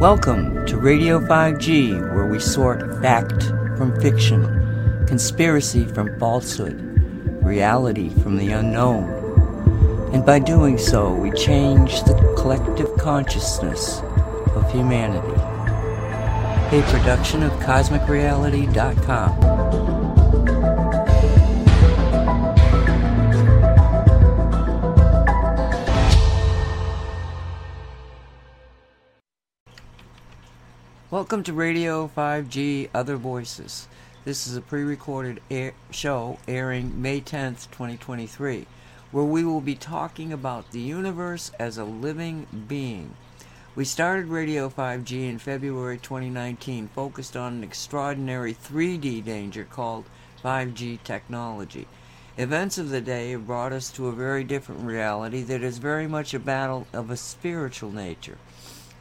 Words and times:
Welcome 0.00 0.64
to 0.64 0.78
Radio 0.78 1.20
5G, 1.20 2.14
where 2.14 2.24
we 2.24 2.40
sort 2.40 2.80
fact 3.02 3.42
from 3.76 4.00
fiction, 4.00 5.04
conspiracy 5.06 5.84
from 5.84 6.18
falsehood, 6.18 6.80
reality 7.44 8.08
from 8.08 8.38
the 8.38 8.50
unknown. 8.50 9.04
And 10.14 10.24
by 10.24 10.38
doing 10.38 10.78
so, 10.78 11.12
we 11.12 11.30
change 11.32 12.02
the 12.04 12.14
collective 12.38 12.96
consciousness 12.96 14.00
of 14.54 14.72
humanity. 14.72 15.38
A 16.74 16.82
production 16.88 17.42
of 17.42 17.52
CosmicReality.com. 17.60 19.59
Welcome 31.20 31.42
to 31.42 31.52
Radio 31.52 32.10
5G 32.16 32.88
Other 32.94 33.16
Voices. 33.16 33.88
This 34.24 34.46
is 34.46 34.56
a 34.56 34.62
pre 34.62 34.82
recorded 34.82 35.42
air- 35.50 35.74
show 35.90 36.38
airing 36.48 37.02
May 37.02 37.20
10th, 37.20 37.70
2023, 37.70 38.66
where 39.12 39.24
we 39.24 39.44
will 39.44 39.60
be 39.60 39.74
talking 39.74 40.32
about 40.32 40.70
the 40.70 40.80
universe 40.80 41.52
as 41.58 41.76
a 41.76 41.84
living 41.84 42.46
being. 42.66 43.16
We 43.76 43.84
started 43.84 44.28
Radio 44.28 44.70
5G 44.70 45.28
in 45.28 45.38
February 45.38 45.98
2019, 45.98 46.88
focused 46.88 47.36
on 47.36 47.52
an 47.52 47.64
extraordinary 47.64 48.54
3D 48.54 49.22
danger 49.22 49.64
called 49.64 50.06
5G 50.42 51.02
technology. 51.04 51.86
Events 52.38 52.78
of 52.78 52.88
the 52.88 53.02
day 53.02 53.32
have 53.32 53.46
brought 53.46 53.74
us 53.74 53.90
to 53.90 54.08
a 54.08 54.12
very 54.12 54.42
different 54.42 54.86
reality 54.86 55.42
that 55.42 55.62
is 55.62 55.76
very 55.76 56.06
much 56.06 56.32
a 56.32 56.38
battle 56.38 56.86
of 56.94 57.10
a 57.10 57.16
spiritual 57.18 57.92
nature. 57.92 58.38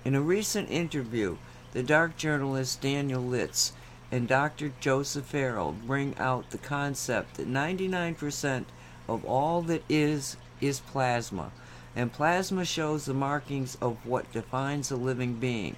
In 0.04 0.16
a 0.16 0.22
recent 0.22 0.70
interview, 0.70 1.38
the 1.72 1.84
dark 1.84 2.18
journalist 2.18 2.82
Daniel 2.82 3.22
Liszt 3.22 3.74
and 4.12 4.28
Dr. 4.28 4.72
Joseph 4.80 5.26
Farrell 5.26 5.76
bring 5.86 6.18
out 6.18 6.50
the 6.50 6.58
concept 6.58 7.36
that 7.36 7.48
99% 7.48 8.66
of 9.08 9.24
all 9.26 9.62
that 9.64 9.84
is 9.88 10.38
is 10.62 10.80
plasma, 10.80 11.52
and 11.96 12.12
plasma 12.12 12.66
shows 12.66 13.06
the 13.06 13.14
markings 13.14 13.78
of 13.82 14.06
what 14.06 14.32
defines 14.32 14.92
a 14.92 14.96
living 14.96 15.36
being. 15.36 15.76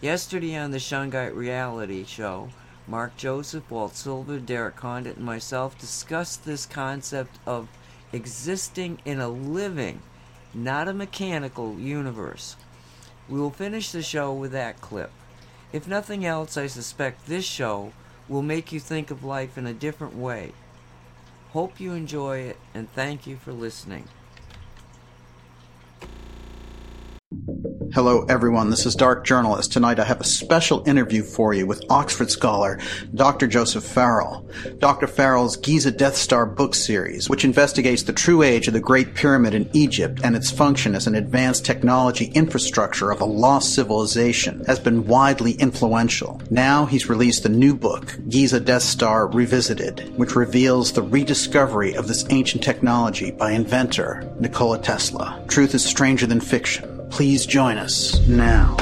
Yesterday 0.00 0.56
on 0.56 0.70
the 0.70 0.78
Shungite 0.78 1.34
Reality 1.34 2.04
Show, 2.04 2.50
Mark 2.86 3.16
Joseph, 3.16 3.70
Walt 3.70 3.96
Silver, 3.96 4.38
Derek 4.38 4.76
Condit, 4.76 5.16
and 5.16 5.24
myself 5.24 5.78
discussed 5.78 6.44
this 6.44 6.64
concept 6.64 7.38
of 7.46 7.68
existing 8.12 8.98
in 9.04 9.20
a 9.20 9.28
living, 9.28 10.00
not 10.54 10.88
a 10.88 10.94
mechanical 10.94 11.74
universe. 11.78 12.56
We 13.28 13.38
will 13.38 13.50
finish 13.50 13.90
the 13.90 14.02
show 14.02 14.32
with 14.32 14.52
that 14.52 14.80
clip. 14.80 15.10
If 15.72 15.86
nothing 15.86 16.24
else, 16.24 16.56
I 16.56 16.66
suspect 16.66 17.26
this 17.26 17.44
show 17.44 17.92
will 18.28 18.42
make 18.42 18.72
you 18.72 18.80
think 18.80 19.10
of 19.10 19.24
life 19.24 19.58
in 19.58 19.66
a 19.66 19.74
different 19.74 20.16
way. 20.16 20.52
Hope 21.50 21.80
you 21.80 21.92
enjoy 21.92 22.38
it 22.38 22.58
and 22.74 22.90
thank 22.92 23.26
you 23.26 23.36
for 23.36 23.52
listening. 23.52 24.04
Hello, 27.94 28.26
everyone. 28.28 28.68
This 28.68 28.84
is 28.84 28.94
Dark 28.94 29.24
Journalist. 29.24 29.72
Tonight 29.72 29.98
I 29.98 30.04
have 30.04 30.20
a 30.20 30.24
special 30.24 30.86
interview 30.86 31.22
for 31.22 31.54
you 31.54 31.66
with 31.66 31.82
Oxford 31.88 32.30
scholar 32.30 32.78
Dr. 33.14 33.46
Joseph 33.46 33.82
Farrell. 33.82 34.46
Dr. 34.78 35.06
Farrell's 35.06 35.56
Giza 35.56 35.90
Death 35.90 36.14
Star 36.14 36.44
book 36.44 36.74
series, 36.74 37.30
which 37.30 37.46
investigates 37.46 38.02
the 38.02 38.12
true 38.12 38.42
age 38.42 38.68
of 38.68 38.74
the 38.74 38.80
Great 38.80 39.14
Pyramid 39.14 39.54
in 39.54 39.70
Egypt 39.72 40.20
and 40.22 40.36
its 40.36 40.50
function 40.50 40.94
as 40.94 41.06
an 41.06 41.14
advanced 41.14 41.64
technology 41.64 42.26
infrastructure 42.34 43.10
of 43.10 43.22
a 43.22 43.24
lost 43.24 43.74
civilization, 43.74 44.62
has 44.66 44.78
been 44.78 45.06
widely 45.06 45.52
influential. 45.52 46.42
Now 46.50 46.84
he's 46.84 47.08
released 47.08 47.46
a 47.46 47.48
new 47.48 47.74
book, 47.74 48.18
Giza 48.28 48.60
Death 48.60 48.82
Star 48.82 49.28
Revisited, 49.28 50.12
which 50.18 50.36
reveals 50.36 50.92
the 50.92 51.02
rediscovery 51.02 51.94
of 51.94 52.06
this 52.06 52.26
ancient 52.28 52.62
technology 52.62 53.30
by 53.30 53.52
inventor 53.52 54.30
Nikola 54.38 54.78
Tesla. 54.78 55.42
Truth 55.48 55.74
is 55.74 55.84
stranger 55.84 56.26
than 56.26 56.40
fiction. 56.40 56.97
Please 57.10 57.46
join 57.46 57.78
us 57.78 58.20
now. 58.28 58.76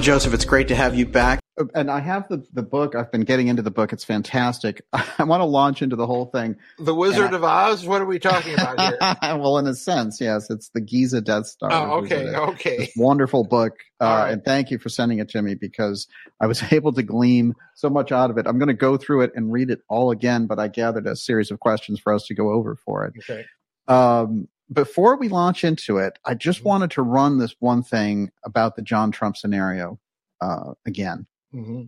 Joseph, 0.00 0.32
it's 0.32 0.44
great 0.44 0.68
to 0.68 0.74
have 0.74 0.94
you 0.94 1.04
back. 1.04 1.40
And 1.74 1.90
I 1.90 2.00
have 2.00 2.28
the, 2.28 2.44
the 2.52 2.62
book. 2.62 2.94
I've 2.94 3.10
been 3.10 3.22
getting 3.22 3.48
into 3.48 3.62
the 3.62 3.70
book. 3.70 3.92
It's 3.92 4.04
fantastic. 4.04 4.82
I 4.92 5.24
want 5.24 5.40
to 5.40 5.44
launch 5.44 5.82
into 5.82 5.96
the 5.96 6.06
whole 6.06 6.26
thing. 6.26 6.56
The 6.78 6.94
Wizard 6.94 7.32
I, 7.32 7.36
of 7.36 7.44
Oz? 7.44 7.86
What 7.86 8.00
are 8.00 8.06
we 8.06 8.18
talking 8.18 8.54
about 8.54 8.80
here? 8.80 8.98
well, 9.38 9.58
in 9.58 9.66
a 9.66 9.74
sense, 9.74 10.20
yes. 10.20 10.50
It's 10.50 10.68
the 10.70 10.80
Giza 10.80 11.20
Death 11.20 11.46
Star. 11.46 11.70
Oh, 11.72 11.98
okay. 11.98 12.34
Okay. 12.34 12.92
Wonderful 12.96 13.44
book. 13.44 13.74
Uh, 14.00 14.04
right. 14.04 14.30
And 14.30 14.44
thank 14.44 14.70
you 14.70 14.78
for 14.78 14.88
sending 14.88 15.18
it 15.18 15.28
to 15.30 15.42
me 15.42 15.56
because 15.56 16.06
I 16.40 16.46
was 16.46 16.62
able 16.72 16.92
to 16.92 17.02
glean 17.02 17.56
so 17.74 17.90
much 17.90 18.12
out 18.12 18.30
of 18.30 18.38
it. 18.38 18.46
I'm 18.46 18.56
going 18.56 18.68
to 18.68 18.72
go 18.72 18.96
through 18.96 19.22
it 19.22 19.32
and 19.34 19.52
read 19.52 19.70
it 19.70 19.80
all 19.88 20.12
again, 20.12 20.46
but 20.46 20.60
I 20.60 20.68
gathered 20.68 21.08
a 21.08 21.16
series 21.16 21.50
of 21.50 21.58
questions 21.58 21.98
for 21.98 22.12
us 22.12 22.24
to 22.26 22.34
go 22.34 22.50
over 22.50 22.76
for 22.76 23.06
it. 23.06 23.14
Okay. 23.18 23.44
Um, 23.88 24.46
before 24.72 25.16
we 25.16 25.28
launch 25.28 25.64
into 25.64 25.98
it, 25.98 26.18
I 26.24 26.34
just 26.34 26.60
mm-hmm. 26.60 26.68
wanted 26.68 26.90
to 26.92 27.02
run 27.02 27.38
this 27.38 27.56
one 27.58 27.82
thing 27.82 28.30
about 28.44 28.76
the 28.76 28.82
John 28.82 29.10
Trump 29.10 29.36
scenario 29.36 29.98
uh, 30.40 30.74
again. 30.86 31.26
Mm-hmm. 31.54 31.84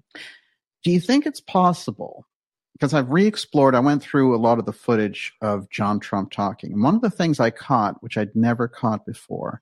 Do 0.83 0.91
you 0.91 1.01
think 1.01 1.27
it's 1.27 1.41
possible? 1.41 2.27
Because 2.73 2.95
I've 2.95 3.11
re 3.11 3.27
explored, 3.27 3.75
I 3.75 3.81
went 3.81 4.03
through 4.03 4.35
a 4.35 4.39
lot 4.39 4.59
of 4.59 4.65
the 4.65 4.73
footage 4.73 5.35
of 5.43 5.69
John 5.69 6.01
Trump 6.01 6.31
talking. 6.31 6.73
And 6.73 6.83
one 6.83 6.95
of 6.95 7.03
the 7.03 7.11
things 7.11 7.39
I 7.39 7.51
caught, 7.51 8.03
which 8.03 8.17
I'd 8.17 8.35
never 8.35 8.69
caught 8.69 9.05
before, 9.05 9.61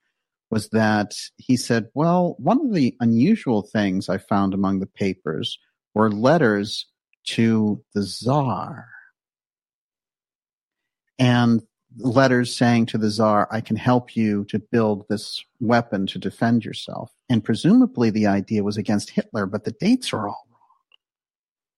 was 0.50 0.68
that 0.70 1.14
he 1.36 1.56
said, 1.56 1.88
Well, 1.94 2.36
one 2.38 2.60
of 2.64 2.72
the 2.72 2.96
unusual 3.00 3.62
things 3.62 4.08
I 4.08 4.18
found 4.18 4.54
among 4.54 4.78
the 4.78 4.86
papers 4.86 5.58
were 5.94 6.10
letters 6.10 6.86
to 7.24 7.82
the 7.94 8.02
czar. 8.02 8.86
And 11.18 11.62
letters 11.96 12.54
saying 12.56 12.86
to 12.86 12.98
the 12.98 13.10
czar, 13.10 13.48
I 13.50 13.60
can 13.60 13.76
help 13.76 14.14
you 14.14 14.44
to 14.46 14.58
build 14.58 15.06
this 15.08 15.42
weapon 15.60 16.06
to 16.08 16.18
defend 16.18 16.64
yourself. 16.64 17.12
And 17.28 17.42
presumably 17.42 18.10
the 18.10 18.26
idea 18.26 18.62
was 18.62 18.76
against 18.76 19.10
Hitler, 19.10 19.46
but 19.46 19.64
the 19.64 19.72
dates 19.72 20.12
are 20.12 20.28
all 20.28 20.46
wrong. 20.50 20.58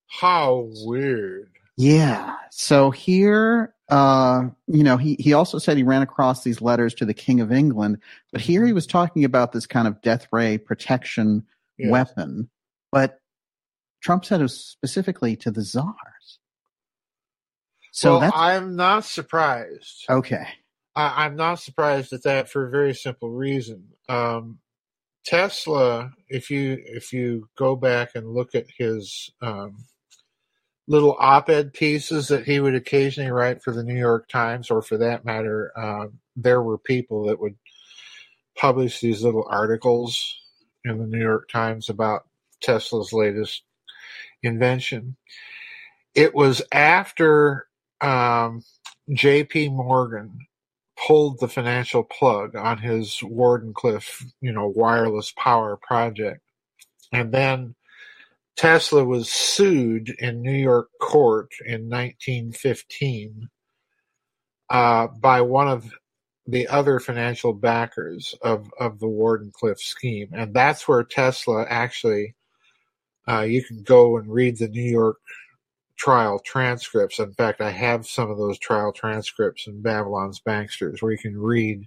How 0.09 0.69
weird. 0.84 1.50
Yeah. 1.76 2.34
So 2.50 2.91
here, 2.91 3.75
uh, 3.88 4.48
you 4.66 4.82
know, 4.82 4.97
he, 4.97 5.15
he 5.19 5.32
also 5.32 5.59
said 5.59 5.76
he 5.76 5.82
ran 5.82 6.03
across 6.03 6.42
these 6.44 6.60
letters 6.60 6.94
to 6.94 7.04
the 7.04 7.15
King 7.15 7.41
of 7.41 7.53
England, 7.53 7.98
but 8.32 8.41
here 8.41 8.62
he 8.62 8.69
mm-hmm. 8.69 8.75
was 8.75 8.87
talking 8.87 9.25
about 9.25 9.53
this 9.53 9.66
kind 9.66 9.88
of 9.88 10.03
death 10.03 10.27
ray 10.32 10.59
protection 10.59 11.44
weapon. 11.78 12.50
But 12.92 13.21
Trump 14.03 14.25
said 14.25 14.41
it 14.41 14.44
was 14.44 14.59
specifically 14.59 15.37
to 15.37 15.50
the 15.50 15.62
czars. 15.62 16.40
So 17.93 18.19
well, 18.19 18.33
I'm 18.34 18.77
not 18.77 19.05
surprised. 19.05 20.06
Okay. 20.09 20.47
I, 20.95 21.27
am 21.27 21.37
not 21.37 21.61
surprised 21.61 22.12
at 22.12 22.25
that 22.25 22.51
for 22.51 22.67
a 22.67 22.71
very 22.71 22.95
simple 22.95 23.31
reason. 23.31 23.84
Um, 24.09 24.59
Tesla, 25.25 26.11
if 26.28 26.51
you 26.51 26.78
if 26.84 27.12
you 27.12 27.49
go 27.56 27.77
back 27.77 28.11
and 28.15 28.34
look 28.34 28.55
at 28.55 28.67
his 28.77 29.31
um, 29.43 29.84
little 30.89 31.17
op-ed 31.19 31.73
pieces 31.73 32.28
that 32.28 32.45
he 32.45 32.59
would 32.59 32.75
occasionally 32.75 33.31
write 33.31 33.62
for 33.62 33.73
the 33.73 33.84
New 33.84 33.99
York 33.99 34.28
Times, 34.28 34.71
or 34.71 34.83
for 34.83 34.97
that 34.99 35.25
matter, 35.25 35.72
uh, 35.77 36.07
there 36.37 36.62
were 36.62 36.78
people 36.78 37.27
that 37.27 37.41
would 37.41 37.57
publish 38.57 39.01
these 39.01 39.22
little 39.22 39.47
articles 39.49 40.37
in 40.84 40.99
the 40.99 41.07
New 41.07 41.21
York 41.21 41.49
Times 41.49 41.89
about 41.89 42.27
Tesla's 42.61 43.12
latest 43.12 43.62
invention. 44.43 45.17
It 46.15 46.34
was 46.34 46.63
after 46.72 47.69
um, 48.00 48.62
J.P. 49.12 49.70
Morgan 49.70 50.38
pulled 51.06 51.41
the 51.41 51.48
financial 51.48 52.04
plug 52.04 52.54
on 52.54 52.78
his 52.78 53.18
Wardenclyffe, 53.22 54.24
you 54.41 54.52
know, 54.52 54.72
wireless 54.74 55.32
power 55.36 55.76
project. 55.76 56.41
And 57.12 57.32
then 57.32 57.74
Tesla 58.56 59.04
was 59.04 59.30
sued 59.30 60.14
in 60.18 60.42
New 60.42 60.52
York 60.52 60.91
court 61.00 61.50
in 61.64 61.88
1915 61.88 63.48
uh, 64.68 65.06
by 65.18 65.41
one 65.41 65.68
of 65.68 65.91
the 66.47 66.68
other 66.68 67.00
financial 67.00 67.52
backers 67.52 68.34
of, 68.42 68.70
of 68.78 68.98
the 68.98 69.06
Wardenclyffe 69.06 69.78
scheme. 69.78 70.28
And 70.32 70.52
that's 70.52 70.86
where 70.86 71.02
Tesla 71.02 71.64
actually, 71.68 72.34
uh, 73.28 73.42
you 73.42 73.62
can 73.62 73.82
go 73.82 74.16
and 74.18 74.30
read 74.30 74.58
the 74.58 74.68
New 74.68 74.82
York 74.82 75.18
trial 76.00 76.38
transcripts. 76.38 77.18
In 77.18 77.34
fact, 77.34 77.60
I 77.60 77.70
have 77.70 78.06
some 78.06 78.30
of 78.30 78.38
those 78.38 78.58
trial 78.58 78.91
transcripts 78.91 79.66
in 79.66 79.82
Babylon's 79.82 80.41
Banksters 80.41 81.02
where 81.02 81.12
you 81.12 81.18
can 81.18 81.38
read 81.38 81.86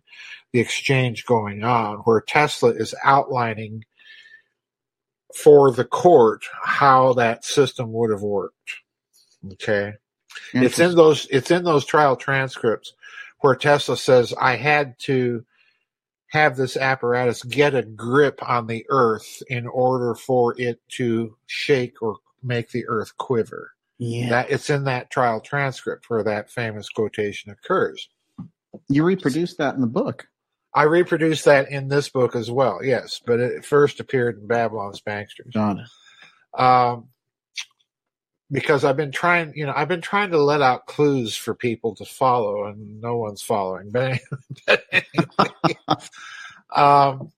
the 0.52 0.60
exchange 0.60 1.26
going 1.26 1.64
on, 1.64 1.98
where 2.04 2.22
Tesla 2.22 2.70
is 2.70 2.94
outlining 3.04 3.84
for 5.36 5.72
the 5.72 5.84
court 5.84 6.46
how 6.64 7.14
that 7.14 7.44
system 7.44 7.92
would 7.92 8.12
have 8.12 8.22
worked. 8.22 8.82
Okay. 9.54 9.94
It's 10.54 10.78
in 10.78 10.96
those 10.96 11.28
it's 11.32 11.50
in 11.50 11.64
those 11.64 11.84
trial 11.84 12.16
transcripts 12.16 12.94
where 13.40 13.56
Tesla 13.56 13.98
says 13.98 14.32
I 14.40 14.58
had 14.58 14.94
to 15.00 15.44
have 16.28 16.56
this 16.56 16.78
apparatus 16.78 17.42
get 17.42 17.74
a 17.74 17.82
grip 17.82 18.40
on 18.48 18.68
the 18.68 18.86
earth 18.90 19.42
in 19.48 19.66
order 19.66 20.14
for 20.14 20.54
it 20.62 20.80
to 20.90 21.36
shake 21.48 22.00
or 22.04 22.18
make 22.44 22.70
the 22.70 22.86
earth 22.88 23.18
quiver. 23.18 23.72
Yeah. 23.98 24.30
That 24.30 24.50
it's 24.50 24.70
in 24.70 24.86
that 24.86 25.12
trial 25.12 25.40
transcript 25.40 26.10
where 26.10 26.24
that 26.24 26.50
famous 26.50 26.90
quotation 26.90 27.52
occurs. 27.52 28.10
you 28.90 29.04
reproduced 29.04 29.58
that 29.60 29.76
in 29.76 29.82
the 29.82 29.88
book. 29.88 30.28
I 30.76 30.84
reproduced 30.84 31.46
that 31.46 31.70
in 31.70 31.88
this 31.88 32.10
book 32.10 32.36
as 32.36 32.50
well, 32.50 32.84
yes, 32.84 33.22
but 33.24 33.40
it 33.40 33.64
first 33.64 34.00
appeared 34.00 34.40
in 34.40 34.48
Babylon's 34.48 35.02
Banksters. 35.02 35.54
Got 35.54 35.78
it. 35.78 36.60
Um, 36.60 37.10
because 38.52 38.84
I've 38.84 38.98
been 38.98 39.12
trying, 39.12 39.54
you 39.56 39.66
know, 39.66 39.74
I've 39.76 39.88
been 39.88 40.02
trying 40.02 40.32
to 40.32 40.38
let 40.38 40.62
out 40.62 40.86
clues 40.88 41.36
for 41.36 41.54
people 41.54 41.96
to 41.96 42.06
follow, 42.06 42.66
and 42.66 43.02
no 43.02 43.18
one's 43.18 43.42
following. 43.42 43.92
But, 43.92 44.20
but 44.68 44.84
anyway, 44.92 45.76
um, 46.76 47.32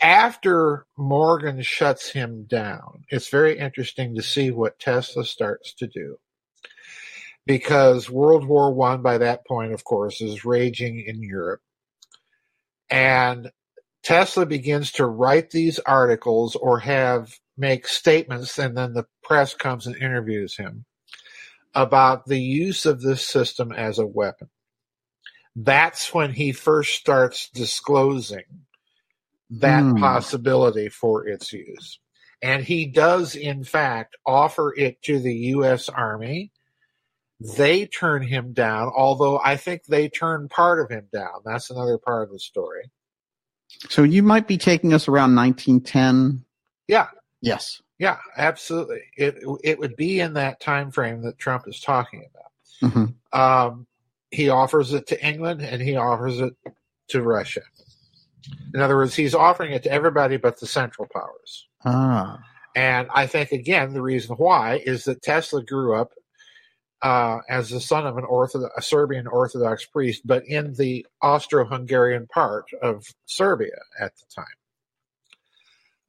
after 0.00 0.86
Morgan 0.96 1.62
shuts 1.62 2.10
him 2.10 2.44
down, 2.44 3.04
it's 3.08 3.28
very 3.28 3.58
interesting 3.58 4.14
to 4.14 4.22
see 4.22 4.50
what 4.50 4.78
Tesla 4.78 5.24
starts 5.24 5.74
to 5.74 5.86
do. 5.86 6.18
Because 7.46 8.10
World 8.10 8.44
War 8.46 8.72
One, 8.72 9.02
by 9.02 9.18
that 9.18 9.46
point, 9.46 9.72
of 9.72 9.84
course, 9.84 10.20
is 10.20 10.44
raging 10.44 11.00
in 11.06 11.22
Europe, 11.22 11.62
and 12.90 13.50
Tesla 14.02 14.46
begins 14.46 14.92
to 14.92 15.06
write 15.06 15.50
these 15.50 15.78
articles 15.80 16.56
or 16.56 16.80
have 16.80 17.38
make 17.56 17.86
statements, 17.86 18.58
and 18.58 18.76
then 18.76 18.92
the 18.92 19.06
press 19.22 19.54
comes 19.54 19.86
and 19.86 19.96
interviews 19.96 20.56
him 20.56 20.84
about 21.74 22.26
the 22.26 22.40
use 22.40 22.86
of 22.86 23.00
this 23.00 23.26
system 23.26 23.72
as 23.72 23.98
a 23.98 24.06
weapon. 24.06 24.48
That's 25.54 26.12
when 26.12 26.32
he 26.32 26.52
first 26.52 26.94
starts 26.94 27.48
disclosing 27.50 28.65
that 29.50 29.82
Hmm. 29.82 29.96
possibility 29.98 30.88
for 30.88 31.26
its 31.26 31.52
use. 31.52 32.00
And 32.42 32.62
he 32.64 32.86
does, 32.86 33.34
in 33.34 33.64
fact, 33.64 34.16
offer 34.26 34.74
it 34.76 35.00
to 35.02 35.18
the 35.18 35.34
U.S. 35.56 35.88
Army. 35.88 36.52
They 37.40 37.86
turn 37.86 38.22
him 38.22 38.52
down, 38.52 38.90
although 38.94 39.40
I 39.44 39.56
think 39.56 39.84
they 39.84 40.08
turn 40.08 40.48
part 40.48 40.80
of 40.80 40.90
him 40.90 41.06
down. 41.12 41.42
That's 41.44 41.70
another 41.70 41.98
part 41.98 42.24
of 42.24 42.32
the 42.32 42.38
story. 42.38 42.90
So 43.88 44.02
you 44.02 44.22
might 44.22 44.46
be 44.46 44.58
taking 44.58 44.92
us 44.94 45.08
around 45.08 45.34
1910. 45.34 46.44
Yeah, 46.88 47.08
Yes. 47.40 47.80
Yeah, 47.98 48.18
absolutely. 48.36 49.02
It 49.16 49.36
it 49.64 49.78
would 49.78 49.96
be 49.96 50.20
in 50.20 50.34
that 50.34 50.60
time 50.60 50.90
frame 50.90 51.22
that 51.22 51.38
Trump 51.38 51.64
is 51.66 51.80
talking 51.80 52.26
about. 52.30 52.92
hmm 52.92 53.38
Um, 53.38 53.86
he 54.30 54.48
offers 54.50 54.92
it 54.92 55.06
to 55.08 55.26
England 55.26 55.62
and 55.62 55.80
he 55.80 55.96
offers 55.96 56.40
it 56.40 56.54
to 57.08 57.22
Russia. 57.22 57.62
In 58.74 58.80
other 58.80 58.96
words, 58.96 59.14
he's 59.14 59.34
offering 59.34 59.72
it 59.72 59.82
to 59.84 59.92
everybody 59.92 60.36
but 60.36 60.60
the 60.60 60.66
Central 60.66 61.08
Powers. 61.12 61.66
Ah. 61.84 62.38
And 62.74 63.08
I 63.14 63.26
think 63.26 63.52
again 63.52 63.94
the 63.94 64.02
reason 64.02 64.36
why 64.36 64.82
is 64.84 65.04
that 65.04 65.22
Tesla 65.22 65.62
grew 65.64 65.94
up 65.94 66.12
uh, 67.02 67.38
as 67.48 67.70
the 67.70 67.80
son 67.80 68.06
of 68.06 68.16
an 68.16 68.24
Orthodox, 68.24 68.72
a 68.76 68.82
Serbian 68.82 69.26
Orthodox 69.26 69.84
priest, 69.86 70.22
but 70.24 70.44
in 70.46 70.74
the 70.74 71.06
Austro-Hungarian 71.22 72.26
part 72.26 72.66
of 72.82 73.06
Serbia 73.26 73.78
at 74.00 74.12
the 74.16 74.24
time. 74.34 74.44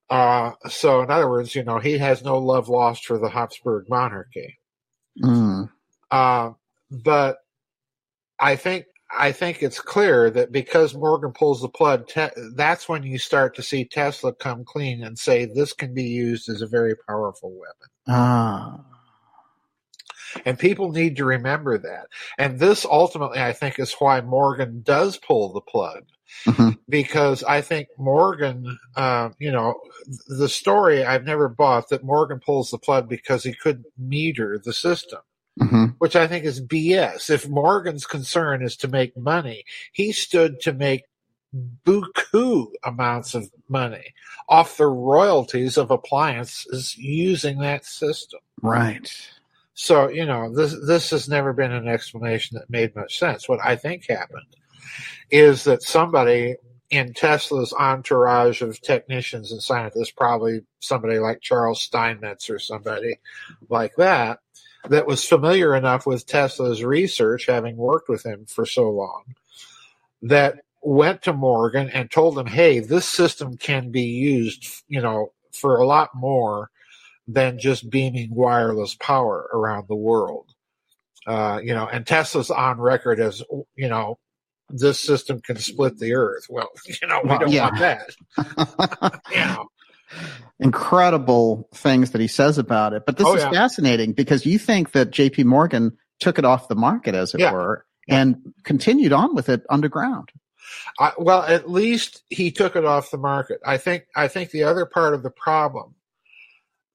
Uh, 0.10 0.70
so, 0.70 1.02
in 1.02 1.12
other 1.12 1.30
words, 1.30 1.54
you 1.54 1.64
know, 1.64 1.80
he 1.80 1.98
has 1.98 2.24
no 2.24 2.38
love 2.38 2.70
lost 2.70 3.06
for 3.06 3.18
the 3.18 3.30
Habsburg 3.30 3.90
monarchy. 3.90 4.58
Mm. 5.22 5.70
Uh, 6.10 6.52
but 6.90 7.40
I 8.40 8.56
think 8.56 8.86
I 9.10 9.32
think 9.32 9.64
it's 9.64 9.80
clear 9.80 10.30
that 10.32 10.52
because 10.52 10.94
Morgan 10.94 11.32
pulls 11.32 11.62
the 11.62 11.70
plug, 11.70 12.08
te- 12.08 12.28
that's 12.56 12.90
when 12.90 13.04
you 13.04 13.18
start 13.18 13.56
to 13.56 13.64
see 13.64 13.86
Tesla 13.86 14.34
come 14.34 14.66
clean 14.66 15.04
and 15.04 15.18
say 15.18 15.46
this 15.46 15.74
can 15.74 15.94
be 15.94 16.04
used 16.04 16.50
as 16.50 16.62
a 16.62 16.68
very 16.68 16.96
powerful 17.08 17.52
weapon. 17.52 17.88
Ah. 18.08 18.80
And 20.46 20.60
people 20.60 20.92
need 20.92 21.16
to 21.18 21.26
remember 21.26 21.78
that. 21.78 22.08
And 22.38 22.60
this 22.60 22.86
ultimately, 22.86 23.40
I 23.40 23.54
think, 23.54 23.80
is 23.80 23.94
why 23.94 24.22
Morgan 24.22 24.82
does 24.82 25.18
pull 25.18 25.54
the 25.54 25.62
plug. 25.62 26.04
Mhm. 26.46 26.78
Because 26.90 27.44
I 27.46 27.62
think 27.62 27.88
Morgan, 27.98 28.78
uh, 28.98 29.30
you 29.40 29.52
know, 29.52 29.80
the 30.28 30.50
story 30.50 31.06
I've 31.06 31.24
never 31.24 31.48
bought 31.48 31.88
that 31.90 32.04
Morgan 32.04 32.42
pulls 32.46 32.72
the 32.72 32.78
plug 32.78 33.08
because 33.08 33.44
he 33.44 33.54
couldn't 33.54 33.88
meter 33.98 34.60
the 34.64 34.74
system. 34.74 35.20
Hmm 35.60 35.86
which 35.98 36.16
I 36.16 36.28
think 36.28 36.46
is 36.46 36.62
BS. 36.62 37.30
If 37.30 37.50
Morgan's 37.50 38.06
concern 38.06 38.62
is 38.62 38.78
to 38.78 38.88
make 38.88 39.18
money, 39.18 39.64
he 39.92 40.12
stood 40.12 40.60
to 40.62 40.74
make 40.74 41.04
buku 41.86 42.68
amounts 42.84 43.34
of 43.34 43.50
money 43.70 44.14
off 44.50 44.78
the 44.78 44.88
royalties 44.88 45.78
of 45.78 45.92
appliances 45.92 46.98
using 46.98 47.60
that 47.60 47.86
system. 47.86 48.40
Right. 48.62 49.10
So, 49.74 50.10
you 50.10 50.26
know, 50.26 50.54
this 50.54 50.76
this 50.86 51.10
has 51.12 51.30
never 51.30 51.54
been 51.54 51.72
an 51.72 51.88
explanation 51.88 52.58
that 52.58 52.70
made 52.70 52.96
much 52.96 53.20
sense. 53.20 53.48
What 53.48 53.60
I 53.64 53.76
think 53.76 54.10
happened 54.10 54.56
is 55.30 55.64
that 55.66 55.84
somebody 55.84 56.56
in 56.90 57.14
Tesla's 57.14 57.74
entourage 57.74 58.62
of 58.62 58.82
technicians 58.82 59.52
and 59.52 59.62
scientists, 59.62 60.12
probably 60.12 60.62
somebody 60.80 61.20
like 61.20 61.42
Charles 61.42 61.82
Steinmetz 61.82 62.50
or 62.50 62.60
somebody 62.60 63.20
like 63.70 63.96
that, 63.98 64.40
that 64.90 65.08
was 65.08 65.26
familiar 65.26 65.76
enough 65.76 66.06
with 66.06 66.26
Tesla's 66.26 66.84
research, 66.84 67.46
having 67.46 67.78
worked 67.78 68.10
with 68.10 68.26
him 68.26 68.46
for 68.46 68.66
so 68.66 68.90
long, 68.90 69.36
that 70.22 70.60
went 70.82 71.22
to 71.24 71.34
Morgan 71.34 71.90
and 71.90 72.10
told 72.10 72.38
him, 72.38 72.48
"Hey, 72.48 72.80
this 72.80 73.08
system 73.08 73.58
can 73.58 73.92
be 73.92 74.04
used, 74.04 74.84
you 74.88 75.02
know, 75.02 75.34
for 75.52 75.78
a 75.78 75.86
lot 75.86 76.10
more 76.14 76.70
than 77.28 77.60
just 77.60 77.90
beaming 77.90 78.34
wireless 78.34 78.96
power 78.96 79.50
around 79.54 79.88
the 79.88 79.96
world." 79.96 80.54
Uh, 81.26 81.60
you 81.62 81.74
know, 81.74 81.88
and 81.88 82.08
Tesla's 82.08 82.50
on 82.50 82.80
record 82.80 83.20
as, 83.20 83.44
you 83.76 83.90
know, 83.90 84.18
this 84.70 85.00
system 85.00 85.42
can 85.42 85.58
split 85.58 85.98
the 85.98 86.14
earth. 86.14 86.46
Well, 86.50 86.70
you 87.02 87.08
know, 87.08 87.22
we 87.24 87.30
don't 87.38 87.52
yeah. 87.52 87.64
want 87.64 87.80
that. 87.80 89.22
You 89.32 89.40
know, 89.40 89.68
Incredible 90.60 91.70
things 91.74 92.12
that 92.12 92.22
he 92.22 92.28
says 92.28 92.58
about 92.58 92.94
it. 92.94 93.06
But 93.06 93.18
this 93.18 93.28
Oh, 93.28 93.36
is 93.36 93.44
yeah. 93.44 93.52
fascinating 93.52 94.14
because 94.14 94.46
you 94.46 94.58
think 94.58 94.92
that 94.94 95.12
JP 95.12 95.46
Morgan 95.46 95.96
took 96.20 96.40
it 96.40 96.46
off 96.46 96.68
the 96.68 96.76
market, 96.76 97.14
as 97.14 97.34
it 97.36 97.40
Yeah. 97.42 97.52
were, 97.52 97.86
Yeah. 98.08 98.22
and 98.22 98.54
continued 98.64 99.14
on 99.14 99.36
with 99.36 99.50
it 99.50 99.64
underground. 99.70 100.30
Well, 101.18 101.44
at 101.44 101.70
least 101.70 102.24
he 102.30 102.52
took 102.52 102.76
it 102.76 102.86
off 102.86 103.12
the 103.12 103.18
market. 103.18 103.60
I 103.66 103.78
think. 103.78 104.06
I 104.16 104.28
think 104.28 104.50
the 104.52 104.64
other 104.64 104.86
part 104.86 105.14
of 105.14 105.24
the 105.24 105.30
problem 105.30 105.96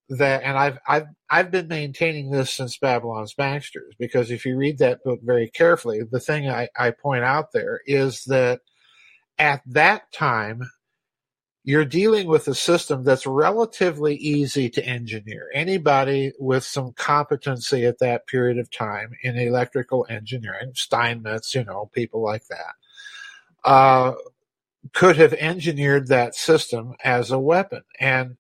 that, 0.09 0.43
and 0.43 0.59
I've 0.59 0.79
I've 0.87 1.07
I've 1.31 1.51
been 1.51 1.69
maintaining 1.69 2.31
this 2.31 2.53
since 2.53 2.77
Babylon's 2.77 3.35
Banksters 3.35 3.93
because 3.99 4.31
if 4.31 4.45
you 4.45 4.57
read 4.57 4.79
that 4.79 5.03
book 5.05 5.21
very 5.23 5.49
carefully, 5.49 6.01
the 6.03 6.21
thing 6.21 6.49
I, 6.51 6.69
I 6.77 6.91
point 6.91 7.25
out 7.25 7.53
there 7.53 7.81
is 7.87 8.25
that 8.25 8.61
at 9.39 9.63
that 9.67 10.13
time 10.13 10.63
you're 11.65 11.85
dealing 11.85 12.27
with 12.27 12.49
a 12.49 12.55
system 12.55 13.05
that's 13.05 13.27
relatively 13.27 14.17
easy 14.17 14.69
to 14.69 14.85
engineer. 14.85 15.49
Anybody 15.55 16.33
with 16.41 16.65
some 16.65 16.93
competency 16.93 17.87
at 17.87 18.01
that 18.01 18.27
period 18.27 18.59
of 18.59 18.71
time 18.71 19.13
in 19.23 19.37
electrical 19.37 20.05
engineering, 20.09 20.73
Steinmetz, 20.75 21.55
you 21.55 21.65
know, 21.65 21.89
people 21.93 22.21
like 22.21 22.47
that, 22.49 22.75
uh, 23.65 24.15
could 24.93 25.17
have 25.17 25.33
engineered 25.35 26.09
that 26.09 26.35
system 26.35 26.95
as 27.05 27.31
a 27.31 27.39
weapon. 27.39 27.83
And 28.01 28.37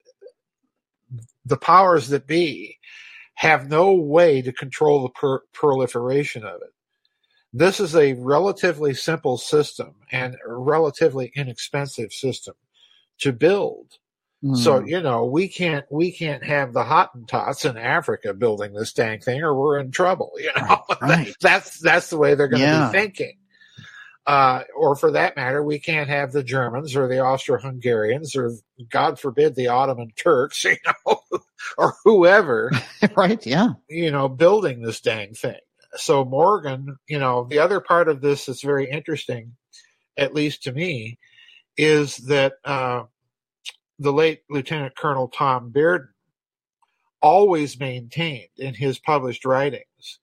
the 1.44 1.56
powers 1.56 2.08
that 2.08 2.26
be 2.26 2.78
have 3.34 3.68
no 3.68 3.92
way 3.92 4.42
to 4.42 4.52
control 4.52 5.02
the 5.02 5.10
per- 5.10 5.42
proliferation 5.52 6.44
of 6.44 6.60
it. 6.62 6.72
This 7.52 7.78
is 7.78 7.94
a 7.94 8.14
relatively 8.14 8.94
simple 8.94 9.38
system 9.38 9.94
and 10.10 10.36
a 10.44 10.52
relatively 10.52 11.30
inexpensive 11.36 12.12
system 12.12 12.54
to 13.22 13.32
build. 13.32 13.88
So 14.56 14.80
Hmm. 14.80 14.86
you 14.86 15.00
know 15.00 15.24
we 15.26 15.46
can't 15.48 15.84
we 15.90 16.10
can't 16.12 16.42
have 16.44 16.72
the 16.72 16.82
Hottentots 16.82 17.68
in 17.68 17.76
Africa 17.76 18.34
building 18.34 18.72
this 18.74 18.92
dang 18.92 19.20
thing, 19.20 19.40
or 19.42 19.54
we're 19.54 19.78
in 19.78 19.90
trouble. 19.92 20.32
You 20.36 20.50
know, 20.56 20.82
Right, 21.00 21.00
right. 21.02 21.34
that's 21.40 21.78
that's 21.78 22.10
the 22.10 22.18
way 22.18 22.34
they're 22.34 22.48
going 22.48 22.60
to 22.62 22.66
Yeah. 22.68 22.90
be 22.90 22.98
thinking. 22.98 23.34
Uh, 24.26 24.62
or 24.76 24.94
for 24.94 25.10
that 25.12 25.34
matter, 25.36 25.62
we 25.64 25.80
can't 25.80 26.08
have 26.08 26.30
the 26.30 26.44
Germans 26.44 26.94
or 26.94 27.08
the 27.08 27.18
Austro-Hungarians 27.20 28.36
or 28.36 28.52
God 28.88 29.18
forbid 29.18 29.56
the 29.56 29.66
Ottoman 29.68 30.10
Turks, 30.16 30.62
you 30.64 30.76
know, 30.86 31.20
or 31.76 31.94
whoever 32.04 32.70
right? 33.16 33.44
Yeah. 33.46 33.70
you 33.88 34.10
know, 34.12 34.28
building 34.28 34.82
this 34.82 35.00
dang 35.00 35.34
thing. 35.34 35.58
So 35.96 36.24
Morgan, 36.24 36.96
you 37.08 37.18
know, 37.18 37.46
the 37.50 37.58
other 37.58 37.80
part 37.80 38.08
of 38.08 38.20
this 38.20 38.46
that's 38.46 38.62
very 38.62 38.88
interesting, 38.90 39.56
at 40.16 40.34
least 40.34 40.62
to 40.64 40.72
me, 40.72 41.18
is 41.76 42.16
that 42.28 42.54
uh, 42.64 43.02
the 44.02 44.12
late 44.12 44.42
Lieutenant 44.50 44.96
Colonel 44.96 45.28
Tom 45.28 45.70
Bearden 45.70 46.08
always 47.20 47.78
maintained 47.78 48.48
in 48.58 48.74
his 48.74 48.98
published 48.98 49.44
writings 49.44 50.18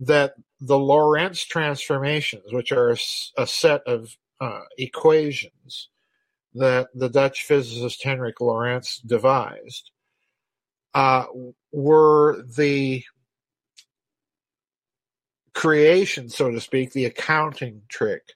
that 0.00 0.34
the 0.60 0.78
Lorentz 0.78 1.44
transformations, 1.44 2.52
which 2.52 2.72
are 2.72 2.90
a, 2.90 2.96
a 3.36 3.46
set 3.46 3.82
of 3.86 4.16
uh, 4.40 4.62
equations 4.78 5.90
that 6.54 6.88
the 6.94 7.10
Dutch 7.10 7.44
physicist 7.44 8.02
Hendrik 8.02 8.40
Lorentz 8.40 8.98
devised, 8.98 9.90
uh, 10.94 11.26
were 11.72 12.42
the 12.56 13.04
creation, 15.52 16.30
so 16.30 16.50
to 16.50 16.60
speak, 16.60 16.92
the 16.92 17.04
accounting 17.04 17.82
trick 17.88 18.32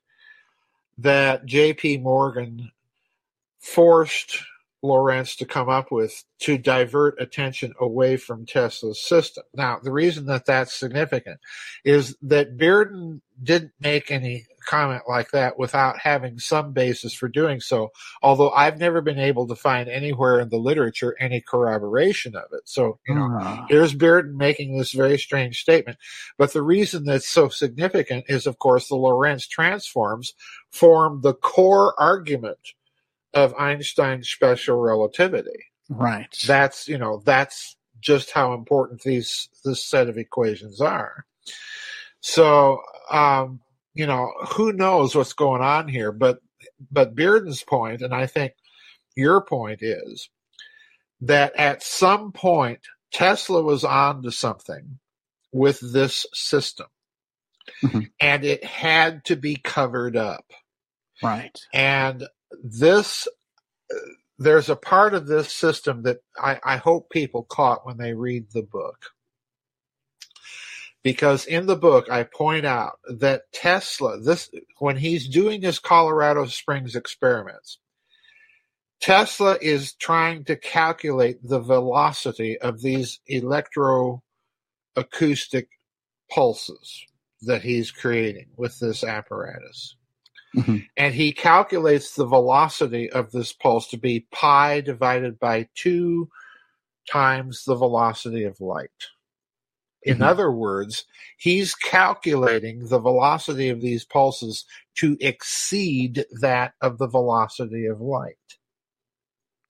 that 0.98 1.46
J.P. 1.46 1.98
Morgan 1.98 2.70
forced 3.58 4.44
Lorentz 4.84 5.34
to 5.36 5.46
come 5.46 5.70
up 5.70 5.90
with 5.90 6.24
to 6.40 6.58
divert 6.58 7.18
attention 7.18 7.72
away 7.80 8.18
from 8.18 8.44
Tesla's 8.44 9.00
system. 9.00 9.42
Now, 9.54 9.78
the 9.82 9.90
reason 9.90 10.26
that 10.26 10.44
that's 10.44 10.74
significant 10.74 11.40
is 11.86 12.14
that 12.20 12.58
Bearden 12.58 13.22
didn't 13.42 13.72
make 13.80 14.10
any 14.10 14.44
comment 14.66 15.02
like 15.08 15.30
that 15.30 15.58
without 15.58 15.98
having 15.98 16.38
some 16.38 16.72
basis 16.74 17.14
for 17.14 17.28
doing 17.28 17.60
so, 17.60 17.92
although 18.22 18.50
I've 18.50 18.78
never 18.78 19.00
been 19.00 19.18
able 19.18 19.46
to 19.48 19.56
find 19.56 19.88
anywhere 19.88 20.38
in 20.38 20.50
the 20.50 20.58
literature 20.58 21.16
any 21.18 21.40
corroboration 21.40 22.36
of 22.36 22.44
it. 22.52 22.62
So, 22.66 22.98
you 23.08 23.14
know, 23.14 23.38
uh. 23.40 23.64
here's 23.70 23.94
Bearden 23.94 24.34
making 24.34 24.76
this 24.76 24.92
very 24.92 25.18
strange 25.18 25.60
statement. 25.60 25.96
But 26.36 26.52
the 26.52 26.62
reason 26.62 27.04
that's 27.04 27.28
so 27.28 27.48
significant 27.48 28.26
is, 28.28 28.46
of 28.46 28.58
course, 28.58 28.88
the 28.88 28.96
Lorentz 28.96 29.48
transforms 29.48 30.34
form 30.70 31.22
the 31.22 31.32
core 31.32 31.98
argument 31.98 32.58
of 33.34 33.54
Einstein's 33.54 34.28
special 34.28 34.76
relativity. 34.78 35.66
Right. 35.88 36.34
That's, 36.46 36.88
you 36.88 36.98
know, 36.98 37.22
that's 37.24 37.76
just 38.00 38.30
how 38.30 38.54
important 38.54 39.02
these 39.02 39.48
this 39.64 39.84
set 39.84 40.08
of 40.08 40.18
equations 40.18 40.80
are. 40.80 41.26
So, 42.20 42.80
um, 43.10 43.60
you 43.94 44.06
know, 44.06 44.30
who 44.54 44.72
knows 44.72 45.14
what's 45.14 45.32
going 45.32 45.62
on 45.62 45.88
here, 45.88 46.12
but 46.12 46.38
but 46.90 47.14
Bearden's 47.14 47.62
point, 47.62 48.02
and 48.02 48.14
I 48.14 48.26
think 48.26 48.54
your 49.16 49.42
point 49.42 49.82
is 49.82 50.28
that 51.20 51.54
at 51.56 51.82
some 51.82 52.32
point 52.32 52.80
Tesla 53.12 53.62
was 53.62 53.84
on 53.84 54.22
to 54.22 54.32
something 54.32 54.98
with 55.52 55.80
this 55.80 56.26
system. 56.34 56.86
Mm-hmm. 57.82 58.00
And 58.20 58.44
it 58.44 58.64
had 58.64 59.24
to 59.26 59.36
be 59.36 59.56
covered 59.56 60.16
up. 60.16 60.44
Right. 61.22 61.58
And 61.72 62.26
this, 62.62 63.28
there's 64.38 64.68
a 64.68 64.76
part 64.76 65.14
of 65.14 65.26
this 65.26 65.52
system 65.52 66.02
that 66.02 66.18
I, 66.36 66.60
I 66.64 66.76
hope 66.76 67.10
people 67.10 67.44
caught 67.44 67.86
when 67.86 67.96
they 67.96 68.14
read 68.14 68.46
the 68.52 68.62
book 68.62 69.10
because 71.04 71.44
in 71.44 71.66
the 71.66 71.76
book 71.76 72.10
I 72.10 72.24
point 72.24 72.66
out 72.66 72.98
that 73.06 73.52
Tesla, 73.52 74.18
this 74.18 74.50
when 74.78 74.96
he's 74.96 75.28
doing 75.28 75.62
his 75.62 75.78
Colorado 75.78 76.46
Springs 76.46 76.96
experiments, 76.96 77.78
Tesla 79.00 79.58
is 79.60 79.92
trying 79.92 80.44
to 80.44 80.56
calculate 80.56 81.46
the 81.46 81.60
velocity 81.60 82.58
of 82.58 82.80
these 82.80 83.20
electroacoustic 83.30 84.22
pulses 86.30 87.04
that 87.42 87.62
he's 87.62 87.90
creating 87.90 88.46
with 88.56 88.78
this 88.78 89.04
apparatus. 89.04 89.96
Mm-hmm. 90.54 90.76
And 90.96 91.14
he 91.14 91.32
calculates 91.32 92.14
the 92.14 92.26
velocity 92.26 93.10
of 93.10 93.32
this 93.32 93.52
pulse 93.52 93.88
to 93.88 93.96
be 93.96 94.26
pi 94.30 94.80
divided 94.80 95.38
by 95.38 95.68
2 95.74 96.28
times 97.10 97.64
the 97.64 97.74
velocity 97.74 98.44
of 98.44 98.60
light. 98.60 98.90
In 100.02 100.14
mm-hmm. 100.14 100.22
other 100.22 100.52
words, 100.52 101.06
he's 101.36 101.74
calculating 101.74 102.86
the 102.86 102.98
velocity 102.98 103.68
of 103.68 103.80
these 103.80 104.04
pulses 104.04 104.64
to 104.96 105.16
exceed 105.20 106.24
that 106.40 106.74
of 106.80 106.98
the 106.98 107.08
velocity 107.08 107.86
of 107.86 108.00
light. 108.00 108.36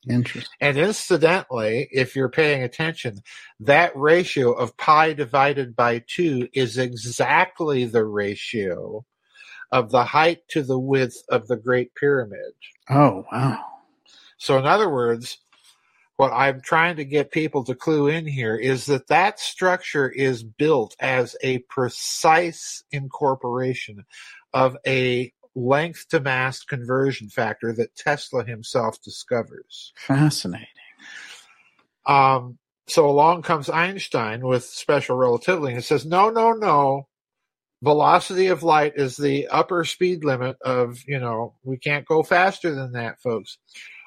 Interesting. 0.06 0.50
And 0.60 0.76
incidentally, 0.76 1.88
if 1.90 2.14
you're 2.14 2.28
paying 2.28 2.62
attention, 2.62 3.22
that 3.60 3.96
ratio 3.96 4.52
of 4.52 4.76
pi 4.76 5.14
divided 5.14 5.74
by 5.74 6.04
2 6.06 6.48
is 6.52 6.76
exactly 6.76 7.86
the 7.86 8.04
ratio 8.04 9.06
of 9.74 9.90
the 9.90 10.04
height 10.04 10.46
to 10.46 10.62
the 10.62 10.78
width 10.78 11.24
of 11.28 11.48
the 11.48 11.56
Great 11.56 11.96
Pyramid. 11.96 12.52
Oh, 12.88 13.26
wow. 13.32 13.60
So, 14.38 14.56
in 14.56 14.66
other 14.66 14.88
words, 14.88 15.38
what 16.14 16.32
I'm 16.32 16.60
trying 16.60 16.94
to 16.96 17.04
get 17.04 17.32
people 17.32 17.64
to 17.64 17.74
clue 17.74 18.06
in 18.06 18.24
here 18.24 18.54
is 18.54 18.86
that 18.86 19.08
that 19.08 19.40
structure 19.40 20.08
is 20.08 20.44
built 20.44 20.94
as 21.00 21.34
a 21.42 21.58
precise 21.68 22.84
incorporation 22.92 24.04
of 24.52 24.76
a 24.86 25.32
length 25.56 26.08
to 26.10 26.20
mass 26.20 26.62
conversion 26.62 27.28
factor 27.28 27.72
that 27.72 27.96
Tesla 27.96 28.44
himself 28.44 29.02
discovers. 29.02 29.92
Fascinating. 29.96 30.68
Um, 32.06 32.58
so 32.86 33.10
along 33.10 33.42
comes 33.42 33.68
Einstein 33.68 34.46
with 34.46 34.62
special 34.64 35.16
relativity 35.16 35.74
and 35.74 35.82
says, 35.82 36.06
no, 36.06 36.30
no, 36.30 36.52
no. 36.52 37.08
Velocity 37.84 38.46
of 38.46 38.62
light 38.62 38.94
is 38.96 39.16
the 39.16 39.46
upper 39.48 39.84
speed 39.84 40.24
limit 40.24 40.56
of, 40.62 40.98
you 41.06 41.20
know, 41.20 41.54
we 41.64 41.76
can't 41.76 42.06
go 42.06 42.22
faster 42.22 42.74
than 42.74 42.92
that, 42.92 43.20
folks. 43.20 43.58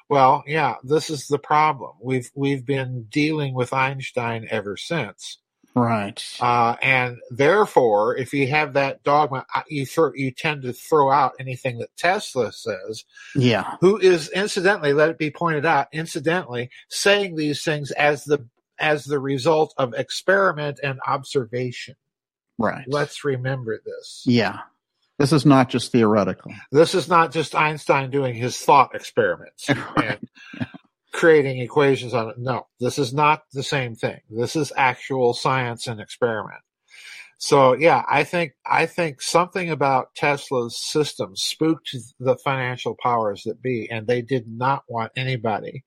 Well, 0.08 0.42
yeah, 0.46 0.76
this 0.82 1.10
is 1.10 1.28
the 1.28 1.38
problem. 1.38 1.92
We've 2.02 2.30
we've 2.34 2.64
been 2.66 3.04
dealing 3.04 3.54
with 3.54 3.72
Einstein 3.72 4.48
ever 4.50 4.76
since. 4.76 5.38
Right. 5.74 6.24
Uh, 6.40 6.76
and 6.82 7.18
therefore, 7.30 8.16
if 8.16 8.32
you 8.32 8.48
have 8.48 8.72
that 8.72 9.04
dogma, 9.04 9.46
you 9.68 9.86
throw, 9.86 10.12
you 10.14 10.30
tend 10.30 10.62
to 10.62 10.72
throw 10.72 11.10
out 11.12 11.34
anything 11.38 11.78
that 11.78 11.96
Tesla 11.96 12.52
says. 12.52 13.04
Yeah. 13.36 13.76
Who 13.80 13.98
is 13.98 14.28
incidentally, 14.30 14.92
let 14.92 15.10
it 15.10 15.18
be 15.18 15.30
pointed 15.30 15.66
out, 15.66 15.88
incidentally 15.92 16.70
saying 16.88 17.36
these 17.36 17.62
things 17.62 17.90
as 17.92 18.24
the 18.24 18.44
as 18.80 19.04
the 19.04 19.18
result 19.18 19.74
of 19.76 19.94
experiment 19.94 20.80
and 20.82 21.00
observation. 21.06 21.96
Right. 22.58 22.84
Let's 22.88 23.24
remember 23.24 23.80
this. 23.84 24.24
Yeah. 24.26 24.58
This 25.18 25.32
is 25.32 25.44
not 25.44 25.68
just 25.68 25.90
theoretical. 25.90 26.52
This 26.70 26.94
is 26.94 27.08
not 27.08 27.32
just 27.32 27.54
Einstein 27.54 28.10
doing 28.10 28.34
his 28.34 28.56
thought 28.58 28.94
experiments 28.94 29.68
right. 29.96 30.18
and 30.56 30.66
creating 31.12 31.58
equations 31.58 32.14
on 32.14 32.30
it. 32.30 32.38
No, 32.38 32.66
this 32.78 32.98
is 32.98 33.12
not 33.12 33.42
the 33.52 33.64
same 33.64 33.96
thing. 33.96 34.20
This 34.30 34.54
is 34.54 34.72
actual 34.76 35.34
science 35.34 35.88
and 35.88 36.00
experiment. 36.00 36.60
So 37.38 37.72
yeah, 37.72 38.02
I 38.08 38.24
think 38.24 38.52
I 38.66 38.86
think 38.86 39.22
something 39.22 39.70
about 39.70 40.14
Tesla's 40.16 40.76
system 40.80 41.36
spooked 41.36 41.94
the 42.18 42.36
financial 42.36 42.96
powers 43.00 43.44
that 43.44 43.62
be, 43.62 43.88
and 43.90 44.06
they 44.06 44.22
did 44.22 44.46
not 44.48 44.82
want 44.88 45.12
anybody 45.16 45.84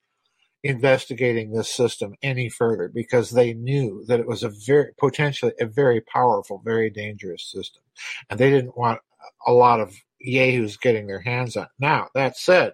investigating 0.63 1.51
this 1.51 1.73
system 1.73 2.13
any 2.21 2.49
further 2.49 2.87
because 2.87 3.31
they 3.31 3.53
knew 3.53 4.03
that 4.07 4.19
it 4.19 4.27
was 4.27 4.43
a 4.43 4.49
very 4.49 4.91
potentially 4.99 5.53
a 5.59 5.65
very 5.65 6.01
powerful, 6.01 6.61
very 6.63 6.89
dangerous 6.89 7.49
system, 7.51 7.81
and 8.29 8.39
they 8.39 8.49
didn't 8.49 8.77
want 8.77 8.99
a 9.47 9.51
lot 9.51 9.79
of 9.79 9.95
yahoos 10.19 10.77
getting 10.77 11.07
their 11.07 11.21
hands 11.21 11.57
on. 11.57 11.67
Now, 11.79 12.09
that 12.13 12.37
said, 12.37 12.73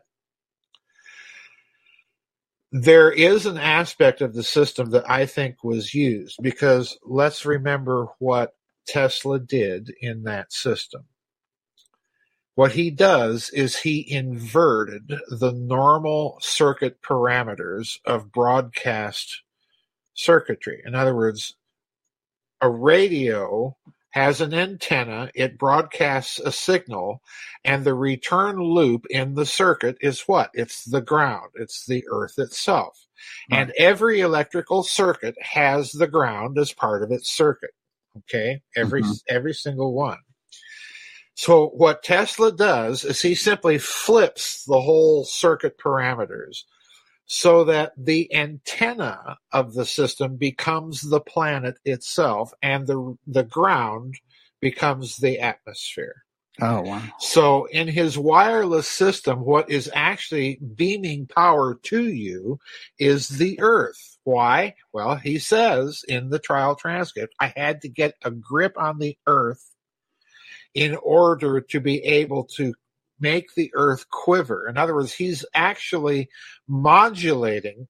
there 2.72 3.12
is 3.12 3.46
an 3.46 3.58
aspect 3.58 4.22
of 4.22 4.34
the 4.34 4.44
system 4.44 4.90
that 4.92 5.10
I 5.10 5.26
think 5.26 5.64
was 5.64 5.94
used 5.94 6.38
because 6.42 6.98
let's 7.04 7.46
remember 7.46 8.08
what 8.20 8.54
Tesla 8.86 9.40
did 9.40 9.94
in 10.02 10.24
that 10.24 10.52
system. 10.52 11.06
What 12.58 12.72
he 12.72 12.90
does 12.90 13.52
is 13.52 13.76
he 13.76 14.12
inverted 14.12 15.14
the 15.30 15.52
normal 15.52 16.40
circuit 16.42 17.04
parameters 17.04 18.00
of 18.04 18.32
broadcast 18.32 19.44
circuitry. 20.16 20.82
In 20.84 20.96
other 20.96 21.16
words, 21.16 21.54
a 22.60 22.68
radio 22.68 23.78
has 24.10 24.42
an 24.42 24.56
antenna, 24.56 25.30
it 25.36 25.60
broadcasts 25.60 26.40
a 26.40 26.52
signal, 26.52 27.22
and 27.64 27.86
the 27.86 27.94
return 27.94 28.60
loop 28.60 29.06
in 29.12 29.36
the 29.36 29.46
circuit 29.46 29.96
is 30.02 30.22
what? 30.22 30.50
It's 30.56 30.84
the 30.84 31.02
ground, 31.02 31.52
it's 31.54 31.86
the 31.86 32.06
earth 32.10 32.40
itself. 32.40 33.06
Right. 33.52 33.60
And 33.60 33.74
every 33.78 34.22
electrical 34.22 34.82
circuit 34.82 35.36
has 35.40 35.92
the 35.92 36.08
ground 36.08 36.58
as 36.58 36.74
part 36.74 37.04
of 37.04 37.12
its 37.12 37.30
circuit. 37.30 37.76
Okay? 38.18 38.64
Every 38.76 39.04
mm-hmm. 39.04 39.12
every 39.30 39.54
single 39.54 39.94
one. 39.94 40.18
So 41.38 41.68
what 41.68 42.02
Tesla 42.02 42.52
does 42.52 43.06
is 43.06 43.22
he 43.22 43.36
simply 43.36 43.78
flips 43.78 44.64
the 44.66 44.82
whole 44.82 45.24
circuit 45.24 45.78
parameters 45.78 46.64
so 47.28 47.64
that 47.66 47.94
the 47.96 48.34
antenna 48.34 49.38
of 49.52 49.76
the 49.76 49.86
system 49.86 50.38
becomes 50.38 51.02
the 51.02 51.22
planet 51.22 51.78
itself 51.86 52.54
and 52.64 52.88
the 52.88 53.16
the 53.28 53.44
ground 53.44 54.16
becomes 54.62 55.18
the 55.18 55.40
atmosphere. 55.40 56.24
Oh 56.60 56.82
wow. 56.82 57.04
So 57.20 57.66
in 57.66 57.88
his 57.88 58.18
wireless 58.18 58.88
system 58.88 59.42
what 59.42 59.70
is 59.70 59.92
actually 59.94 60.60
beaming 60.76 61.28
power 61.28 61.76
to 61.84 62.04
you 62.08 62.60
is 62.98 63.30
the 63.30 63.60
earth 63.60 64.18
Why? 64.24 64.74
Well, 64.92 65.18
he 65.18 65.38
says 65.38 66.04
in 66.08 66.30
the 66.32 66.40
trial 66.40 66.76
transcript, 66.76 67.36
I 67.40 67.54
had 67.56 67.82
to 67.82 67.90
get 67.90 68.16
a 68.24 68.32
grip 68.32 68.74
on 68.78 68.98
the 68.98 69.18
earth 69.28 69.77
in 70.78 70.96
order 71.02 71.60
to 71.60 71.80
be 71.80 72.04
able 72.04 72.44
to 72.44 72.72
make 73.20 73.56
the 73.56 73.72
earth 73.74 74.08
quiver. 74.12 74.68
In 74.68 74.78
other 74.78 74.94
words, 74.94 75.12
he's 75.12 75.44
actually 75.56 76.30
modulating 76.68 77.88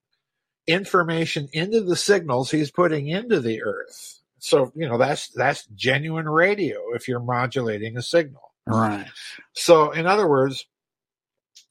information 0.68 1.50
into 1.52 1.82
the 1.82 1.98
signals 1.98 2.50
he's 2.50 2.72
putting 2.72 3.10
into 3.10 3.42
the 3.42 3.62
earth. 3.62 4.22
So, 4.40 4.72
you 4.74 4.88
know, 4.88 4.98
that's 4.98 5.28
that's 5.32 5.66
genuine 5.76 6.30
radio 6.30 6.80
if 6.96 7.10
you're 7.10 7.20
modulating 7.20 7.98
a 7.98 8.02
signal. 8.02 8.54
Right. 8.66 9.08
So, 9.52 9.92
in 9.92 10.08
other 10.08 10.28
words, 10.28 10.66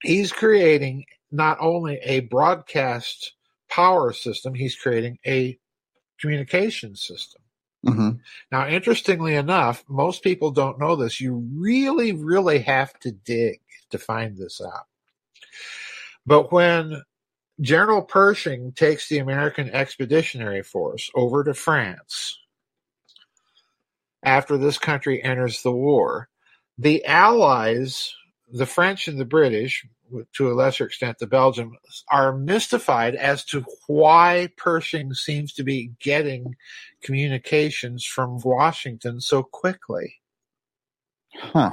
he's 0.02 0.32
creating 0.32 1.06
not 1.30 1.56
only 1.62 1.98
a 2.02 2.20
broadcast 2.20 3.32
power 3.70 4.12
system, 4.12 4.52
he's 4.52 4.76
creating 4.76 5.18
a 5.26 5.58
communication 6.20 6.94
system. 6.94 7.40
Hmm 7.86 8.10
Now, 8.50 8.68
interestingly 8.68 9.34
enough, 9.36 9.84
most 9.88 10.22
people 10.22 10.50
don't 10.50 10.78
know 10.78 10.96
this. 10.96 11.20
You 11.20 11.46
really, 11.54 12.12
really 12.12 12.60
have 12.60 12.98
to 13.00 13.12
dig 13.12 13.60
to 13.90 13.98
find 13.98 14.36
this 14.36 14.60
out. 14.60 14.86
But 16.26 16.52
when 16.52 17.02
General 17.60 18.02
Pershing 18.02 18.72
takes 18.72 19.08
the 19.08 19.18
American 19.18 19.70
Expeditionary 19.70 20.62
Force 20.62 21.10
over 21.14 21.44
to 21.44 21.54
France 21.54 22.38
after 24.22 24.58
this 24.58 24.78
country 24.78 25.22
enters 25.22 25.62
the 25.62 25.72
war, 25.72 26.28
the 26.78 27.04
Allies, 27.06 28.14
the 28.52 28.66
French 28.66 29.08
and 29.08 29.18
the 29.18 29.24
British, 29.24 29.86
to 30.34 30.50
a 30.50 30.54
lesser 30.54 30.86
extent 30.86 31.18
the 31.18 31.26
Belgians, 31.26 31.76
are 32.10 32.36
mystified 32.36 33.14
as 33.14 33.44
to 33.46 33.64
why 33.86 34.48
Pershing 34.56 35.14
seems 35.14 35.52
to 35.54 35.64
be 35.64 35.92
getting 36.00 36.56
communications 37.02 38.04
from 38.04 38.40
Washington 38.40 39.20
so 39.20 39.42
quickly. 39.42 40.20
Huh. 41.34 41.72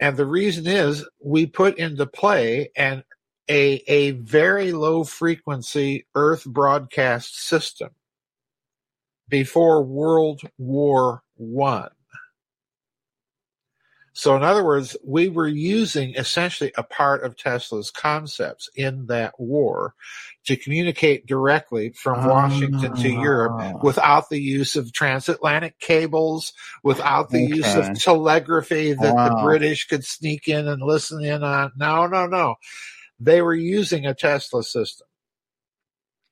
And 0.00 0.16
the 0.16 0.26
reason 0.26 0.66
is 0.66 1.06
we 1.20 1.46
put 1.46 1.78
into 1.78 2.06
play 2.06 2.70
an 2.76 3.02
a 3.48 3.82
a 3.86 4.10
very 4.12 4.72
low 4.72 5.04
frequency 5.04 6.06
Earth 6.14 6.44
broadcast 6.44 7.38
system 7.46 7.90
before 9.28 9.82
World 9.82 10.42
War 10.58 11.22
One. 11.36 11.90
So, 14.18 14.34
in 14.34 14.42
other 14.42 14.64
words, 14.64 14.96
we 15.04 15.28
were 15.28 15.46
using 15.46 16.14
essentially 16.14 16.72
a 16.78 16.82
part 16.82 17.22
of 17.22 17.36
Tesla's 17.36 17.90
concepts 17.90 18.70
in 18.74 19.08
that 19.08 19.38
war 19.38 19.94
to 20.46 20.56
communicate 20.56 21.26
directly 21.26 21.90
from 21.90 22.26
Washington 22.26 22.96
to 22.96 23.10
Europe 23.10 23.52
Ah. 23.60 23.72
without 23.82 24.30
the 24.30 24.40
use 24.40 24.74
of 24.74 24.94
transatlantic 24.94 25.78
cables, 25.80 26.54
without 26.82 27.28
the 27.28 27.42
use 27.42 27.74
of 27.74 27.92
telegraphy 28.00 28.94
that 28.94 29.14
the 29.14 29.38
British 29.44 29.86
could 29.86 30.02
sneak 30.02 30.48
in 30.48 30.66
and 30.66 30.80
listen 30.80 31.22
in 31.22 31.44
on. 31.44 31.72
No, 31.76 32.06
no, 32.06 32.26
no. 32.26 32.54
They 33.20 33.42
were 33.42 33.54
using 33.54 34.06
a 34.06 34.14
Tesla 34.14 34.62
system. 34.62 35.06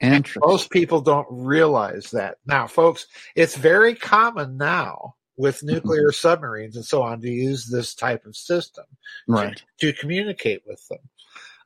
Interesting. 0.00 0.40
Most 0.42 0.70
people 0.70 1.02
don't 1.02 1.28
realize 1.30 2.12
that. 2.12 2.38
Now, 2.46 2.66
folks, 2.66 3.06
it's 3.36 3.56
very 3.56 3.94
common 3.94 4.56
now 4.56 5.16
with 5.36 5.62
nuclear 5.62 6.12
submarines 6.12 6.76
and 6.76 6.84
so 6.84 7.02
on 7.02 7.20
to 7.20 7.28
use 7.28 7.66
this 7.66 7.94
type 7.94 8.24
of 8.26 8.36
system 8.36 8.84
Right. 9.26 9.62
to 9.78 9.92
communicate 9.92 10.62
with 10.66 10.86
them. 10.88 11.00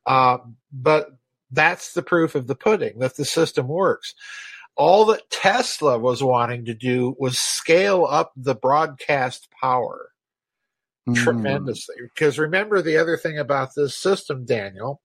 Uh, 0.06 0.38
but 0.72 1.10
that's 1.50 1.92
the 1.92 2.02
proof 2.02 2.34
of 2.34 2.46
the 2.46 2.54
pudding 2.54 2.98
that 3.00 3.16
the 3.16 3.24
system 3.24 3.68
works. 3.68 4.14
All 4.76 5.04
that 5.06 5.28
Tesla 5.30 5.98
was 5.98 6.22
wanting 6.22 6.64
to 6.66 6.74
do 6.74 7.16
was 7.18 7.38
scale 7.38 8.06
up 8.08 8.32
the 8.36 8.54
broadcast 8.54 9.48
power 9.60 10.12
Mm. 11.08 11.16
tremendously. 11.16 11.96
Because 12.02 12.38
remember, 12.38 12.82
the 12.82 12.98
other 12.98 13.16
thing 13.16 13.38
about 13.38 13.74
this 13.74 13.96
system, 13.96 14.44
Daniel, 14.44 15.00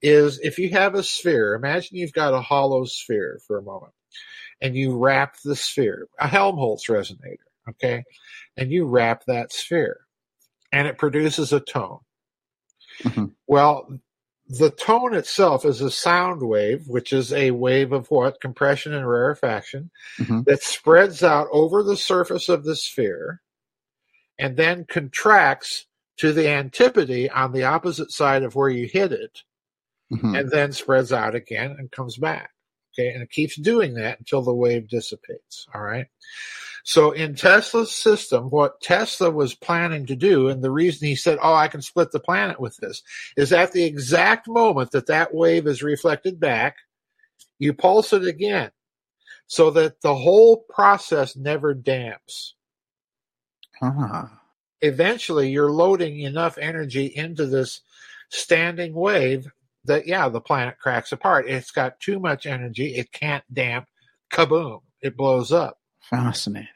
is 0.00 0.38
if 0.40 0.58
you 0.58 0.70
have 0.70 0.94
a 0.94 1.02
sphere, 1.02 1.54
imagine 1.54 1.98
you've 1.98 2.14
got 2.14 2.32
a 2.32 2.40
hollow 2.40 2.84
sphere 2.86 3.40
for 3.46 3.58
a 3.58 3.62
moment, 3.62 3.92
and 4.62 4.74
you 4.74 4.96
wrap 4.96 5.36
the 5.44 5.54
sphere, 5.54 6.08
a 6.18 6.26
Helmholtz 6.26 6.86
resonator, 6.86 7.36
okay, 7.68 8.04
and 8.56 8.70
you 8.70 8.86
wrap 8.86 9.24
that 9.26 9.52
sphere, 9.52 10.06
and 10.72 10.86
it 10.88 10.98
produces 10.98 11.52
a 11.52 11.60
tone. 11.60 12.00
Mhm. 13.02 13.34
Well, 13.46 13.98
the 14.46 14.70
tone 14.70 15.14
itself 15.14 15.64
is 15.64 15.80
a 15.80 15.90
sound 15.90 16.42
wave, 16.42 16.86
which 16.86 17.12
is 17.12 17.32
a 17.32 17.50
wave 17.52 17.92
of 17.92 18.10
what? 18.10 18.40
Compression 18.40 18.92
and 18.92 19.08
rarefaction 19.08 19.90
Mhm. 20.18 20.44
that 20.44 20.62
spreads 20.62 21.22
out 21.22 21.48
over 21.50 21.82
the 21.82 21.96
surface 21.96 22.48
of 22.48 22.64
the 22.64 22.76
sphere 22.76 23.40
and 24.38 24.56
then 24.56 24.84
contracts 24.84 25.86
to 26.18 26.32
the 26.32 26.46
antipode 26.48 27.28
on 27.30 27.52
the 27.52 27.64
opposite 27.64 28.10
side 28.12 28.42
of 28.42 28.54
where 28.54 28.68
you 28.68 28.86
hit 28.86 29.12
it 29.12 29.42
Mhm. 30.12 30.38
and 30.38 30.50
then 30.50 30.72
spreads 30.72 31.10
out 31.12 31.34
again 31.34 31.70
and 31.78 31.90
comes 31.90 32.18
back. 32.18 32.50
Okay. 32.92 33.12
And 33.12 33.22
it 33.22 33.30
keeps 33.30 33.56
doing 33.56 33.94
that 33.94 34.18
until 34.18 34.42
the 34.42 34.54
wave 34.54 34.88
dissipates. 34.88 35.66
All 35.74 35.80
right. 35.80 36.06
So 36.86 37.12
in 37.12 37.34
Tesla's 37.34 37.94
system, 37.94 38.50
what 38.50 38.80
Tesla 38.82 39.30
was 39.30 39.54
planning 39.54 40.04
to 40.06 40.14
do, 40.14 40.48
and 40.48 40.62
the 40.62 40.70
reason 40.70 41.08
he 41.08 41.16
said, 41.16 41.38
Oh, 41.42 41.54
I 41.54 41.68
can 41.68 41.80
split 41.80 42.12
the 42.12 42.20
planet 42.20 42.60
with 42.60 42.76
this, 42.76 43.02
is 43.38 43.52
at 43.52 43.72
the 43.72 43.84
exact 43.84 44.46
moment 44.46 44.90
that 44.90 45.06
that 45.06 45.34
wave 45.34 45.66
is 45.66 45.82
reflected 45.82 46.38
back, 46.38 46.76
you 47.58 47.72
pulse 47.72 48.12
it 48.12 48.26
again 48.26 48.70
so 49.46 49.70
that 49.70 50.02
the 50.02 50.14
whole 50.14 50.64
process 50.68 51.34
never 51.36 51.72
damps. 51.72 52.54
Ah. 53.80 54.40
Eventually, 54.82 55.50
you're 55.50 55.72
loading 55.72 56.20
enough 56.20 56.58
energy 56.58 57.06
into 57.06 57.46
this 57.46 57.80
standing 58.28 58.92
wave 58.92 59.46
that, 59.84 60.06
yeah, 60.06 60.28
the 60.28 60.40
planet 60.40 60.78
cracks 60.78 61.12
apart. 61.12 61.48
It's 61.48 61.70
got 61.70 61.98
too 62.00 62.20
much 62.20 62.44
energy. 62.44 62.94
It 62.94 63.10
can't 63.10 63.44
damp. 63.52 63.86
Kaboom. 64.30 64.80
It 65.00 65.16
blows 65.16 65.50
up. 65.50 65.78
Fascinating. 66.10 66.68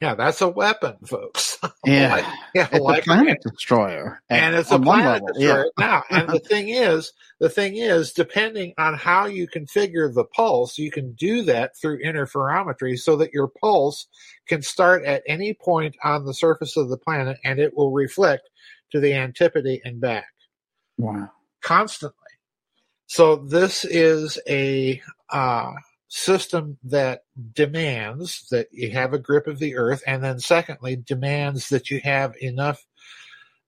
Yeah, 0.00 0.14
that's 0.14 0.40
a 0.42 0.48
weapon, 0.48 0.96
folks. 1.06 1.58
Yeah. 1.84 2.12
Like- 2.16 2.24
yeah, 2.54 2.68
it's 2.70 2.80
like 2.84 3.02
a 3.02 3.04
planet 3.06 3.38
destroyer. 3.42 4.20
and 4.28 4.54
it's 4.54 4.70
a 4.70 4.78
planet 4.78 5.22
level, 5.22 5.28
destroyer. 5.28 5.70
Now, 5.78 6.04
and 6.10 6.28
the 6.28 6.38
thing 6.40 6.68
is, 6.68 7.12
the 7.40 7.48
thing 7.48 7.76
is, 7.76 8.12
depending 8.12 8.74
on 8.78 8.94
how 8.94 9.26
you 9.26 9.48
configure 9.48 10.12
the 10.12 10.24
pulse, 10.24 10.78
you 10.78 10.90
can 10.90 11.12
do 11.12 11.42
that 11.42 11.76
through 11.76 12.02
interferometry 12.04 12.98
so 12.98 13.16
that 13.16 13.32
your 13.32 13.48
pulse 13.48 14.06
can 14.46 14.62
start 14.62 15.04
at 15.04 15.22
any 15.26 15.54
point 15.54 15.96
on 16.04 16.24
the 16.24 16.34
surface 16.34 16.76
of 16.76 16.88
the 16.88 16.98
planet 16.98 17.38
and 17.44 17.58
it 17.58 17.76
will 17.76 17.92
reflect 17.92 18.48
to 18.92 19.00
the 19.00 19.14
antipode 19.14 19.66
and 19.84 20.00
back 20.00 20.26
Wow. 20.98 21.30
constantly. 21.62 22.16
So 23.06 23.36
this 23.36 23.84
is 23.84 24.38
a 24.48 25.00
uh, 25.30 25.72
system 26.08 26.78
that 26.84 27.22
demands 27.52 28.46
that 28.50 28.68
you 28.70 28.90
have 28.90 29.12
a 29.12 29.18
grip 29.18 29.46
of 29.46 29.58
the 29.58 29.76
earth, 29.76 30.02
and 30.06 30.22
then 30.22 30.38
secondly, 30.38 30.96
demands 30.96 31.68
that 31.68 31.90
you 31.90 32.00
have 32.04 32.34
enough 32.40 32.86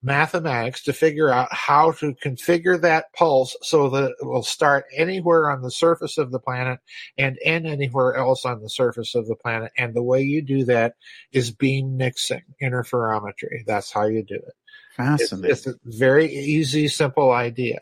mathematics 0.02 0.84
to 0.84 0.92
figure 0.92 1.28
out 1.28 1.52
how 1.52 1.90
to 1.90 2.14
configure 2.14 2.80
that 2.80 3.12
pulse 3.12 3.56
so 3.62 3.88
that 3.88 4.12
it 4.20 4.24
will 4.24 4.44
start 4.44 4.84
anywhere 4.96 5.50
on 5.50 5.60
the 5.60 5.70
surface 5.70 6.18
of 6.18 6.30
the 6.30 6.38
planet 6.38 6.78
and 7.16 7.36
end 7.44 7.66
anywhere 7.66 8.14
else 8.14 8.44
on 8.44 8.62
the 8.62 8.70
surface 8.70 9.16
of 9.16 9.26
the 9.26 9.34
planet. 9.34 9.72
And 9.76 9.94
the 9.94 10.02
way 10.02 10.22
you 10.22 10.40
do 10.40 10.64
that 10.66 10.94
is 11.32 11.50
beam 11.50 11.96
mixing, 11.96 12.42
interferometry. 12.62 13.64
That's 13.66 13.92
how 13.92 14.06
you 14.06 14.22
do 14.22 14.36
it. 14.36 14.44
It's, 14.44 14.96
Fascinating. 14.96 15.50
it's 15.50 15.66
a 15.66 15.74
very 15.84 16.32
easy, 16.32 16.86
simple 16.86 17.32
idea. 17.32 17.80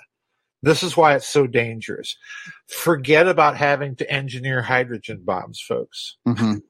This 0.62 0.83
is 0.83 0.97
why 0.97 1.14
it's 1.14 1.29
so 1.29 1.47
dangerous. 1.47 2.16
Forget 2.69 3.29
about 3.29 3.57
having 3.57 3.95
to 3.97 4.11
engineer 4.11 4.62
hydrogen 4.62 5.23
bombs, 5.25 5.61
folks. 5.61 6.16
Mhm. 6.27 6.62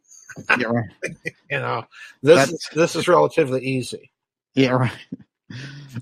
Yeah, 0.59 0.66
right. 0.66 0.90
You 1.51 1.59
know, 1.61 1.85
this 2.22 2.37
That's- 2.37 2.53
is, 2.53 2.68
this 2.75 2.96
is 2.96 3.09
relatively 3.09 3.64
easy. 3.64 4.11
Yeah, 4.55 4.70
right. 4.72 4.92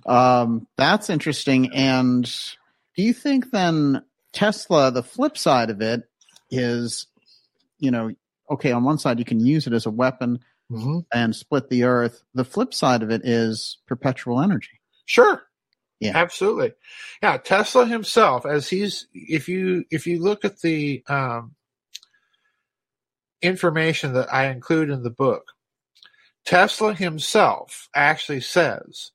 Um, 0.06 0.66
that's 0.76 1.10
interesting. 1.10 1.72
And 1.74 2.24
do 2.96 3.02
you 3.02 3.12
think 3.12 3.50
then 3.50 4.02
Tesla, 4.32 4.90
the 4.90 5.02
flip 5.02 5.36
side 5.36 5.70
of 5.70 5.80
it 5.82 6.02
is, 6.50 7.06
you 7.78 7.90
know, 7.90 8.10
okay, 8.50 8.72
on 8.72 8.84
one 8.84 8.98
side 8.98 9.18
you 9.18 9.24
can 9.24 9.40
use 9.40 9.66
it 9.66 9.72
as 9.72 9.86
a 9.86 9.90
weapon 9.90 10.40
hmm 10.70 11.00
and 11.12 11.36
split 11.36 11.68
the 11.68 11.84
earth. 11.84 12.22
The 12.34 12.44
flip 12.44 12.72
side 12.72 13.02
of 13.02 13.10
it 13.10 13.20
is 13.24 13.76
perpetual 13.86 14.40
energy. 14.40 14.80
Sure. 15.04 15.42
Yeah. 16.00 16.16
Absolutely. 16.16 16.72
Yeah. 17.22 17.38
Tesla 17.38 17.86
himself, 17.86 18.46
as 18.46 18.68
he's, 18.68 19.06
if 19.12 19.48
you, 19.48 19.84
if 19.90 20.06
you 20.06 20.20
look 20.20 20.44
at 20.44 20.60
the, 20.60 21.02
um, 21.08 21.54
information 23.42 24.14
that 24.14 24.32
I 24.32 24.46
include 24.46 24.90
in 24.90 25.02
the 25.02 25.10
book, 25.10 25.52
Tesla 26.44 26.94
himself 26.94 27.88
actually 27.94 28.40
says 28.40 29.12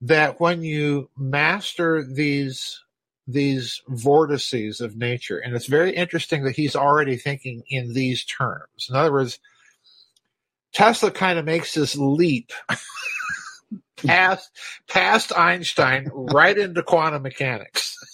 that 0.00 0.40
when 0.40 0.62
you 0.62 1.10
master 1.16 2.04
these 2.04 2.84
these 3.26 3.80
vortices 3.88 4.80
of 4.80 4.96
nature. 4.96 5.38
And 5.38 5.54
it's 5.54 5.66
very 5.66 5.94
interesting 5.94 6.44
that 6.44 6.56
he's 6.56 6.76
already 6.76 7.16
thinking 7.16 7.62
in 7.68 7.94
these 7.94 8.24
terms. 8.24 8.88
In 8.90 8.96
other 8.96 9.12
words, 9.12 9.38
Tesla 10.72 11.10
kind 11.10 11.38
of 11.38 11.44
makes 11.44 11.72
this 11.74 11.96
leap 11.96 12.52
past 14.06 14.50
past 14.88 15.36
Einstein 15.36 16.10
right 16.12 16.56
into 16.56 16.82
quantum 16.82 17.22
mechanics. 17.22 17.96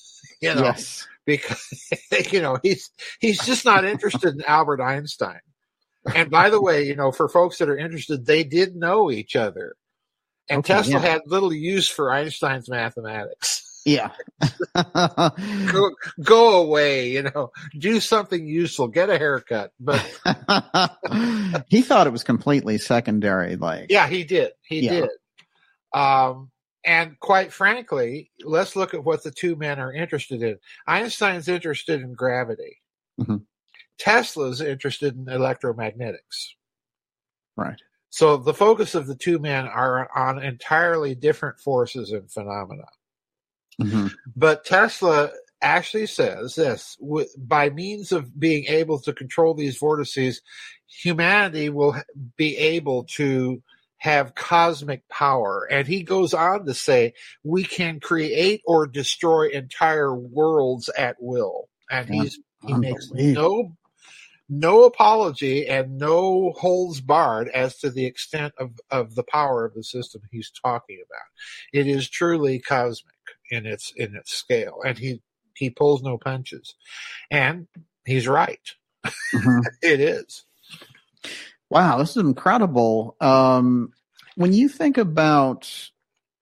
You 0.42 0.54
know, 0.54 0.62
Yes. 0.62 1.06
because 1.26 1.68
you 2.32 2.40
know 2.40 2.56
he's 2.62 2.90
he's 3.20 3.44
just 3.44 3.66
not 3.66 3.84
interested 3.84 4.32
in 4.34 4.42
Albert 4.46 4.80
Einstein. 4.80 5.40
And 6.14 6.30
by 6.30 6.48
the 6.48 6.62
way, 6.62 6.84
you 6.86 6.96
know, 6.96 7.12
for 7.12 7.28
folks 7.28 7.58
that 7.58 7.68
are 7.68 7.76
interested, 7.76 8.24
they 8.24 8.42
did 8.42 8.74
know 8.74 9.10
each 9.10 9.36
other. 9.36 9.74
And 10.48 10.60
Okay, 10.60 10.72
Tesla 10.72 10.94
yeah. 10.94 11.00
had 11.00 11.20
little 11.26 11.52
use 11.52 11.88
for 11.88 12.10
Einstein's 12.10 12.70
mathematics. 12.70 13.82
Yeah. 13.84 14.12
Go, 15.72 15.90
go 16.22 16.62
away, 16.62 17.10
you 17.10 17.22
know, 17.22 17.50
do 17.78 18.00
something 18.00 18.46
useful, 18.46 18.88
get 18.88 19.10
a 19.10 19.18
haircut. 19.18 19.72
But 19.78 20.00
he 21.68 21.82
thought 21.82 22.06
it 22.06 22.12
was 22.12 22.24
completely 22.24 22.78
secondary. 22.78 23.56
Like, 23.56 23.86
yeah, 23.90 24.06
he 24.08 24.24
did. 24.24 24.52
He 24.62 24.80
Yeah. 24.80 25.00
did. 25.00 25.10
Um, 25.92 26.50
and 26.84 27.18
quite 27.20 27.52
frankly, 27.52 28.30
let's 28.42 28.74
look 28.76 28.94
at 28.94 29.04
what 29.04 29.22
the 29.22 29.30
two 29.30 29.56
men 29.56 29.78
are 29.78 29.92
interested 29.92 30.42
in. 30.42 30.58
Einstein's 30.86 31.48
interested 31.48 32.00
in 32.00 32.14
gravity. 32.14 32.78
Mhm. 33.20 33.44
Tesla's 33.98 34.60
interested 34.60 35.14
in 35.16 35.26
electromagnetics. 35.26 36.54
right. 37.56 37.80
So 38.08 38.38
the 38.38 38.54
focus 38.54 38.94
of 38.94 39.06
the 39.06 39.14
two 39.14 39.38
men 39.38 39.66
are 39.66 40.08
on 40.16 40.42
entirely 40.42 41.14
different 41.14 41.60
forces 41.60 42.10
and 42.10 42.30
phenomena. 42.32 42.86
Mhm. 43.80 44.10
But 44.34 44.64
Tesla 44.64 45.30
actually 45.62 46.06
says 46.06 46.54
this 46.54 46.96
by 47.36 47.68
means 47.70 48.12
of 48.12 48.38
being 48.40 48.64
able 48.66 48.98
to 49.00 49.12
control 49.12 49.52
these 49.54 49.76
vortices, 49.76 50.40
humanity 50.86 51.68
will 51.68 51.94
be 52.36 52.56
able 52.56 53.04
to 53.04 53.62
have 54.00 54.34
cosmic 54.34 55.08
power. 55.08 55.68
And 55.70 55.86
he 55.86 56.02
goes 56.02 56.34
on 56.34 56.66
to 56.66 56.74
say, 56.74 57.14
we 57.44 57.64
can 57.64 58.00
create 58.00 58.62
or 58.66 58.86
destroy 58.86 59.48
entire 59.48 60.14
worlds 60.14 60.88
at 60.96 61.16
will. 61.20 61.68
And 61.90 62.08
he's, 62.08 62.38
he 62.66 62.74
makes 62.74 63.10
no 63.12 63.76
no 64.52 64.82
apology 64.82 65.68
and 65.68 65.96
no 65.96 66.52
holds 66.58 67.00
barred 67.00 67.48
as 67.50 67.78
to 67.78 67.88
the 67.88 68.04
extent 68.04 68.52
of, 68.58 68.72
of 68.90 69.14
the 69.14 69.22
power 69.22 69.64
of 69.64 69.74
the 69.74 69.84
system 69.84 70.22
he's 70.32 70.50
talking 70.50 70.98
about. 71.08 71.22
It 71.72 71.86
is 71.86 72.10
truly 72.10 72.58
cosmic 72.58 73.14
in 73.50 73.64
its 73.64 73.92
in 73.94 74.16
its 74.16 74.32
scale, 74.32 74.80
and 74.84 74.98
he 74.98 75.22
he 75.54 75.70
pulls 75.70 76.02
no 76.02 76.18
punches, 76.18 76.74
and 77.30 77.68
he's 78.04 78.26
right. 78.26 78.74
Mhm. 79.32 79.62
It 79.82 80.00
is. 80.00 80.44
Wow, 81.70 81.98
this 81.98 82.10
is 82.10 82.16
incredible. 82.18 83.16
Um, 83.20 83.92
when 84.34 84.52
you 84.52 84.68
think 84.68 84.98
about 84.98 85.90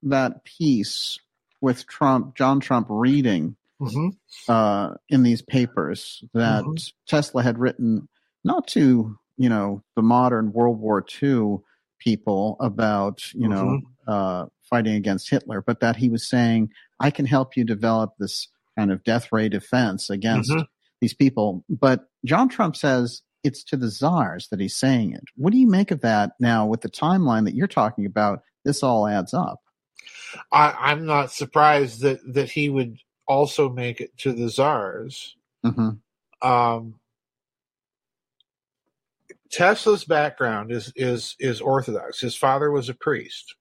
that 0.02 0.44
piece 0.44 1.18
with 1.60 1.86
Trump, 1.86 2.36
John 2.36 2.60
Trump 2.60 2.86
reading 2.90 3.56
Mm-hmm. 3.80 4.08
uh, 4.50 4.94
in 5.08 5.22
these 5.22 5.40
papers 5.40 6.24
that 6.34 6.64
Mhm. 6.64 6.92
Tesla 7.06 7.44
had 7.44 7.58
written, 7.58 8.08
not 8.42 8.66
to 8.68 9.16
you 9.36 9.48
know 9.48 9.84
the 9.94 10.02
modern 10.02 10.52
World 10.52 10.80
War 10.80 11.04
II 11.22 11.58
people 12.00 12.56
about 12.58 13.32
you 13.34 13.48
know 13.48 13.80
uh, 14.08 14.46
fighting 14.68 14.94
against 14.96 15.30
Hitler, 15.30 15.62
but 15.64 15.78
that 15.78 15.94
he 15.94 16.08
was 16.08 16.28
saying, 16.28 16.70
"I 16.98 17.10
can 17.12 17.24
help 17.26 17.56
you 17.56 17.62
develop 17.64 18.14
this 18.18 18.48
kind 18.76 18.90
of 18.90 19.04
death 19.04 19.30
ray 19.30 19.48
defense 19.48 20.10
against 20.10 20.50
Mhm. 20.50 20.66
these 21.00 21.14
people." 21.14 21.64
But 21.68 22.08
John 22.24 22.48
Trump 22.48 22.74
says 22.74 23.22
it's 23.44 23.62
to 23.64 23.76
the 23.76 23.88
czars 23.90 24.48
that 24.48 24.60
he's 24.60 24.76
saying 24.76 25.12
it. 25.12 25.24
What 25.36 25.52
do 25.52 25.58
you 25.58 25.68
make 25.68 25.90
of 25.90 26.00
that 26.02 26.32
now 26.40 26.66
with 26.66 26.80
the 26.80 26.90
timeline 26.90 27.44
that 27.44 27.54
you're 27.54 27.66
talking 27.66 28.06
about? 28.06 28.42
This 28.64 28.82
all 28.82 29.06
adds 29.06 29.34
up. 29.34 29.60
I, 30.52 30.74
I'm 30.78 31.06
not 31.06 31.32
surprised 31.32 32.02
that 32.02 32.20
that 32.34 32.50
he 32.50 32.68
would 32.68 32.98
also 33.26 33.68
make 33.68 34.00
it 34.00 34.16
to 34.18 34.32
the 34.32 34.48
czars. 34.48 35.36
hmm 35.64 35.90
um, 36.42 36.94
Tesla's 39.50 40.04
background 40.04 40.70
is 40.70 40.92
is 40.94 41.34
is 41.38 41.60
Orthodox. 41.60 42.20
His 42.20 42.36
father 42.36 42.70
was 42.70 42.88
a 42.88 42.94
priest, 42.94 43.54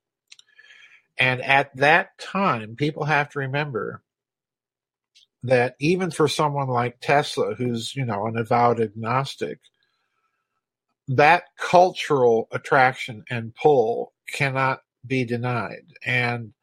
and 1.17 1.41
at 1.41 1.75
that 1.77 2.17
time, 2.19 2.75
people 2.75 3.05
have 3.05 3.29
to 3.29 3.39
remember 3.39 4.03
that 5.47 5.75
even 5.79 6.11
for 6.11 6.27
someone 6.27 6.67
like 6.67 6.99
Tesla, 6.99 7.55
who's 7.55 7.95
you 7.95 8.05
know 8.05 8.27
an 8.27 8.37
avowed 8.37 8.81
agnostic, 8.81 9.59
that 11.07 11.43
cultural 11.57 12.49
attraction 12.51 13.23
and 13.29 13.55
pull 13.55 14.13
cannot 14.33 14.81
be 15.05 15.23
denied. 15.23 15.85
And 16.05 16.53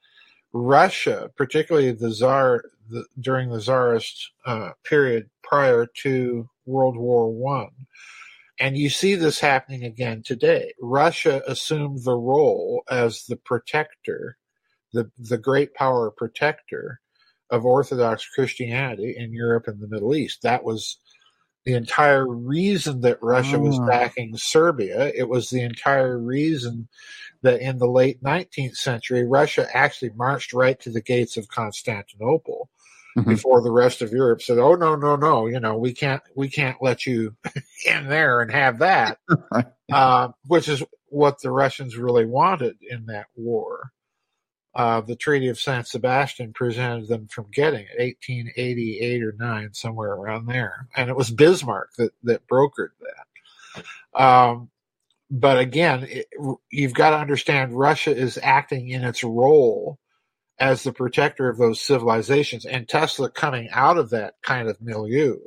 Russia, 0.52 1.30
particularly 1.34 1.92
the 1.92 2.10
Tsar, 2.10 2.64
the, 2.90 3.06
during 3.18 3.48
the 3.48 3.60
czarist 3.60 4.32
uh, 4.44 4.72
period 4.84 5.30
prior 5.42 5.86
to 6.02 6.50
World 6.66 6.98
War 6.98 7.32
One, 7.32 7.86
and 8.60 8.76
you 8.76 8.90
see 8.90 9.14
this 9.14 9.40
happening 9.40 9.82
again 9.84 10.22
today. 10.22 10.74
Russia 10.78 11.42
assumed 11.46 12.04
the 12.04 12.16
role 12.16 12.84
as 12.90 13.24
the 13.24 13.36
protector, 13.36 14.36
the 14.92 15.10
the 15.18 15.38
great 15.38 15.72
power 15.72 16.10
protector 16.10 17.00
of 17.50 17.64
Orthodox 17.64 18.26
Christianity 18.34 19.14
in 19.16 19.32
Europe 19.32 19.68
and 19.68 19.80
the 19.80 19.88
Middle 19.88 20.14
East. 20.14 20.42
That 20.42 20.64
was 20.64 20.98
the 21.64 21.74
entire 21.74 22.26
reason 22.26 23.00
that 23.02 23.22
Russia 23.22 23.58
was 23.58 23.78
Ah. 23.80 23.86
backing 23.86 24.36
Serbia. 24.36 25.12
It 25.14 25.28
was 25.28 25.48
the 25.50 25.62
entire 25.62 26.18
reason 26.18 26.88
that 27.42 27.60
in 27.60 27.78
the 27.78 27.86
late 27.88 28.22
19th 28.22 28.76
century, 28.76 29.24
Russia 29.24 29.66
actually 29.74 30.10
marched 30.16 30.52
right 30.52 30.78
to 30.80 30.90
the 30.90 31.00
gates 31.00 31.36
of 31.36 31.48
Constantinople 31.48 32.68
Mhm. 33.16 33.28
before 33.28 33.62
the 33.62 33.70
rest 33.70 34.02
of 34.02 34.12
Europe 34.12 34.42
said, 34.42 34.58
"Oh 34.58 34.74
no, 34.74 34.96
no, 34.96 35.14
no! 35.16 35.46
You 35.46 35.60
know, 35.60 35.76
we 35.76 35.92
can't, 35.92 36.22
we 36.34 36.48
can't 36.48 36.82
let 36.82 37.06
you 37.06 37.36
in 37.86 38.08
there 38.08 38.40
and 38.40 38.50
have 38.50 38.78
that." 38.80 39.18
Uh, 39.92 40.28
which 40.46 40.66
is 40.66 40.82
what 41.10 41.40
the 41.42 41.50
Russians 41.50 41.96
really 41.98 42.24
wanted 42.24 42.74
in 42.80 43.04
that 43.04 43.26
war. 43.36 43.92
Uh, 44.74 45.00
the 45.00 45.16
Treaty 45.16 45.48
of 45.48 45.60
San 45.60 45.84
Sebastian 45.84 46.52
prevented 46.52 47.08
them 47.08 47.28
from 47.28 47.46
getting 47.52 47.86
it, 47.96 47.98
1888 48.26 49.22
or 49.22 49.34
9, 49.38 49.72
somewhere 49.72 50.10
around 50.12 50.46
there. 50.46 50.88
And 50.96 51.08
it 51.08 51.16
was 51.16 51.30
Bismarck 51.30 51.90
that, 51.96 52.12
that 52.24 52.48
brokered 52.48 52.90
that. 53.00 54.20
Um, 54.20 54.70
but 55.30 55.58
again, 55.58 56.06
it, 56.08 56.26
you've 56.70 56.94
got 56.94 57.10
to 57.10 57.18
understand 57.18 57.78
Russia 57.78 58.16
is 58.16 58.38
acting 58.42 58.88
in 58.88 59.04
its 59.04 59.22
role 59.22 59.98
as 60.58 60.82
the 60.82 60.92
protector 60.92 61.48
of 61.48 61.58
those 61.58 61.80
civilizations. 61.80 62.64
And 62.64 62.88
Tesla 62.88 63.30
coming 63.30 63.68
out 63.72 63.98
of 63.98 64.10
that 64.10 64.34
kind 64.42 64.68
of 64.68 64.80
milieu 64.80 65.38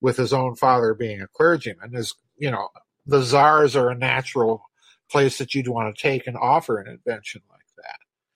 with 0.00 0.16
his 0.16 0.32
own 0.32 0.54
father 0.56 0.94
being 0.94 1.22
a 1.22 1.28
clergyman 1.28 1.94
is, 1.94 2.14
you 2.36 2.50
know, 2.50 2.68
the 3.06 3.22
czars 3.22 3.76
are 3.76 3.90
a 3.90 3.94
natural 3.94 4.62
place 5.10 5.38
that 5.38 5.54
you'd 5.54 5.68
want 5.68 5.94
to 5.94 6.02
take 6.02 6.26
and 6.26 6.36
offer 6.36 6.78
an 6.78 6.88
invention 6.88 7.42
like 7.50 7.53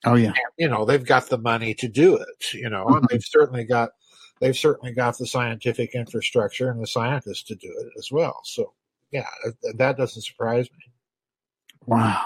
Oh 0.05 0.15
yeah. 0.15 0.27
and, 0.27 0.35
you 0.57 0.69
know 0.69 0.85
they've 0.85 1.05
got 1.05 1.27
the 1.29 1.37
money 1.37 1.73
to 1.75 1.87
do 1.87 2.15
it 2.15 2.53
you 2.53 2.69
know 2.69 2.85
and 2.87 3.05
they've 3.09 3.23
certainly 3.23 3.63
got 3.65 3.89
they've 4.39 4.57
certainly 4.57 4.93
got 4.93 5.17
the 5.17 5.27
scientific 5.27 5.93
infrastructure 5.95 6.69
and 6.71 6.81
the 6.81 6.87
scientists 6.87 7.43
to 7.43 7.55
do 7.55 7.73
it 7.79 7.89
as 7.97 8.09
well 8.11 8.39
so 8.45 8.73
yeah 9.11 9.25
that 9.77 9.97
doesn't 9.97 10.23
surprise 10.23 10.69
me 10.71 10.79
Wow. 11.85 12.21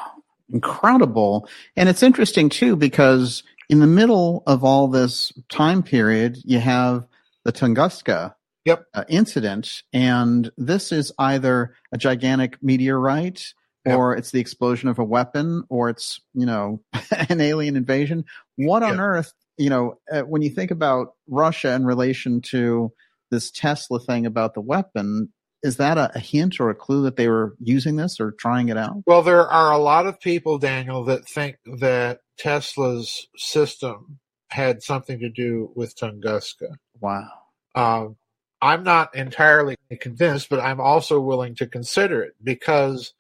Incredible. 0.52 1.48
And 1.76 1.88
it's 1.90 2.04
interesting 2.04 2.50
too 2.50 2.76
because 2.76 3.44
in 3.70 3.80
the 3.80 3.88
middle 3.88 4.44
of 4.46 4.64
all 4.64 4.88
this 4.88 5.32
time 5.50 5.82
period, 5.84 6.38
you 6.44 6.60
have 6.60 7.08
the 7.46 7.54
Tunguska 7.54 8.34
Yep. 8.66 8.86
uh, 8.94 9.04
incident. 9.10 9.84
And 9.94 10.52
this 10.58 10.92
is 10.92 11.12
either 11.20 11.76
a 11.92 11.98
gigantic 11.98 12.62
meteorite 12.62 13.54
Yep. 13.86 13.98
or 13.98 14.16
it's 14.16 14.32
the 14.32 14.40
explosion 14.40 14.88
of 14.90 14.98
a 15.00 15.04
weapon 15.04 15.64
or 15.70 15.90
it's, 15.90 16.22
you 16.34 16.46
know, 16.46 16.82
an 17.30 17.42
alien 17.42 17.76
invasion. 17.76 18.24
What 18.56 18.82
on 18.84 18.92
Yep. 18.92 19.00
earth, 19.00 19.34
you 19.58 19.70
know, 19.70 19.98
uh, 20.12 20.22
when 20.22 20.42
you 20.42 20.50
think 20.50 20.72
about 20.72 21.14
Russia 21.28 21.74
in 21.74 21.86
relation 21.86 22.42
to 22.52 22.92
this 23.30 23.52
Tesla 23.52 24.00
thing 24.00 24.26
about 24.26 24.54
the 24.54 24.62
weapon, 24.62 25.34
is 25.64 25.78
that 25.78 25.98
a, 25.98 26.12
a 26.16 26.20
hint 26.20 26.60
or 26.60 26.70
a 26.70 26.76
clue 26.76 27.04
that 27.04 27.16
they 27.16 27.28
were 27.28 27.56
using 27.60 27.96
this 27.96 28.20
or 28.20 28.32
trying 28.32 28.70
it 28.70 28.78
out? 28.78 28.98
well 29.06 29.22
there 29.22 29.48
are 29.48 29.72
a 29.72 29.78
lot 29.78 30.06
of 30.06 30.20
people 30.20 30.58
daniel 30.58 31.06
that 31.06 31.26
think 31.26 31.56
that 31.80 32.20
tesla's 32.38 33.28
system 33.38 34.20
had 34.50 34.84
something 34.84 35.20
to 35.20 35.30
do 35.30 35.72
with 35.76 35.96
tunguska 35.98 36.76
Wow. 37.00 37.30
Um, 37.76 38.18
I'm 38.62 38.84
not 38.84 39.14
entirely 39.16 39.76
convinced, 40.00 40.50
but 40.50 40.62
I'm 40.62 40.80
also 40.80 41.20
willing 41.20 41.56
to 41.56 41.68
consider 41.68 42.22
it 42.24 42.34
because 42.42 43.14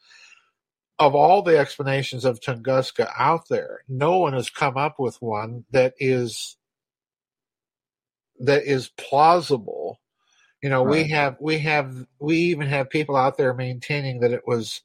of 1.00 1.16
all 1.16 1.42
the 1.42 1.58
explanations 1.58 2.26
of 2.26 2.40
Tunguska 2.40 3.12
out 3.18 3.50
there, 3.50 3.84
no 3.88 4.20
one 4.20 4.34
has 4.34 4.50
come 4.50 4.78
up 4.78 5.00
with 5.00 5.22
one 5.22 5.66
that 5.72 5.94
is 6.00 6.58
that 8.40 8.64
is 8.64 8.90
plausible. 8.98 10.00
You 10.62 10.70
know, 10.70 10.84
we 10.84 11.10
have 11.10 11.38
we 11.40 11.60
have 11.60 12.06
we 12.20 12.38
even 12.38 12.68
have 12.68 12.90
people 12.90 13.16
out 13.16 13.38
there 13.38 13.54
maintaining 13.54 14.22
that 14.22 14.32
it 14.32 14.48
was 14.48 14.82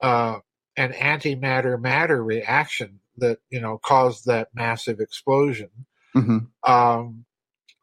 uh, 0.00 0.38
an 0.76 0.92
antimatter 0.92 1.80
matter 1.80 2.22
reaction 2.22 3.00
that 3.18 3.38
you 3.50 3.60
know 3.60 3.78
caused 3.78 4.26
that 4.26 4.48
massive 4.54 5.00
explosion. 5.00 5.70
hmm 6.14 6.38
Um, 6.64 7.24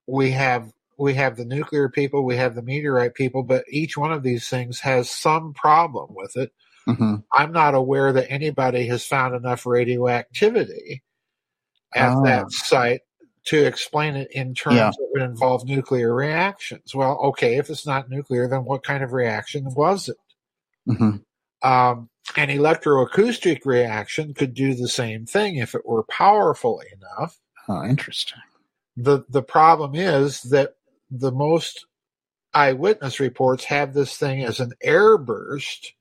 we 0.08 0.32
have 0.32 0.74
we 0.98 1.14
have 1.14 1.38
the 1.38 1.46
nuclear 1.46 1.88
people, 1.88 2.26
we 2.26 2.36
have 2.36 2.56
the 2.56 2.62
meteorite 2.62 3.14
people, 3.14 3.44
but 3.44 3.64
each 3.70 3.98
one 3.98 4.12
of 4.12 4.24
these 4.24 4.50
things 4.50 4.80
has 4.82 5.10
some 5.10 5.54
problem 5.54 6.10
with 6.12 6.36
it. 6.36 6.52
Hmm 6.96 7.16
I'm 7.32 7.52
not 7.52 7.76
aware 7.76 8.12
that 8.14 8.32
anybody 8.32 8.88
has 8.88 9.06
found 9.06 9.36
enough 9.36 9.66
radioactivity 9.66 11.04
at 11.94 12.12
Ah. 12.12 12.24
that 12.24 12.52
site 12.52 13.02
to 13.46 13.66
explain 13.66 14.16
it 14.16 14.32
in 14.32 14.54
terms 14.56 14.76
Yeah. 14.76 14.90
that 14.90 15.10
would 15.14 15.22
involve 15.22 15.66
nuclear 15.66 16.14
reactions. 16.14 16.94
Well, 16.96 17.18
okay, 17.30 17.58
if 17.58 17.70
it's 17.70 17.86
not 17.86 18.10
nuclear, 18.10 18.48
then 18.48 18.66
what 18.66 18.84
kind 18.84 19.04
of 19.04 19.14
reaction 19.14 19.66
was 19.74 20.10
it? 20.10 20.18
hmm 20.86 21.18
Um, 21.62 22.10
an 22.36 22.50
electroacoustic 22.50 23.66
reaction 23.66 24.34
could 24.34 24.54
do 24.54 24.74
the 24.74 24.88
same 24.88 25.26
thing 25.26 25.56
if 25.58 25.76
it 25.76 25.86
were 25.86 26.04
powerful 26.04 26.82
enough. 26.96 27.40
Oh, 27.68 27.84
interesting. 27.84 28.40
The 28.98 29.24
the 29.30 29.44
problem 29.44 29.94
is 29.96 30.42
that 30.44 30.76
the 31.12 31.32
most 31.32 31.86
eyewitness 32.54 33.20
reports 33.20 33.66
have 33.66 33.94
this 33.94 34.18
thing 34.18 34.44
as 34.44 34.60
an 34.60 34.74
airburst 34.86 35.94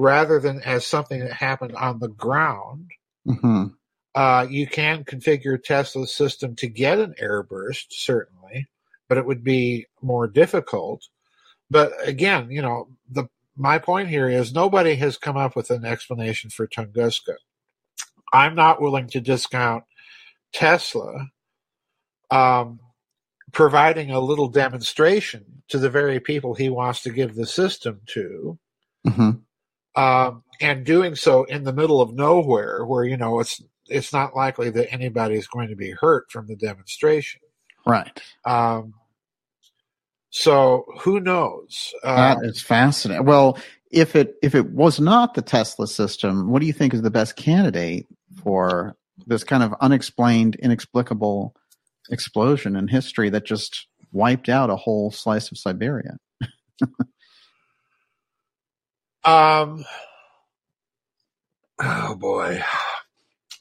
rather 0.00 0.40
than 0.40 0.60
as 0.62 0.86
something 0.86 1.20
that 1.20 1.32
happened 1.32 1.74
on 1.76 1.98
the 1.98 2.08
ground. 2.08 2.90
hmm 3.26 3.66
Uh, 4.14 4.46
you 4.50 4.66
can 4.66 5.04
configure 5.04 5.62
Tesla's 5.62 6.12
system 6.12 6.56
to 6.56 6.66
get 6.68 6.98
an 6.98 7.14
airburst, 7.22 7.86
certainly, 7.90 8.68
but 9.08 9.18
it 9.18 9.26
would 9.26 9.44
be 9.44 9.86
more 10.02 10.26
difficult. 10.26 11.08
But 11.70 11.92
again, 12.06 12.50
you 12.50 12.62
know, 12.62 12.88
the 13.10 13.26
my 13.56 13.78
point 13.78 14.08
here 14.08 14.28
is 14.28 14.52
nobody 14.54 14.96
has 14.96 15.18
come 15.18 15.36
up 15.36 15.54
with 15.54 15.70
an 15.70 15.84
explanation 15.84 16.50
for 16.50 16.66
Tunguska. 16.66 17.36
I'm 18.32 18.54
not 18.54 18.80
willing 18.80 19.08
to 19.08 19.20
discount 19.20 19.84
Tesla 20.52 21.28
um, 22.30 22.80
providing 23.52 24.10
a 24.10 24.20
little 24.20 24.48
demonstration 24.48 25.62
to 25.68 25.78
the 25.78 25.90
very 25.90 26.20
people 26.20 26.54
he 26.54 26.68
wants 26.70 27.02
to 27.02 27.10
give 27.10 27.34
the 27.34 27.46
system 27.46 28.00
to 28.06 28.58
hmm 29.06 29.30
um, 30.00 30.42
and 30.60 30.84
doing 30.84 31.14
so 31.14 31.44
in 31.44 31.64
the 31.64 31.72
middle 31.72 32.00
of 32.00 32.14
nowhere, 32.14 32.84
where 32.84 33.04
you 33.04 33.16
know 33.16 33.40
it's 33.40 33.62
it's 33.88 34.12
not 34.12 34.34
likely 34.34 34.70
that 34.70 34.92
anybody 34.92 35.36
is 35.36 35.46
going 35.46 35.68
to 35.68 35.76
be 35.76 35.90
hurt 35.90 36.30
from 36.30 36.46
the 36.46 36.56
demonstration. 36.56 37.40
Right. 37.86 38.20
Um, 38.44 38.94
so 40.30 40.84
who 41.00 41.20
knows? 41.20 41.92
Uh, 42.02 42.34
That 42.34 42.46
is 42.46 42.62
fascinating. 42.62 43.26
Well, 43.26 43.58
if 43.90 44.16
it 44.16 44.36
if 44.42 44.54
it 44.54 44.70
was 44.70 45.00
not 45.00 45.34
the 45.34 45.42
Tesla 45.42 45.86
system, 45.86 46.50
what 46.50 46.60
do 46.60 46.66
you 46.66 46.72
think 46.72 46.94
is 46.94 47.02
the 47.02 47.10
best 47.10 47.36
candidate 47.36 48.06
for 48.42 48.96
this 49.26 49.44
kind 49.44 49.62
of 49.62 49.74
unexplained, 49.80 50.56
inexplicable 50.56 51.54
explosion 52.10 52.76
in 52.76 52.88
history 52.88 53.28
that 53.30 53.44
just 53.44 53.86
wiped 54.12 54.48
out 54.48 54.70
a 54.70 54.76
whole 54.76 55.10
slice 55.10 55.50
of 55.50 55.58
Siberia? 55.58 56.16
um, 59.24 59.84
oh 61.80 62.14
boy, 62.16 62.62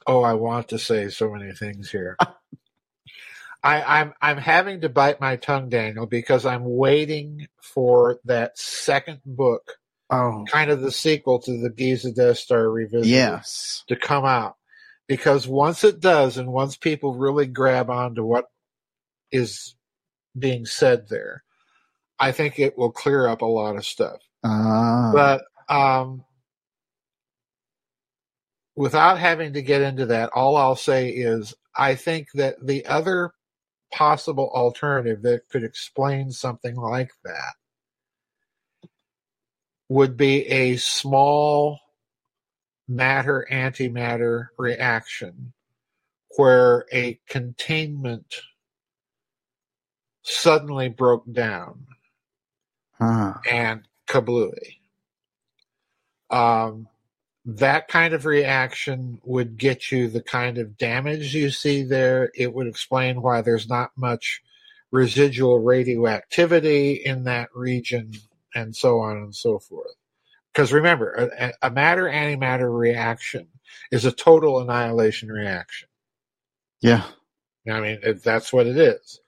oh, 0.07 0.21
I 0.23 0.33
want 0.33 0.69
to 0.69 0.79
say 0.79 1.09
so 1.09 1.31
many 1.33 1.51
things 1.53 1.89
here. 1.91 2.17
I, 3.63 3.99
I'm 4.01 4.13
I'm 4.21 4.37
having 4.37 4.81
to 4.81 4.89
bite 4.89 5.19
my 5.19 5.35
tongue, 5.35 5.67
Daniel, 5.69 6.05
because 6.05 6.45
I'm 6.45 6.63
waiting 6.63 7.47
for 7.61 8.19
that 8.25 8.57
second 8.57 9.19
book, 9.25 9.73
Oh, 10.09 10.45
kind 10.49 10.71
of 10.71 10.81
the 10.81 10.91
sequel 10.93 11.39
to 11.39 11.59
the 11.61 11.69
Giza 11.69 12.11
Death 12.13 12.37
Star 12.37 12.69
Revisited. 12.69 13.07
yes. 13.11 13.83
to 13.89 13.95
come 13.97 14.23
out 14.25 14.55
because 15.07 15.47
once 15.47 15.83
it 15.83 15.99
does 15.99 16.37
and 16.37 16.51
once 16.53 16.77
people 16.77 17.13
really 17.15 17.45
grab 17.47 17.89
onto 17.89 18.23
what 18.23 18.45
is 19.31 19.75
being 20.37 20.65
said 20.65 21.07
there 21.09 21.43
i 22.19 22.31
think 22.31 22.57
it 22.59 22.77
will 22.77 22.91
clear 22.91 23.27
up 23.27 23.41
a 23.41 23.45
lot 23.45 23.75
of 23.75 23.85
stuff 23.85 24.19
Ah, 24.43 25.11
but 25.13 25.43
um 25.69 26.23
without 28.75 29.19
having 29.19 29.53
to 29.53 29.62
get 29.62 29.82
into 29.82 30.05
that 30.05 30.29
all 30.34 30.55
i'll 30.55 30.75
say 30.75 31.10
is 31.10 31.53
i 31.75 31.95
think 31.95 32.27
that 32.34 32.55
the 32.65 32.86
other 32.86 33.32
possible 33.91 34.51
alternative 34.53 35.21
that 35.21 35.47
could 35.49 35.63
explain 35.63 36.32
something 36.32 36.75
like 36.75 37.12
that 37.23 37.53
would 39.89 40.15
be 40.15 40.45
a 40.47 40.77
small 40.77 41.79
matter 42.88 43.47
antimatter 43.51 44.47
reaction 44.58 45.53
where 46.38 46.86
a 46.91 47.19
containment 47.27 48.36
suddenly 50.23 50.89
broke 50.89 51.32
down 51.32 51.86
ah, 52.99 53.39
and 53.49 53.88
kablooey. 54.08 54.78
Um, 56.29 56.87
that 57.45 57.87
kind 57.87 58.13
of 58.13 58.25
reaction 58.25 59.19
would 59.23 59.57
get 59.57 59.91
you 59.91 60.07
the 60.09 60.21
kind 60.21 60.57
of 60.57 60.77
damage 60.77 61.33
you 61.35 61.49
see 61.51 61.83
there. 61.83 62.31
It 62.35 62.53
would 62.53 62.67
explain 62.67 63.21
why 63.21 63.41
there's 63.41 63.69
not 63.69 63.91
much 63.97 64.41
residual 64.91 65.59
radioactivity 65.59 66.93
in 66.93 67.23
that 67.25 67.49
region, 67.55 68.13
and 68.55 68.75
so 68.75 68.99
on 68.99 69.17
and 69.17 69.35
so 69.35 69.59
forth. 69.59 69.95
Because 70.53 70.73
remember, 70.73 71.31
a, 71.39 71.53
a 71.67 71.71
matter 71.71 72.05
antimatter 72.05 72.75
reaction 72.75 73.47
is 73.91 74.05
a 74.05 74.11
total 74.11 74.59
annihilation 74.59 75.29
reaction. 75.29 75.87
yeah. 76.81 77.05
I 77.75 77.81
mean, 77.81 77.99
it, 78.03 78.23
that's 78.23 78.51
what 78.53 78.67
it 78.67 78.77
is. 78.77 79.21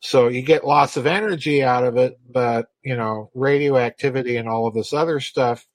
So 0.00 0.28
you 0.28 0.42
get 0.42 0.64
lots 0.64 0.96
of 0.96 1.06
energy 1.06 1.62
out 1.62 1.84
of 1.84 1.96
it, 1.96 2.18
but 2.30 2.68
you 2.82 2.96
know, 2.96 3.30
radioactivity 3.34 4.36
and 4.36 4.48
all 4.48 4.66
of 4.66 4.74
this 4.74 4.92
other 4.92 5.20
stuff, 5.20 5.66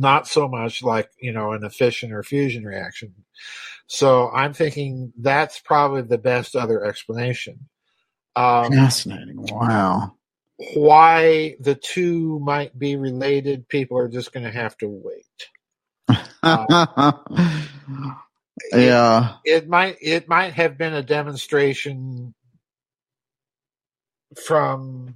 not 0.00 0.26
so 0.26 0.48
much 0.48 0.82
like 0.82 1.10
you 1.20 1.32
know 1.32 1.52
an 1.52 1.68
fission 1.70 2.12
or 2.12 2.22
fusion 2.22 2.64
reaction. 2.64 3.14
So 3.86 4.30
I'm 4.30 4.52
thinking 4.52 5.12
that's 5.18 5.60
probably 5.60 6.02
the 6.02 6.18
best 6.18 6.56
other 6.56 6.84
explanation. 6.84 7.68
Um, 8.36 8.72
Fascinating. 8.72 9.42
Wow. 9.50 10.14
why 10.74 11.56
the 11.60 11.74
two 11.74 12.38
might 12.40 12.78
be 12.78 12.96
related, 12.96 13.68
people 13.68 13.98
are 13.98 14.08
just 14.08 14.32
going 14.32 14.44
to 14.44 14.52
have 14.52 14.76
to 14.78 14.88
wait. 14.88 15.26
yeah. 18.72 19.34
it 19.44 19.68
might 19.68 19.96
it 20.00 20.28
might 20.28 20.54
have 20.54 20.78
been 20.78 20.94
a 20.94 21.02
demonstration 21.02 22.34
from 24.46 25.14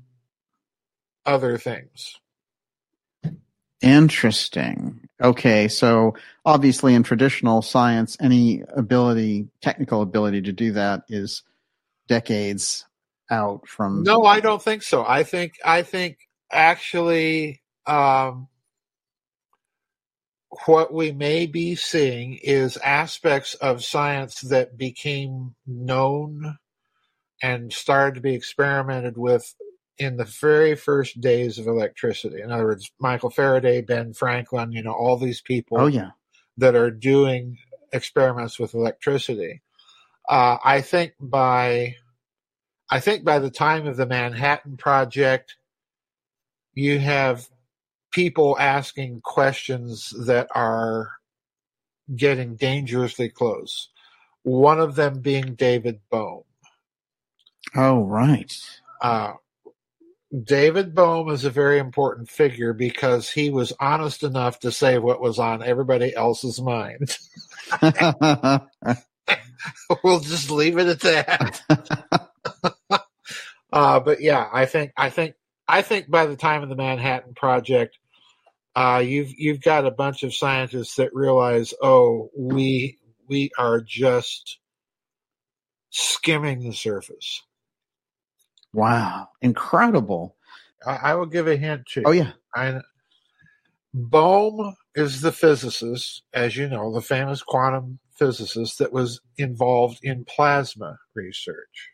other 1.25 1.59
things. 1.59 2.19
Interesting. 3.85 5.09
Okay, 5.23 5.69
so 5.69 6.15
obviously 6.45 6.95
in 6.95 7.03
traditional 7.03 7.63
science, 7.63 8.17
any 8.21 8.63
ability, 8.75 9.49
technical 9.61 10.03
ability 10.03 10.43
to 10.43 10.53
do 10.53 10.73
that 10.73 11.03
is 11.09 11.43
decades 12.09 12.85
out 13.31 13.69
from. 13.69 14.03
No, 14.03 14.25
I 14.25 14.41
don't 14.41 14.63
think 14.63 14.83
so. 14.83 15.05
I 15.07 15.23
think 15.23 15.55
I 15.65 15.83
think 15.83 16.19
actually 16.51 17.63
um, 17.87 18.49
what 20.67 20.93
we 20.93 21.13
may 21.13 21.47
be 21.47 21.75
seeing 21.75 22.39
is 22.43 22.77
aspects 22.79 23.55
of 23.55 23.85
science 23.85 24.41
that 24.41 24.77
became 24.77 25.55
known 25.67 26.57
and 27.43 27.73
started 27.73 28.15
to 28.17 28.21
be 28.21 28.35
experimented 28.35 29.17
with 29.17 29.55
in 29.99 30.17
the 30.17 30.25
very 30.25 30.75
first 30.75 31.21
days 31.21 31.59
of 31.59 31.67
electricity. 31.67 32.41
In 32.41 32.51
other 32.51 32.65
words, 32.65 32.91
Michael 32.99 33.31
Faraday, 33.31 33.81
Ben 33.81 34.13
Franklin, 34.13 34.73
you 34.73 34.83
know, 34.83 34.93
all 34.93 35.17
these 35.17 35.41
people 35.41 35.81
Oh 35.81 35.87
yeah. 35.87 36.11
that 36.57 36.75
are 36.75 36.91
doing 36.91 37.59
experiments 37.93 38.59
with 38.59 38.75
electricity. 38.75 39.63
Uh, 40.29 40.57
I 40.65 40.81
think 40.81 41.13
by 41.21 41.97
I 42.91 43.01
think 43.01 43.25
by 43.25 43.39
the 43.39 43.51
time 43.51 43.87
of 43.87 43.97
the 43.97 44.07
Manhattan 44.07 44.77
Project, 44.77 45.57
you 46.75 46.99
have 46.99 47.49
people 48.11 48.57
asking 48.59 49.21
questions 49.23 50.13
that 50.27 50.49
are 50.55 51.13
getting 52.15 52.57
dangerously 52.57 53.29
close. 53.29 53.89
One 54.43 54.79
of 54.81 54.95
them 54.95 55.21
being 55.21 55.55
David 55.55 56.01
Bohm. 56.11 56.43
Oh 57.75 58.05
right. 58.05 58.53
Uh, 59.01 59.35
David 60.43 60.95
Bohm 60.95 61.29
is 61.31 61.45
a 61.45 61.51
very 61.51 61.79
important 61.79 62.29
figure 62.29 62.73
because 62.73 63.31
he 63.31 63.51
was 63.51 63.73
honest 63.79 64.23
enough 64.23 64.59
to 64.61 64.73
say 64.73 64.99
what 64.99 65.21
was 65.21 65.39
on 65.39 65.63
everybody 65.63 66.15
else's 66.15 66.61
mind. 66.61 67.17
we'll 70.03 70.21
just 70.21 70.51
leave 70.51 70.79
it 70.79 70.89
at 70.89 71.01
that. 71.01 71.61
Uh, 73.75 73.99
but 73.99 74.21
yeah, 74.21 74.49
I 74.53 74.67
think 74.67 74.93
I 74.97 75.11
think 75.11 75.35
I 75.67 75.83
think 75.83 76.09
by 76.09 76.27
the 76.27 76.37
time 76.37 76.63
of 76.63 76.69
the 76.69 76.77
Manhattan 76.77 77.35
Project, 77.35 77.99
uh, 78.77 79.03
you've 79.05 79.33
you've 79.37 79.61
got 79.61 79.85
a 79.85 79.91
bunch 79.91 80.23
of 80.23 80.33
scientists 80.33 80.95
that 80.95 81.13
realize, 81.13 81.75
oh, 81.83 82.31
we 82.39 82.99
we 83.27 83.51
are 83.59 83.81
just 83.81 84.61
skimming 85.91 86.63
the 86.63 86.73
surface. 86.73 87.43
Wow, 88.75 89.29
incredible! 89.41 90.37
I, 90.87 90.97
I 90.97 91.15
will 91.15 91.27
give 91.27 91.47
a 91.49 91.57
hint 91.57 91.87
too. 91.87 92.03
Oh 92.05 92.11
yeah, 92.13 92.33
I, 92.55 92.81
Bohm 93.95 94.75
is 94.97 95.21
the 95.21 95.33
physicist, 95.33 96.23
as 96.33 96.57
you 96.57 96.69
know, 96.69 96.93
the 96.93 97.01
famous 97.01 97.43
quantum 97.43 98.01
physicist 98.19 98.79
that 98.79 98.93
was 98.93 99.21
involved 99.39 100.01
in 100.03 100.25
plasma 100.25 100.99
research. 101.15 101.91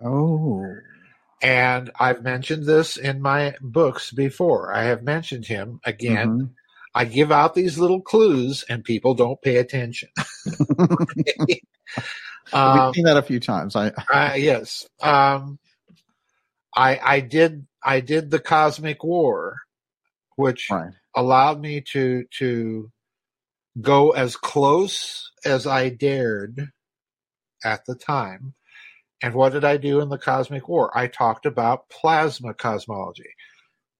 oh, 0.00 0.64
And 1.42 1.90
I've 1.98 2.22
mentioned 2.22 2.64
this 2.66 2.96
in 2.96 3.20
my 3.20 3.54
books 3.60 4.12
before. 4.12 4.72
I 4.74 4.84
have 4.84 5.02
mentioned 5.02 5.46
him 5.46 5.80
again. 5.84 6.28
Mhm. 6.28 6.50
I 6.94 7.04
give 7.04 7.30
out 7.32 7.54
these 7.54 7.78
little 7.78 8.00
clues 8.00 8.64
and 8.68 8.84
people 8.84 9.14
don't 9.14 9.40
pay 9.42 9.56
attention. 9.56 10.10
um, 12.52 12.86
We've 12.86 12.94
seen 12.94 13.04
that 13.04 13.16
a 13.16 13.22
few 13.22 13.40
times. 13.40 13.76
I 13.76 13.88
uh, 14.12 14.34
yes. 14.34 14.86
Um, 15.00 15.58
I, 16.74 16.98
I 17.02 17.20
did, 17.20 17.66
I 17.82 18.00
did 18.00 18.30
the 18.30 18.38
cosmic 18.38 19.02
war, 19.02 19.56
which 20.36 20.68
right. 20.70 20.92
allowed 21.16 21.60
me 21.60 21.82
to, 21.92 22.24
to 22.38 22.90
go 23.80 24.10
as 24.10 24.36
close 24.36 25.30
as 25.44 25.66
I 25.66 25.88
dared 25.88 26.70
at 27.64 27.84
the 27.86 27.94
time. 27.94 28.54
And 29.20 29.34
what 29.34 29.52
did 29.52 29.64
I 29.64 29.78
do 29.78 30.00
in 30.00 30.08
the 30.08 30.18
cosmic 30.18 30.68
war? 30.68 30.96
I 30.96 31.08
talked 31.08 31.44
about 31.44 31.88
plasma 31.88 32.54
cosmology. 32.54 33.30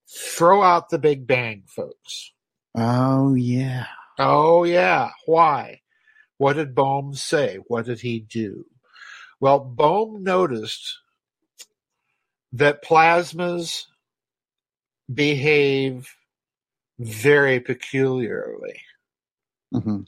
Throw 0.09 0.63
out 0.63 0.89
the 0.89 0.97
Big 0.97 1.27
Bang, 1.27 1.63
folks. 1.67 2.31
Oh 2.75 3.33
yeah. 3.33 3.87
Oh, 4.19 4.65
yeah. 4.65 5.11
Why? 5.25 5.79
What 6.39 6.53
did 6.53 6.73
Bohm 6.73 7.13
say? 7.13 7.57
What 7.67 7.85
did 7.85 7.99
he 7.99 8.21
do? 8.21 8.65
Well, 9.41 9.59
Bohm 9.59 10.23
noticed 10.23 10.97
that 12.53 12.83
plasmas 12.83 13.85
behave 15.13 16.09
very 16.97 17.59
peculiarly. 17.59 18.81
hmm 19.73 20.03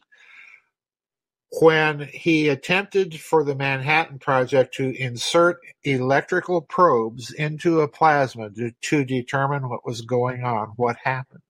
When 1.60 2.08
he 2.14 2.48
attempted 2.48 3.20
for 3.20 3.44
the 3.44 3.56
Manhattan 3.56 4.18
Project 4.18 4.74
to 4.76 4.98
insert 4.98 5.60
electrical 5.84 6.62
probes 6.62 7.32
into 7.34 7.82
a 7.82 7.90
plasma 7.90 8.50
to, 8.52 8.72
to 8.72 9.04
determine 9.04 9.68
what 9.68 9.86
was 9.86 10.00
going 10.00 10.46
on, 10.46 10.70
what 10.78 10.96
happened? 11.04 11.44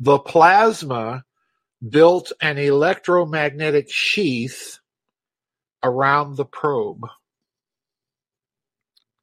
The 0.00 0.18
plasma 0.18 1.24
built 1.86 2.32
an 2.40 2.58
electromagnetic 2.58 3.90
sheath 3.90 4.78
around 5.82 6.36
the 6.36 6.44
probe. 6.44 7.06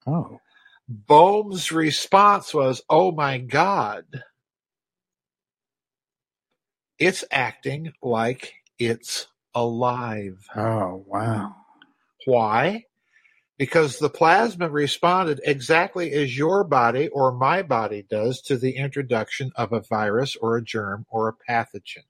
Oh. 0.06 0.40
Bohm's 0.90 1.72
response 1.72 2.54
was, 2.54 2.82
Oh 2.90 3.12
my 3.12 3.38
God, 3.38 4.06
it's 7.00 7.24
acting 7.32 7.94
like 8.02 8.54
it's 8.78 9.28
alive. 9.56 10.48
Oh 10.56 11.04
wow. 11.08 11.56
Why? 12.26 12.86
Because 13.58 14.00
the 14.00 14.10
plasma 14.10 14.70
responded 14.70 15.40
exactly 15.46 16.12
as 16.12 16.38
your 16.38 16.64
body 16.64 17.08
or 17.10 17.32
my 17.32 17.62
body 17.62 18.06
does 18.10 18.42
to 18.44 18.58
the 18.58 18.76
introduction 18.76 19.52
of 19.56 19.72
a 19.72 19.82
virus 19.82 20.36
or 20.36 20.58
a 20.58 20.64
germ 20.64 21.06
or 21.10 21.30
a 21.30 21.52
pathogen. 21.52 22.04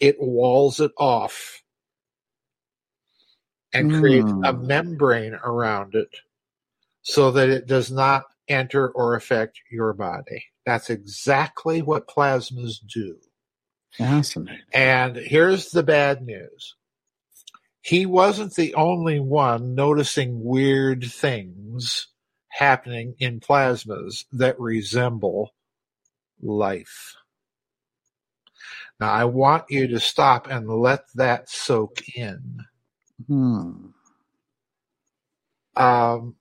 It 0.00 0.16
walls 0.20 0.80
it 0.80 0.92
off 0.96 1.62
and 3.72 3.90
creates 3.92 4.32
a 4.44 4.52
Hmm. 4.52 4.66
membrane 4.66 5.34
around 5.34 5.94
it 5.94 6.08
so 7.02 7.30
that 7.32 7.48
it 7.48 7.66
does 7.66 7.90
not 7.90 8.24
enter 8.48 8.88
or 8.90 9.14
affect 9.14 9.60
your 9.70 9.92
body. 9.92 10.44
That's 10.66 10.90
exactly 10.90 11.82
what 11.82 12.08
plasmas 12.08 12.76
do. 12.86 13.18
Fascinating. 13.92 14.62
And 14.72 15.16
here's 15.16 15.70
the 15.70 15.82
bad 15.82 16.22
news. 16.24 16.76
He 17.80 18.06
wasn't 18.06 18.54
the 18.54 18.74
only 18.74 19.20
one 19.20 19.74
noticing 19.74 20.44
weird 20.44 21.04
things 21.04 22.08
happening 22.48 23.14
in 23.18 23.40
plasmas 23.40 24.24
that 24.32 24.60
resemble 24.60 25.54
life. 26.42 27.14
Now, 29.00 29.12
I 29.12 29.24
want 29.24 29.64
you 29.68 29.86
to 29.88 30.00
stop 30.00 30.48
and 30.48 30.68
let 30.68 31.04
that 31.14 31.48
soak 31.48 32.02
in. 32.16 32.64
Hmm. 33.26 33.88
Um, 35.76 36.34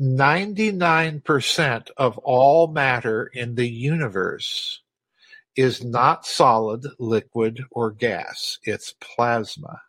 99% 0.00 1.90
of 1.96 2.18
all 2.18 2.68
matter 2.68 3.26
in 3.26 3.54
the 3.54 3.68
universe 3.68 4.82
is 5.56 5.84
not 5.84 6.26
solid, 6.26 6.86
liquid, 6.98 7.64
or 7.70 7.90
gas. 7.90 8.58
It's 8.64 8.94
plasma. 9.00 9.80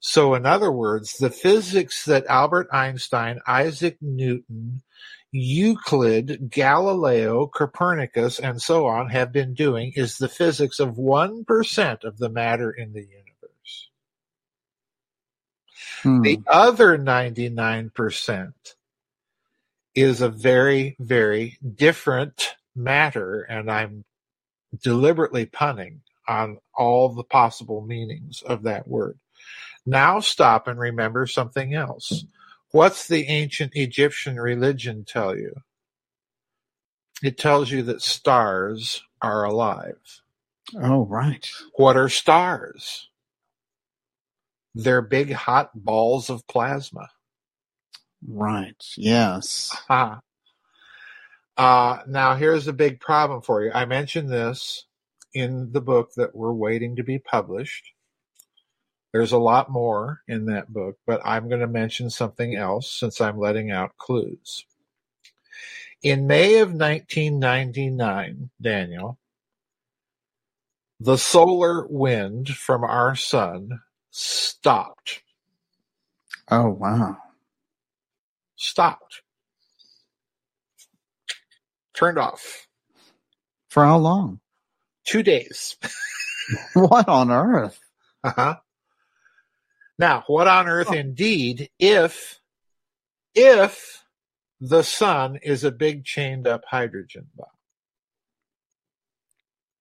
So, 0.00 0.34
in 0.34 0.46
other 0.46 0.70
words, 0.70 1.18
the 1.18 1.30
physics 1.30 2.04
that 2.04 2.26
Albert 2.26 2.68
Einstein, 2.72 3.40
Isaac 3.46 3.96
Newton, 4.00 4.82
Euclid, 5.32 6.50
Galileo, 6.50 7.46
Copernicus, 7.46 8.40
and 8.40 8.60
so 8.60 8.86
on 8.86 9.10
have 9.10 9.32
been 9.32 9.54
doing 9.54 9.92
is 9.94 10.18
the 10.18 10.28
physics 10.28 10.80
of 10.80 10.96
1% 10.96 12.04
of 12.04 12.18
the 12.18 12.28
matter 12.28 12.70
in 12.70 12.92
the 12.92 13.02
universe. 13.02 13.90
Hmm. 16.02 16.22
The 16.22 16.40
other 16.48 16.98
99% 16.98 18.52
is 19.94 20.20
a 20.20 20.28
very, 20.28 20.96
very 20.98 21.58
different 21.76 22.56
matter, 22.74 23.42
and 23.42 23.70
I'm 23.70 24.04
deliberately 24.82 25.46
punning 25.46 26.02
on 26.28 26.58
all 26.74 27.08
the 27.08 27.24
possible 27.24 27.82
meanings 27.82 28.42
of 28.42 28.62
that 28.62 28.86
word. 28.88 29.18
Now 29.86 30.20
stop 30.20 30.68
and 30.68 30.78
remember 30.78 31.26
something 31.26 31.74
else. 31.74 32.24
What's 32.72 33.08
the 33.08 33.26
ancient 33.28 33.72
Egyptian 33.74 34.36
religion 34.38 35.04
tell 35.04 35.36
you? 35.36 35.54
It 37.22 37.38
tells 37.38 37.70
you 37.70 37.82
that 37.84 38.02
stars 38.02 39.02
are 39.20 39.44
alive. 39.44 40.22
Oh 40.74 41.06
right. 41.06 41.50
What 41.76 41.96
are 41.96 42.08
stars? 42.08 43.08
They're 44.74 45.02
big 45.02 45.32
hot 45.32 45.70
balls 45.74 46.30
of 46.30 46.46
plasma. 46.46 47.08
Right. 48.26 48.82
Yes. 48.96 49.76
Uh, 51.56 51.98
now, 52.08 52.36
here's 52.36 52.68
a 52.68 52.72
big 52.72 53.00
problem 53.00 53.42
for 53.42 53.62
you. 53.62 53.70
I 53.72 53.84
mentioned 53.84 54.30
this 54.30 54.86
in 55.34 55.72
the 55.72 55.80
book 55.82 56.10
that 56.16 56.34
we're 56.34 56.54
waiting 56.54 56.96
to 56.96 57.02
be 57.04 57.18
published. 57.18 57.92
There's 59.12 59.32
a 59.32 59.38
lot 59.38 59.70
more 59.70 60.20
in 60.28 60.46
that 60.46 60.72
book, 60.72 60.98
but 61.06 61.20
I'm 61.24 61.48
going 61.48 61.60
to 61.60 61.66
mention 61.66 62.10
something 62.10 62.56
else 62.56 62.92
since 62.92 63.20
I'm 63.20 63.38
letting 63.38 63.70
out 63.70 63.96
clues. 63.98 64.64
In 66.02 66.26
May 66.26 66.58
of 66.60 66.72
1999, 66.72 68.50
Daniel, 68.62 69.18
the 71.00 71.18
solar 71.18 71.86
wind 71.86 72.50
from 72.50 72.84
our 72.84 73.16
sun 73.16 73.80
stopped. 74.10 75.22
Oh 76.50 76.68
wow. 76.70 77.16
Stopped. 78.56 79.22
Turned 81.94 82.18
off. 82.18 82.66
For 83.68 83.84
how 83.84 83.98
long? 83.98 84.40
Two 85.04 85.22
days. 85.22 85.76
What 86.74 87.08
on 87.08 87.30
earth? 87.30 87.78
Uh-huh. 88.24 88.56
Now, 90.00 90.24
what 90.28 90.48
on 90.48 90.66
earth 90.66 90.94
indeed 90.94 91.68
if 91.78 92.40
if 93.34 94.02
the 94.58 94.82
sun 94.82 95.36
is 95.42 95.62
a 95.62 95.70
big 95.70 96.06
chained 96.06 96.46
up 96.46 96.62
hydrogen 96.66 97.26
bomb? 97.36 97.48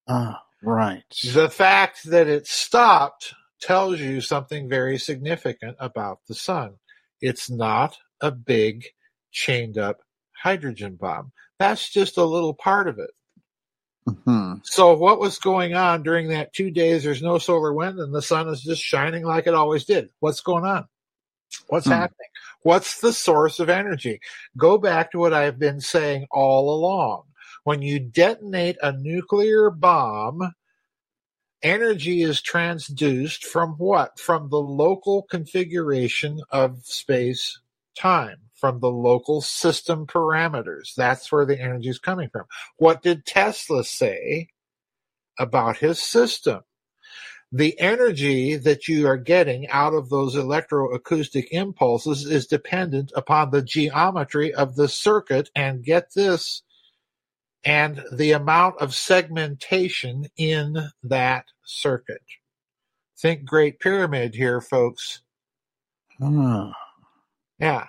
Ah, 0.10 0.44
right. 0.62 1.06
The 1.34 1.50
fact 1.50 2.04
that 2.10 2.28
it 2.28 2.48
stopped 2.48 3.34
tells 3.62 4.02
you 4.02 4.20
something 4.20 4.68
very 4.68 4.98
significant 4.98 5.78
about 5.80 6.20
the 6.28 6.36
sun. 6.36 6.76
It's 7.22 7.50
not 7.50 7.98
a 8.20 8.30
big 8.30 8.88
chained 9.32 9.78
up 9.78 10.02
hydrogen 10.36 10.98
bomb. 11.00 11.32
That's 11.60 11.90
just 11.90 12.18
a 12.18 12.26
little 12.26 12.54
part 12.54 12.90
of 12.90 13.00
it. 13.00 13.12
Hmm 14.26 14.56
So 14.64 14.94
what 14.96 15.20
was 15.20 15.38
going 15.40 15.74
on 15.74 16.04
during 16.04 16.30
that 16.30 16.54
two 16.54 16.72
days? 16.72 17.04
There's 17.04 17.22
no 17.22 17.38
solar 17.38 17.74
wind 17.74 18.00
and 18.00 18.14
the 18.14 18.22
sun 18.22 18.48
is 18.50 18.62
just 18.62 18.82
shining 18.82 19.24
like 19.24 19.48
it 19.48 19.54
always 19.54 19.86
did. 19.86 20.10
What's 20.20 20.42
going 20.42 20.66
on? 20.66 20.88
What's 21.68 21.86
Hmm. 21.86 21.94
happening? 21.94 22.28
What's 22.64 23.00
the 23.02 23.14
source 23.14 23.60
of 23.60 23.70
energy? 23.70 24.20
Go 24.58 24.78
back 24.78 25.12
to 25.12 25.20
what 25.20 25.34
I've 25.34 25.60
been 25.60 25.82
saying 25.82 26.28
all 26.32 26.74
along. 26.76 27.24
When 27.64 27.82
you 27.82 28.00
detonate 28.00 28.78
a 28.82 28.92
nuclear 28.92 29.70
bomb, 29.70 30.54
energy 31.62 32.22
is 32.22 32.42
transduced 32.42 33.44
from 33.44 33.72
what? 33.74 34.20
From 34.20 34.50
the 34.50 34.60
local 34.60 35.24
configuration 35.24 36.40
of 36.52 36.80
space 36.86 37.60
time, 37.98 38.49
from 38.60 38.80
the 38.80 38.92
local 38.92 39.42
system 39.42 40.06
parameters. 40.06 40.94
That's 40.96 41.32
where 41.32 41.46
the 41.46 41.60
energy 41.60 41.90
is 41.90 42.00
coming 42.00 42.30
from. 42.30 42.46
What 42.78 43.02
did 43.02 43.26
Tesla 43.26 43.84
say 43.84 44.50
about 45.40 45.78
his 45.78 46.00
system? 46.00 46.62
The 47.52 47.80
energy 47.80 48.58
that 48.58 48.88
you 48.88 49.08
are 49.08 49.18
getting 49.18 49.68
out 49.70 49.96
of 49.96 50.10
those 50.10 50.36
electroacoustic 50.36 51.48
impulses 51.50 52.26
is 52.26 52.46
dependent 52.46 53.12
upon 53.16 53.50
the 53.50 53.64
geometry 53.64 54.54
of 54.54 54.76
the 54.76 54.88
circuit 54.88 55.50
and 55.56 55.84
get 55.84 56.14
this 56.14 56.62
and 57.64 58.04
the 58.14 58.32
amount 58.32 58.76
of 58.80 58.94
segmentation 58.94 60.28
in 60.38 60.90
that 61.04 61.46
circuit. 61.66 62.22
Think 63.18 63.46
Great 63.46 63.80
Pyramid 63.80 64.36
here, 64.36 64.62
folks. 64.62 65.22
Ah. 66.22 66.72
Yeah. 67.60 67.88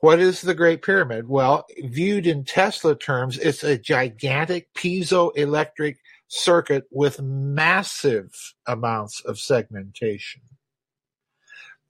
What 0.00 0.20
is 0.20 0.42
the 0.42 0.54
Great 0.54 0.82
Pyramid? 0.82 1.28
Well, 1.28 1.66
viewed 1.78 2.26
in 2.26 2.44
Tesla 2.44 2.96
terms, 2.96 3.36
it's 3.38 3.64
a 3.64 3.76
gigantic 3.76 4.72
piezoelectric 4.74 5.96
circuit 6.28 6.84
with 6.90 7.20
massive 7.20 8.32
amounts 8.66 9.20
of 9.24 9.38
segmentation. 9.40 10.42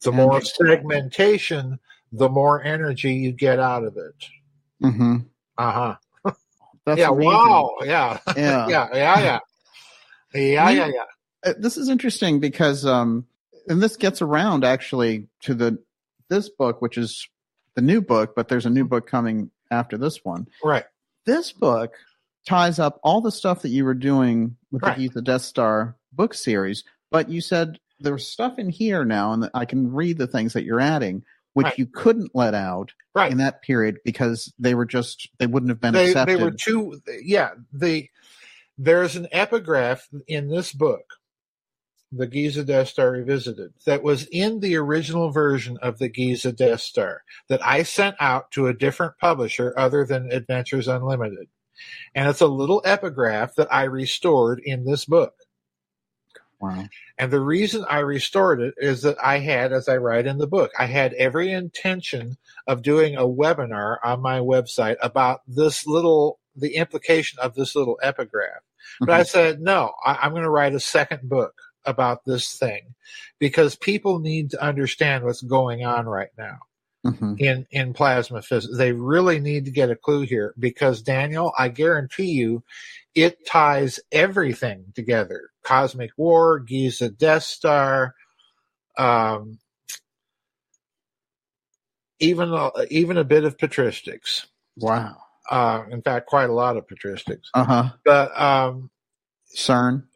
The 0.02 0.12
more 0.12 0.40
segmentation, 0.40 1.80
the 2.12 2.28
more 2.28 2.62
energy 2.62 3.12
you 3.14 3.32
get 3.32 3.58
out 3.58 3.84
of 3.84 3.96
it. 3.96 4.26
hmm 4.80 5.16
Uh 5.58 5.96
huh. 6.24 6.32
That's 6.86 7.00
Yeah. 7.00 7.10
amazing. 7.10 7.34
Wow. 7.34 7.74
Yeah. 7.82 8.18
Yeah. 8.36 8.68
yeah. 8.68 8.68
Yeah. 8.68 8.88
Yeah. 8.94 9.38
Yeah. 10.32 10.70
Yeah. 10.70 10.86
Yeah. 10.86 11.04
Uh, 11.44 11.54
this 11.58 11.76
is 11.76 11.88
interesting 11.88 12.40
because 12.40 12.86
um 12.86 13.26
and 13.68 13.82
this 13.82 13.96
gets 13.96 14.22
around 14.22 14.64
actually 14.64 15.26
to 15.42 15.54
the 15.54 15.78
this 16.30 16.48
book 16.48 16.80
which 16.80 16.96
is 16.96 17.28
the 17.78 17.82
new 17.82 18.00
book 18.00 18.34
but 18.34 18.48
there's 18.48 18.66
a 18.66 18.70
new 18.70 18.80
mm-hmm. 18.82 18.88
book 18.88 19.06
coming 19.06 19.52
after 19.70 19.96
this 19.96 20.24
one 20.24 20.48
Right. 20.64 20.84
this 21.26 21.52
book 21.52 21.94
ties 22.44 22.80
up 22.80 22.98
all 23.04 23.20
the 23.20 23.30
stuff 23.30 23.62
that 23.62 23.68
you 23.68 23.84
were 23.84 23.94
doing 23.94 24.56
with 24.72 24.82
Right. 24.82 24.96
the 24.96 25.02
Heath 25.02 25.14
the 25.14 25.22
Death 25.22 25.42
Star 25.42 25.94
book 26.12 26.34
series 26.34 26.82
but 27.12 27.28
you 27.28 27.40
said 27.40 27.78
there's 28.00 28.26
stuff 28.26 28.58
in 28.58 28.68
here 28.68 29.04
now 29.04 29.32
and 29.32 29.48
I 29.54 29.64
can 29.64 29.92
read 29.92 30.18
the 30.18 30.26
things 30.26 30.54
that 30.54 30.64
you're 30.64 30.80
adding 30.80 31.22
which 31.54 31.66
Right. 31.66 31.78
you 31.78 31.86
couldn't 31.86 32.34
let 32.34 32.52
out 32.52 32.92
Right. 33.14 33.30
in 33.30 33.38
that 33.38 33.62
period 33.62 33.98
because 34.04 34.52
they 34.58 34.74
were 34.74 34.86
just 34.86 35.28
they 35.38 35.46
wouldn't 35.46 35.70
have 35.70 35.80
been 35.80 35.94
they, 35.94 36.08
accepted 36.08 36.36
they 36.36 36.42
were 36.42 36.50
too 36.50 37.00
yeah 37.22 37.50
the 37.72 38.08
there's 38.76 39.14
an 39.14 39.28
epigraph 39.30 40.08
in 40.26 40.48
this 40.48 40.72
book 40.72 41.04
the 42.10 42.26
giza 42.26 42.64
death 42.64 42.88
star 42.88 43.10
revisited 43.12 43.72
that 43.84 44.02
was 44.02 44.26
in 44.32 44.60
the 44.60 44.76
original 44.76 45.30
version 45.30 45.76
of 45.82 45.98
the 45.98 46.08
giza 46.08 46.50
death 46.52 46.80
star 46.80 47.22
that 47.48 47.64
i 47.64 47.82
sent 47.82 48.16
out 48.18 48.50
to 48.50 48.66
a 48.66 48.74
different 48.74 49.12
publisher 49.18 49.74
other 49.76 50.04
than 50.06 50.32
adventures 50.32 50.88
unlimited. 50.88 51.48
And 52.14 52.28
it's 52.28 52.40
a 52.40 52.46
little 52.46 52.82
epigraph 52.84 53.54
that 53.56 53.72
i 53.72 53.84
restored 53.84 54.60
in 54.64 54.84
this 54.84 55.04
book. 55.04 55.34
Wow. 56.60 56.86
And 57.16 57.30
the 57.30 57.40
reason 57.40 57.84
I 57.88 58.00
restored 58.00 58.60
it 58.60 58.74
is 58.78 59.02
that 59.02 59.16
I 59.22 59.38
had, 59.38 59.72
as 59.72 59.88
I 59.88 59.98
write 59.98 60.26
in 60.26 60.38
the 60.38 60.46
book, 60.48 60.72
I 60.76 60.86
had 60.86 61.12
every 61.14 61.52
intention 61.52 62.36
of 62.66 62.82
doing 62.82 63.14
a 63.14 63.22
webinar 63.22 63.98
on 64.02 64.20
my 64.20 64.40
website 64.40 64.96
about 65.00 65.42
this 65.46 65.86
little, 65.86 66.40
the 66.56 66.74
implication 66.74 67.38
of 67.38 67.54
this 67.54 67.76
little 67.76 67.96
epigraph. 68.02 68.62
But 68.98 69.10
I 69.10 69.20
mm-hmm. 69.20 69.28
said, 69.28 69.60
no, 69.60 69.92
I, 70.04 70.14
I'm 70.14 70.32
going 70.32 70.42
to 70.42 70.50
write 70.50 70.74
a 70.74 70.80
second 70.80 71.28
book 71.28 71.54
about 71.88 72.24
this 72.26 72.54
thing 72.58 72.94
because 73.40 73.76
people 73.76 74.20
need 74.20 74.50
to 74.50 74.62
understand 74.64 75.24
what's 75.24 75.42
going 75.42 75.84
on 75.84 76.06
right 76.06 76.30
now 76.38 76.58
hmm 77.04 77.34
in 77.38 77.66
in 77.70 77.94
plasma 77.94 78.42
physics. 78.42 78.76
They 78.76 78.92
really 78.92 79.40
need 79.40 79.64
to 79.66 79.70
get 79.70 79.90
a 79.90 79.96
clue 79.96 80.22
here 80.22 80.54
because 80.58 81.02
Daniel, 81.02 81.52
I 81.58 81.68
guarantee 81.68 82.32
you, 82.32 82.64
it 83.14 83.46
ties 83.46 84.00
everything 84.12 84.86
together: 84.94 85.50
cosmic 85.64 86.10
war, 86.16 86.60
Giza 86.60 87.10
Death 87.10 87.44
Star, 87.44 88.14
um, 88.98 89.58
even 92.20 92.52
a, 92.52 92.70
even 92.90 93.18
a 93.18 93.24
bit 93.24 93.44
of 93.44 93.56
patristics. 93.56 94.46
wow 94.76 95.16
Uh, 95.50 95.84
in 95.90 96.02
fact, 96.02 96.26
quite 96.26 96.50
a 96.50 96.54
lot 96.54 96.76
of 96.76 96.86
patristics. 96.86 97.48
uh-huh 97.54 97.90
But 98.04 98.38
um, 98.40 98.90
CERN 99.56 100.07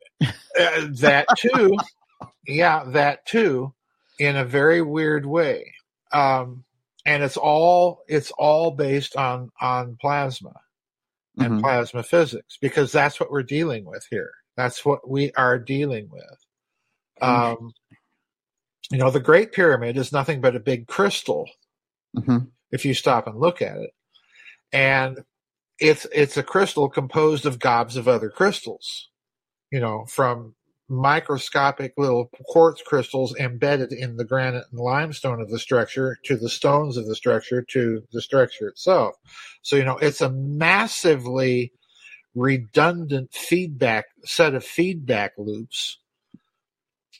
uh, 0.60 0.86
that 1.00 1.26
too, 1.36 1.72
yeah, 2.46 2.84
that 2.88 3.26
too, 3.26 3.74
in 4.18 4.36
a 4.36 4.44
very 4.44 4.82
weird 4.82 5.26
way. 5.26 5.74
Um, 6.12 6.64
and 7.06 7.22
it's 7.22 7.36
all 7.36 8.02
it's 8.08 8.30
all 8.32 8.70
based 8.72 9.16
on 9.16 9.50
on 9.60 9.96
plasma 10.00 10.54
and 11.38 11.54
Mhm. 11.54 11.60
plasma 11.60 12.02
physics 12.02 12.58
because 12.60 12.92
that's 12.92 13.18
what 13.18 13.30
we're 13.30 13.42
dealing 13.42 13.84
with 13.84 14.06
here. 14.10 14.32
That's 14.56 14.84
what 14.84 15.08
we 15.08 15.32
are 15.32 15.58
dealing 15.58 16.08
with. 16.10 16.38
Um, 17.20 17.72
you 18.90 18.98
know, 18.98 19.10
the 19.10 19.20
Great 19.20 19.52
Pyramid 19.52 19.96
is 19.96 20.12
nothing 20.12 20.40
but 20.40 20.56
a 20.56 20.60
big 20.60 20.86
crystal 20.86 21.48
Mhm. 22.16 22.50
if 22.70 22.84
you 22.84 22.94
stop 22.94 23.26
and 23.26 23.38
look 23.40 23.62
at 23.62 23.78
it, 23.78 23.94
and 24.72 25.24
it's 25.80 26.06
it's 26.12 26.36
a 26.36 26.42
crystal 26.42 26.88
composed 26.88 27.46
of 27.46 27.58
gobs 27.58 27.96
of 27.96 28.06
other 28.08 28.30
crystals. 28.30 29.08
You 29.72 29.80
know, 29.80 30.04
from 30.08 30.54
microscopic 30.88 31.94
little 31.96 32.30
quartz 32.48 32.82
crystals 32.82 33.34
embedded 33.36 33.92
in 33.92 34.16
the 34.16 34.24
granite 34.24 34.64
and 34.70 34.78
limestone 34.78 35.40
of 35.40 35.48
the 35.50 35.58
structure 35.58 36.18
to 36.24 36.36
the 36.36 36.50
stones 36.50 36.96
of 36.98 37.06
the 37.06 37.16
structure 37.16 37.62
to 37.62 38.02
the 38.12 38.20
structure 38.20 38.68
itself. 38.68 39.16
So, 39.62 39.76
you 39.76 39.84
know, 39.84 39.96
it's 39.96 40.20
a 40.20 40.30
massively 40.30 41.72
redundant 42.34 43.32
feedback 43.32 44.06
set 44.24 44.54
of 44.54 44.64
feedback 44.64 45.32
loops 45.38 45.98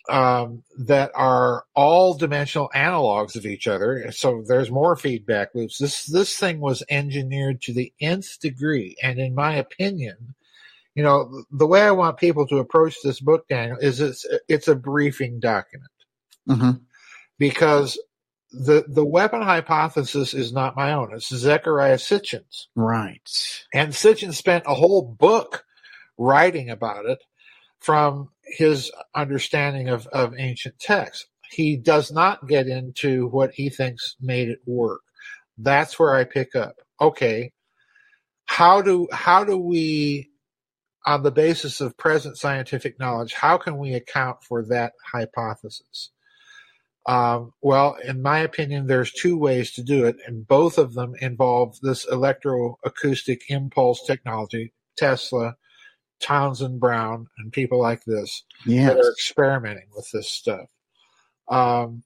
um, 0.09 0.64
that 0.78 1.11
are 1.14 1.64
all 1.74 2.14
dimensional 2.14 2.70
analogs 2.74 3.36
of 3.36 3.46
each 3.46 3.66
other. 3.66 4.11
So 4.11 4.42
there's 4.46 4.70
more 4.70 4.96
feedback 4.96 5.55
loops. 5.55 5.78
This 5.78 6.05
this 6.05 6.36
thing 6.36 6.61
was 6.61 6.82
engineered 6.90 7.62
to 7.62 7.72
the 7.72 7.92
nth 8.00 8.40
degree, 8.40 8.96
and 9.03 9.18
in 9.18 9.34
my 9.34 9.55
opinion, 9.55 10.34
you 10.95 11.03
know, 11.03 11.45
the 11.51 11.66
way 11.66 11.82
I 11.82 11.93
want 11.93 12.18
people 12.18 12.47
to 12.49 12.59
approach 12.59 12.97
this 13.03 13.20
book, 13.20 13.49
Daniel, 13.49 13.78
is 13.80 14.01
it's 14.01 14.26
it's 14.49 14.68
a 14.68 14.74
briefing 14.76 15.40
document 15.40 15.90
Mhm. 16.49 16.80
because 17.38 17.99
the 18.53 18.84
the 18.88 19.05
weapon 19.05 19.43
hypothesis 19.43 20.34
is 20.34 20.53
not 20.53 20.76
my 20.76 20.93
own. 20.93 21.14
It's 21.14 21.34
Zechariah 21.34 21.99
Sitchin's. 21.99 22.68
right 22.76 23.20
And 23.72 23.93
Sitchin 23.95 24.34
spent 24.34 24.64
a 24.66 24.74
whole 24.74 25.03
book 25.03 25.64
writing 26.18 26.70
about 26.70 27.07
it 27.07 27.18
from 27.80 28.30
his 28.45 28.93
understanding 29.14 29.88
of, 29.88 30.07
of 30.09 30.34
ancient 30.38 30.78
texts. 30.78 31.26
He 31.51 31.76
does 31.76 32.12
not 32.12 32.49
get 32.49 32.66
into 32.68 33.28
what 33.28 33.53
he 33.55 33.70
thinks 33.70 34.16
made 34.20 34.49
it 34.49 34.61
work. 34.66 35.03
That's 35.59 35.99
where 35.99 36.14
I 36.14 36.24
pick 36.24 36.55
up. 36.57 36.76
Okay, 37.01 37.53
how 38.47 38.82
do 38.82 39.09
how 39.12 39.45
do 39.45 39.59
we 39.59 40.30
on 41.05 41.22
the 41.22 41.30
basis 41.30 41.80
of 41.80 41.96
present 41.96 42.36
scientific 42.36 42.98
knowledge, 42.98 43.34
how 43.34 43.59
can 43.59 43.78
we 43.78 43.94
account 43.94 44.42
for 44.42 44.64
that 44.66 44.92
hypothesis? 45.12 46.11
Um, 47.07 47.53
well, 47.61 47.96
in 48.05 48.22
my 48.22 48.38
opinion, 48.38 48.86
there's 48.86 49.12
two 49.12 49.36
ways 49.36 49.72
to 49.72 49.82
do 49.82 50.05
it, 50.07 50.16
and 50.26 50.46
both 50.46 50.78
of 50.78 50.94
them 50.94 51.14
involve 51.20 51.80
this 51.80 52.07
electroacoustic 52.07 53.40
impulse 53.48 54.05
technology, 54.07 54.72
Tesla, 54.96 55.57
Townsend 56.20 56.78
Brown, 56.78 57.26
and 57.38 57.53
people 57.53 57.80
like 57.80 58.05
this 58.05 58.44
yes 58.64 58.88
that 58.88 58.98
are 58.98 59.11
experimenting 59.11 59.88
with 59.94 60.09
this 60.12 60.30
stuff. 60.30 60.68
Um, 61.48 62.05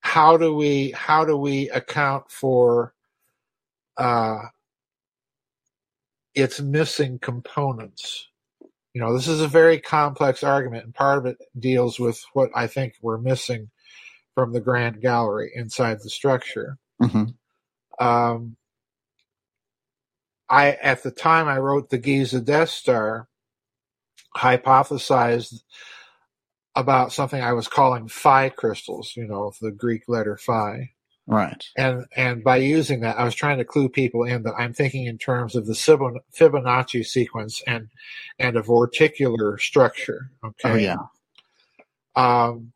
how 0.00 0.36
do 0.36 0.52
we 0.52 0.90
how 0.90 1.24
do 1.24 1.36
we 1.36 1.70
account 1.70 2.32
for 2.32 2.94
uh, 3.96 4.40
its 6.40 6.60
missing 6.60 7.18
components? 7.18 8.28
You 8.94 9.00
know, 9.00 9.14
this 9.14 9.28
is 9.28 9.40
a 9.40 9.48
very 9.48 9.78
complex 9.78 10.42
argument, 10.42 10.84
and 10.84 10.94
part 10.94 11.18
of 11.18 11.26
it 11.26 11.38
deals 11.58 12.00
with 12.00 12.22
what 12.32 12.50
I 12.54 12.66
think 12.66 12.94
we're 13.02 13.18
missing 13.18 13.70
from 14.34 14.52
the 14.52 14.60
Grand 14.60 15.00
Gallery 15.00 15.52
inside 15.54 15.98
the 16.00 16.10
structure. 16.10 16.78
Mhm. 17.00 17.34
Um, 17.98 18.56
I 20.48 20.72
at 20.72 21.02
the 21.02 21.12
time 21.12 21.46
I 21.46 21.58
wrote 21.58 21.90
the 21.90 21.98
Giza 21.98 22.40
Death 22.40 22.70
Star, 22.70 23.28
hypothesized 24.36 25.62
about 26.74 27.12
something 27.12 27.40
I 27.42 27.52
was 27.52 27.68
calling 27.68 28.08
phi 28.08 28.48
crystals, 28.48 29.14
you 29.16 29.26
know, 29.26 29.52
the 29.60 29.72
Greek 29.72 30.08
letter 30.08 30.36
phi. 30.36 30.94
Right. 31.26 31.64
And 31.76 32.06
and 32.16 32.42
by 32.42 32.56
using 32.56 33.00
that, 33.00 33.18
I 33.18 33.24
was 33.24 33.34
trying 33.34 33.58
to 33.58 33.64
clue 33.64 33.88
people 33.88 34.24
in 34.24 34.42
that 34.42 34.54
I'm 34.58 34.72
thinking 34.72 35.06
in 35.06 35.18
terms 35.18 35.54
of 35.54 35.66
the 35.66 35.74
Fibonacci 35.74 37.06
sequence 37.06 37.62
and 37.66 37.88
and 38.38 38.56
a 38.56 38.62
vorticular 38.62 39.58
structure. 39.58 40.30
Okay. 40.44 40.70
Oh 40.70 40.74
yeah. 40.74 40.96
Um, 42.16 42.72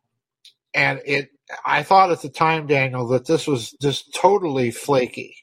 and 0.73 1.01
it, 1.05 1.29
I 1.65 1.83
thought 1.83 2.11
at 2.11 2.21
the 2.21 2.29
time, 2.29 2.67
Daniel, 2.67 3.07
that 3.09 3.25
this 3.25 3.47
was 3.47 3.71
just 3.81 4.13
totally 4.13 4.71
flaky. 4.71 5.37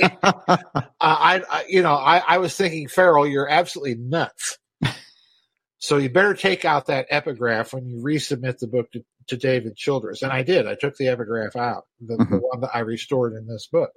uh, 0.02 0.58
I, 1.00 1.42
I, 1.48 1.64
you 1.68 1.82
know, 1.82 1.94
I, 1.94 2.22
I 2.26 2.38
was 2.38 2.56
thinking, 2.56 2.88
Farrell, 2.88 3.26
you're 3.26 3.48
absolutely 3.48 3.96
nuts. 3.96 4.58
So 5.82 5.96
you 5.96 6.10
better 6.10 6.34
take 6.34 6.64
out 6.64 6.86
that 6.86 7.08
epigraph 7.10 7.74
when 7.74 7.88
you 7.88 7.96
resubmit 7.96 8.58
the 8.58 8.68
book 8.68 8.92
to, 8.92 9.04
to 9.28 9.36
David 9.36 9.76
Childress. 9.76 10.22
And 10.22 10.32
I 10.32 10.42
did. 10.42 10.66
I 10.66 10.74
took 10.74 10.96
the 10.96 11.08
epigraph 11.08 11.56
out, 11.56 11.86
the, 12.00 12.16
mm-hmm. 12.16 12.34
the 12.34 12.40
one 12.40 12.60
that 12.60 12.70
I 12.74 12.80
restored 12.80 13.34
in 13.34 13.46
this 13.46 13.66
book. 13.66 13.90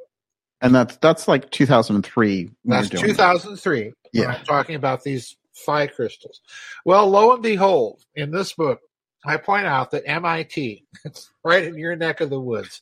And 0.62 0.74
that's 0.74 0.96
that's 0.98 1.28
like 1.28 1.52
2003. 1.52 2.50
That's 2.64 2.90
2003. 2.90 3.94
Yeah, 4.14 4.28
I'm 4.28 4.46
talking 4.46 4.76
about 4.76 5.04
these 5.04 5.36
phi 5.54 5.88
crystals. 5.88 6.42
Well, 6.86 7.10
lo 7.10 7.34
and 7.34 7.44
behold, 7.44 8.02
in 8.16 8.32
this 8.32 8.54
book, 8.54 8.80
I 9.26 9.38
point 9.38 9.66
out 9.66 9.92
that 9.92 10.04
MIT, 10.06 10.86
it's 11.06 11.30
right 11.44 11.64
in 11.64 11.78
your 11.78 11.96
neck 11.96 12.22
of 12.22 12.30
the 12.30 12.40
woods, 12.40 12.82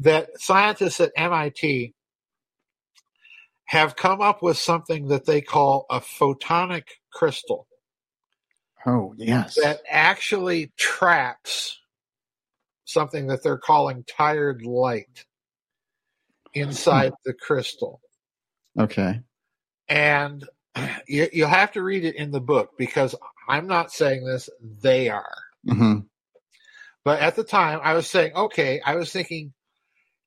that 0.00 0.28
scientists 0.38 1.00
at 1.00 1.12
MIT 1.16 1.94
have 3.66 3.94
come 3.94 4.20
up 4.20 4.42
with 4.42 4.56
something 4.56 5.08
that 5.08 5.26
they 5.26 5.40
call 5.40 5.86
a 5.90 6.00
photonic 6.00 6.84
crystal. 7.12 7.68
Oh, 8.86 9.14
yes. 9.16 9.56
That 9.62 9.80
actually 9.88 10.72
traps 10.76 11.78
something 12.84 13.28
that 13.28 13.42
they're 13.42 13.58
calling 13.58 14.04
tired 14.04 14.62
light 14.62 15.24
inside 16.54 17.12
the 17.24 17.34
crystal. 17.34 18.00
Okay. 18.78 19.20
And 19.88 20.44
you, 21.08 21.28
you'll 21.32 21.48
have 21.48 21.72
to 21.72 21.82
read 21.82 22.04
it 22.04 22.16
in 22.16 22.30
the 22.30 22.40
book 22.40 22.70
because 22.78 23.14
I'm 23.48 23.66
not 23.66 23.92
saying 23.92 24.24
this, 24.24 24.48
they 24.60 25.08
are. 25.08 25.36
Mm-hmm. 25.66 26.00
But 27.04 27.20
at 27.20 27.36
the 27.36 27.44
time, 27.44 27.80
I 27.82 27.94
was 27.94 28.06
saying, 28.06 28.34
okay, 28.34 28.80
I 28.84 28.96
was 28.96 29.10
thinking, 29.10 29.52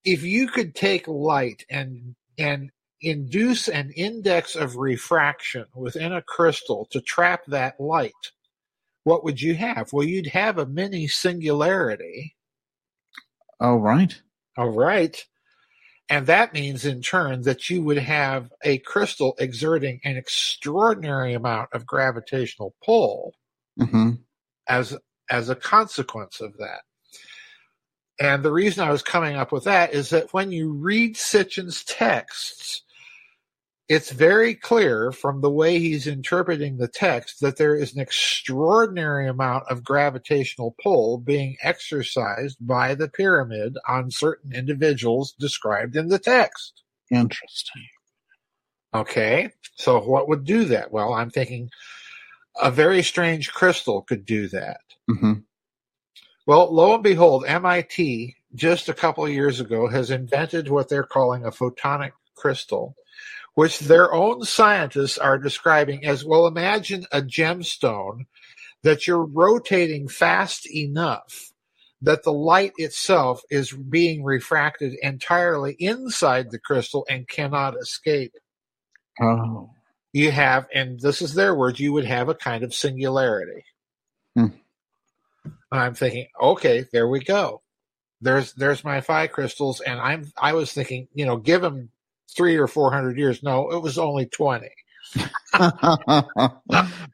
if 0.04 0.24
you 0.24 0.48
could 0.48 0.76
take 0.76 1.08
light 1.08 1.66
and 1.70 2.16
and 2.38 2.72
induce 3.00 3.68
an 3.68 3.92
index 3.92 4.56
of 4.56 4.78
refraction 4.78 5.66
within 5.76 6.14
a 6.14 6.22
crystal 6.22 6.88
to 6.92 7.02
trap 7.02 7.42
that 7.48 7.80
light, 7.80 8.12
what 9.04 9.24
would 9.24 9.42
you 9.42 9.56
have? 9.56 9.92
Well, 9.92 10.06
you'd 10.06 10.28
have 10.28 10.58
a 10.58 10.66
mini 10.66 11.08
singularity. 11.08 12.36
Oh, 13.60 13.76
right. 13.76 14.22
All 14.58 14.70
right. 14.70 15.26
And 16.10 16.28
that 16.28 16.54
means 16.54 16.86
in 16.86 17.02
turn 17.02 17.44
that 17.44 17.70
you 17.70 17.82
would 17.84 17.98
have 17.98 18.52
a 18.64 18.78
crystal 18.80 19.36
exerting 19.40 20.00
an 20.04 20.18
extraordinary 20.18 21.34
amount 21.34 21.70
of 21.74 21.86
gravitational 21.86 22.76
pull 22.84 23.34
mm-hmm. 23.80 24.12
as 24.68 24.98
as 25.30 25.50
a 25.50 25.56
consequence 25.56 26.42
of 26.42 26.58
that. 26.58 26.82
And 28.20 28.44
the 28.44 28.52
reason 28.52 28.84
I 28.84 28.92
was 28.92 29.02
coming 29.02 29.36
up 29.36 29.52
with 29.52 29.64
that 29.64 29.94
is 29.94 30.10
that 30.12 30.34
when 30.34 30.52
you 30.52 30.74
read 30.74 31.16
Sitchin's 31.16 31.84
texts, 31.84 32.84
it's 33.90 34.12
very 34.12 34.56
clear 34.56 35.12
from 35.12 35.42
the 35.42 35.50
way 35.50 35.78
he's 35.78 36.08
interpreting 36.08 36.78
the 36.78 36.88
text 36.88 37.42
that 37.42 37.58
there 37.58 37.76
is 37.76 37.94
an 37.94 38.02
extraordinary 38.02 39.28
amount 39.28 39.66
of 39.70 39.84
gravitational 39.84 40.76
pull 40.82 41.18
being 41.18 41.58
exercised 41.62 42.58
by 42.62 42.96
the 42.96 43.10
pyramid 43.10 43.78
on 43.88 44.10
certain 44.10 44.54
individuals 44.54 45.34
described 45.38 45.96
in 45.96 46.08
the 46.08 46.20
text. 46.20 46.84
Interesting. 47.12 47.84
Okay, 48.94 49.50
so 49.76 50.00
what 50.00 50.30
would 50.30 50.46
do 50.46 50.66
that? 50.66 50.92
Well, 50.92 51.14
I'm 51.14 51.30
thinking 51.30 51.70
a 52.62 52.72
very 52.72 53.04
strange 53.04 53.52
crystal 53.52 54.04
could 54.04 54.26
do 54.26 54.48
that. 54.50 54.82
Mm-hmm. 55.10 55.34
Well, 56.46 56.74
lo 56.74 56.94
and 56.94 57.04
behold, 57.04 57.46
MIT 57.48 58.36
just 58.56 58.88
a 58.88 58.94
couple 58.94 59.26
of 59.26 59.32
years 59.32 59.60
ago 59.60 59.88
has 59.88 60.12
invented 60.12 60.70
what 60.70 60.88
they're 60.88 61.04
calling 61.04 61.44
a 61.44 61.52
photonic 61.52 62.12
crystal 62.36 62.96
which 63.56 63.80
their 63.80 64.14
own 64.14 64.44
scientists 64.44 65.18
are 65.18 65.38
describing 65.38 66.06
as 66.06 66.26
well, 66.26 66.48
imagine 66.48 67.06
a 67.12 67.22
gemstone 67.22 68.26
that 68.82 69.08
you're 69.08 69.26
rotating 69.26 70.08
fast 70.08 70.70
enough 70.70 71.52
that 72.02 72.24
the 72.24 72.34
light 72.34 72.74
itself 72.78 73.42
is 73.50 73.72
being 73.72 74.24
refracted 74.24 74.94
entirely 75.02 75.76
inside 75.80 76.52
the 76.52 76.60
crystal 76.60 77.06
and 77.10 77.30
cannot 77.30 77.78
escape. 77.78 78.34
Oh. 79.22 79.70
You 80.12 80.32
have, 80.32 80.68
and 80.74 81.00
this 81.00 81.22
is 81.22 81.34
their 81.34 81.56
words, 81.56 81.80
you 81.80 81.94
would 81.94 82.06
have 82.06 82.28
a 82.28 82.36
kind 82.36 82.64
of 82.64 82.74
singularity. 82.74 83.64
Hmm. 84.36 84.48
I'm 85.72 85.96
thinking, 85.96 86.28
okay, 86.40 86.86
there 86.92 87.08
we 87.08 87.24
go. 87.24 87.62
There's 88.22 88.54
there's 88.54 88.84
my 88.84 89.02
phi 89.02 89.28
crystals, 89.28 89.82
and 89.82 90.00
I'm 90.00 90.32
I 90.38 90.54
was 90.54 90.72
thinking, 90.72 91.08
you 91.14 91.26
know, 91.26 91.38
give 91.38 91.62
them 91.62 91.90
three 92.34 92.58
or 92.58 92.68
four 92.68 92.92
hundred 92.92 93.18
years. 93.18 93.44
No, 93.44 93.72
it 93.72 93.82
was 93.82 93.98
only 93.98 94.26
twenty. 94.26 94.72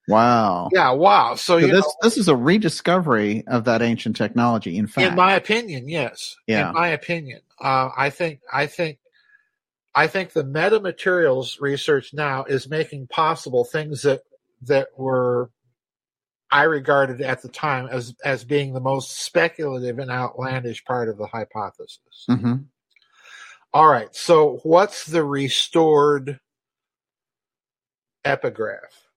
wow. 0.07 0.69
Yeah, 0.71 0.91
wow. 0.91 1.35
So, 1.35 1.59
so 1.59 1.67
this 1.67 1.85
know, 1.85 1.93
this 2.01 2.17
is 2.17 2.27
a 2.27 2.35
rediscovery 2.35 3.43
of 3.47 3.65
that 3.65 3.81
ancient 3.81 4.15
technology. 4.15 4.77
In 4.77 4.87
fact, 4.87 5.07
in 5.07 5.15
my 5.15 5.35
opinion, 5.35 5.89
yes. 5.89 6.37
Yeah. 6.47 6.69
In 6.69 6.75
my 6.75 6.89
opinion, 6.89 7.41
uh, 7.59 7.89
I 7.95 8.09
think 8.09 8.39
I 8.51 8.67
think 8.67 8.99
I 9.93 10.07
think 10.07 10.31
the 10.31 10.43
metamaterials 10.43 11.59
research 11.59 12.13
now 12.13 12.43
is 12.43 12.69
making 12.69 13.07
possible 13.07 13.65
things 13.65 14.03
that 14.03 14.21
that 14.63 14.89
were 14.97 15.49
I 16.51 16.63
regarded 16.63 17.21
at 17.21 17.41
the 17.41 17.49
time 17.49 17.87
as 17.91 18.15
as 18.23 18.43
being 18.43 18.73
the 18.73 18.79
most 18.79 19.19
speculative 19.19 19.99
and 19.99 20.09
outlandish 20.09 20.83
part 20.85 21.09
of 21.09 21.17
the 21.17 21.27
hypothesis. 21.27 22.25
Mm-hmm. 22.29 22.55
All 23.73 23.87
right. 23.87 24.13
So 24.15 24.59
what's 24.63 25.05
the 25.05 25.23
restored 25.23 26.39
epigraph? 28.25 29.07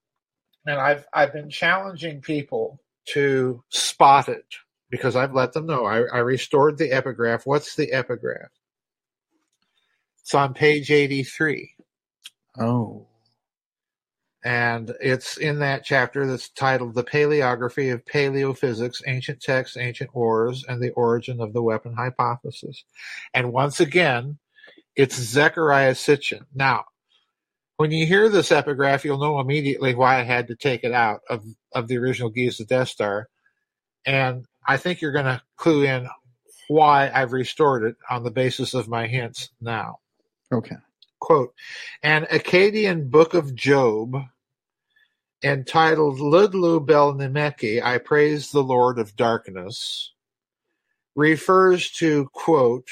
And 0.67 0.79
I've 0.79 1.07
I've 1.13 1.33
been 1.33 1.51
challenging 1.51 2.21
people 2.21 2.79
to 3.07 3.65
spot 3.71 4.29
it 4.29 4.45
because 4.91 5.17
I've 5.17 5.35
let 5.35 5.53
them 5.53 5.67
know 5.67 5.87
I, 5.87 6.03
I 6.03 6.19
restored 6.19 6.79
the 6.79 6.93
epigraph. 6.93 7.47
What's 7.47 7.75
the 7.75 7.93
epigraph? 7.93 8.51
It's 10.21 10.35
on 10.35 10.55
page 10.55 10.91
83. 10.91 11.73
Oh. 12.61 13.07
And 14.45 14.93
it's 15.01 15.37
in 15.37 15.61
that 15.61 15.85
chapter 15.85 16.27
that's 16.27 16.49
titled 16.49 16.95
The 16.95 17.05
Paleography 17.05 17.93
of 17.93 18.05
Paleophysics, 18.05 19.01
Ancient 19.07 19.41
Texts, 19.41 19.77
Ancient 19.77 20.11
Ores, 20.15 20.65
and 20.69 20.83
the 20.83 20.91
Origin 20.91 21.41
of 21.41 21.53
the 21.53 21.63
Weapon 21.63 21.95
Hypothesis. 21.95 22.85
And 23.33 23.53
once 23.53 23.79
again, 23.79 24.39
it's 24.97 25.15
Zechariah 25.15 25.95
Sitchin. 25.95 26.45
Now, 26.55 26.85
when 27.77 27.93
you 27.93 28.05
hear 28.05 28.29
this 28.29 28.53
epigraph, 28.53 29.05
you'll 29.05 29.19
know 29.19 29.39
immediately 29.39 29.95
why 29.95 30.19
I 30.19 30.25
had 30.25 30.49
to 30.49 30.57
take 30.57 30.85
it 30.85 30.93
out 30.93 31.21
of, 31.31 31.45
of 31.73 31.89
the 31.89 31.99
original 31.99 32.31
Giza 32.31 32.65
Death 32.65 32.89
Star. 32.89 33.29
And 34.05 34.45
I 34.67 34.77
think 34.77 35.01
you're 35.01 35.13
going 35.13 35.25
to 35.27 35.43
clue 35.57 35.85
in 35.85 36.09
why 36.69 37.11
I've 37.13 37.33
restored 37.33 37.85
it 37.85 37.97
on 38.11 38.25
the 38.25 38.31
basis 38.31 38.75
of 38.75 38.89
my 38.89 39.07
hints 39.07 39.51
now. 39.61 39.99
Okay. 40.53 40.77
Quote 41.23 41.55
An 42.03 42.25
Akkadian 42.25 43.09
book 43.09 43.33
of 43.35 43.55
Job 43.55 44.17
entitled 45.45 46.19
Ludlul 46.19 46.85
Bel 46.85 47.15
Nemeqi, 47.15 47.81
I 47.81 47.99
Praise 47.99 48.51
the 48.51 48.65
Lord 48.65 48.99
of 48.99 49.15
Darkness, 49.15 50.15
refers 51.15 51.93
to, 51.93 52.29
quote, 52.33 52.89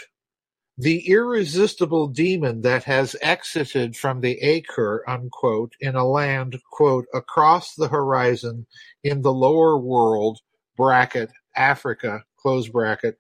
the 0.78 1.09
irresistible 1.09 2.07
demon 2.07 2.61
that 2.61 2.85
has 2.85 3.16
exited 3.20 3.97
from 3.97 4.20
the 4.20 4.39
Akur, 4.41 5.01
unquote, 5.09 5.72
in 5.81 5.97
a 5.97 6.07
land, 6.07 6.57
quote, 6.70 7.07
across 7.12 7.74
the 7.74 7.89
horizon 7.89 8.64
in 9.03 9.22
the 9.22 9.33
lower 9.33 9.76
world, 9.76 10.39
bracket, 10.76 11.33
Africa, 11.57 12.22
close 12.37 12.68
bracket, 12.68 13.18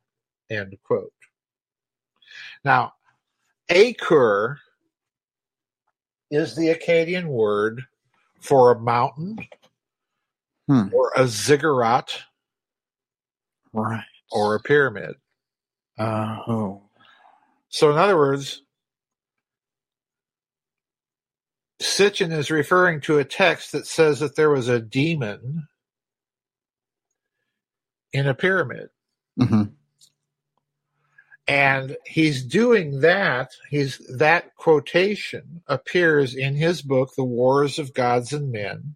end 0.48 0.78
quote. 0.84 1.12
Now, 2.64 2.92
Akur 3.68 4.58
is 6.30 6.54
the 6.54 6.68
Akkadian 6.74 7.26
word 7.26 7.82
for 8.40 8.72
a 8.72 8.80
mountain 8.80 9.38
hmm. 10.66 10.88
or 10.92 11.12
a 11.16 11.26
ziggurat 11.26 12.22
right. 13.72 14.04
or 14.30 14.54
a 14.54 14.60
pyramid. 14.60 15.16
Oh. 15.98 16.82
So, 17.68 17.90
in 17.90 17.98
other 17.98 18.16
words,– 18.16 18.62
Sitchin 21.80 22.30
is 22.30 22.50
referring 22.50 23.00
to 23.02 23.18
a 23.18 23.24
text 23.24 23.72
that 23.72 23.86
says 23.86 24.20
that 24.20 24.36
there 24.36 24.50
was 24.50 24.68
a 24.68 24.80
demon 24.80 25.66
in 28.12 28.26
a 28.26 28.34
pyramid. 28.34 28.90
hmm 29.38 29.64
And 31.50 31.96
he's 32.06 32.44
doing 32.44 33.00
that. 33.00 33.56
He's 33.68 33.98
that 34.18 34.54
quotation 34.54 35.62
appears 35.66 36.36
in 36.36 36.54
his 36.54 36.80
book, 36.80 37.16
The 37.16 37.24
Wars 37.24 37.76
of 37.80 37.92
Gods 37.92 38.32
and 38.32 38.52
Men, 38.52 38.94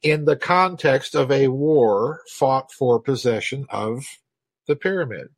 in 0.00 0.24
the 0.24 0.36
context 0.36 1.16
of 1.16 1.32
a 1.32 1.48
war 1.48 2.20
fought 2.30 2.70
for 2.70 3.00
possession 3.00 3.66
of 3.68 4.06
the 4.68 4.76
pyramid. 4.76 5.30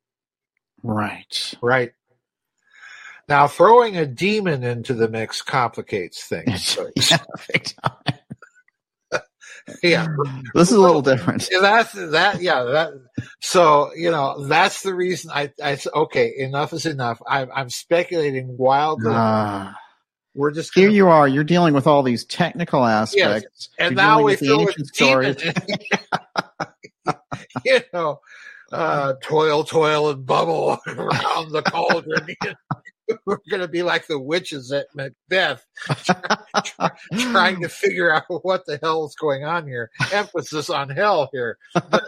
Right. 0.83 1.55
Right. 1.63 1.93
Now, 3.27 3.49
throwing 3.49 3.97
a 3.97 4.05
demon 4.05 4.65
into 4.65 4.93
the 4.93 5.09
mix 5.09 5.41
complicates 5.41 6.27
things. 6.27 6.77
yeah, 7.11 7.25
big 7.51 7.73
time. 7.83 8.14
Yeah. 9.83 10.07
This 10.55 10.71
is 10.71 10.77
a 10.77 10.81
little 10.81 11.03
different. 11.03 11.49
Yeah, 11.51 11.61
that's 11.61 11.93
that. 11.93 12.43
Yeah, 12.43 12.65
that. 12.65 12.93
So 13.41 13.91
you 13.95 14.11
know, 14.11 14.47
that's 14.47 14.83
the 14.83 14.95
reason 14.95 15.31
I. 15.33 15.51
I 15.63 15.79
okay, 15.95 16.33
enough 16.39 16.73
is 16.73 16.87
enough. 16.87 17.21
I, 17.27 17.47
I'm 17.47 17.71
speculating 17.71 18.57
wildly. 18.57 19.13
Ah. 19.15 19.77
We're 20.35 20.51
just 20.51 20.75
here 20.75 20.89
gonna, 20.89 20.97
you 20.97 21.09
are. 21.09 21.29
You're 21.29 21.45
dealing 21.45 21.75
with 21.75 21.87
all 21.87 22.03
these 22.03 22.25
technical 22.25 22.85
aspects. 22.85 23.69
and 23.79 23.93
You're 23.93 24.05
now 24.05 24.19
dealing 24.19 24.25
we 24.25 24.33
with 24.33 24.41
the 24.41 24.47
fill 24.47 24.59
with 24.59 24.69
ancient 24.69 24.89
stories. 24.89 25.37
you 27.65 27.81
know, 27.93 28.21
uh, 28.73 29.15
toil, 29.23 29.65
toil, 29.65 30.11
and 30.11 30.27
bubble 30.27 30.79
around 30.87 31.53
the 31.53 31.63
cauldron. 31.63 32.35
We're 33.27 33.39
going 33.51 33.63
to 33.63 33.69
be 33.69 33.83
like 33.83 34.07
the 34.07 34.19
witches 34.19 34.73
at 34.73 34.87
Macbeth, 34.95 35.65
trying 37.15 37.61
to 37.63 37.69
figure 37.69 38.15
out 38.15 38.25
what 38.45 38.67
the 38.67 38.79
hell 38.83 39.05
is 39.07 39.15
going 39.15 39.45
on 39.45 39.67
here. 39.67 39.91
Emphasis 40.13 40.71
on 40.71 40.89
hell 40.91 41.29
here, 41.33 41.59
but, 41.75 42.05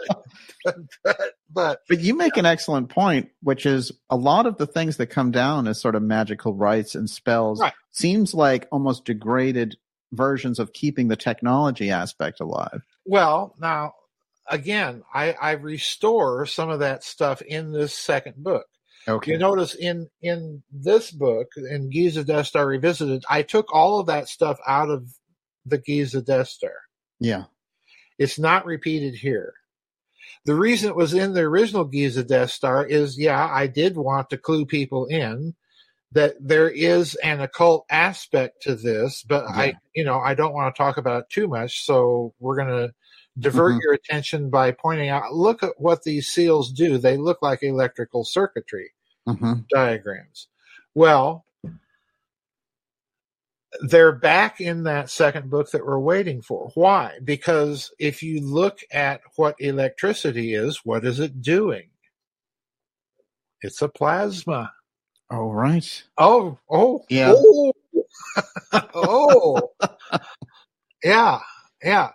but, 0.63 1.33
but 1.51 1.79
But 1.87 1.99
you 1.99 2.15
make 2.15 2.37
an 2.37 2.45
excellent 2.45 2.89
point, 2.89 3.29
which 3.41 3.65
is 3.65 3.91
a 4.09 4.15
lot 4.15 4.45
of 4.45 4.57
the 4.57 4.67
things 4.67 4.97
that 4.97 5.07
come 5.07 5.31
down 5.31 5.67
as 5.67 5.79
sort 5.81 5.95
of 5.95 6.03
magical 6.03 6.53
rites 6.53 6.95
and 6.95 7.09
spells 7.09 7.61
Right. 7.61 7.73
seems 7.91 8.33
like 8.33 8.67
almost 8.71 9.05
degraded 9.05 9.77
versions 10.11 10.59
of 10.59 10.73
keeping 10.73 11.07
the 11.09 11.15
technology 11.15 11.91
aspect 11.91 12.39
alive. 12.39 12.81
Well, 13.05 13.55
now 13.59 13.93
again, 14.49 15.03
I, 15.13 15.33
I 15.33 15.51
restore 15.51 16.45
some 16.45 16.69
of 16.69 16.79
that 16.79 17.03
stuff 17.03 17.41
in 17.41 17.71
this 17.71 17.93
second 17.93 18.35
book. 18.37 18.65
Okay. 19.07 19.31
You 19.31 19.37
notice 19.37 19.73
in 19.75 20.09
in 20.21 20.63
this 20.71 21.11
book, 21.11 21.47
in 21.55 21.89
Giza 21.89 22.23
Death 22.23 22.47
Star 22.47 22.65
Revisited, 22.67 23.23
I 23.29 23.41
took 23.43 23.73
all 23.73 23.99
of 23.99 24.07
that 24.07 24.27
stuff 24.27 24.59
out 24.67 24.89
of 24.89 25.09
the 25.65 25.77
Giza 25.77 26.21
Death 26.21 26.47
Star. 26.49 26.73
yeah. 27.19 27.45
It's 28.19 28.39
not 28.39 28.65
repeated 28.65 29.13
here. 29.13 29.53
The 30.45 30.55
reason 30.55 30.89
it 30.89 30.95
was 30.95 31.13
in 31.13 31.33
the 31.33 31.41
original 31.41 31.85
Giza 31.85 32.23
Death 32.23 32.49
Star 32.49 32.83
is, 32.83 33.19
yeah, 33.19 33.47
I 33.47 33.67
did 33.67 33.95
want 33.95 34.31
to 34.31 34.37
clue 34.37 34.65
people 34.65 35.05
in 35.05 35.53
that 36.13 36.35
there 36.39 36.67
is 36.69 37.13
an 37.15 37.41
occult 37.41 37.85
aspect 37.91 38.63
to 38.63 38.75
this, 38.75 39.21
but 39.23 39.43
Yeah. 39.43 39.55
I, 39.55 39.73
you 39.93 40.03
know, 40.03 40.19
I 40.19 40.33
don't 40.33 40.53
want 40.53 40.73
to 40.73 40.77
talk 40.77 40.97
about 40.97 41.23
it 41.23 41.29
too 41.29 41.47
much. 41.47 41.85
So 41.85 42.33
we're 42.39 42.55
going 42.55 42.69
to 42.87 42.93
divert 43.37 43.75
Mhm. 43.75 43.81
your 43.83 43.93
attention 43.93 44.49
by 44.49 44.71
pointing 44.71 45.09
out, 45.09 45.33
look 45.35 45.61
at 45.61 45.73
what 45.79 46.01
these 46.03 46.27
seals 46.27 46.71
do. 46.71 46.97
They 46.97 47.17
look 47.17 47.41
like 47.43 47.61
electrical 47.61 48.23
circuitry 48.23 48.91
hmm 49.27 49.53
diagrams. 49.69 50.47
Well, 50.95 51.45
they're 53.81 54.13
back 54.13 54.61
in 54.61 54.83
that 54.83 55.09
second 55.09 55.49
book 55.49 55.69
that 55.71 55.85
we're 55.85 55.99
waiting 55.99 56.41
for. 56.41 56.71
Why? 56.75 57.19
Because 57.23 57.91
if 57.99 58.23
you 58.23 58.41
look 58.41 58.79
at 58.91 59.21
what 59.35 59.55
electricity 59.59 60.53
is, 60.53 60.81
what 60.83 61.05
is 61.05 61.19
it 61.19 61.41
doing? 61.41 61.89
It's 63.61 63.81
a 63.81 63.89
plasma. 63.89 64.71
Oh, 65.29 65.51
right. 65.51 66.03
Oh, 66.17 66.57
oh, 66.69 67.05
Yeah. 67.09 67.33
oh, 67.35 67.73
oh. 68.93 69.71
yeah, 71.03 71.39
yeah. 71.83 72.11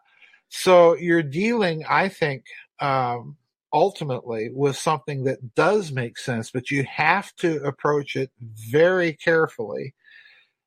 So 0.48 0.96
you're 0.96 1.22
dealing, 1.22 1.84
I 1.88 2.08
think, 2.08 2.44
um, 2.80 3.36
ultimately 3.72 4.50
with 4.52 4.76
something 4.76 5.24
that 5.24 5.54
does 5.54 5.92
make 5.92 6.18
sense, 6.18 6.50
but 6.50 6.70
you 6.70 6.84
have 6.84 7.34
to 7.36 7.62
approach 7.64 8.16
it 8.16 8.30
very 8.40 9.14
carefully, 9.14 9.94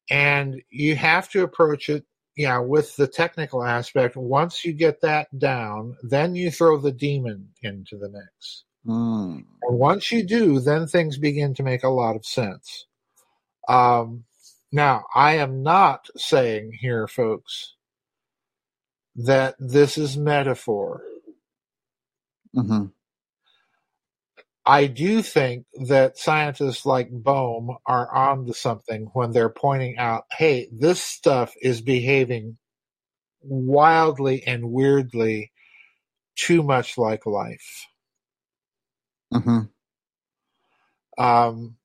and 0.10 0.62
you 0.70 0.96
have 0.96 1.30
to 1.30 1.44
approach 1.44 1.90
it, 1.90 2.06
yeah, 2.36 2.60
with 2.60 2.96
the 2.96 3.08
technical 3.08 3.64
aspect. 3.64 4.16
Once 4.16 4.66
you 4.66 4.74
get 4.74 5.02
that 5.02 5.28
down, 5.38 5.96
then 6.04 6.36
you 6.36 6.52
throw 6.52 6.78
the 6.78 6.92
demon 6.92 7.48
into 7.62 7.98
the 7.98 8.10
mix. 8.10 8.64
Mm. 8.86 9.46
And 9.64 9.80
once 9.80 10.12
you 10.12 10.24
do, 10.24 10.60
then 10.60 10.88
things 10.88 11.18
begin 11.18 11.54
to 11.56 11.64
make 11.64 11.84
a 11.84 11.90
lot 11.90 12.16
of 12.16 12.26
sense. 12.26 12.86
Um, 13.68 14.26
now, 14.72 15.06
I 15.16 15.38
am 15.38 15.64
not 15.64 16.08
saying 16.18 16.78
here, 16.80 17.08
folks, 17.08 17.76
that 19.16 19.56
this 19.60 19.98
is 19.98 20.18
metaphor. 20.18 21.02
hmm 22.54 22.86
I 24.66 24.88
do 24.88 25.22
think 25.22 25.66
that 25.88 26.18
scientists 26.18 26.86
like 26.86 27.10
Bohm 27.12 27.78
are 27.86 28.14
on 28.14 28.46
to 28.48 28.54
something 28.54 29.10
when 29.14 29.32
they're 29.32 29.50
pointing 29.50 29.98
out, 29.98 30.26
hey, 30.32 30.68
this 30.72 31.02
stuff 31.02 31.54
is 31.62 31.82
behaving 31.82 32.58
wildly 33.42 34.44
and 34.48 34.72
weirdly 34.72 35.52
too 36.36 36.64
much 36.64 36.98
like 36.98 37.26
life. 37.28 37.86
hmm 39.32 39.60
Um, 41.18 41.78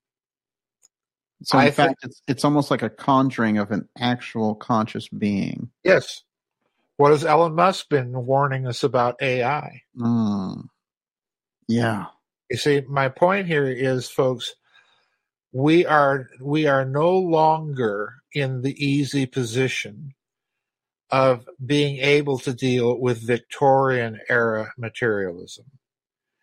So 1.42 1.58
in 1.58 1.64
I 1.66 1.70
fact, 1.70 2.00
think- 2.00 2.10
it's 2.10 2.22
it's 2.28 2.44
almost 2.44 2.70
like 2.70 2.82
a 2.82 2.90
conjuring 2.90 3.58
of 3.58 3.70
an 3.70 3.88
actual 3.98 4.54
conscious 4.54 5.08
being. 5.08 5.70
yes. 5.84 6.22
What 6.96 7.12
has 7.12 7.24
Elon 7.24 7.54
Musk 7.54 7.88
been 7.88 8.12
warning 8.26 8.66
us 8.66 8.82
about 8.82 9.22
AI? 9.22 9.82
Mm. 9.96 10.64
Yeah. 11.66 12.06
You 12.50 12.56
see, 12.56 12.82
my 12.88 13.08
point 13.08 13.46
here 13.46 13.66
is, 13.66 14.08
folks, 14.08 14.54
we 15.52 15.86
are 15.86 16.28
we 16.40 16.66
are 16.66 16.84
no 16.84 17.16
longer 17.16 18.14
in 18.32 18.62
the 18.62 18.74
easy 18.84 19.26
position 19.26 20.14
of 21.10 21.48
being 21.64 21.98
able 21.98 22.38
to 22.38 22.52
deal 22.52 23.00
with 23.00 23.26
Victorian 23.26 24.20
era 24.28 24.72
materialism. 24.78 25.66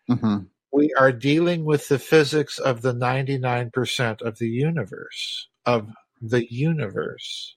hmm 0.08 0.38
We 0.72 0.92
are 0.94 1.12
dealing 1.12 1.64
with 1.64 1.88
the 1.88 1.98
physics 1.98 2.58
of 2.58 2.82
the 2.82 2.92
99% 2.92 4.22
of 4.22 4.38
the 4.38 4.48
universe, 4.48 5.48
of 5.64 5.88
the 6.20 6.52
universe. 6.52 7.56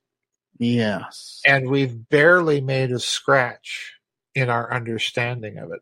Yes. 0.57 1.41
And 1.45 1.69
we've 1.69 2.07
barely 2.09 2.61
made 2.61 2.91
a 2.91 2.99
scratch 2.99 3.93
in 4.35 4.49
our 4.49 4.73
understanding 4.73 5.57
of 5.57 5.71
it. 5.71 5.81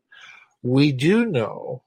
We 0.63 0.91
do 0.91 1.25
know 1.25 1.83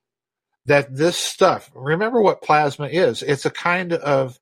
that 0.66 0.94
this 0.94 1.16
stuff, 1.16 1.70
remember 1.74 2.20
what 2.20 2.42
plasma 2.42 2.86
is. 2.86 3.22
It's 3.22 3.46
a 3.46 3.50
kind 3.50 3.92
of, 3.92 4.38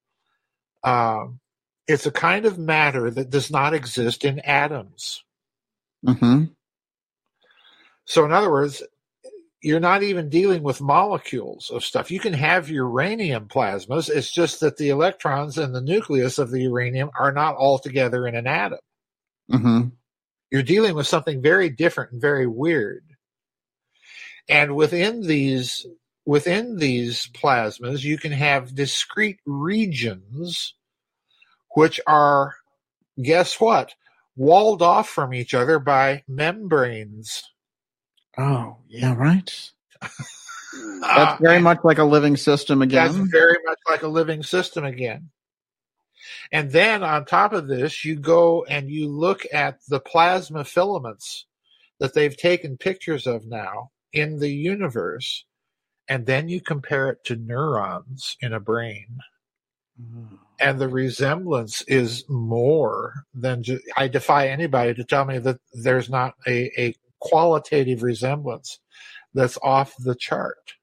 um, 0.84 1.40
it's 1.86 2.06
a 2.06 2.12
kind 2.12 2.46
of 2.46 2.58
matter 2.58 3.10
that 3.10 3.30
does 3.30 3.50
not 3.50 3.74
exist 3.74 4.24
in 4.24 4.40
atoms. 4.40 5.24
hmm 6.04 6.44
So 8.04 8.24
in 8.24 8.32
other 8.32 8.50
words, 8.50 8.82
you're 9.62 9.80
not 9.80 10.02
even 10.02 10.28
dealing 10.28 10.62
with 10.62 10.80
molecules 10.80 11.70
of 11.70 11.84
stuff. 11.84 12.10
You 12.10 12.18
can 12.18 12.32
have 12.32 12.70
uranium 12.70 13.46
plasmas. 13.46 14.08
It's 14.08 14.32
just 14.32 14.60
that 14.60 14.78
the 14.78 14.88
electrons 14.88 15.58
and 15.58 15.74
the 15.74 15.82
nucleus 15.82 16.38
of 16.38 16.50
the 16.50 16.62
uranium 16.62 17.10
are 17.18 17.32
not 17.32 17.56
all 17.56 17.78
together 17.78 18.26
in 18.26 18.34
an 18.34 18.46
atom. 18.46 18.78
hmm 19.50 19.88
You're 20.50 20.62
dealing 20.62 20.94
with 20.94 21.06
something 21.06 21.42
very 21.42 21.68
different 21.68 22.12
and 22.12 22.20
very 22.20 22.46
weird. 22.46 23.04
And 24.48 24.74
within 24.74 25.22
these 25.22 25.86
within 26.26 26.76
these 26.76 27.28
plasmas, 27.28 28.02
you 28.02 28.18
can 28.18 28.32
have 28.32 28.74
discrete 28.74 29.40
regions 29.46 30.74
which 31.74 32.00
are 32.06 32.56
guess 33.20 33.60
what? 33.60 33.94
Walled 34.36 34.82
off 34.82 35.08
from 35.08 35.34
each 35.34 35.54
other 35.54 35.78
by 35.78 36.24
membranes. 36.28 37.44
Oh, 38.38 38.76
yeah, 38.88 39.14
right. 39.14 39.70
Ah, 40.02 40.08
That's 41.16 41.42
very 41.42 41.60
much 41.60 41.78
like 41.84 41.98
a 41.98 42.04
living 42.04 42.36
system 42.36 42.80
again. 42.80 43.12
That's 43.12 43.30
very 43.30 43.58
much 43.64 43.78
like 43.88 44.02
a 44.02 44.08
living 44.08 44.42
system 44.42 44.84
again. 44.84 45.30
And 46.52 46.70
then 46.70 47.02
on 47.02 47.24
top 47.24 47.52
of 47.52 47.68
this, 47.68 48.04
you 48.04 48.16
go 48.16 48.64
and 48.64 48.90
you 48.90 49.08
look 49.08 49.46
at 49.52 49.78
the 49.88 50.00
plasma 50.00 50.64
filaments 50.64 51.46
that 51.98 52.14
they've 52.14 52.36
taken 52.36 52.76
pictures 52.76 53.26
of 53.26 53.46
now 53.46 53.90
in 54.12 54.38
the 54.38 54.50
universe, 54.50 55.44
and 56.10 56.26
then 56.26 56.48
you 56.48 56.60
compare 56.60 57.08
it 57.08 57.24
to 57.24 57.36
neurons 57.36 58.36
in 58.42 58.52
a 58.52 58.58
brain. 58.58 59.20
Mm. 59.98 60.38
And 60.58 60.78
the 60.78 60.88
resemblance 60.88 61.82
is 61.82 62.24
more 62.28 63.24
than 63.32 63.62
ju- 63.62 63.80
I 63.96 64.08
defy 64.08 64.48
anybody 64.48 64.92
to 64.94 65.04
tell 65.04 65.24
me 65.24 65.38
that 65.38 65.60
there's 65.72 66.10
not 66.10 66.34
a, 66.46 66.70
a 66.76 66.94
qualitative 67.20 68.02
resemblance. 68.02 68.80
that's 69.32 69.56
off 69.62 69.94
the 70.00 70.16
chart. 70.16 70.74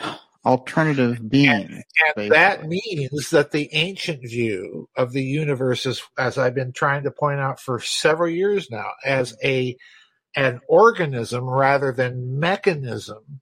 Alternative 0.46 1.18
being. 1.28 1.82
And, 2.16 2.24
and 2.24 2.32
that 2.32 2.68
means 2.68 3.30
that 3.30 3.50
the 3.50 3.68
ancient 3.72 4.20
view 4.28 4.88
of 4.94 5.12
the 5.12 5.24
universe 5.24 5.86
is, 5.86 6.02
as 6.18 6.36
I've 6.38 6.54
been 6.54 6.72
trying 6.72 7.02
to 7.04 7.10
point 7.10 7.40
out 7.40 7.58
for 7.58 7.80
several 7.80 8.28
years 8.28 8.70
now, 8.70 8.90
as 9.04 9.34
a 9.42 9.76
an 10.36 10.60
organism 10.68 11.44
rather 11.44 11.92
than 11.92 12.38
mechanism 12.38 13.40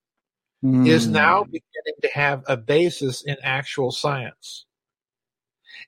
mm. 0.63 0.87
is 0.87 1.07
now 1.07 1.45
beginning 1.45 2.01
to 2.03 2.09
have 2.15 2.43
a 2.47 2.57
basis 2.57 3.23
in 3.23 3.37
actual 3.43 3.93
science. 3.93 4.67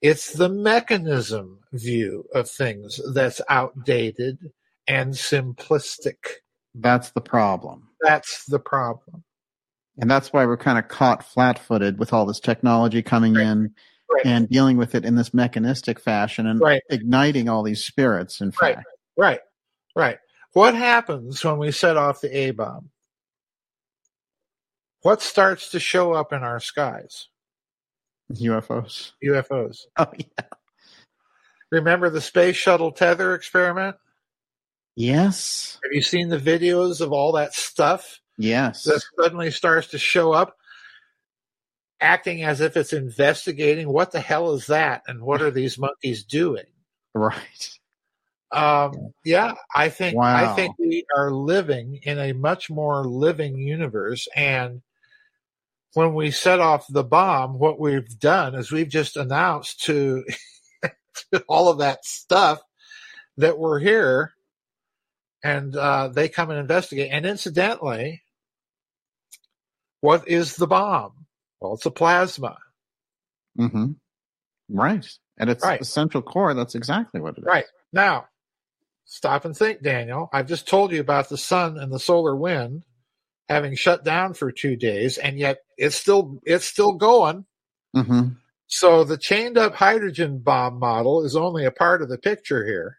It's 0.02 0.32
the 0.32 0.48
mechanism 0.48 1.60
view 1.72 2.26
of 2.34 2.50
things 2.50 3.00
that's 3.12 3.40
outdated 3.48 4.52
and 4.86 5.14
simplistic. 5.14 6.16
That's 6.74 7.10
the 7.10 7.20
problem. 7.20 7.88
That's 8.00 8.44
the 8.46 8.58
problem. 8.58 9.24
And 9.98 10.10
that's 10.10 10.32
why 10.32 10.44
we're 10.44 10.56
kind 10.56 10.78
of 10.78 10.88
caught 10.88 11.24
flat 11.24 11.58
footed 11.58 11.98
with 11.98 12.12
all 12.12 12.26
this 12.26 12.40
technology 12.40 13.02
coming 13.02 13.34
right. 13.34 13.46
in 13.46 13.74
right. 14.10 14.26
and 14.26 14.48
dealing 14.48 14.76
with 14.76 14.94
it 14.94 15.04
in 15.04 15.14
this 15.14 15.32
mechanistic 15.32 16.00
fashion 16.00 16.46
and 16.46 16.60
right. 16.60 16.82
igniting 16.90 17.48
all 17.48 17.62
these 17.62 17.84
spirits, 17.84 18.40
in 18.40 18.50
fact. 18.50 18.84
Right, 19.16 19.38
right, 19.38 19.40
right. 19.94 20.18
What 20.52 20.74
happens 20.74 21.44
when 21.44 21.58
we 21.58 21.70
set 21.70 21.96
off 21.96 22.20
the 22.20 22.36
A 22.36 22.50
bomb? 22.50 22.90
What 25.04 25.20
starts 25.20 25.68
to 25.72 25.80
show 25.80 26.14
up 26.14 26.32
in 26.32 26.42
our 26.42 26.58
skies? 26.58 27.28
UFOs. 28.32 29.12
UFOs. 29.22 29.80
Oh, 29.98 30.10
yeah. 30.16 30.46
Remember 31.70 32.08
the 32.08 32.22
space 32.22 32.56
shuttle 32.56 32.90
tether 32.90 33.34
experiment? 33.34 33.96
Yes. 34.96 35.78
Have 35.84 35.92
you 35.92 36.00
seen 36.00 36.30
the 36.30 36.38
videos 36.38 37.02
of 37.02 37.12
all 37.12 37.32
that 37.32 37.52
stuff? 37.52 38.20
Yes. 38.38 38.84
That 38.84 39.02
suddenly 39.20 39.50
starts 39.50 39.88
to 39.88 39.98
show 39.98 40.32
up, 40.32 40.56
acting 42.00 42.42
as 42.42 42.62
if 42.62 42.74
it's 42.74 42.94
investigating 42.94 43.90
what 43.90 44.10
the 44.10 44.20
hell 44.20 44.52
is 44.54 44.68
that 44.68 45.02
and 45.06 45.20
what 45.20 45.42
are 45.42 45.50
these 45.50 45.78
monkeys 45.78 46.24
doing? 46.24 46.64
Right. 47.16 47.78
Um, 48.50 49.12
yeah, 49.24 49.54
I 49.72 49.88
think 49.88 50.16
wow. 50.16 50.52
I 50.52 50.56
think 50.56 50.76
we 50.80 51.04
are 51.16 51.30
living 51.30 52.00
in 52.02 52.18
a 52.18 52.32
much 52.32 52.70
more 52.70 53.04
living 53.04 53.56
universe, 53.56 54.26
and 54.34 54.82
when 55.94 56.14
we 56.14 56.30
set 56.30 56.60
off 56.60 56.86
the 56.88 57.04
bomb, 57.04 57.58
what 57.58 57.80
we've 57.80 58.18
done 58.18 58.54
is 58.54 58.70
we've 58.70 58.88
just 58.88 59.16
announced 59.16 59.84
to, 59.84 60.24
to 61.32 61.44
all 61.48 61.68
of 61.68 61.78
that 61.78 62.04
stuff 62.04 62.60
that 63.36 63.58
we're 63.58 63.78
here, 63.78 64.34
and 65.42 65.74
uh, 65.76 66.08
they 66.08 66.28
come 66.28 66.50
and 66.50 66.58
investigate. 66.58 67.10
And 67.12 67.24
incidentally, 67.24 68.22
what 70.00 70.28
is 70.28 70.56
the 70.56 70.66
bomb? 70.66 71.26
Well, 71.60 71.74
it's 71.74 71.86
a 71.86 71.90
plasma. 71.90 72.58
Mm-hmm. 73.58 73.92
Right. 74.68 75.06
And 75.38 75.50
its 75.50 75.64
right. 75.64 75.80
essential 75.80 76.22
core, 76.22 76.54
that's 76.54 76.74
exactly 76.74 77.20
what 77.20 77.36
it 77.36 77.40
is. 77.40 77.44
Right. 77.44 77.66
Now, 77.92 78.26
stop 79.04 79.44
and 79.44 79.56
think, 79.56 79.82
Daniel. 79.82 80.28
I've 80.32 80.48
just 80.48 80.68
told 80.68 80.92
you 80.92 81.00
about 81.00 81.28
the 81.28 81.38
sun 81.38 81.78
and 81.78 81.92
the 81.92 81.98
solar 81.98 82.34
wind 82.34 82.82
having 83.48 83.74
shut 83.74 84.04
down 84.04 84.34
for 84.34 84.50
two 84.50 84.76
days, 84.76 85.18
and 85.18 85.38
yet 85.38 85.58
it's 85.76 85.96
still 85.96 86.40
it's 86.44 86.64
still 86.64 86.92
going. 86.92 87.44
Mm-hmm. 87.94 88.28
So 88.66 89.04
the 89.04 89.18
chained 89.18 89.58
up 89.58 89.74
hydrogen 89.74 90.38
bomb 90.38 90.78
model 90.78 91.24
is 91.24 91.36
only 91.36 91.64
a 91.64 91.70
part 91.70 92.02
of 92.02 92.08
the 92.08 92.18
picture 92.18 92.64
here. 92.64 92.98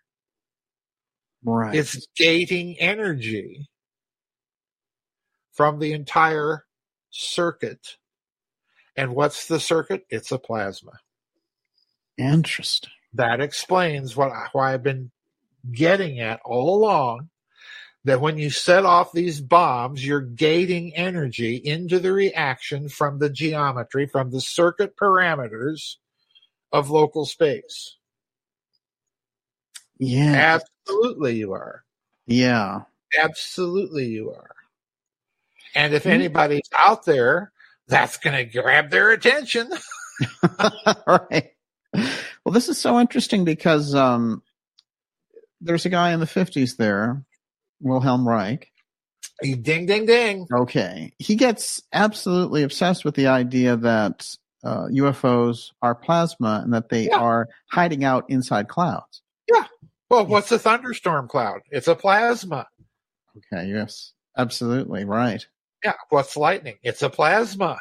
Right. 1.43 1.75
It's 1.75 2.07
gating 2.15 2.77
energy 2.79 3.67
from 5.53 5.79
the 5.79 5.93
entire 5.93 6.65
circuit. 7.09 7.97
And 8.95 9.15
what's 9.15 9.47
the 9.47 9.59
circuit? 9.59 10.05
It's 10.09 10.31
a 10.31 10.39
plasma. 10.39 10.93
Interesting. 12.17 12.91
That 13.13 13.41
explains 13.41 14.15
what 14.15 14.31
why 14.53 14.73
I've 14.73 14.83
been 14.83 15.11
getting 15.71 16.19
at 16.19 16.39
all 16.45 16.75
along 16.75 17.29
that 18.05 18.21
when 18.21 18.37
you 18.37 18.51
set 18.51 18.85
off 18.85 19.11
these 19.11 19.41
bombs, 19.41 20.05
you're 20.05 20.21
gating 20.21 20.95
energy 20.95 21.55
into 21.55 21.99
the 21.99 22.13
reaction 22.13 22.87
from 22.87 23.17
the 23.17 23.31
geometry, 23.31 24.05
from 24.05 24.29
the 24.29 24.39
circuit 24.39 24.95
parameters 24.95 25.95
of 26.71 26.91
local 26.91 27.25
space. 27.25 27.97
Yeah. 29.97 30.59
Absolutely, 30.87 31.35
you 31.37 31.53
are. 31.53 31.83
Yeah. 32.27 32.81
Absolutely, 33.17 34.05
you 34.05 34.31
are. 34.31 34.55
And 35.73 35.93
if 35.95 36.03
hmm. 36.03 36.09
anybody's 36.09 36.69
out 36.77 37.05
there, 37.05 37.51
that's 37.87 38.17
going 38.17 38.35
to 38.35 38.45
grab 38.45 38.91
their 38.91 39.11
attention. 39.11 39.71
right. 41.07 41.53
Well, 41.93 42.53
this 42.53 42.69
is 42.69 42.77
so 42.77 42.99
interesting 42.99 43.45
because 43.45 43.95
um, 43.95 44.43
there's 45.59 45.87
a 45.87 45.89
guy 45.89 46.13
in 46.13 46.19
the 46.19 46.27
50s 46.27 46.77
there 46.77 47.25
Wilhelm 47.81 48.27
Reich. 48.27 48.71
Ding, 49.41 49.85
ding, 49.85 50.05
ding. 50.05 50.47
Okay. 50.51 51.13
He 51.19 51.35
gets 51.35 51.81
absolutely 51.91 52.63
obsessed 52.63 53.03
with 53.03 53.15
the 53.15 53.27
idea 53.27 53.75
that 53.75 54.27
uh, 54.63 54.85
UFOs 54.85 55.71
are 55.81 55.93
plasma 55.93 56.61
and 56.63 56.73
that 56.73 56.89
they 56.89 57.07
yeah. 57.07 57.17
are 57.17 57.49
hiding 57.71 58.03
out 58.03 58.25
inside 58.29 58.67
clouds. 58.67 59.21
Yeah. 59.51 59.65
Well, 60.09 60.25
what's 60.25 60.51
a 60.51 60.59
thunderstorm 60.59 61.27
cloud? 61.27 61.61
It's 61.69 61.87
a 61.87 61.95
plasma. 61.95 62.67
Okay. 63.37 63.67
Yes. 63.67 64.13
Absolutely. 64.37 65.03
Right. 65.03 65.45
Yeah. 65.83 65.93
What's 66.09 66.37
lightning? 66.37 66.77
It's 66.81 67.01
a 67.01 67.09
plasma. 67.09 67.79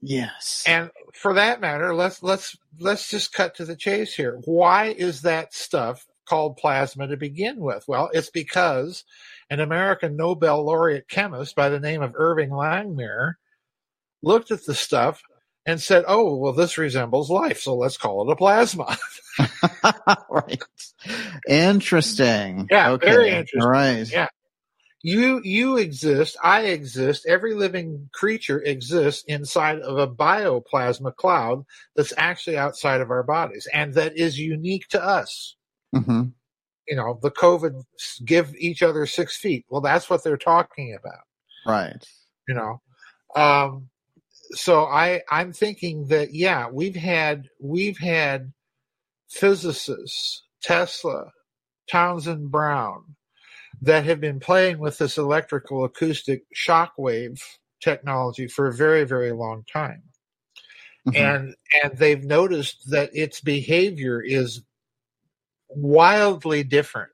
Yes. 0.00 0.64
And 0.66 0.90
for 1.14 1.34
that 1.34 1.60
matter, 1.60 1.94
let's 1.94 2.22
let's 2.22 2.56
let's 2.78 3.10
just 3.10 3.32
cut 3.32 3.56
to 3.56 3.64
the 3.64 3.74
chase 3.74 4.14
here. 4.14 4.38
Why 4.44 4.86
is 4.86 5.22
that 5.22 5.52
stuff 5.52 6.06
called 6.28 6.56
plasma 6.56 7.08
to 7.08 7.16
begin 7.16 7.58
with? 7.58 7.84
Well, 7.88 8.10
it's 8.12 8.30
because 8.30 9.04
an 9.50 9.60
American 9.60 10.16
Nobel 10.16 10.64
laureate 10.64 11.08
chemist 11.08 11.56
by 11.56 11.68
the 11.68 11.80
name 11.80 12.02
of 12.02 12.14
Irving 12.16 12.50
Langmuir 12.50 13.34
looked 14.22 14.50
at 14.50 14.64
the 14.66 14.74
stuff 14.74 15.22
and 15.66 15.80
said, 15.80 16.04
"Oh, 16.06 16.36
well, 16.36 16.52
this 16.52 16.78
resembles 16.78 17.30
life, 17.30 17.60
so 17.60 17.76
let's 17.76 17.96
call 17.96 18.28
it 18.28 18.32
a 18.32 18.36
plasma." 18.36 18.96
right. 20.30 20.62
Interesting. 21.48 22.68
Yeah, 22.70 22.92
okay. 22.92 23.10
very 23.10 23.30
interesting. 23.30 23.62
Right. 23.62 24.10
Yeah. 24.10 24.28
You 25.02 25.40
you 25.44 25.76
exist, 25.76 26.36
I 26.42 26.62
exist, 26.62 27.24
every 27.26 27.54
living 27.54 28.08
creature 28.12 28.60
exists 28.60 29.22
inside 29.28 29.78
of 29.80 29.96
a 29.96 30.08
bioplasma 30.08 31.14
cloud 31.14 31.64
that's 31.94 32.12
actually 32.16 32.58
outside 32.58 33.00
of 33.00 33.10
our 33.10 33.22
bodies 33.22 33.68
and 33.72 33.94
that 33.94 34.16
is 34.16 34.40
unique 34.40 34.88
to 34.88 35.02
us. 35.02 35.54
Mm-hmm. 35.94 36.22
You 36.88 36.96
know, 36.96 37.18
the 37.22 37.30
COVID 37.30 37.84
give 38.24 38.54
each 38.56 38.82
other 38.82 39.06
six 39.06 39.36
feet. 39.36 39.66
Well, 39.68 39.80
that's 39.80 40.08
what 40.08 40.24
they're 40.24 40.36
talking 40.36 40.96
about. 40.98 41.24
Right. 41.66 42.02
You 42.48 42.54
know, 42.54 42.80
um, 43.36 43.88
so 44.52 44.84
I, 44.84 45.20
I'm 45.30 45.52
thinking 45.52 46.06
that, 46.08 46.32
yeah, 46.32 46.68
we've 46.70 46.96
had, 46.96 47.48
we've 47.60 47.98
had 47.98 48.52
physicists, 49.28 50.44
Tesla, 50.62 51.32
Townsend 51.90 52.50
Brown, 52.50 53.16
that 53.82 54.04
have 54.06 54.20
been 54.20 54.40
playing 54.40 54.78
with 54.78 54.98
this 54.98 55.18
electrical 55.18 55.84
acoustic 55.84 56.44
shockwave 56.56 57.40
technology 57.80 58.48
for 58.48 58.66
a 58.66 58.74
very, 58.74 59.04
very 59.04 59.32
long 59.32 59.64
time. 59.70 60.02
Mm-hmm. 61.06 61.16
And 61.16 61.54
and 61.82 61.96
they've 61.96 62.24
noticed 62.24 62.90
that 62.90 63.10
its 63.14 63.40
behavior 63.40 64.20
is 64.20 64.62
wildly 65.68 66.64
different 66.64 67.12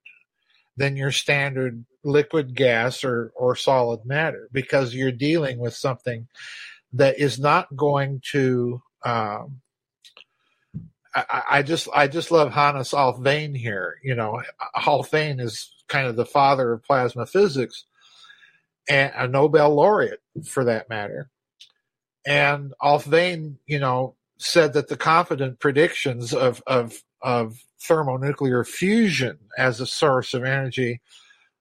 than 0.76 0.96
your 0.96 1.10
standard 1.10 1.84
liquid 2.02 2.54
gas 2.54 3.04
or, 3.04 3.32
or 3.36 3.56
solid 3.56 4.04
matter 4.04 4.48
because 4.52 4.94
you're 4.94 5.12
dealing 5.12 5.58
with 5.58 5.74
something 5.74 6.28
that 6.92 7.18
is 7.18 7.38
not 7.38 7.74
going 7.76 8.20
to 8.32 8.82
um, 9.04 9.60
I, 11.14 11.42
I, 11.50 11.62
just 11.62 11.88
I 11.94 12.08
just 12.08 12.30
love 12.30 12.52
Hannes 12.52 12.90
Alfvén 12.90 13.56
here. 13.56 13.96
You 14.02 14.14
know, 14.14 14.42
Alfvén 14.76 15.40
is 15.40 15.72
kind 15.88 16.08
of 16.08 16.16
the 16.16 16.26
father 16.26 16.72
of 16.72 16.82
plasma 16.82 17.26
physics 17.26 17.84
and 18.88 19.12
a 19.16 19.28
Nobel 19.28 19.74
laureate 19.74 20.22
for 20.46 20.64
that 20.64 20.88
matter. 20.88 21.30
And 22.26 22.72
Alfvén, 22.82 23.56
you 23.66 23.78
know, 23.78 24.16
said 24.38 24.72
that 24.72 24.88
the 24.88 24.96
confident 24.96 25.60
predictions 25.60 26.32
of 26.32 26.62
of 26.66 27.02
of 27.22 27.58
thermonuclear 27.80 28.64
fusion 28.64 29.38
as 29.58 29.80
a 29.80 29.86
source 29.86 30.34
of 30.34 30.44
energy 30.44 31.00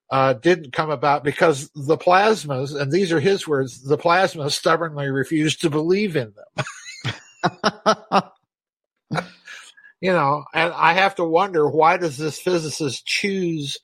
uh, 0.10 0.34
didn't 0.34 0.74
come 0.74 0.90
about 0.90 1.24
because 1.24 1.70
the 1.76 1.98
plasmas, 1.98 2.80
and 2.80 2.92
these 2.92 3.12
are 3.12 3.20
his 3.20 3.48
words, 3.48 3.82
the 3.82 3.98
plasmas 3.98 4.52
stubbornly 4.52 5.10
refused 5.10 5.62
to 5.62 5.70
believe 5.70 6.16
in 6.16 6.34
them. 6.34 8.22
you 10.02 10.12
know, 10.12 10.46
and 10.54 10.72
I 10.74 10.94
have 10.94 11.16
to 11.16 11.24
wonder 11.24 11.68
why 11.68 11.98
does 11.98 12.18
this 12.18 12.40
physicist 12.40 13.06
choose 13.06 13.80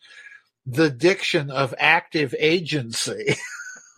the 0.66 0.90
diction 0.90 1.50
of 1.50 1.74
active 1.80 2.36
agency 2.38 3.36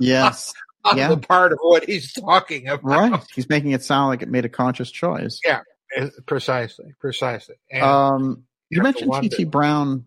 Yes. 0.01 0.51
On 0.83 0.97
Yeah. 0.97 1.09
the 1.09 1.17
part 1.17 1.51
of 1.53 1.59
what 1.61 1.85
he's 1.85 2.13
talking 2.13 2.67
about. 2.67 2.83
right. 2.83 3.23
He's 3.35 3.47
making 3.49 3.71
it 3.71 3.83
sound 3.83 4.09
like 4.09 4.21
it 4.21 4.29
made 4.29 4.45
a 4.45 4.49
conscious 4.49 4.91
choice. 4.91 5.39
Yeah, 5.45 5.61
eh, 5.95 6.09
precisely, 6.25 6.93
precisely. 6.99 7.55
And 7.71 7.83
Um, 7.83 8.43
you 8.69 8.81
mentioned. 8.81 9.13
T.T. 9.21 9.43
Brown 9.45 10.05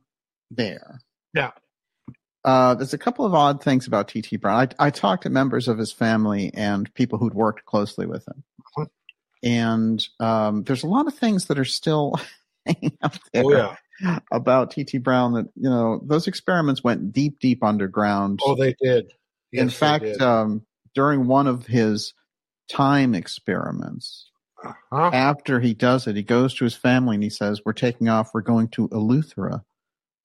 there. 0.51 1.01
Yeah. 1.35 1.51
Uh, 2.45 2.75
there's 2.75 2.93
a 2.93 2.99
couple 2.99 3.25
of 3.25 3.35
odd 3.35 3.63
things 3.63 3.87
about 3.87 4.09
T.T. 4.09 4.37
Brown. 4.37 4.69
I, 4.79 4.87
I 4.87 4.91
talked 4.91 5.23
to 5.23 5.31
members 5.31 5.67
of 5.69 5.79
his 5.79 5.93
family 5.93 6.53
and 6.55 6.93
people 6.95 7.19
who'd 7.19 7.35
worked 7.35 7.65
closely 7.65 8.07
with 8.07 8.27
him. 8.29 8.43
Mhm. 8.79 8.87
And 9.43 10.09
um, 10.21 10.63
there's 10.65 10.83
a 10.85 10.87
lot 10.89 11.07
of 11.07 11.15
things 11.15 11.47
that 11.47 11.59
are 11.59 11.65
still 11.65 12.15
hanging 12.67 12.97
out 13.03 13.19
there 13.33 13.45
oh 13.45 13.77
yeah, 14.03 14.19
about 14.33 14.71
T.T. 14.73 14.99
Brown 14.99 15.33
that, 15.35 15.47
you 15.55 15.69
know, 15.71 16.01
those 16.05 16.27
experiments 16.27 16.83
went 16.85 17.13
deep, 17.13 17.39
deep 17.41 17.63
underground. 17.63 18.41
oh 18.45 18.55
they 18.57 18.75
did. 18.81 19.13
In 19.55 19.69
Yes, 19.69 19.79
they 19.79 19.87
fact, 19.87 20.21
um, 20.21 20.67
during 20.95 21.27
one 21.27 21.47
of 21.47 21.67
his 21.67 22.13
time 22.69 23.15
experiments, 23.15 24.31
Huh? 24.57 25.11
after 25.13 25.61
he 25.61 25.75
does 25.75 26.07
it, 26.07 26.17
he 26.17 26.23
goes 26.23 26.55
to 26.55 26.65
his 26.65 26.75
family 26.75 27.15
and 27.17 27.23
he 27.23 27.31
says, 27.31 27.61
"We're 27.65 27.73
taking 27.73 28.09
off. 28.09 28.33
We're 28.35 28.41
going 28.43 28.69
to 28.71 28.89
Eleuthera 28.89 29.65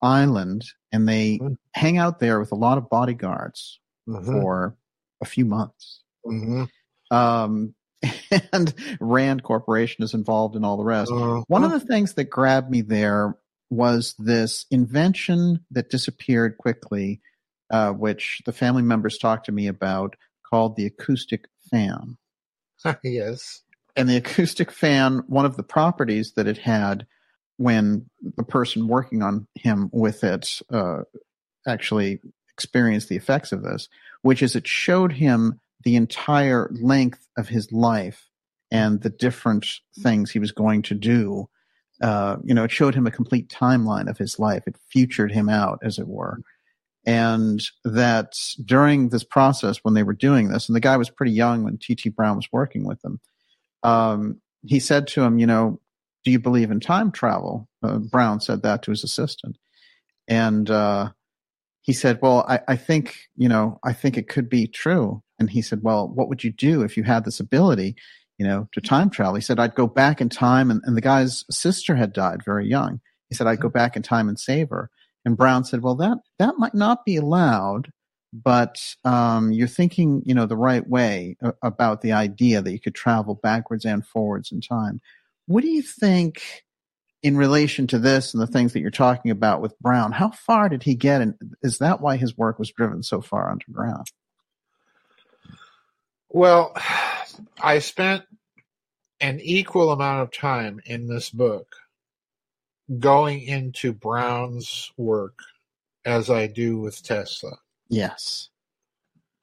Island," 0.02 0.64
and 0.92 1.08
they 1.08 1.38
Mhm. 1.38 1.56
hang 1.74 1.98
out 1.98 2.18
there 2.18 2.40
with 2.40 2.50
a 2.52 2.56
lot 2.56 2.78
of 2.78 2.88
bodyguards 2.90 3.78
Mhm, 4.08 4.24
for 4.24 4.76
a 5.20 5.26
few 5.26 5.44
months. 5.44 6.02
mhm. 6.26 6.68
Um, 7.10 7.74
and 8.52 8.74
Rand 9.00 9.42
Corporation 9.44 10.02
is 10.02 10.14
involved 10.14 10.56
in 10.56 10.64
all 10.64 10.76
the 10.76 10.84
rest. 10.84 11.12
Uh, 11.12 11.42
One 11.48 11.64
of 11.64 11.70
the 11.70 11.80
things 11.80 12.14
that 12.14 12.24
grabbed 12.30 12.70
me 12.70 12.80
there 12.80 13.36
was 13.68 14.14
this 14.18 14.66
invention 14.70 15.64
that 15.70 15.90
disappeared 15.90 16.56
quickly, 16.58 17.20
uh, 17.70 17.92
which 17.92 18.42
the 18.46 18.52
family 18.52 18.82
members 18.82 19.18
talked 19.18 19.46
to 19.46 19.52
me 19.52 19.66
about, 19.66 20.16
called 20.48 20.76
the 20.76 20.86
acoustic 20.86 21.46
fan. 21.70 22.16
yes. 23.04 23.62
And 23.96 24.08
the 24.08 24.16
acoustic 24.16 24.70
fan, 24.70 25.22
one 25.26 25.44
of 25.44 25.56
the 25.56 25.62
properties 25.62 26.32
that 26.32 26.46
it 26.46 26.58
had 26.58 27.06
when 27.56 28.08
the 28.36 28.42
person 28.42 28.88
working 28.88 29.22
on 29.22 29.46
him 29.54 29.90
with 29.92 30.24
it 30.24 30.48
uh, 30.72 31.02
actually 31.66 32.20
experienced 32.48 33.08
the 33.08 33.16
effects 33.16 33.52
of 33.52 33.62
this, 33.62 33.88
which 34.22 34.42
is 34.42 34.56
it 34.56 34.66
showed 34.66 35.12
him 35.12 35.60
the 35.84 35.96
entire 35.96 36.70
length 36.72 37.26
of 37.36 37.48
his 37.48 37.70
life 37.72 38.28
and 38.70 39.02
the 39.02 39.10
different 39.10 39.66
things 39.98 40.30
he 40.30 40.38
was 40.38 40.52
going 40.52 40.82
to 40.82 40.94
do. 40.94 41.48
Uh, 42.00 42.36
you 42.44 42.54
know, 42.54 42.64
it 42.64 42.70
showed 42.70 42.94
him 42.94 43.06
a 43.06 43.10
complete 43.10 43.48
timeline 43.48 44.08
of 44.08 44.16
his 44.16 44.38
life. 44.38 44.62
It 44.66 44.76
futured 44.90 45.32
him 45.32 45.48
out, 45.48 45.80
as 45.82 45.98
it 45.98 46.08
were. 46.08 46.40
And 47.06 47.62
that 47.84 48.34
during 48.64 49.08
this 49.08 49.24
process, 49.24 49.78
when 49.82 49.94
they 49.94 50.02
were 50.02 50.14
doing 50.14 50.48
this, 50.48 50.68
and 50.68 50.76
the 50.76 50.80
guy 50.80 50.96
was 50.96 51.08
pretty 51.08 51.32
young 51.32 51.64
when 51.64 51.78
T.T. 51.78 52.10
Brown 52.10 52.36
was 52.36 52.48
working 52.52 52.86
with 52.86 53.00
them, 53.02 53.20
um, 53.82 54.40
he 54.62 54.80
said 54.80 55.06
to 55.08 55.22
him, 55.22 55.38
you 55.38 55.46
know, 55.46 55.80
do 56.24 56.30
you 56.30 56.38
believe 56.38 56.70
in 56.70 56.80
time 56.80 57.10
travel? 57.12 57.68
Uh, 57.82 57.98
Brown 57.98 58.40
said 58.40 58.62
that 58.62 58.82
to 58.82 58.90
his 58.90 59.04
assistant. 59.04 59.56
And 60.28 60.70
uh, 60.70 61.10
he 61.80 61.92
said, 61.92 62.18
well, 62.20 62.44
I, 62.48 62.60
I 62.68 62.76
think, 62.76 63.16
you 63.36 63.48
know, 63.48 63.78
I 63.84 63.92
think 63.92 64.16
it 64.16 64.28
could 64.28 64.48
be 64.48 64.66
true. 64.66 65.22
And 65.38 65.48
he 65.48 65.62
said, 65.62 65.80
well, 65.82 66.06
what 66.06 66.28
would 66.28 66.44
you 66.44 66.52
do 66.52 66.82
if 66.82 66.96
you 66.96 67.02
had 67.02 67.24
this 67.24 67.40
ability, 67.40 67.96
you 68.38 68.46
know, 68.46 68.68
to 68.72 68.80
time 68.80 69.08
travel? 69.08 69.34
He 69.34 69.40
said, 69.40 69.58
I'd 69.58 69.74
go 69.74 69.86
back 69.86 70.20
in 70.20 70.28
time. 70.28 70.70
And, 70.70 70.82
and 70.84 70.96
the 70.96 71.00
guy's 71.00 71.44
sister 71.50 71.96
had 71.96 72.12
died 72.12 72.44
very 72.44 72.68
young. 72.68 73.00
He 73.30 73.34
said, 73.34 73.46
I'd 73.46 73.60
go 73.60 73.70
back 73.70 73.96
in 73.96 74.02
time 74.02 74.28
and 74.28 74.38
save 74.38 74.68
her. 74.68 74.90
And 75.24 75.36
Brown 75.36 75.64
said, 75.64 75.82
well, 75.82 75.96
that, 75.96 76.18
that 76.38 76.54
might 76.58 76.74
not 76.74 77.04
be 77.04 77.16
allowed, 77.16 77.90
but 78.32 78.76
um, 79.04 79.52
you're 79.52 79.68
thinking, 79.68 80.22
you 80.24 80.34
know, 80.34 80.46
the 80.46 80.56
right 80.56 80.86
way 80.86 81.36
about 81.62 82.00
the 82.00 82.12
idea 82.12 82.62
that 82.62 82.72
you 82.72 82.80
could 82.80 82.94
travel 82.94 83.34
backwards 83.34 83.84
and 83.84 84.06
forwards 84.06 84.50
in 84.52 84.60
time. 84.60 85.00
What 85.46 85.62
do 85.62 85.68
you 85.68 85.82
think 85.82 86.42
in 87.22 87.36
relation 87.36 87.86
to 87.88 87.98
this 87.98 88.32
and 88.32 88.42
the 88.42 88.46
things 88.46 88.72
that 88.72 88.80
you're 88.80 88.90
talking 88.90 89.30
about 89.30 89.60
with 89.60 89.78
Brown? 89.78 90.12
How 90.12 90.30
far 90.30 90.68
did 90.68 90.82
he 90.82 90.94
get? 90.94 91.20
And 91.20 91.34
is 91.62 91.78
that 91.78 92.00
why 92.00 92.16
his 92.16 92.36
work 92.38 92.58
was 92.58 92.70
driven 92.70 93.02
so 93.02 93.20
far 93.20 93.50
underground? 93.50 94.06
Well, 96.30 96.74
I 97.60 97.80
spent 97.80 98.22
an 99.20 99.40
equal 99.40 99.90
amount 99.90 100.22
of 100.22 100.32
time 100.32 100.80
in 100.86 101.08
this 101.08 101.28
book 101.28 101.76
going 102.98 103.42
into 103.42 103.92
Brown's 103.92 104.92
work 104.96 105.38
as 106.04 106.30
I 106.30 106.46
do 106.46 106.78
with 106.78 107.02
Tesla. 107.02 107.52
Yes. 107.88 108.48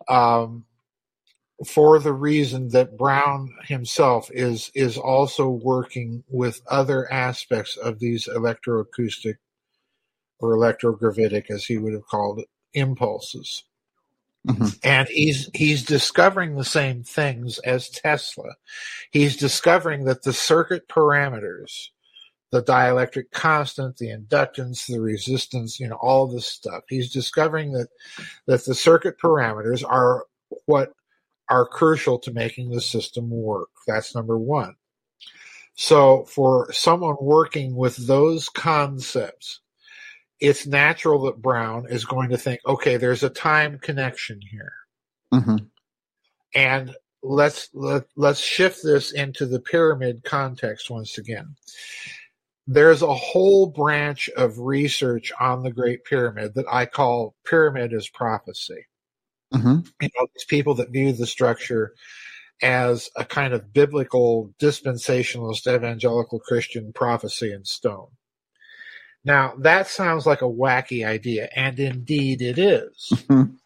Um, 0.07 0.65
for 1.65 1.99
the 1.99 2.13
reason 2.13 2.69
that 2.69 2.97
Brown 2.97 3.53
himself 3.63 4.29
is 4.31 4.71
is 4.75 4.97
also 4.97 5.49
working 5.49 6.23
with 6.29 6.61
other 6.67 7.11
aspects 7.11 7.77
of 7.77 7.99
these 7.99 8.27
electroacoustic 8.27 9.37
or 10.39 10.55
electrogravitic, 10.55 11.49
as 11.49 11.65
he 11.65 11.77
would 11.77 11.93
have 11.93 12.05
called 12.05 12.39
it, 12.39 12.47
impulses. 12.73 13.63
Mhm. 14.45 14.79
and 14.83 15.07
he's 15.09 15.49
he's 15.53 15.83
discovering 15.83 16.55
the 16.55 16.63
same 16.63 17.03
things 17.03 17.59
as 17.59 17.89
Tesla. 17.89 18.55
He's 19.11 19.35
discovering 19.35 20.05
that 20.05 20.23
the 20.23 20.31
circuit 20.31 20.87
parameters, 20.87 21.89
the 22.51 22.63
dielectric 22.63 23.31
constant, 23.31 23.97
the 23.97 24.07
inductance, 24.07 24.87
the 24.87 24.99
resistance, 24.99 25.79
you 25.79 25.87
know, 25.87 25.97
all 26.01 26.27
this 26.27 26.47
stuff. 26.47 26.83
He's 26.87 27.11
discovering 27.11 27.73
that 27.73 27.89
that 28.45 28.65
the 28.65 28.75
circuit 28.75 29.19
parameters 29.19 29.83
are 29.87 30.25
what 30.65 30.93
are 31.49 31.65
crucial 31.65 32.19
to 32.19 32.33
making 32.33 32.69
the 32.69 32.81
system 32.81 33.29
work. 33.29 33.69
That's 33.85 34.15
number 34.15 34.37
1. 34.37 34.75
So 35.75 36.23
for 36.23 36.71
someone 36.73 37.17
working 37.21 37.75
with 37.75 37.95
those 38.07 38.49
concepts, 38.49 39.61
it's 40.39 40.67
natural 40.67 41.21
that 41.23 41.41
Brown 41.41 41.85
is 41.89 42.05
going 42.05 42.29
to 42.29 42.37
think, 42.37 42.61
okay, 42.65 42.97
there's 42.97 43.23
a 43.23 43.29
time 43.29 43.79
connection 43.79 44.39
here. 44.41 44.73
hmm 45.31 45.57
And 46.53 46.95
let's 47.23 47.69
let, 47.73 48.05
let's 48.15 48.39
shift 48.39 48.83
this 48.83 49.11
into 49.11 49.45
the 49.45 49.59
pyramid 49.59 50.23
context 50.23 50.89
once 50.89 51.17
again. 51.17 51.55
There's 52.68 53.01
a 53.01 53.13
whole 53.13 53.68
branch 53.68 54.30
of 54.36 54.59
research 54.59 55.32
on 55.39 55.63
the 55.63 55.72
Great 55.72 56.03
Pyramid 56.03 56.53
that 56.55 56.65
I 56.70 56.86
call 56.86 57.36
pyramid 57.45 57.93
as 57.93 58.09
prophecy. 58.09 58.86
hmm 59.53 59.80
You 60.01 60.09
know, 60.15 60.28
these 60.36 60.45
people 60.45 60.74
that 60.76 60.89
view 60.91 61.13
the 61.13 61.26
structure 61.26 61.93
as 62.61 63.09
a 63.15 63.24
kind 63.24 63.53
of 63.53 63.72
biblical 63.72 64.53
dispensationalist 64.59 65.74
evangelical 65.74 66.39
Christian 66.39 66.91
prophecy 66.91 67.53
in 67.53 67.63
stone. 67.63 68.07
Now, 69.24 69.53
that 69.59 69.88
sounds 69.88 70.26
like 70.26 70.41
a 70.41 70.45
wacky 70.45 71.05
idea, 71.05 71.49
and 71.55 71.80
indeed 71.80 72.41
it 72.41 72.57
is. 72.57 73.09
Mhm. 73.11 73.57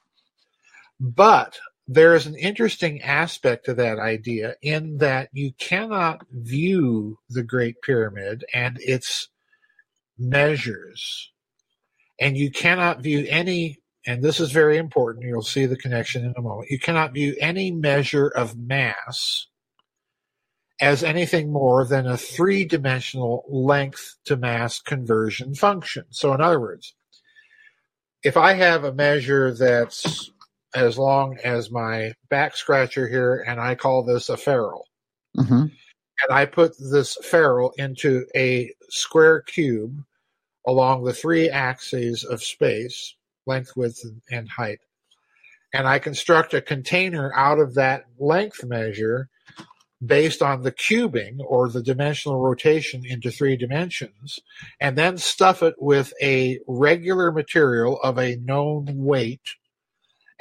But 0.99 1.59
there 1.93 2.15
is 2.15 2.25
an 2.25 2.35
interesting 2.35 3.01
aspect 3.01 3.65
to 3.65 3.73
that 3.73 3.99
idea 3.99 4.55
in 4.61 4.97
that 4.99 5.27
you 5.33 5.51
cannot 5.59 6.21
view 6.31 7.19
the 7.29 7.43
Great 7.43 7.81
Pyramid 7.81 8.45
and 8.53 8.77
its 8.79 9.27
measures, 10.17 11.33
and 12.17 12.37
you 12.37 12.49
cannot 12.49 13.01
view 13.01 13.25
any, 13.27 13.79
and 14.07 14.23
this 14.23 14.39
is 14.39 14.53
very 14.53 14.77
important, 14.77 15.25
you'll 15.25 15.41
see 15.41 15.65
the 15.65 15.75
connection 15.75 16.23
in 16.23 16.33
a 16.37 16.41
moment, 16.41 16.71
you 16.71 16.79
cannot 16.79 17.13
view 17.13 17.35
any 17.41 17.71
measure 17.71 18.29
of 18.29 18.57
mass 18.57 19.47
as 20.79 21.03
anything 21.03 21.51
more 21.51 21.83
than 21.83 22.07
a 22.07 22.15
three 22.15 22.63
dimensional 22.63 23.43
length 23.49 24.15
to 24.23 24.37
mass 24.37 24.79
conversion 24.79 25.53
function. 25.55 26.05
So, 26.09 26.33
in 26.33 26.39
other 26.39 26.59
words, 26.59 26.95
if 28.23 28.37
I 28.37 28.53
have 28.53 28.85
a 28.85 28.93
measure 28.93 29.53
that's 29.53 30.30
as 30.75 30.97
long 30.97 31.37
as 31.43 31.71
my 31.71 32.13
back 32.29 32.55
scratcher 32.55 33.07
here, 33.07 33.43
and 33.47 33.59
I 33.59 33.75
call 33.75 34.03
this 34.03 34.29
a 34.29 34.37
ferrule, 34.37 34.87
hmm 35.35 35.65
and 36.23 36.37
I 36.37 36.45
put 36.45 36.75
this 36.77 37.15
ferrule 37.23 37.73
into 37.77 38.25
a 38.35 38.71
square 38.89 39.41
cube 39.41 40.03
along 40.67 41.03
the 41.03 41.13
three 41.13 41.49
axes 41.49 42.23
of 42.23 42.43
space, 42.43 43.15
length, 43.47 43.71
width, 43.75 44.05
and 44.29 44.47
height, 44.47 44.79
and 45.73 45.87
I 45.87 45.97
construct 45.99 46.53
a 46.53 46.61
container 46.61 47.33
out 47.33 47.59
of 47.59 47.73
that 47.73 48.05
length 48.19 48.63
measure 48.63 49.29
based 50.05 50.41
on 50.41 50.63
the 50.63 50.71
cubing 50.71 51.39
or 51.45 51.69
the 51.69 51.83
dimensional 51.83 52.39
rotation 52.39 53.03
into 53.05 53.31
three 53.31 53.55
dimensions, 53.55 54.39
and 54.79 54.97
then 54.97 55.17
stuff 55.17 55.61
it 55.63 55.75
with 55.79 56.13
a 56.21 56.59
regular 56.67 57.31
material 57.31 57.99
of 58.01 58.17
a 58.17 58.35
known 58.37 58.85
weight, 58.97 59.41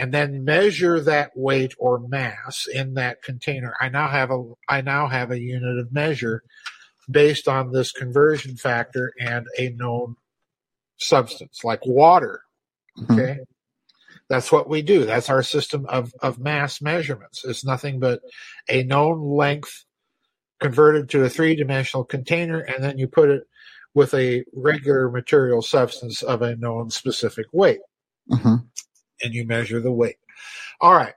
and 0.01 0.15
then 0.15 0.45
measure 0.45 0.99
that 0.99 1.31
weight 1.37 1.75
or 1.79 2.01
mass 2.01 2.67
in 2.67 2.95
that 2.95 3.23
container. 3.23 3.75
I 3.81 3.91
now 3.91 4.09
have 4.09 4.31
a 4.31 4.43
I 4.69 4.81
now 4.81 5.07
have 5.09 5.31
a 5.31 5.39
unit 5.39 5.79
of 5.79 5.93
measure 5.93 6.43
based 7.11 7.47
on 7.47 7.71
this 7.71 7.93
conversion 7.93 8.57
factor 8.57 9.13
and 9.21 9.47
a 9.59 9.71
known 9.71 10.17
substance 10.97 11.63
like 11.65 11.85
water 11.85 12.43
Mhm. 12.99 13.13
Okay. 13.13 13.39
That's 14.29 14.51
what 14.53 14.69
we 14.69 14.83
do. 14.83 15.05
That's 15.05 15.29
our 15.29 15.43
system 15.43 15.87
of, 15.87 16.13
of 16.23 16.39
mass 16.39 16.81
measurements. 16.81 17.45
It's 17.45 17.65
nothing 17.65 17.99
but 18.01 18.21
a 18.69 18.83
known 18.85 19.21
length 19.37 19.85
converted 20.61 21.09
to 21.11 21.25
a 21.25 21.29
three 21.29 21.55
dimensional 21.57 22.05
container, 22.05 22.61
and 22.61 22.83
then 22.83 22.99
you 22.99 23.09
put 23.09 23.29
it 23.31 23.43
with 23.95 24.15
a 24.15 24.45
regular 24.53 25.11
material 25.11 25.63
substance 25.63 26.23
of 26.23 26.43
a 26.43 26.57
known 26.57 26.91
specific 26.91 27.47
weight, 27.53 27.81
Mhm. 28.31 28.67
And 29.23 29.35
you 29.35 29.47
measure 29.47 29.81
the 29.81 29.93
weight. 29.93 30.17
All 30.81 30.95
right. 30.95 31.15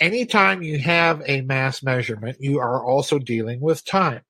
Anytime 0.00 0.62
you 0.62 0.78
have 0.78 1.22
a 1.26 1.40
mass 1.40 1.82
measurement, 1.82 2.36
you 2.40 2.60
are 2.60 2.84
also 2.84 3.18
dealing 3.18 3.60
with 3.60 3.84
time 3.84 4.20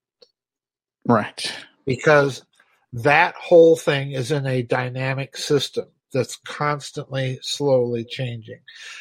Right. 1.07 1.53
because 1.85 2.45
that 2.93 3.35
whole 3.35 3.77
thing 3.77 4.13
is 4.13 4.31
in 4.33 4.47
a 4.47 4.63
dynamic 4.63 5.37
system 5.37 5.87
that's 6.13 6.37
constantly 6.47 7.39
slowly 7.43 8.05
changing. 8.05 8.61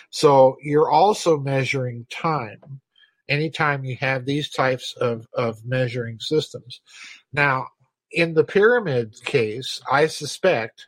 So 0.09 0.57
you're 0.61 0.91
also 0.91 1.37
measuring 1.37 2.05
time 2.09 2.81
anytime 3.29 3.85
you 3.85 3.95
have 3.97 4.25
these 4.25 4.49
types 4.49 4.93
of, 4.99 5.27
of 5.33 5.63
measuring 5.65 6.19
systems. 6.19 6.81
Now, 7.31 7.67
in 8.11 8.33
the 8.33 8.43
pyramid 8.43 9.15
case, 9.25 9.81
I 9.91 10.07
suspect, 10.07 10.87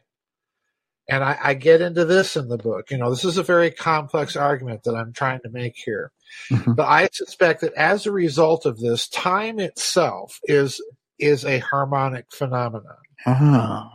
and 1.10 1.24
I, 1.24 1.38
I 1.44 1.54
get 1.56 1.82
into 1.82 2.06
this 2.06 2.38
in 2.38 2.48
the 2.48 2.58
book, 2.58 2.92
you 2.92 2.98
know, 2.98 3.10
this 3.10 3.26
is 3.26 3.38
a 3.38 3.44
very 3.44 3.72
complex 3.72 4.36
argument 4.36 4.84
that 4.84 4.96
I'm 4.96 5.12
trying 5.12 5.40
to 5.42 5.50
make 5.50 5.76
here. 5.76 6.12
Mhm. 6.52 6.76
But 6.76 6.88
I 6.88 7.10
suspect 7.12 7.62
that 7.62 7.74
as 7.74 8.06
a 8.06 8.12
result 8.12 8.66
of 8.66 8.80
this, 8.80 9.10
time 9.10 9.60
itself 9.60 10.40
is 10.44 10.82
is 11.18 11.44
a 11.46 11.60
harmonic 11.60 12.32
phenomenon. 12.32 12.96
Ah. 13.26 13.92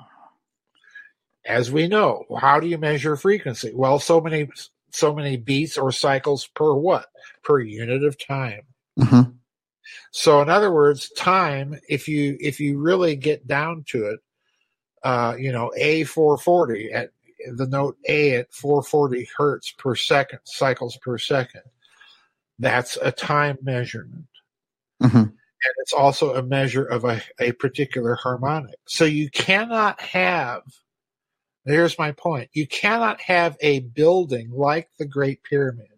As 1.46 1.70
we 1.70 1.88
know, 1.88 2.24
how 2.40 2.58
do 2.60 2.66
you 2.66 2.78
measure 2.78 3.16
frequency? 3.16 3.72
Well, 3.74 3.98
so 3.98 4.20
many 4.20 4.48
so 4.90 5.14
many 5.14 5.36
beats 5.36 5.78
or 5.78 5.92
cycles 5.92 6.46
per 6.48 6.74
what? 6.74 7.06
Per 7.42 7.60
unit 7.60 8.02
of 8.04 8.18
time. 8.18 8.62
Mhm. 8.98 9.34
So 10.12 10.40
in 10.42 10.48
other 10.48 10.72
words, 10.72 11.10
time, 11.10 11.78
if 11.88 12.08
you 12.08 12.36
if 12.40 12.60
you 12.60 12.78
really 12.78 13.16
get 13.16 13.46
down 13.46 13.84
to 13.88 14.06
it, 14.06 14.20
uh, 15.04 15.36
you 15.38 15.52
know, 15.52 15.72
A 15.76 16.04
four 16.04 16.36
forty 16.38 16.90
at 16.92 17.10
the 17.54 17.66
note 17.66 17.96
A 18.08 18.32
at 18.36 18.52
four 18.52 18.82
forty 18.82 19.28
hertz 19.36 19.70
per 19.72 19.94
second, 19.94 20.40
cycles 20.44 20.96
per 20.96 21.18
second, 21.18 21.62
that's 22.58 22.98
a 23.00 23.12
time 23.12 23.58
measurement. 23.62 24.26
Mhm. 25.02 25.32
and 25.64 25.72
it's 25.78 25.92
also 25.92 26.34
a 26.34 26.42
measure 26.42 26.84
of 26.84 27.04
a, 27.04 27.22
a 27.40 27.52
particular 27.52 28.14
harmonic. 28.14 28.76
So 28.86 29.04
you 29.04 29.30
cannot 29.30 30.00
have, 30.00 30.62
here's 31.64 31.98
my 31.98 32.12
point, 32.12 32.50
you 32.52 32.66
cannot 32.66 33.20
have 33.22 33.56
a 33.60 33.80
building 33.80 34.50
like 34.50 34.88
the 34.98 35.06
Great 35.06 35.42
Pyramid, 35.42 35.88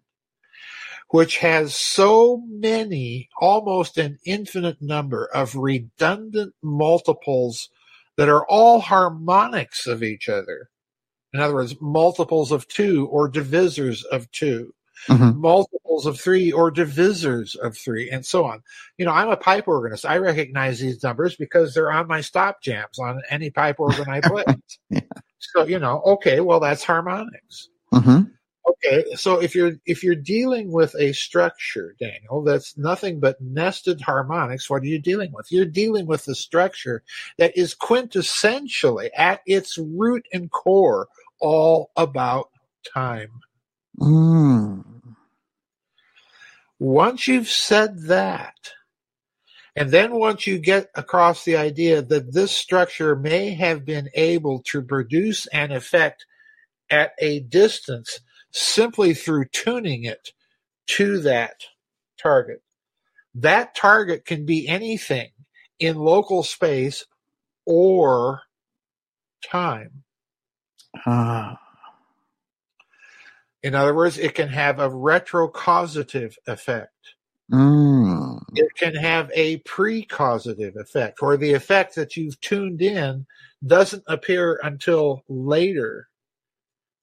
which 1.09 1.37
has 1.37 1.75
so 1.75 2.43
many, 2.47 3.29
almost 3.39 3.97
an 3.97 4.19
infinite 4.25 4.81
number 4.81 5.25
of 5.27 5.55
redundant 5.55 6.53
multiples 6.61 7.69
that 8.17 8.29
are 8.29 8.45
all 8.47 8.79
harmonics 8.79 9.87
of 9.87 10.03
each 10.03 10.27
other. 10.29 10.69
In 11.33 11.39
other 11.39 11.53
words, 11.53 11.75
multiples 11.79 12.51
of 12.51 12.67
two 12.67 13.07
or 13.07 13.29
divisors 13.31 14.03
of 14.05 14.29
two 14.31 14.73
Mhm. 15.09 15.35
multiples 15.35 16.07
of 16.07 16.19
three 16.19 16.51
or 16.51 16.71
divisors 16.71 17.55
of 17.57 17.77
three, 17.77 18.09
and 18.09 18.25
so 18.25 18.45
on. 18.45 18.63
You 18.97 19.05
know, 19.05 19.11
I'm 19.11 19.29
a 19.29 19.37
pipe 19.37 19.67
organist. 19.67 20.05
I 20.05 20.17
recognize 20.17 20.79
these 20.79 21.03
numbers 21.03 21.35
because 21.35 21.73
they're 21.73 21.91
on 21.91 22.07
my 22.07 22.21
stop 22.21 22.61
jambs 22.63 22.97
on 22.97 23.21
any 23.29 23.51
pipe 23.51 23.79
organ 23.79 24.09
I 24.09 24.21
play. 24.21 24.43
Yeah. 24.89 25.01
So, 25.39 25.65
you 25.65 25.77
know, 25.77 26.01
okay, 26.01 26.39
well, 26.39 26.59
that's 26.59 26.83
harmonics. 26.83 27.69
Mhm. 27.93 28.31
Okay, 28.69 29.05
so 29.15 29.39
if 29.41 29.55
you're 29.55 29.73
if 29.85 30.03
you're 30.03 30.15
dealing 30.15 30.71
with 30.71 30.93
a 30.99 31.13
structure, 31.13 31.95
Daniel, 31.99 32.43
that's 32.43 32.77
nothing 32.77 33.19
but 33.19 33.39
nested 33.39 34.01
harmonics, 34.01 34.69
what 34.69 34.81
are 34.81 34.87
you 34.87 34.99
dealing 34.99 35.31
with? 35.31 35.51
You're 35.51 35.65
dealing 35.65 36.05
with 36.05 36.27
a 36.27 36.35
structure 36.35 37.03
that 37.37 37.57
is 37.57 37.75
quintessentially 37.75 39.09
at 39.15 39.41
its 39.45 39.77
root 39.77 40.27
and 40.33 40.51
core 40.51 41.07
all 41.39 41.91
about 41.95 42.49
time. 42.93 43.41
Mm. 43.99 44.83
Once 46.79 47.27
you've 47.27 47.49
said 47.49 48.03
that, 48.03 48.73
and 49.75 49.91
then 49.91 50.13
once 50.13 50.45
you 50.45 50.59
get 50.59 50.89
across 50.93 51.45
the 51.45 51.55
idea 51.55 52.01
that 52.01 52.33
this 52.33 52.51
structure 52.51 53.15
may 53.15 53.51
have 53.51 53.85
been 53.85 54.09
able 54.13 54.61
to 54.67 54.81
produce 54.81 55.45
an 55.47 55.71
effect 55.71 56.25
at 56.89 57.13
a 57.19 57.39
distance 57.39 58.19
simply 58.57 59.13
through 59.13 59.45
tuning 59.45 60.03
it 60.03 60.31
to 60.87 61.19
that 61.19 61.63
target, 62.21 62.61
that 63.35 63.75
target 63.75 64.25
can 64.25 64.45
be 64.45 64.67
anything 64.67 65.29
in 65.79 65.95
local 65.95 66.43
space 66.43 67.05
or 67.65 68.41
time. 69.43 70.03
Ah. 71.05 71.59
In 73.61 73.75
other 73.75 73.93
words, 73.93 74.17
it 74.17 74.33
can 74.33 74.49
have 74.49 74.79
a 74.79 74.89
retrocausative 74.89 76.35
effect. 76.47 76.91
Mm. 77.49 78.41
it 78.55 78.75
can 78.75 78.93
have 78.93 79.31
a 79.33 79.59
precausative 79.59 80.75
effect, 80.75 81.19
or 81.21 81.37
the 81.37 81.53
effect 81.53 81.95
that 81.95 82.17
you've 82.17 82.37
tuned 82.41 82.81
in 82.81 83.25
doesn't 83.65 84.03
appear 84.07 84.59
until 84.63 85.23
later 85.29 86.09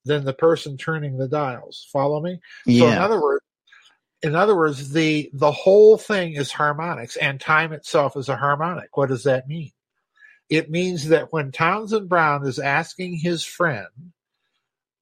than 0.04 0.24
the 0.24 0.32
person 0.32 0.76
turning 0.76 1.16
the 1.16 1.28
dials. 1.28 1.88
Follow 1.92 2.20
me? 2.20 2.40
Yeah. 2.66 2.80
So 2.80 2.88
in 2.92 2.98
other 2.98 3.20
words, 3.20 3.44
in 4.22 4.34
other 4.34 4.56
words, 4.56 4.90
the 4.92 5.30
the 5.34 5.52
whole 5.52 5.98
thing 5.98 6.32
is 6.34 6.50
harmonics, 6.50 7.16
and 7.16 7.38
time 7.40 7.72
itself 7.72 8.16
is 8.16 8.28
a 8.30 8.36
harmonic. 8.36 8.96
What 8.96 9.10
does 9.10 9.24
that 9.24 9.46
mean? 9.46 9.72
It 10.48 10.70
means 10.70 11.08
that 11.08 11.32
when 11.32 11.52
Townsend 11.52 12.08
Brown 12.08 12.46
is 12.46 12.58
asking 12.58 13.18
his 13.18 13.44
friend, 13.44 13.88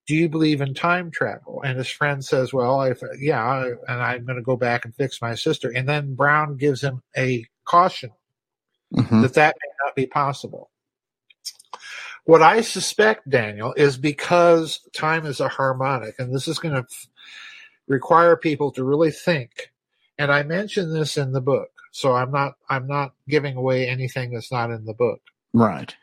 "Do 0.08 0.16
you 0.16 0.28
believe 0.28 0.60
in 0.60 0.74
time 0.74 1.12
travel?" 1.12 1.62
and 1.64 1.78
his 1.78 1.88
friend 1.88 2.24
says, 2.24 2.52
"Well, 2.52 2.82
if 2.82 3.00
yeah, 3.20 3.74
and 3.86 4.02
I'm 4.02 4.24
going 4.24 4.36
to 4.36 4.42
go 4.42 4.56
back 4.56 4.84
and 4.84 4.94
fix 4.94 5.22
my 5.22 5.36
sister," 5.36 5.70
and 5.70 5.88
then 5.88 6.16
Brown 6.16 6.56
gives 6.56 6.82
him 6.82 7.02
a 7.16 7.46
caution 7.64 8.10
Mhm. 8.92 9.22
that 9.22 9.34
that 9.34 9.56
may 9.62 9.70
not 9.86 9.94
be 9.94 10.06
possible. 10.06 10.71
What 12.24 12.42
I 12.42 12.60
suspect, 12.60 13.28
Daniel, 13.28 13.74
is 13.76 13.98
because 13.98 14.80
time 14.94 15.26
is 15.26 15.40
a 15.40 15.48
harmonic, 15.48 16.14
and 16.18 16.32
this 16.32 16.46
is 16.46 16.58
going 16.58 16.74
to 16.74 16.82
f- 16.82 17.06
require 17.88 18.36
people 18.36 18.70
to 18.72 18.84
really 18.84 19.10
think. 19.10 19.72
And 20.18 20.30
I 20.30 20.44
mention 20.44 20.92
this 20.92 21.16
in 21.16 21.32
the 21.32 21.40
book, 21.40 21.70
so 21.90 22.12
I'm 22.12 22.30
not 22.30 22.54
I'm 22.68 22.86
not 22.86 23.14
giving 23.28 23.56
away 23.56 23.88
anything 23.88 24.32
that's 24.32 24.52
not 24.52 24.70
in 24.70 24.84
the 24.84 24.94
book. 24.94 25.20
Right. 25.52 25.94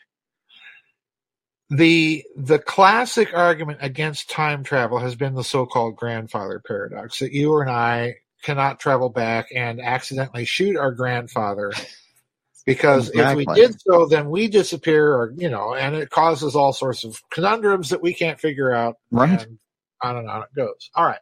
The 1.69 2.25
the 2.35 2.59
classic 2.59 3.29
argument 3.33 3.79
against 3.81 4.29
time 4.29 4.63
travel 4.63 4.99
has 4.99 5.15
been 5.15 5.35
the 5.35 5.43
so-called 5.43 5.95
grandfather 5.95 6.61
paradox 6.65 7.19
that 7.19 7.31
you 7.31 7.59
and 7.61 7.69
I 7.69 8.15
cannot 8.41 8.79
travel 8.79 9.09
back 9.09 9.47
and 9.55 9.79
accidentally 9.79 10.45
shoot 10.45 10.75
our 10.75 10.91
grandfather 10.91 11.71
because 12.69 13.09
if 13.15 13.35
we 13.35 13.45
did 13.47 13.81
so 13.81 14.05
then 14.05 14.29
we 14.29 14.47
disappear 14.47 15.11
or 15.11 15.33
you 15.35 15.49
know 15.49 15.73
and 15.73 15.95
it 15.95 16.11
causes 16.11 16.55
all 16.55 16.71
sorts 16.71 17.03
of 17.03 17.19
conundrums 17.31 17.89
that 17.89 18.01
we 18.01 18.13
can't 18.13 18.39
figure 18.39 18.71
out. 18.71 18.97
Right. 19.09 19.41
and 19.41 19.57
on 20.03 20.17
and 20.17 20.29
on 20.29 20.43
it 20.43 20.55
goes. 20.55 20.91
All 20.93 21.03
right. 21.03 21.19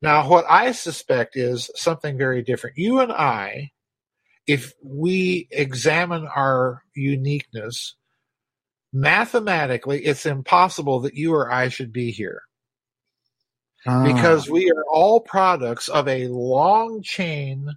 Now 0.00 0.26
what 0.30 0.46
i 0.48 0.72
suspect 0.72 1.36
is 1.36 1.70
something 1.74 2.16
very 2.16 2.42
different. 2.42 2.78
You 2.78 3.00
and 3.00 3.12
i 3.12 3.70
if 4.46 4.72
we 4.82 5.46
examine 5.50 6.26
our 6.26 6.82
uniqueness 6.94 7.94
mathematically 8.94 10.02
it's 10.04 10.24
impossible 10.24 11.00
that 11.00 11.14
you 11.14 11.34
or 11.34 11.52
i 11.52 11.68
should 11.68 11.92
be 11.92 12.10
here. 12.10 12.42
Ah. 13.86 14.04
because 14.04 14.48
we 14.48 14.70
are 14.70 14.84
all 14.90 15.20
products 15.20 15.88
of 15.88 16.08
a 16.08 16.28
long 16.28 17.02
chain 17.02 17.68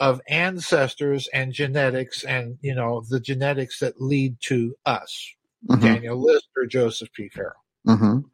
of 0.00 0.20
ancestors 0.28 1.28
and 1.34 1.52
genetics 1.52 2.24
and 2.24 2.58
you 2.62 2.74
know 2.74 3.02
the 3.10 3.20
genetics 3.20 3.78
that 3.78 4.00
lead 4.00 4.36
to 4.40 4.74
us 4.86 5.34
Mhm. 5.68 5.82
Daniel 5.82 6.16
Liszt 6.20 6.48
or 6.56 6.66
joseph 6.66 7.12
p 7.12 7.28
farrell 7.28 7.62
Mhm. 7.86 8.24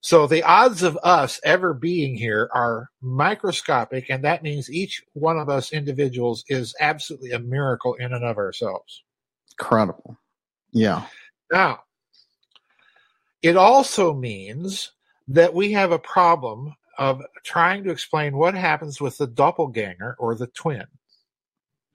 so 0.00 0.26
the 0.26 0.42
odds 0.42 0.82
of 0.82 0.98
us 1.02 1.40
ever 1.44 1.72
being 1.72 2.14
here 2.14 2.50
are 2.52 2.90
microscopic 3.00 4.10
and 4.10 4.22
that 4.22 4.42
means 4.42 4.70
each 4.70 5.02
one 5.14 5.38
of 5.38 5.48
us 5.48 5.72
individuals 5.72 6.44
is 6.48 6.74
absolutely 6.80 7.32
a 7.32 7.38
miracle 7.38 7.94
in 7.94 8.12
and 8.12 8.24
of 8.24 8.36
ourselves 8.36 9.02
Incredible. 9.58 10.16
Yeah. 10.72 11.06
now 11.50 11.82
it 13.42 13.56
also 13.56 14.12
means 14.14 14.92
that 15.28 15.52
we 15.54 15.72
have 15.72 15.90
a 15.92 15.98
problem 15.98 16.74
of 17.02 17.22
trying 17.44 17.84
to 17.84 17.90
explain 17.90 18.36
what 18.36 18.54
happens 18.54 19.00
with 19.00 19.18
the 19.18 19.28
doppelganger 19.28 20.16
or 20.18 20.34
the 20.36 20.48
twin 20.48 20.86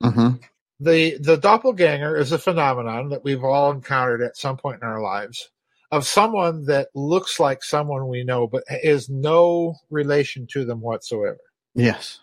Mhm. 0.03 0.43
the 0.79 1.17
the 1.19 1.37
doppelganger 1.37 2.17
is 2.17 2.31
a 2.33 2.39
phenomenon 2.39 3.09
that 3.09 3.23
we've 3.23 3.43
all 3.43 3.71
encountered 3.71 4.21
at 4.21 4.37
some 4.37 4.57
point 4.57 4.81
in 4.83 4.87
our 4.87 5.01
lives 5.01 5.49
of 5.91 6.05
someone 6.07 6.65
that 6.65 6.89
looks 6.95 7.39
like 7.39 7.63
someone 7.63 8.07
we 8.09 8.23
know, 8.23 8.47
but 8.47 8.63
is 8.83 9.09
no 9.09 9.75
relation 9.89 10.47
to 10.51 10.65
them 10.65 10.81
whatsoever. 10.81 11.39
Yes. 11.75 12.19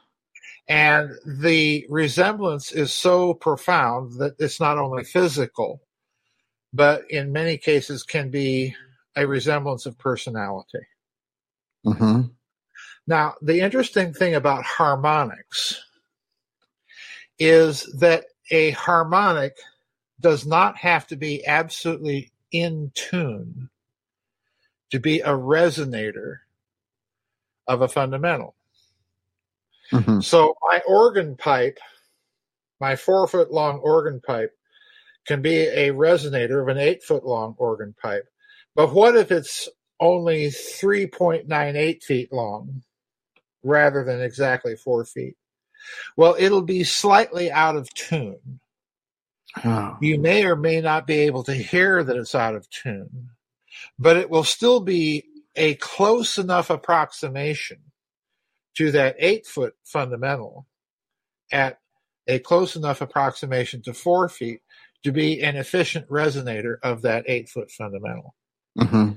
And 0.69 1.11
the 1.27 1.87
resemblance 1.91 2.73
is 2.73 2.93
so 2.93 3.35
profound 3.35 4.19
that 4.21 4.35
it's 4.39 4.61
not 4.61 4.79
only 4.79 5.05
physical, 5.05 5.83
but 6.73 7.11
in 7.11 7.33
many 7.33 7.59
cases 7.59 8.03
can 8.03 8.31
be 8.31 8.75
a 9.17 9.27
resemblance 9.27 9.87
of 9.87 9.99
personality. 9.99 10.87
hmm 11.85 12.23
Now, 13.07 13.35
the 13.43 13.61
interesting 13.61 14.15
thing 14.15 14.35
about 14.35 14.65
harmonics 14.65 15.81
is 17.39 17.83
that 17.99 18.25
a 18.51 18.71
harmonic 18.71 19.57
does 20.21 20.47
not 20.47 20.77
have 20.77 21.07
to 21.09 21.17
be 21.17 21.45
absolutely 21.47 22.33
in 22.53 22.93
tune 22.95 23.69
to 24.91 25.01
be 25.01 25.21
a 25.21 25.31
resonator 25.31 26.39
of 27.67 27.83
a 27.83 27.89
fundamental. 27.89 28.55
hmm 29.91 30.21
So 30.21 30.55
my 30.63 30.81
organ 30.87 31.37
pipe, 31.37 31.79
my 32.81 32.97
four 32.97 33.27
foot 33.27 33.53
long 33.53 33.81
organ 33.81 34.21
pipe, 34.21 34.57
can 35.27 35.43
be 35.43 35.57
a 35.57 35.91
resonator 35.91 36.63
of 36.63 36.69
an 36.69 36.79
eight 36.79 37.03
foot 37.03 37.25
long 37.25 37.55
organ 37.59 37.95
pipe. 38.01 38.29
But 38.75 38.93
what 38.93 39.17
if 39.17 39.31
it's 39.31 39.69
only 40.01 40.47
3.98 40.47 42.03
feet 42.03 42.33
long 42.33 42.83
rather 43.65 44.05
than 44.05 44.21
exactly 44.21 44.77
four 44.77 45.05
feet? 45.05 45.37
Well, 46.17 46.37
it'll 46.39 46.63
be 46.63 46.85
slightly 46.85 47.51
out 47.51 47.77
of 47.77 47.93
tune. 47.95 48.61
Oh. 49.65 49.97
You 50.01 50.21
may 50.21 50.45
or 50.45 50.57
may 50.57 50.81
not 50.81 51.07
be 51.07 51.21
able 51.21 51.45
to 51.45 51.55
hear 51.55 52.03
that 52.03 52.17
it's 52.17 52.35
out 52.35 52.55
of 52.55 52.69
tune, 52.71 53.31
but 53.99 54.17
it 54.17 54.31
will 54.31 54.45
still 54.45 54.81
be 54.81 55.25
a 55.57 55.75
close 55.77 56.39
enough 56.39 56.71
approximation 56.71 57.79
to 58.77 58.91
that 58.91 59.17
eight 59.19 59.47
foot 59.47 59.75
fundamental 59.85 60.67
at 61.53 61.79
a 62.27 62.39
close 62.39 62.75
enough 62.75 63.01
approximation 63.01 63.83
to 63.83 63.95
four 63.95 64.29
feet 64.29 64.61
to 65.05 65.13
be 65.13 65.43
an 65.43 65.57
efficient 65.57 66.09
resonator 66.09 66.77
of 66.83 67.03
that 67.03 67.25
eight 67.29 67.49
foot 67.49 67.71
fundamental. 67.71 68.35
hmm 68.77 69.11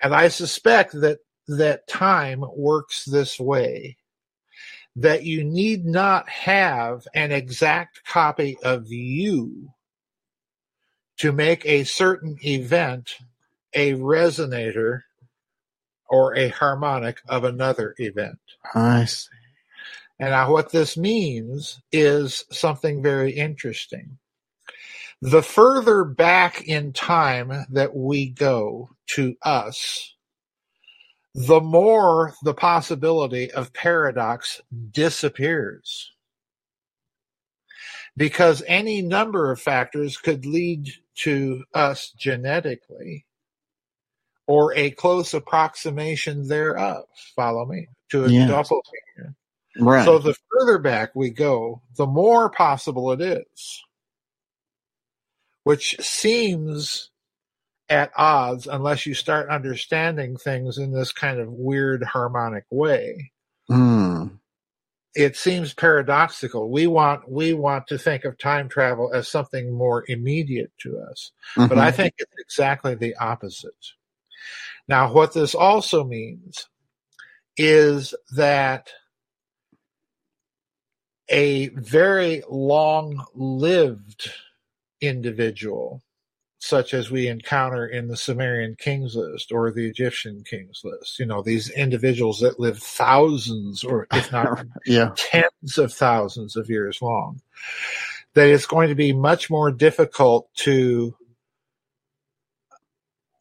And 0.00 0.14
I 0.14 0.28
suspect 0.28 0.92
that 1.00 1.18
that 1.48 1.86
time 1.86 2.44
works 2.56 3.04
this 3.04 3.38
way 3.38 3.96
that 4.96 5.24
you 5.24 5.42
need 5.42 5.84
not 5.84 6.28
have 6.28 7.06
an 7.14 7.32
exact 7.32 8.04
copy 8.04 8.56
of 8.62 8.86
you 8.92 9.70
to 11.16 11.32
make 11.32 11.64
a 11.66 11.84
certain 11.84 12.38
event 12.44 13.16
a 13.74 13.92
resonator 13.94 15.02
or 16.08 16.36
a 16.36 16.48
harmonic 16.48 17.20
of 17.28 17.44
another 17.44 17.94
event. 17.98 18.38
I 18.74 19.04
see. 19.06 19.30
And 20.20 20.30
now 20.30 20.52
what 20.52 20.70
this 20.70 20.96
means 20.96 21.80
is 21.90 22.44
something 22.50 23.02
very 23.02 23.32
interesting. 23.32 24.18
The 25.20 25.42
further 25.42 26.04
back 26.04 26.62
in 26.68 26.92
time 26.92 27.66
that 27.70 27.96
we 27.96 28.28
go 28.28 28.90
to 29.08 29.36
us, 29.42 30.13
the 31.34 31.60
more 31.60 32.34
the 32.42 32.54
possibility 32.54 33.50
of 33.52 33.72
paradox 33.72 34.60
disappears. 34.92 36.12
Because 38.16 38.62
any 38.68 39.02
number 39.02 39.50
of 39.50 39.60
factors 39.60 40.16
could 40.16 40.46
lead 40.46 40.90
to 41.16 41.64
us 41.74 42.12
genetically 42.16 43.26
or 44.46 44.74
a 44.74 44.90
close 44.92 45.34
approximation 45.34 46.46
thereof. 46.46 47.04
Follow 47.34 47.66
me? 47.66 47.88
To 48.10 48.26
a 48.26 48.28
Yes. 48.28 48.48
doppelganger. 48.48 49.34
Right. 49.80 50.04
So 50.04 50.18
the 50.18 50.36
further 50.52 50.78
back 50.78 51.16
we 51.16 51.30
go, 51.30 51.82
the 51.96 52.06
more 52.06 52.48
possible 52.50 53.10
it 53.12 53.20
is. 53.20 53.82
Which 55.64 55.96
seems 56.00 57.10
at 57.94 58.10
odds 58.16 58.66
unless 58.66 59.06
you 59.06 59.14
start 59.14 59.48
understanding 59.48 60.36
things 60.36 60.78
in 60.78 60.90
this 60.90 61.12
kind 61.12 61.38
of 61.38 61.52
weird 61.52 62.02
harmonic 62.02 62.64
way. 62.68 63.30
Mm. 63.70 64.40
It 65.14 65.36
seems 65.36 65.72
paradoxical. 65.72 66.72
We 66.72 66.88
want 66.88 67.30
we 67.30 67.54
want 67.54 67.86
to 67.86 67.96
think 67.96 68.24
of 68.24 68.36
time 68.36 68.68
travel 68.68 69.12
as 69.14 69.28
something 69.28 69.72
more 69.72 70.04
immediate 70.08 70.72
to 70.80 70.98
us. 70.98 71.30
But 71.56 71.70
Mhm. 71.70 71.78
I 71.78 71.92
think 71.92 72.14
it's 72.18 72.34
exactly 72.36 72.96
the 72.96 73.14
opposite. 73.14 73.92
Now, 74.88 75.12
what 75.12 75.32
this 75.32 75.54
also 75.54 76.02
means 76.02 76.66
is 77.56 78.12
that 78.34 78.90
a 81.28 81.68
very 81.68 82.42
long 82.50 83.24
lived 83.34 84.32
individual, 85.00 86.02
such 86.64 86.94
as 86.94 87.10
we 87.10 87.28
encounter 87.28 87.86
in 87.86 88.08
the 88.08 88.16
Sumerian 88.16 88.74
kings 88.74 89.14
list 89.14 89.52
or 89.52 89.70
the 89.70 89.86
Egyptian 89.86 90.42
kings 90.44 90.80
list, 90.82 91.18
you 91.18 91.26
know, 91.26 91.42
these 91.42 91.68
individuals 91.68 92.40
that 92.40 92.58
live 92.58 92.78
thousands 92.78 93.84
or 93.84 94.06
if 94.14 94.32
not 94.32 94.64
yeah. 94.86 95.10
tens 95.14 95.76
of 95.76 95.92
thousands 95.92 96.56
of 96.56 96.70
years 96.70 97.02
long, 97.02 97.42
that 98.32 98.48
it's 98.48 98.64
going 98.64 98.88
to 98.88 98.94
be 98.94 99.12
much 99.12 99.50
more 99.50 99.70
difficult 99.70 100.48
to 100.54 101.14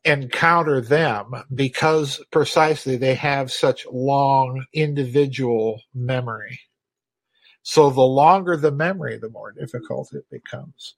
encounter 0.04 0.82
them 0.82 1.32
because 1.56 2.22
precisely 2.30 2.98
they 2.98 3.16
have 3.16 3.54
such 3.54 3.88
long 3.90 4.66
individual 4.74 5.80
memory. 5.94 6.60
So 7.62 7.90
the 7.90 8.02
longer 8.02 8.58
the 8.58 8.74
memory, 8.74 9.18
the 9.18 9.30
more 9.30 9.54
difficult 9.54 10.14
it 10.14 10.30
becomes. 10.30 10.96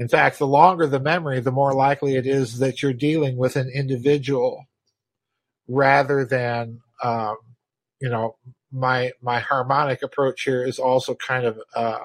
In 0.00 0.08
fact, 0.08 0.38
the 0.38 0.46
longer 0.46 0.86
the 0.86 0.98
memory, 0.98 1.40
the 1.40 1.52
more 1.52 1.74
likely 1.74 2.16
it 2.16 2.26
is 2.26 2.58
that 2.60 2.82
you're 2.82 2.94
dealing 2.94 3.36
with 3.36 3.54
an 3.56 3.68
individual 3.68 4.64
rather 5.68 6.24
than, 6.24 6.80
um, 7.04 7.36
you 8.00 8.08
know, 8.08 8.36
my 8.72 9.12
my 9.20 9.40
harmonic 9.40 10.02
approach 10.02 10.44
here 10.44 10.64
is 10.64 10.78
also 10.78 11.14
kind 11.16 11.44
of 11.44 11.60
uh, 11.76 12.00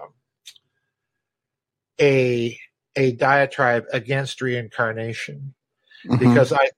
a 2.02 2.60
a 2.98 3.14
diatribe 3.14 3.86
against 3.94 4.42
reincarnation 4.42 5.54
Mhm. 6.06 6.20
because 6.20 6.52
I 6.52 6.70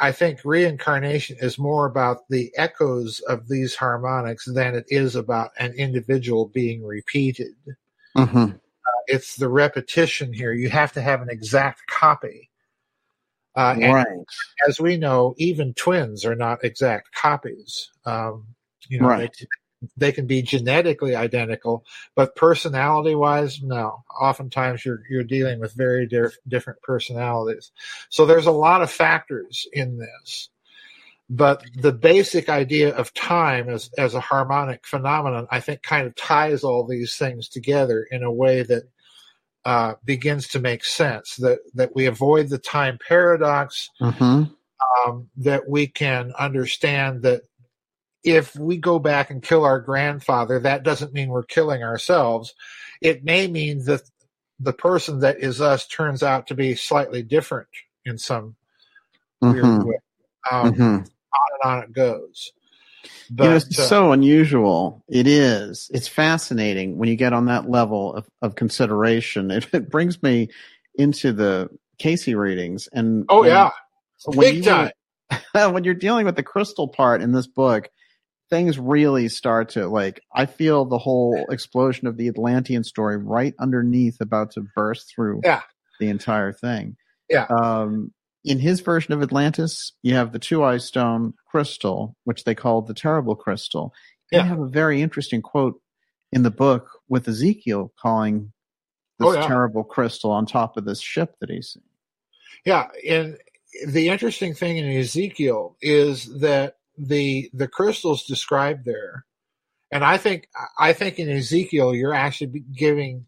I 0.00 0.12
think 0.12 0.44
reincarnation 0.44 1.38
is 1.40 1.58
more 1.58 1.86
about 1.86 2.28
the 2.28 2.52
echoes 2.58 3.20
of 3.20 3.48
these 3.48 3.74
harmonics 3.74 4.44
than 4.44 4.74
it 4.74 4.84
is 4.88 5.16
about 5.16 5.52
an 5.58 5.72
individual 5.74 6.48
being 6.48 6.84
repeated. 6.84 7.54
Mhm. 8.18 8.60
It's 9.06 9.36
the 9.36 9.48
repetition 9.48 10.32
here. 10.32 10.52
You 10.52 10.68
have 10.70 10.92
to 10.92 11.02
have 11.02 11.22
an 11.22 11.28
exact 11.30 11.86
copy. 11.86 12.50
Uh, 13.54 13.76
and 13.80 13.92
right. 13.94 14.06
as 14.66 14.80
we 14.80 14.96
know, 14.96 15.34
even 15.36 15.74
twins 15.74 16.24
are 16.24 16.34
not 16.34 16.64
exact 16.64 17.14
copies. 17.14 17.90
Um, 18.06 18.46
you 18.88 19.00
know, 19.00 19.08
Right. 19.08 19.34
they, 19.38 19.46
they 19.96 20.12
can 20.12 20.26
be 20.26 20.42
genetically 20.42 21.14
identical, 21.14 21.84
but 22.14 22.36
personality-wise, 22.36 23.62
no. 23.62 24.04
Oftentimes, 24.18 24.84
you're 24.84 25.02
you're 25.10 25.24
dealing 25.24 25.60
with 25.60 25.74
very 25.74 26.06
di- 26.06 26.28
different 26.48 26.80
personalities. 26.82 27.72
So 28.08 28.24
there's 28.24 28.46
a 28.46 28.52
lot 28.52 28.80
of 28.80 28.90
factors 28.90 29.66
in 29.72 29.98
this, 29.98 30.48
but 31.30 31.64
the 31.74 31.92
basic 31.92 32.48
idea 32.48 32.94
of 32.94 33.14
time 33.14 33.68
as 33.68 33.90
as 33.98 34.14
a 34.14 34.20
harmonic 34.20 34.86
phenomenon, 34.86 35.46
I 35.50 35.60
think, 35.60 35.82
kind 35.82 36.06
of 36.06 36.14
ties 36.16 36.62
all 36.64 36.86
these 36.86 37.16
things 37.16 37.48
together 37.48 38.06
in 38.10 38.22
a 38.22 38.32
way 38.32 38.62
that 38.62 38.84
uh, 39.64 39.94
begins 40.04 40.48
to 40.48 40.58
make 40.58 40.84
sense. 40.84 41.36
That 41.36 41.60
that 41.74 41.94
we 41.94 42.06
avoid 42.06 42.48
the 42.48 42.58
time 42.58 42.98
paradox 43.06 43.88
Mhm. 44.00 44.50
um, 45.06 45.30
that 45.38 45.68
we 45.68 45.86
can 45.86 46.32
understand 46.38 47.22
that 47.22 47.42
if 48.24 48.54
we 48.56 48.76
go 48.76 48.98
back 48.98 49.30
and 49.30 49.42
kill 49.42 49.64
our 49.64 49.80
grandfather, 49.80 50.60
that 50.60 50.82
doesn't 50.82 51.12
mean 51.12 51.28
we're 51.28 51.42
killing 51.44 51.82
ourselves. 51.82 52.54
It 53.00 53.24
may 53.24 53.48
mean 53.48 53.84
that 53.86 54.02
the 54.60 54.72
person 54.72 55.20
that 55.20 55.38
is 55.40 55.60
us 55.60 55.86
turns 55.86 56.22
out 56.22 56.46
to 56.48 56.54
be 56.54 56.74
slightly 56.76 57.22
different 57.22 57.68
in 58.04 58.18
some 58.18 58.54
weird 59.40 59.64
Mhm. 59.64 59.84
way. 59.86 59.98
Um, 60.50 60.74
Mhm. 60.74 60.80
On 60.98 61.48
and 61.64 61.72
on 61.72 61.82
it 61.84 61.92
goes. 61.92 62.52
But 63.30 63.44
you 63.44 63.50
know, 63.50 63.56
it's 63.56 63.78
uh, 63.78 63.82
so 63.82 64.12
unusual. 64.12 65.02
It 65.08 65.26
is. 65.26 65.90
It's 65.94 66.08
fascinating 66.08 66.98
when 66.98 67.08
you 67.08 67.16
get 67.16 67.32
on 67.32 67.46
that 67.46 67.68
level 67.70 68.14
of, 68.14 68.28
of 68.42 68.54
consideration. 68.54 69.50
It, 69.52 69.68
it 69.72 69.90
brings 69.90 70.22
me 70.22 70.48
into 70.96 71.32
the 71.32 71.68
Cayce 71.98 72.28
readings. 72.28 72.88
And 72.92 73.24
oh 73.28 73.40
when- 73.40 73.48
yeah, 73.48 73.70
when 74.26 74.38
big 74.40 74.56
you- 74.56 74.62
time. 74.70 74.90
when 75.72 75.84
you're 75.84 75.94
dealing 75.94 76.26
with 76.26 76.36
the 76.36 76.42
crystal 76.42 76.86
part 76.88 77.22
in 77.22 77.32
this 77.32 77.46
book, 77.46 77.88
things 78.50 78.78
really 78.78 79.28
start 79.30 79.70
to 79.70 79.88
like. 79.88 80.20
I 80.34 80.44
feel 80.44 80.84
the 80.84 80.98
whole 80.98 81.46
explosion 81.48 82.06
of 82.06 82.18
the 82.18 82.28
Atlantean 82.28 82.84
story 82.84 83.16
right 83.16 83.54
underneath, 83.58 84.20
about 84.20 84.50
to 84.52 84.66
burst 84.76 85.08
through 85.14 85.40
Yeah. 85.42 85.62
the 86.00 86.08
entire 86.10 86.52
thing. 86.52 86.96
Yeah. 87.30 87.46
Um, 87.46 88.12
in 88.44 88.58
his 88.58 88.80
version 88.80 89.12
of 89.14 89.22
Atlantis, 89.22 89.92
you 90.02 90.14
have 90.14 90.32
the 90.32 90.38
Tuaoi 90.40 90.80
stone 90.80 91.34
crystal, 91.50 92.16
which 92.24 92.44
they 92.44 92.54
called 92.54 92.86
the 92.86 92.94
terrible 92.94 93.36
crystal. 93.36 93.92
You 94.30 94.38
Yeah. 94.38 94.44
have 94.46 94.60
a 94.60 94.68
very 94.68 95.00
interesting 95.02 95.42
quote 95.42 95.80
in 96.32 96.42
the 96.42 96.50
book 96.50 96.88
with 97.08 97.28
Ezekiel 97.28 97.92
calling 98.00 98.52
this 99.18 99.28
Oh, 99.28 99.32
yeah. 99.34 99.46
terrible 99.46 99.84
crystal 99.84 100.30
on 100.30 100.46
top 100.46 100.76
of 100.76 100.84
this 100.84 101.00
ship 101.00 101.36
that 101.40 101.50
he's 101.50 101.68
seen. 101.74 101.82
Yeah, 102.64 102.88
and 103.08 103.38
the 103.86 104.08
interesting 104.08 104.54
thing 104.54 104.78
in 104.78 104.86
Ezekiel 104.90 105.76
is 105.80 106.26
that 106.40 106.76
the 106.98 107.50
the 107.54 107.68
crystals 107.68 108.24
described 108.24 108.84
there, 108.84 109.24
and 109.90 110.04
I 110.04 110.16
think 110.18 110.48
I 110.78 110.92
think 110.92 111.18
in 111.18 111.28
Ezekiel 111.28 111.94
you're 111.94 112.14
actually 112.14 112.64
giving 112.76 113.26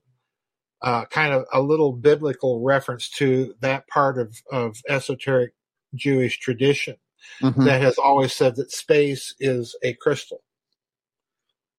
uh, 0.85 1.07
kind 1.07 1.33
of 1.33 1.45
a 1.53 1.61
little 1.63 1.93
biblical 1.93 2.63
reference 2.63 3.09
to 3.09 3.55
that 3.61 3.89
part 3.89 4.19
of 4.19 4.37
of 4.53 4.77
esoteric 4.89 5.55
Jewish 5.95 6.39
tradition 6.39 6.97
Mhm. 7.43 7.65
that 7.65 7.81
has 7.83 7.97
always 7.99 8.33
said 8.35 8.57
that 8.57 8.71
space 8.71 9.35
is 9.41 9.75
a 9.83 9.95
crystal. 9.95 10.43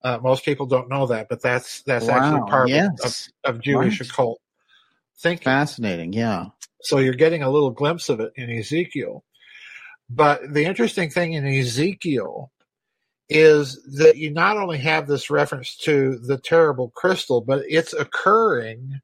Uh, 0.03 0.18
most 0.22 0.44
people 0.44 0.65
don't 0.65 0.90
know 0.90 1.06
that, 1.07 1.27
but 1.30 1.41
that's 1.41 1.84
that's 1.84 2.07
Wow, 2.07 2.18
actually 2.18 2.49
part 2.49 2.69
of, 2.72 2.99
of, 3.45 3.56
of 3.57 3.61
Jewish 3.61 4.02
Right. 4.02 4.10
occult 4.10 4.41
thinking. 5.19 5.44
Fascinating, 5.45 6.14
yeah. 6.14 6.48
So 6.82 6.98
you're 6.99 7.14
getting 7.14 7.44
a 7.44 7.49
little 7.49 7.72
glimpse 7.72 8.10
of 8.10 8.19
it 8.19 8.32
in 8.36 8.49
Ezekiel. 8.49 9.23
But 10.10 10.53
the 10.53 10.65
interesting 10.65 11.10
thing 11.10 11.34
in 11.34 11.45
Ezekiel 11.48 12.52
is 13.30 13.81
that 13.97 14.18
you 14.18 14.31
not 14.31 14.57
only 14.57 14.77
have 14.77 15.07
this 15.07 15.30
reference 15.30 15.76
to 15.77 16.18
the 16.19 16.38
terrible 16.38 16.91
crystal, 16.91 17.41
but 17.41 17.64
it's 17.68 17.93
occurring 17.93 18.99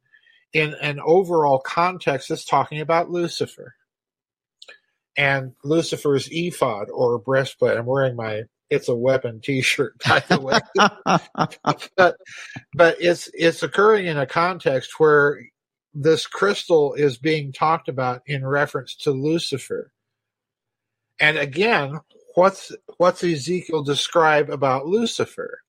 in 0.53 0.75
an 0.81 0.99
overall 1.03 1.59
context 1.59 2.29
that's 2.29 2.45
talking 2.45 2.81
about 2.81 3.09
Lucifer 3.09 3.75
and 5.17 5.53
Lucifer's 5.63 6.27
ephod 6.31 6.89
or 6.91 7.17
breastplate. 7.19 7.77
I'm 7.77 7.85
wearing 7.85 8.15
my 8.15 8.43
"It's 8.69 8.89
a 8.89 8.95
Weapon" 8.95 9.41
T-shirt, 9.41 9.95
by 10.07 10.19
the 10.19 10.39
way 10.39 10.59
but 11.97 12.17
but 12.75 12.97
it's 12.99 13.29
it's 13.33 13.63
occurring 13.63 14.05
in 14.05 14.17
a 14.17 14.25
context 14.25 14.99
where 14.99 15.41
this 15.93 16.27
crystal 16.27 16.93
is 16.93 17.17
being 17.17 17.51
talked 17.51 17.89
about 17.89 18.21
in 18.25 18.45
reference 18.45 18.95
to 18.95 19.11
Lucifer. 19.11 19.91
And 21.19 21.37
again, 21.37 21.99
what's 22.35 22.71
what's 22.97 23.23
Ezekiel 23.23 23.83
describe 23.83 24.49
about 24.49 24.85
Lucifer? 24.85 25.59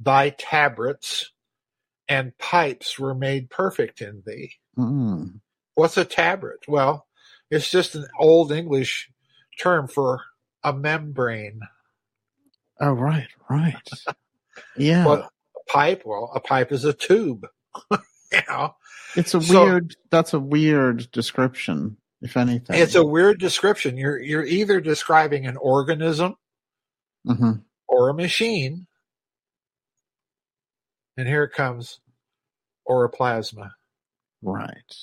Thy 0.00 0.30
tabrets 0.30 1.30
and 2.08 2.36
pipes 2.38 2.98
were 2.98 3.14
made 3.14 3.50
perfect 3.50 4.00
in 4.00 4.22
thee. 4.26 4.52
Mm. 4.76 5.40
What's 5.74 5.96
a 5.96 6.04
tabret? 6.04 6.68
Well, 6.68 7.06
it's 7.50 7.70
just 7.70 7.94
an 7.94 8.06
old 8.18 8.52
English 8.52 9.10
term 9.60 9.86
for 9.88 10.20
a 10.64 10.72
membrane. 10.72 11.60
Oh, 12.80 12.92
right, 12.92 13.28
right. 13.48 13.76
Yeah. 14.76 15.06
What 15.06 15.20
a 15.20 15.28
pipe? 15.70 16.02
Well, 16.04 16.32
a 16.34 16.40
pipe 16.40 16.72
is 16.72 16.84
a 16.84 16.92
tube. 16.92 17.46
you 17.90 18.40
know, 18.48 18.74
it's 19.16 19.34
a 19.34 19.40
so- 19.40 19.64
weird, 19.64 19.96
that's 20.10 20.34
a 20.34 20.40
weird 20.40 21.10
description, 21.12 21.96
if 22.22 22.36
anything. 22.36 22.80
It's 22.80 22.94
a 22.94 23.04
weird 23.04 23.38
description. 23.38 23.96
You're 23.96 24.20
you're 24.20 24.46
either 24.46 24.80
describing 24.80 25.46
an 25.46 25.56
organism 25.58 26.36
hmm 27.26 27.52
or 27.88 28.08
a 28.08 28.14
machine. 28.14 28.86
And 31.18 31.28
here 31.28 31.44
it 31.44 31.52
comes, 31.52 32.00
or 32.86 33.04
a 33.04 33.10
plasma. 33.10 33.74
Right. 34.40 34.96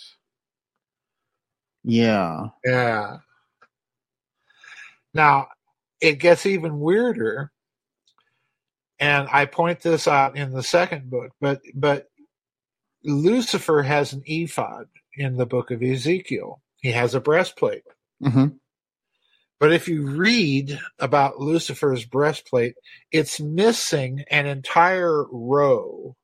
Yeah. 1.84 2.48
Yeah. 2.66 3.18
Now, 5.14 5.48
it 6.02 6.14
gets 6.14 6.48
even 6.48 6.80
weirder. 6.80 7.52
And 9.00 9.30
I 9.32 9.46
point 9.46 9.80
this 9.82 10.08
out 10.08 10.36
in 10.36 10.52
the 10.52 10.64
second 10.64 11.10
book, 11.10 11.32
but 11.40 11.62
but 11.74 12.08
Lucifer 13.04 13.82
has 13.82 14.12
an 14.12 14.24
ephod 14.26 14.88
in 15.16 15.38
the 15.38 15.46
book 15.46 15.72
of 15.72 15.82
Ezekiel. 15.82 16.62
He 16.82 16.92
has 16.92 17.16
a 17.16 17.20
breastplate. 17.20 17.84
hmm 18.22 18.48
But 19.60 19.74
if 19.74 19.88
you 19.88 20.08
read 20.08 20.80
about 21.00 21.40
Lucifer's 21.40 22.06
breastplate, 22.06 22.76
it's 23.12 23.40
missing 23.40 24.24
an 24.32 24.46
entire 24.46 25.26
row 25.32 26.16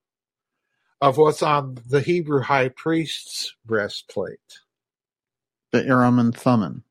of 1.02 1.18
what's 1.18 1.44
on 1.44 1.78
the 1.88 2.02
Hebrew 2.02 2.42
high 2.42 2.70
priest's 2.70 3.54
breastplate. 3.66 4.40
The 5.72 5.84
Urim 5.84 6.20
and 6.20 6.36
Thummim. 6.36 6.84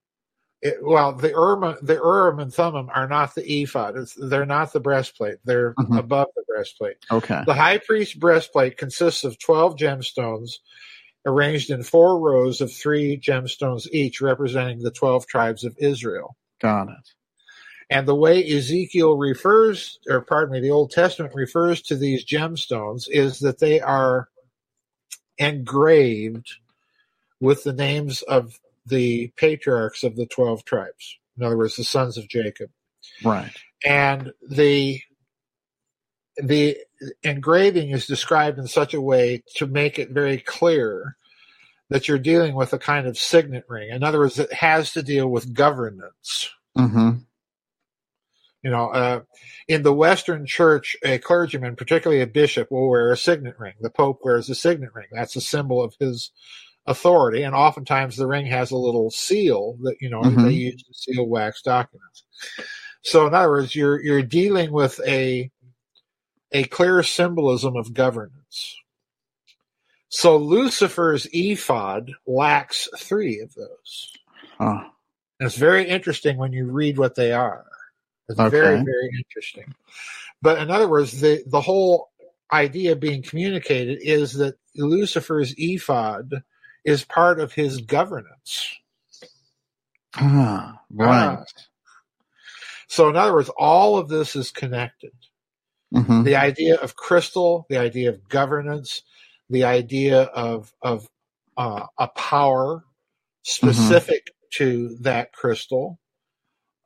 It, 0.61 0.77
well, 0.83 1.13
the 1.15 1.31
Urim, 1.31 1.77
the 1.83 1.95
Urim 1.95 2.39
and 2.39 2.53
Thummim 2.53 2.91
are 2.95 3.09
not 3.09 3.35
the 3.35 3.51
ephod. 3.63 3.97
It's, 3.97 4.15
they're 4.15 4.47
not 4.47 4.73
the 4.73 4.81
breastplate. 4.81 5.37
They're 5.45 5.75
Mhm. 5.75 5.99
above 5.99 6.29
the 6.37 6.43
breastplate. 6.47 6.97
Okay. 7.11 7.43
The 7.47 7.55
high 7.55 7.79
priest's 7.79 8.15
breastplate 8.15 8.77
consists 8.79 9.25
of 9.25 9.39
12 9.39 9.77
gemstones 9.77 10.59
arranged 11.27 11.71
in 11.71 11.83
four 11.83 12.19
rows 12.19 12.61
of 12.61 12.73
three 12.73 13.19
gemstones 13.19 13.87
each, 13.91 14.21
representing 14.21 14.83
the 14.83 14.91
12 14.91 15.27
tribes 15.27 15.65
of 15.65 15.77
Israel. 15.79 16.37
Got 16.61 16.89
it. 16.89 17.15
And 17.91 18.09
the 18.09 18.15
way 18.15 18.45
Ezekiel 18.45 19.17
refers, 19.17 19.99
or 20.09 20.23
pardon 20.23 20.53
me, 20.53 20.61
the 20.61 20.71
Old 20.71 20.91
Testament 20.91 21.35
refers 21.35 21.83
to 21.83 21.97
these 21.97 22.25
gemstones 22.25 23.09
is 23.09 23.41
that 23.41 23.59
they 23.59 23.81
are 23.81 24.29
engraved 25.39 26.51
with 27.41 27.65
the 27.65 27.73
names 27.73 28.23
of 28.23 28.59
the 28.87 29.33
patriarchs 29.37 30.03
of 30.03 30.17
the 30.17 30.27
12 30.27 30.65
tribes. 30.65 31.19
In 31.37 31.45
other 31.45 31.57
words, 31.57 31.77
the 31.77 31.85
sons 31.85 32.17
of 32.17 32.29
Jacob. 32.29 32.71
Right. 33.23 33.53
And 33.85 34.33
the 34.49 35.01
the 36.37 36.77
engraving 37.23 37.91
is 37.91 38.07
described 38.07 38.59
in 38.59 38.67
such 38.67 38.95
a 38.95 39.01
way 39.01 39.43
to 39.57 39.67
make 39.67 39.99
it 39.99 40.11
very 40.11 40.39
clear 40.39 41.17
that 41.91 42.09
you're 42.09 42.19
dealing 42.19 42.55
with 42.55 42.73
a 42.73 42.79
kind 42.79 43.07
of 43.07 43.19
signet 43.19 43.65
ring. 43.69 43.91
In 43.91 44.03
other 44.03 44.19
words, 44.19 44.39
it 44.39 44.53
has 44.53 44.93
to 44.93 45.03
deal 45.03 45.29
with 45.29 45.53
governance. 45.55 46.51
hmm 46.77 47.11
You 48.63 48.71
know, 48.71 48.89
uh, 48.89 49.21
in 49.69 49.83
the 49.83 49.93
Western 49.93 50.47
Church, 50.47 50.97
a 51.05 51.19
clergyman, 51.19 51.77
particularly 51.77 52.23
a 52.23 52.27
bishop, 52.27 52.71
will 52.71 52.89
wear 52.89 53.13
a 53.13 53.17
signet 53.17 53.59
ring. 53.59 53.75
The 53.81 53.91
Pope 53.91 54.21
wears 54.25 54.49
a 54.49 54.55
signet 54.55 54.95
ring. 54.95 55.09
That's 55.13 55.37
a 55.37 55.41
symbol 55.43 55.83
of 55.83 55.95
his 56.01 56.31
authority. 56.87 57.43
And 57.43 57.55
oftentimes 57.55 58.17
the 58.17 58.27
ring 58.27 58.47
has 58.47 58.71
a 58.71 58.77
little 58.77 59.11
seal 59.11 59.77
that, 59.83 59.97
you 60.01 60.09
know, 60.09 60.21
Mhm. 60.23 60.43
they 60.45 60.53
use 60.53 60.83
to 60.83 60.95
seal 60.95 61.27
wax 61.27 61.63
documents. 61.63 62.25
So 63.03 63.27
in 63.27 63.35
other 63.35 63.51
words, 63.51 63.75
you're, 63.75 64.03
you're 64.03 64.23
dealing 64.23 64.73
with 64.73 64.99
a, 65.07 65.51
a 66.55 66.65
clear 66.65 67.03
symbolism 67.03 67.77
of 67.77 67.93
governance. 67.93 68.81
So 70.09 70.37
Lucifer's 70.39 71.27
ephod 71.33 72.13
lacks 72.27 72.89
three 72.97 73.41
of 73.41 73.53
those. 73.55 74.13
Huh. 74.57 74.85
And 75.41 75.47
it's 75.49 75.57
very 75.57 75.89
interesting 75.89 76.39
when 76.39 76.53
you 76.53 76.67
read 76.67 76.97
what 76.97 77.17
they 77.17 77.33
are. 77.33 77.67
It's 78.29 78.39
Okay. 78.39 78.51
very, 78.51 78.77
very 78.77 79.11
interesting. 79.19 79.75
But 80.41 80.59
in 80.59 80.71
other 80.71 80.89
words, 80.89 81.21
the, 81.21 81.43
the 81.47 81.61
whole 81.61 82.11
idea 82.53 82.95
being 82.95 83.23
communicated 83.23 83.99
is 84.01 84.35
that 84.35 84.55
Lucifer's 84.77 85.55
ephod 85.59 86.43
is 86.85 87.05
part 87.05 87.41
of 87.41 87.53
his 87.53 87.81
governance. 87.81 88.77
Ah, 90.15 90.81
right. 90.91 91.45
So, 92.87 93.09
in 93.09 93.17
other 93.17 93.33
words, 93.33 93.51
all 93.59 93.97
of 93.99 94.09
this 94.09 94.37
is 94.37 94.53
connected. 94.53 95.13
Hmm 95.95 96.25
The 96.25 96.37
idea 96.37 96.77
of 96.77 96.97
crystal, 96.97 97.67
the 97.69 97.79
idea 97.79 98.11
of 98.11 98.29
governance, 98.29 99.03
the 99.51 99.65
idea 99.65 100.23
of 100.23 100.73
of 100.83 101.09
uh, 101.57 101.87
a 101.99 102.09
power 102.09 102.85
specific 103.43 104.33
to 104.55 104.97
that 105.01 105.33
crystal, 105.33 105.99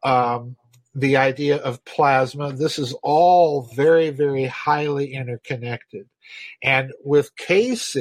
um, 0.02 0.56
the 0.94 1.16
idea 1.16 1.56
of 1.58 1.84
plasma. 1.84 2.52
This 2.52 2.78
is 2.78 2.94
all 3.02 3.62
very, 3.74 4.10
very 4.10 4.46
highly 4.46 5.14
interconnected. 5.14 6.08
And 6.62 6.92
with 7.04 7.36
Cayce, 7.36 7.96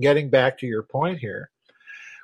getting 0.00 0.30
back 0.30 0.58
to 0.58 0.66
your 0.66 0.82
point 0.82 1.18
here, 1.18 1.50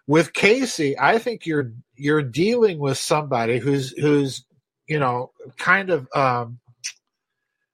with 0.06 0.32
Cayce, 0.32 0.94
I 0.98 1.18
think 1.18 1.46
you're 1.46 1.72
you're 1.96 2.22
dealing 2.22 2.78
with 2.78 2.98
somebody 2.98 3.58
who's 3.58 3.90
who's 3.90 4.44
you 4.86 4.98
know 5.00 5.32
kind 5.58 5.90
of 5.90 6.08
um, 6.14 6.60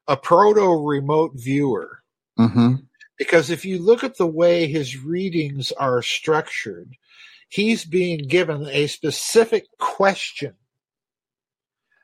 a 0.08 0.16
proto 0.16 0.84
remote 0.84 1.32
viewer 1.34 2.02
hmm 2.36 2.74
because 3.22 3.50
if 3.50 3.64
you 3.64 3.78
look 3.78 4.02
at 4.02 4.16
the 4.16 4.26
way 4.26 4.66
his 4.66 4.98
readings 4.98 5.70
are 5.72 6.02
structured, 6.02 6.96
he's 7.48 7.84
being 7.84 8.18
given 8.26 8.66
a 8.66 8.88
specific 8.88 9.66
question. 9.78 10.54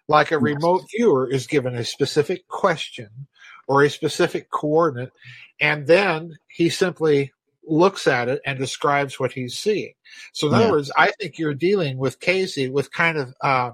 Like 0.07 0.31
a 0.31 0.39
remote 0.39 0.83
viewer 0.95 1.29
is 1.29 1.49
given 1.49 1.75
a 1.75 1.85
specific 1.85 2.47
question 2.47 3.09
or 3.67 3.83
a 3.83 3.91
specific 3.91 4.49
coordinate, 4.51 5.13
and 5.61 5.89
then 5.89 6.39
he 6.47 6.69
simply 6.69 7.33
looks 7.67 8.07
at 8.07 8.29
it 8.29 8.41
and 8.47 8.57
describes 8.57 9.19
what 9.19 9.33
he's 9.33 9.59
seeing. 9.59 9.93
So 10.33 10.47
in 10.47 10.55
other 10.55 10.71
words, 10.71 10.93
I 10.97 11.11
think 11.21 11.37
you're 11.37 11.53
dealing 11.53 11.99
with 11.99 12.21
Cayce 12.21 12.69
with 12.69 12.93
kind 12.93 13.19
of 13.19 13.35
uh, 13.43 13.73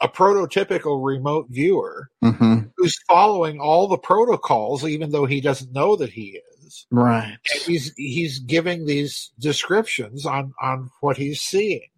a 0.00 0.08
prototypical 0.08 1.04
remote 1.04 1.46
viewer 1.50 2.08
hmm 2.22 2.60
who's 2.76 2.98
following 3.08 3.60
all 3.60 3.86
the 3.88 3.98
protocols, 3.98 4.84
even 4.84 5.10
though 5.10 5.26
he 5.26 5.40
doesn't 5.40 5.72
know 5.72 5.96
that 5.96 6.10
he 6.10 6.40
is. 6.60 6.86
Right. 6.90 7.36
And 7.52 7.62
he's 7.66 7.92
he's 7.96 8.38
giving 8.40 8.84
these 8.86 9.30
descriptions 9.38 10.26
on 10.26 10.52
on 10.60 10.90
what 11.00 11.16
he's 11.16 11.40
seeing, 11.40 11.88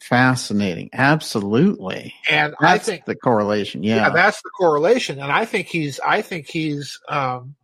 Fascinating. 0.00 0.88
Absolutely. 0.92 2.14
and 2.30 2.54
I 2.60 2.78
think 2.78 3.04
the 3.04 3.14
correlation. 3.16 3.82
yeah. 3.82 3.96
Yeah. 3.96 4.10
that's 4.10 4.40
the 4.42 4.50
correlation. 4.56 5.18
And 5.20 5.30
I 5.30 5.44
think 5.44 5.66
he's 5.66 6.00
I 6.00 6.22
think 6.22 6.48
he's 6.48 6.98
um, 7.08 7.56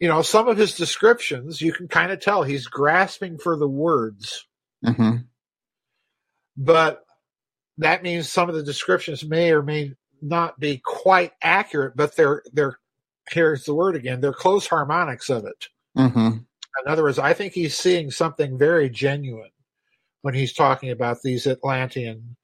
you 0.00 0.08
know 0.08 0.22
some 0.22 0.48
of 0.48 0.56
his 0.56 0.74
descriptions 0.76 1.60
you 1.60 1.72
can 1.72 1.88
kind 1.88 2.12
of 2.12 2.20
tell 2.20 2.42
he's 2.42 2.66
grasping 2.68 3.36
for 3.38 3.56
the 3.56 3.68
words, 3.68 4.46
hmm 4.84 5.16
but 6.56 7.04
that 7.78 8.02
means 8.02 8.30
some 8.30 8.48
of 8.48 8.54
the 8.54 8.62
descriptions 8.62 9.24
may 9.24 9.52
or 9.52 9.62
may 9.62 9.94
not 10.20 10.58
be 10.58 10.78
quite 10.78 11.32
accurate, 11.42 11.96
but 11.96 12.16
they're 12.16 12.42
they're 12.52 12.78
here's 13.30 13.64
the 13.64 13.74
word 13.74 13.94
again 13.94 14.20
they're 14.20 14.32
close 14.32 14.66
harmonics 14.66 15.30
of 15.30 15.44
it. 15.44 15.68
hmm 15.96 16.38
In 16.84 16.86
other 16.86 17.02
words, 17.02 17.18
I 17.18 17.32
think 17.32 17.52
he's 17.52 17.76
seeing 17.76 18.10
something 18.10 18.58
very 18.58 18.90
genuine 18.90 19.50
when 20.22 20.34
he's 20.34 20.52
talking 20.52 20.90
about 20.90 21.22
these 21.22 21.46
Atlantean 21.46 22.36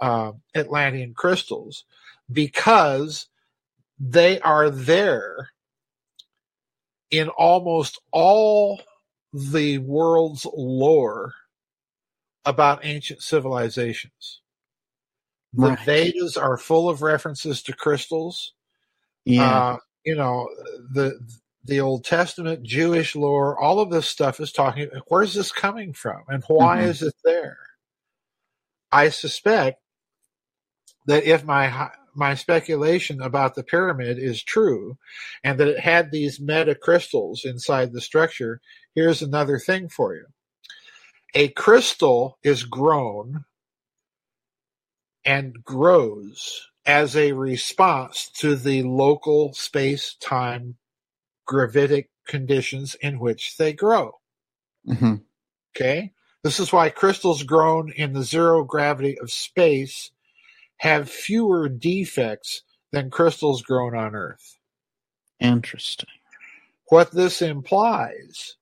uh, 0.00 0.32
Atlantean 0.54 1.14
crystals 1.14 1.84
because 2.30 3.26
they 3.98 4.40
are 4.40 4.70
there 4.70 5.50
in 7.10 7.28
almost 7.28 8.00
all 8.10 8.80
the 9.32 9.78
world's 9.78 10.46
lore 10.54 11.34
about 12.44 12.84
ancient 12.84 13.22
civilizations. 13.22 14.41
The 15.54 15.68
Right. 15.68 15.78
Vedas 15.80 16.36
are 16.36 16.56
full 16.56 16.88
of 16.88 17.02
references 17.02 17.62
to 17.64 17.72
crystals 17.74 18.52
Yeah. 19.24 19.60
uh, 19.74 19.78
you 20.04 20.14
know 20.16 20.48
the 20.92 21.18
the 21.64 21.80
Old 21.80 22.04
Testament, 22.04 22.64
Jewish 22.64 23.14
lore, 23.14 23.56
all 23.62 23.78
of 23.80 23.90
this 23.90 24.08
stuff 24.08 24.40
is 24.40 24.50
talking. 24.52 24.90
Where's 25.08 25.34
this 25.34 25.52
coming 25.52 25.92
from, 25.92 26.24
and 26.28 26.42
why 26.48 26.80
Mhm. 26.80 26.88
is 26.88 27.02
it 27.02 27.14
there? 27.24 27.58
I 28.92 29.10
suspect 29.10 29.80
that 31.06 31.24
if 31.24 31.44
my 31.44 31.90
my 32.14 32.34
speculation 32.34 33.22
about 33.22 33.54
the 33.54 33.62
pyramid 33.64 34.18
is 34.18 34.42
true, 34.42 34.98
and 35.44 35.58
that 35.60 35.68
it 35.68 35.80
had 35.80 36.10
these 36.10 36.40
meta 36.40 36.74
crystals 36.74 37.44
inside 37.44 37.92
the 37.92 38.00
structure, 38.00 38.60
here's 38.94 39.22
another 39.22 39.58
thing 39.58 39.88
for 39.88 40.14
you: 40.16 40.26
a 41.34 41.48
crystal 41.50 42.38
is 42.42 42.64
grown 42.64 43.44
and 45.24 45.62
grows 45.64 46.68
as 46.86 47.16
a 47.16 47.32
response 47.32 48.30
to 48.30 48.56
the 48.56 48.82
local 48.82 49.52
space 49.54 50.16
time 50.20 50.76
gravitic 51.46 52.10
conditions 52.26 52.94
in 52.96 53.18
which 53.18 53.56
they 53.56 53.72
grow. 53.72 54.12
hmm 54.86 55.16
Okay. 55.76 56.12
This 56.44 56.60
is 56.60 56.72
why 56.72 56.90
crystals 56.90 57.44
grown 57.44 57.92
in 57.92 58.12
the 58.12 58.24
zero 58.24 58.64
gravity 58.64 59.18
of 59.20 59.30
space 59.30 60.10
have 60.78 61.10
fewer 61.10 61.68
defects 61.68 62.62
than 62.92 63.10
crystals 63.10 63.62
grown 63.62 63.96
on 63.96 64.14
Earth. 64.14 64.58
Interesting. 65.40 66.08
What 66.90 67.12
this 67.12 67.42
implies 67.42 68.56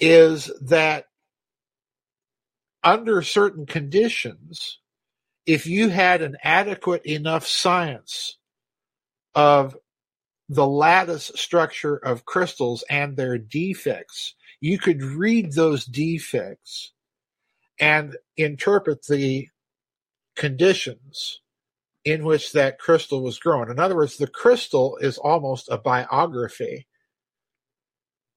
is 0.00 0.50
that 0.62 1.06
under 2.84 3.22
certain 3.22 3.66
conditions, 3.66 4.80
if 5.46 5.66
you 5.66 5.88
had 5.88 6.22
an 6.22 6.36
adequate 6.42 7.06
enough 7.06 7.46
science 7.46 8.38
of 9.34 9.76
the 10.48 10.66
lattice 10.66 11.30
structure 11.34 11.96
of 11.96 12.24
crystals 12.24 12.84
and 12.90 13.16
their 13.16 13.38
defects, 13.38 14.34
you 14.60 14.78
could 14.78 15.02
read 15.02 15.52
those 15.52 15.84
defects 15.84 16.92
and 17.78 18.16
interpret 18.36 19.06
the 19.06 19.48
conditions 20.36 21.40
in 22.04 22.24
which 22.24 22.52
that 22.52 22.78
crystal 22.78 23.22
was 23.22 23.38
grown. 23.38 23.70
In 23.70 23.78
other 23.78 23.96
words, 23.96 24.16
the 24.16 24.28
crystal 24.28 24.96
is 24.98 25.18
almost 25.18 25.68
a 25.70 25.78
biography 25.78 26.86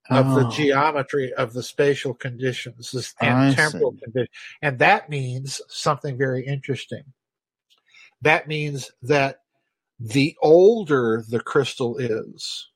of 0.10 0.34
the 0.34 0.45
Oh, 0.45 0.49
geometry 0.52 1.34
of 1.34 1.53
the 1.53 1.64
spatial 1.64 2.14
conditions 2.14 2.91
this- 2.91 3.14
and 3.22 3.31
I 3.38 3.53
temporal 3.53 3.94
see. 3.94 3.99
conditions. 4.03 4.36
And 4.61 4.80
that 4.80 5.10
means 5.10 5.61
something 5.69 6.18
very 6.18 6.45
interesting. 6.45 7.03
That 8.22 8.48
means 8.48 8.91
that 9.03 9.41
the 9.99 10.36
older 10.41 11.23
the 11.27 11.40
crystal 11.41 11.98
is, 11.98 12.69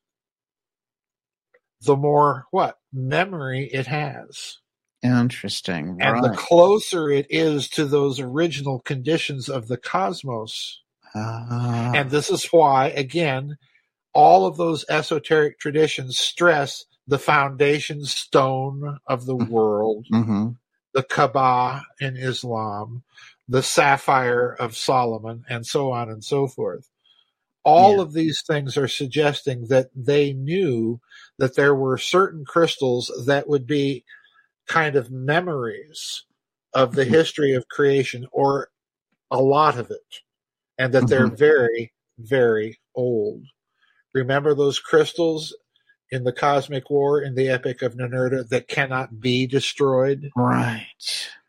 the 1.82 1.96
more 1.98 2.46
what? 2.52 2.80
Memory 2.94 3.66
it 3.74 3.88
has. 3.88 4.60
Interesting. 5.04 5.98
And 6.02 6.24
the 6.24 6.30
closer 6.38 7.10
it 7.10 7.28
is 7.30 7.68
to 7.72 7.86
those 7.86 8.20
original 8.20 8.80
conditions 8.80 9.50
of 9.50 9.68
the 9.68 9.78
cosmos. 9.78 10.82
Ah, 11.16 11.92
And 11.96 12.10
this 12.10 12.30
is 12.30 12.46
why, 12.48 12.88
again, 12.90 13.58
all 14.14 14.46
of 14.46 14.58
those 14.58 14.86
esoteric 14.90 15.60
traditions 15.60 16.18
stress 16.20 16.86
the 17.08 17.20
foundation 17.20 18.06
stone 18.06 19.00
of 19.08 19.26
the 19.26 19.36
world, 19.36 20.06
mhm. 20.12 20.58
the 20.94 21.04
Kaaba 21.04 21.86
in 22.00 22.16
Islam, 22.18 23.04
the 23.48 23.64
sapphire 23.64 24.54
of 24.54 24.78
Solomon, 24.78 25.46
and 25.50 25.66
so 25.66 25.92
on 25.92 26.10
and 26.10 26.24
so 26.24 26.48
forth. 26.48 26.90
All 27.66 27.98
Yeah. 27.98 28.04
of 28.04 28.14
these 28.14 28.42
things 28.42 28.78
are 28.78 28.88
suggesting 28.88 29.68
that 29.68 29.90
they 29.96 30.34
knew 30.34 31.00
that 31.40 31.56
there 31.56 31.76
were 31.76 31.98
certain 31.98 32.46
crystals 32.46 33.12
that 33.26 33.48
would 33.48 33.68
be 33.68 34.04
kind 34.68 34.96
of 34.96 35.12
memories 35.12 36.26
of 36.74 36.96
the 36.96 37.06
Mhm. 37.06 37.10
history 37.12 37.54
of 37.54 37.68
creation, 37.70 38.28
or 38.32 38.70
a 39.32 39.42
lot 39.42 39.78
of 39.78 39.92
it, 39.92 40.22
and 40.78 40.94
that 40.94 41.08
they're 41.08 41.28
Mhm. 41.28 41.38
very, 41.38 41.94
very 42.18 42.80
old. 42.96 43.46
Remember 44.14 44.54
those 44.56 44.80
crystals 44.80 45.56
in 46.14 46.24
the 46.24 46.32
cosmic 46.32 46.90
war 46.90 47.22
in 47.22 47.36
the 47.36 47.50
Epic 47.50 47.82
of 47.82 47.96
Ninurta 47.96 48.48
that 48.50 48.68
cannot 48.68 49.20
be 49.20 49.48
destroyed? 49.48 50.30
Right. 50.36 50.86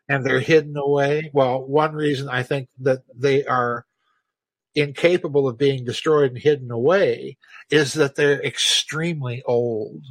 and 0.09 0.23
they're 0.25 0.39
hidden 0.39 0.75
away. 0.77 1.31
Well, 1.33 1.63
one 1.63 1.93
reason 1.93 2.29
I 2.29 2.43
think 2.43 2.67
that 2.81 3.03
they 3.15 3.45
are 3.45 3.85
incapable 4.75 5.47
of 5.47 5.57
being 5.57 5.83
destroyed 5.85 6.31
and 6.31 6.37
hidden 6.39 6.69
away 6.69 7.37
is 7.71 7.93
that 7.93 8.15
they're 8.15 8.43
extremely 8.43 9.41
old 9.45 10.03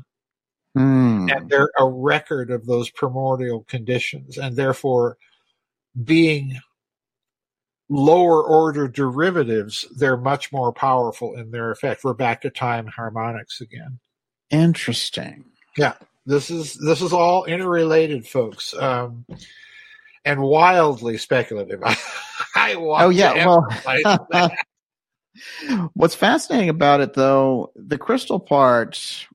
Hmm. 0.75 1.29
and 1.31 1.49
they're 1.49 1.71
a 1.79 1.89
record 1.89 2.51
of 2.51 2.67
those 2.67 2.91
primordial 2.91 3.63
conditions 3.69 4.37
and 4.39 4.57
therefore 4.57 5.17
being 6.03 6.59
lower 7.89 8.43
order 8.43 8.89
derivatives 8.89 9.87
they're 9.97 10.17
much 10.17 10.51
more 10.51 10.73
powerful 10.73 11.37
in 11.37 11.53
their 11.53 11.71
effect 11.71 12.03
we're 12.03 12.15
back 12.15 12.41
to 12.41 12.51
time 12.51 12.87
harmonics 12.89 13.61
again 13.61 14.01
Interesting. 14.51 15.45
Yeah, 15.77 15.95
this 16.27 16.51
is 16.51 16.75
this 16.75 17.03
is 17.03 17.13
all 17.13 17.45
interrelated 17.45 18.27
folks 18.27 18.75
um 18.79 19.25
and 20.25 20.41
wildly 20.41 21.19
speculative 21.19 21.83
i 22.55 22.77
want 22.77 23.03
Oh 23.05 23.09
yeah. 23.11 23.47
Well, 23.47 24.51
what's 25.95 26.15
fascinating 26.15 26.69
about 26.69 27.01
it, 27.01 27.15
though, 27.15 27.73
the 27.77 27.99
crystal 27.99 28.41
part. 28.41 29.27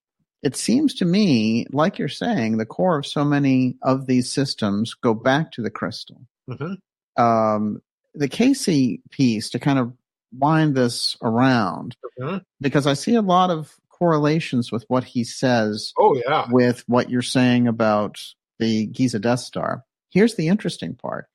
It 0.41 0.55
seems 0.55 0.93
to 0.95 1.05
me, 1.05 1.67
like 1.71 1.99
you're 1.99 2.07
saying, 2.07 2.57
the 2.57 2.65
core 2.65 2.97
of 2.99 3.05
so 3.05 3.25
many 3.25 3.75
of 3.81 4.07
these 4.07 4.31
systems 4.31 4.93
go 4.93 5.13
back 5.13 5.51
to 5.53 5.61
the 5.61 5.69
crystal. 5.69 6.21
Mhm. 6.49 6.77
Um, 7.17 7.81
the 8.15 8.29
Cayce 8.29 8.97
piece 9.11 9.49
to 9.49 9.59
kind 9.59 9.77
of 9.79 9.91
wind 10.31 10.75
this 10.75 11.17
around, 11.21 11.97
Mhm. 12.21 12.41
because 12.61 12.87
I 12.87 12.93
see 12.93 13.15
a 13.15 13.21
lot 13.21 13.49
of 13.49 13.75
correlations 13.99 14.71
with 14.71 14.85
what 14.87 15.03
he 15.03 15.23
says 15.23 15.93
oh 15.99 16.15
yeah 16.25 16.47
with 16.49 16.83
what 16.87 17.09
you're 17.09 17.21
saying 17.21 17.67
about 17.67 18.19
the 18.59 18.87
Giza 18.87 19.19
Death 19.19 19.39
Star. 19.39 19.83
Here's 20.09 20.35
the 20.35 20.47
interesting 20.49 20.95
part. 20.95 21.27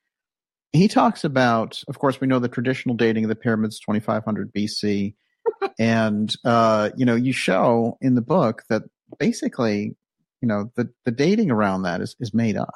He 0.73 0.89
talks 0.89 1.25
about, 1.25 1.83
of 1.89 1.99
course, 1.99 2.21
we 2.21 2.27
know 2.27 2.39
the 2.39 2.49
traditional 2.49 2.97
dating 2.97 3.25
of 3.25 3.29
the 3.29 3.37
pyramids, 3.37 3.79
2500 3.81 4.53
BC. 4.53 5.15
and, 5.79 6.35
uh, 6.45 6.91
you 6.97 7.07
know, 7.07 7.15
you 7.15 7.33
show 7.33 7.97
in 8.01 8.15
the 8.15 8.21
book 8.21 8.63
that 8.69 8.83
basically, 9.19 9.97
you 10.41 10.49
know, 10.49 10.71
the, 10.77 10.91
the 11.05 11.13
dating 11.13 11.51
around 11.51 11.83
that 11.83 12.01
is, 12.01 12.17
is 12.21 12.35
made 12.35 12.57
up. 12.57 12.75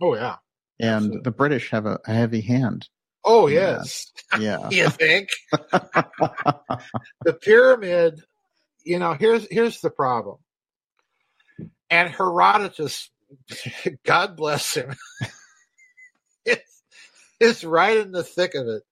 oh 0.00 0.14
yeah 0.14 0.36
And 0.80 0.88
Absolutely. 0.96 1.20
the 1.22 1.30
British 1.30 1.70
have 1.70 1.86
a, 1.86 1.98
a 2.06 2.12
heavy 2.12 2.40
hand. 2.40 2.88
oh 3.24 3.48
Yeah. 3.48 3.78
yes 3.82 4.12
Yeah. 4.40 4.68
you 4.70 4.88
think 4.88 5.28
the 5.52 7.34
pyramid 7.42 8.22
you 8.84 8.98
know 8.98 9.14
here's 9.14 9.46
here's 9.50 9.80
the 9.80 9.90
problem 9.90 10.38
and 11.90 12.10
Herodotus, 12.10 13.10
God 14.04 14.36
bless 14.36 14.74
him, 14.74 14.94
it's, 16.44 16.82
is 17.40 17.64
right 17.64 17.96
in 17.98 18.12
the 18.12 18.24
thick 18.24 18.54
of 18.54 18.66
it. 18.68 18.82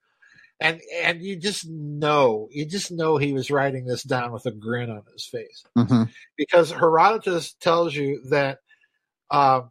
And 0.60 0.80
and 1.02 1.20
you 1.22 1.36
just 1.36 1.68
know, 1.68 2.48
you 2.52 2.64
just 2.66 2.92
know 2.92 3.16
he 3.16 3.32
was 3.32 3.50
writing 3.50 3.84
this 3.84 4.04
down 4.04 4.32
with 4.32 4.46
a 4.46 4.52
grin 4.52 4.90
on 4.90 5.02
his 5.12 5.26
face, 5.26 5.64
hmm 5.76 6.04
because 6.38 6.70
Herodotus 6.70 7.54
tells 7.54 7.94
you 7.94 8.22
that 8.30 8.58
uh, 9.30 9.62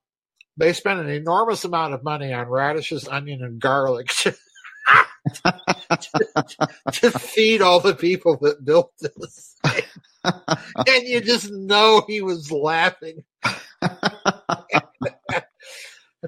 they 0.57 0.73
spent 0.73 0.99
an 0.99 1.09
enormous 1.09 1.63
amount 1.65 1.93
of 1.93 2.03
money 2.03 2.33
on 2.33 2.47
radishes, 2.49 3.07
onion, 3.07 3.43
and 3.43 3.59
garlic 3.61 4.07
to, 4.23 4.35
to 6.93 7.11
feed 7.11 7.61
all 7.61 7.79
the 7.79 7.95
people 7.95 8.37
that 8.41 8.65
built 8.65 8.91
this. 8.99 9.55
thing. 9.63 9.83
And 10.23 11.07
you 11.07 11.21
just 11.21 11.51
know 11.51 12.03
he 12.07 12.21
was 12.21 12.51
laughing. 12.51 13.23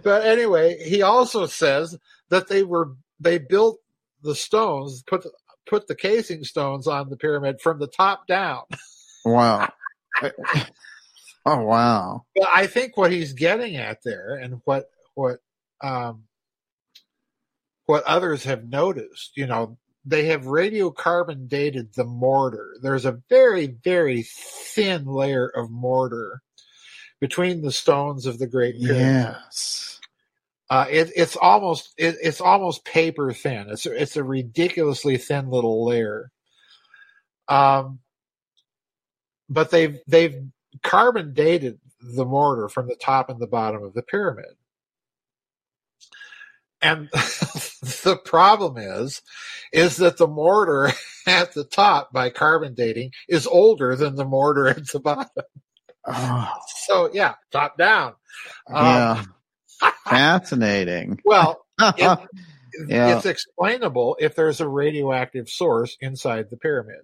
But 0.02 0.26
anyway, 0.26 0.84
he 0.84 1.02
also 1.02 1.46
says 1.46 1.98
that 2.30 2.48
they 2.48 2.64
were 2.64 2.96
they 3.20 3.38
built 3.38 3.80
the 4.24 4.36
stones, 4.36 5.04
put 5.04 5.24
the, 5.24 5.32
put 5.68 5.88
the 5.88 5.96
casing 5.96 6.44
stones 6.44 6.88
on 6.88 7.10
the 7.10 7.18
pyramid 7.18 7.62
from 7.62 7.80
the 7.80 7.88
top 7.88 8.28
down. 8.28 8.64
wow. 9.26 9.72
Oh 11.46 11.62
wow. 11.62 12.24
But 12.38 12.48
I 12.56 12.68
think 12.68 12.96
what 12.96 13.12
he's 13.12 13.34
getting 13.34 13.76
at 13.76 14.02
there, 14.06 14.36
and 14.36 14.62
what 14.64 14.90
what 15.14 15.40
um, 15.82 16.24
what 17.86 18.06
others 18.06 18.46
have 18.46 18.64
noticed, 18.64 19.32
you 19.36 19.46
know, 19.46 19.78
they 20.06 20.26
have 20.26 20.44
radiocarbon 20.44 21.48
dated 21.48 21.94
the 21.94 22.04
mortar. 22.04 22.76
There's 22.82 23.06
a 23.06 23.22
very 23.30 23.68
very 23.68 24.24
thin 24.24 25.06
layer 25.06 25.48
of 25.48 25.72
mortar 25.72 26.42
between 27.20 27.62
the 27.62 27.72
stones 27.72 28.26
of 28.26 28.40
the 28.40 28.48
Great 28.48 28.80
Pyramid. 28.80 29.02
Yes. 29.02 30.00
Uh, 30.70 30.86
it, 30.90 31.12
it's 31.16 31.36
almost 31.36 31.94
it, 31.98 32.18
it's 32.22 32.42
almost 32.42 32.84
paper 32.84 33.32
thin. 33.32 33.70
It's 33.70 33.86
it's 33.86 34.18
a 34.18 34.24
ridiculously 34.24 35.18
thin 35.18 35.50
little 35.50 35.86
layer. 35.86 36.32
Um, 37.48 38.00
but 39.50 39.72
they've 39.72 40.00
they've 40.08 40.44
carbon 40.82 41.34
dated 41.34 41.80
the 42.02 42.26
mortar 42.26 42.68
from 42.70 42.88
the 42.88 42.96
top 42.96 43.30
and 43.30 43.40
the 43.40 43.48
bottom 43.48 43.84
of 43.84 43.94
the 43.94 44.02
pyramid. 44.02 44.56
And 46.84 47.10
the 47.14 48.20
problem 48.26 48.78
is, 48.78 49.22
is 49.72 49.98
that 49.98 50.18
the 50.18 50.28
mortar 50.28 50.92
at 51.28 51.54
the 51.54 51.64
top 51.64 52.12
by 52.14 52.30
carbon 52.30 52.74
dating 52.76 53.12
is 53.30 53.48
older 53.48 53.96
than 53.96 54.16
the 54.16 54.26
mortar 54.26 54.68
at 54.68 54.88
the 54.88 55.00
bottom. 55.00 55.30
Oh, 56.06 56.54
So 56.86 57.10
yeah, 57.14 57.36
top 57.52 57.78
down. 57.78 58.14
Um, 58.68 58.86
yeah. 58.86 59.24
Fascinating. 60.06 61.20
Well, 61.26 61.66
it, 61.98 62.20
Yeah. 62.88 63.16
it's 63.18 63.26
explainable 63.26 64.18
if 64.20 64.36
there's 64.36 64.62
a 64.62 64.68
radioactive 64.68 65.50
source 65.50 65.98
inside 66.02 66.50
the 66.50 66.58
pyramid. 66.58 67.02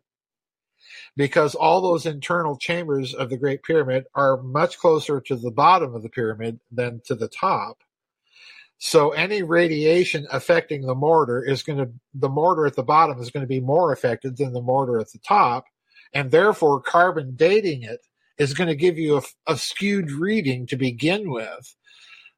Because 1.15 1.55
all 1.55 1.81
those 1.81 2.05
internal 2.05 2.57
chambers 2.57 3.13
of 3.13 3.29
the 3.29 3.37
Great 3.37 3.63
Pyramid 3.63 4.05
are 4.15 4.41
much 4.41 4.77
closer 4.77 5.21
to 5.21 5.35
the 5.35 5.51
bottom 5.51 5.95
of 5.95 6.03
the 6.03 6.09
pyramid 6.09 6.59
than 6.71 7.01
to 7.05 7.15
the 7.15 7.27
top. 7.29 7.77
So 8.79 9.11
any 9.11 9.43
radiation 9.43 10.25
affecting 10.31 10.81
the 10.81 10.95
mortar 10.95 11.43
is 11.43 11.63
going 11.63 11.79
to, 11.79 11.91
the 12.13 12.29
mortar 12.29 12.65
at 12.65 12.75
the 12.75 12.83
bottom 12.83 13.19
is 13.19 13.29
going 13.29 13.43
to 13.43 13.47
be 13.47 13.59
more 13.59 13.91
affected 13.91 14.37
than 14.37 14.53
the 14.53 14.61
mortar 14.61 14.99
at 14.99 15.11
the 15.11 15.19
top. 15.19 15.65
And 16.13 16.31
therefore 16.31 16.81
carbon 16.81 17.35
dating 17.35 17.83
it 17.83 17.99
is 18.37 18.53
going 18.53 18.69
to 18.69 18.75
give 18.75 18.97
you 18.97 19.17
a, 19.17 19.21
a 19.47 19.57
skewed 19.57 20.11
reading 20.11 20.65
to 20.67 20.77
begin 20.77 21.29
with. 21.29 21.75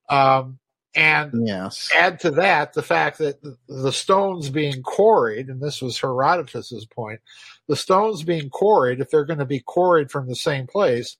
Um, 0.10 0.58
and 0.96 1.48
yes. 1.48 1.90
add 1.96 2.20
to 2.22 2.32
that 2.32 2.74
the 2.74 2.82
fact 2.82 3.20
that 3.20 3.40
the 3.70 3.94
stones 3.94 4.50
being 4.50 4.82
quarried, 4.82 5.48
and 5.48 5.62
this 5.62 5.82
was 5.82 6.00
Herodotus's 6.00 6.86
point, 6.86 7.22
the 7.68 7.76
stones 7.76 8.24
being 8.24 8.50
quarried, 8.50 9.00
if 9.00 9.10
they're 9.10 9.26
going 9.26 9.40
to 9.40 9.46
be 9.46 9.62
quarried 9.62 10.12
from 10.12 10.28
the 10.28 10.36
same 10.36 10.68
place, 10.68 11.16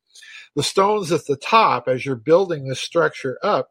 the 0.56 0.64
stones 0.64 1.12
at 1.12 1.26
the 1.28 1.38
top, 1.38 1.88
as 1.88 2.06
you're 2.06 2.16
building 2.16 2.68
this 2.68 2.82
structure 2.82 3.38
up, 3.44 3.70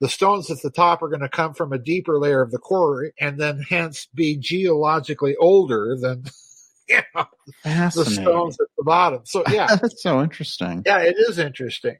the 0.00 0.08
stones 0.08 0.50
at 0.50 0.62
the 0.62 0.70
top 0.70 1.02
are 1.02 1.08
going 1.08 1.20
to 1.20 1.28
come 1.28 1.54
from 1.54 1.72
a 1.72 1.78
deeper 1.78 2.18
layer 2.18 2.40
of 2.40 2.50
the 2.50 2.58
quarry 2.58 3.12
and 3.20 3.38
then 3.38 3.64
hence 3.68 4.06
be 4.14 4.36
geologically 4.36 5.36
older 5.36 5.96
than 5.96 6.24
you 6.88 7.00
know, 7.14 7.26
the 7.64 8.04
stones 8.04 8.58
at 8.60 8.68
the 8.76 8.84
bottom. 8.84 9.20
So 9.24 9.44
yeah, 9.50 9.66
That's 9.82 10.02
so 10.02 10.22
interesting. 10.22 10.82
yeah, 10.86 10.98
it 10.98 11.16
is 11.18 11.38
interesting. 11.38 11.98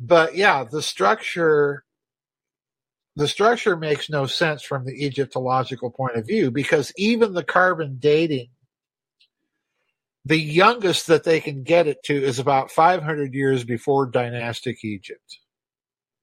But 0.00 0.36
yeah, 0.36 0.64
the 0.64 0.82
structure 0.82 1.84
the 3.14 3.28
structure 3.28 3.76
makes 3.76 4.08
no 4.08 4.24
sense 4.26 4.62
from 4.62 4.86
the 4.86 5.04
Egyptological 5.04 5.90
point 5.90 6.16
of 6.16 6.26
view 6.26 6.50
because 6.50 6.92
even 6.96 7.34
the 7.34 7.44
carbon 7.44 7.98
dating 7.98 8.48
the 10.24 10.38
youngest 10.38 11.08
that 11.08 11.24
they 11.24 11.40
can 11.40 11.62
get 11.64 11.86
it 11.86 12.02
to 12.04 12.14
is 12.14 12.38
about 12.38 12.70
500 12.70 13.34
years 13.34 13.64
before 13.64 14.06
dynastic 14.06 14.84
Egypt. 14.84 15.38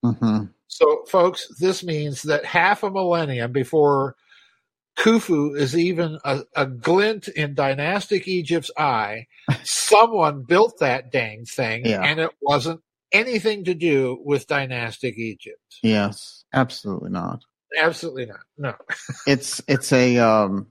hmm 0.02 0.44
So 0.80 1.04
folks, 1.08 1.46
this 1.60 1.84
means 1.84 2.22
that 2.22 2.44
half 2.44 2.82
a 2.82 2.90
millennium 2.90 3.52
before 3.52 4.16
Khufu 4.98 5.56
is 5.56 5.76
even 5.76 6.18
a, 6.24 6.40
a 6.56 6.66
glint 6.66 7.28
in 7.28 7.54
dynastic 7.54 8.26
Egypt's 8.26 8.70
eye, 8.76 9.26
someone 9.62 10.42
built 10.42 10.78
that 10.80 11.12
dang 11.12 11.44
thing 11.44 11.84
Yeah. 11.86 12.02
and 12.02 12.18
it 12.20 12.30
wasn't 12.40 12.80
anything 13.12 13.64
to 13.64 13.74
do 13.74 14.18
with 14.24 14.46
dynastic 14.46 15.16
Egypt. 15.18 15.60
Yes. 15.82 16.44
Absolutely 16.52 17.10
not. 17.10 17.42
Absolutely 17.80 18.26
not. 18.26 18.40
No. 18.58 18.74
It's 19.26 19.62
it's 19.68 19.92
a 19.92 20.18
um 20.18 20.66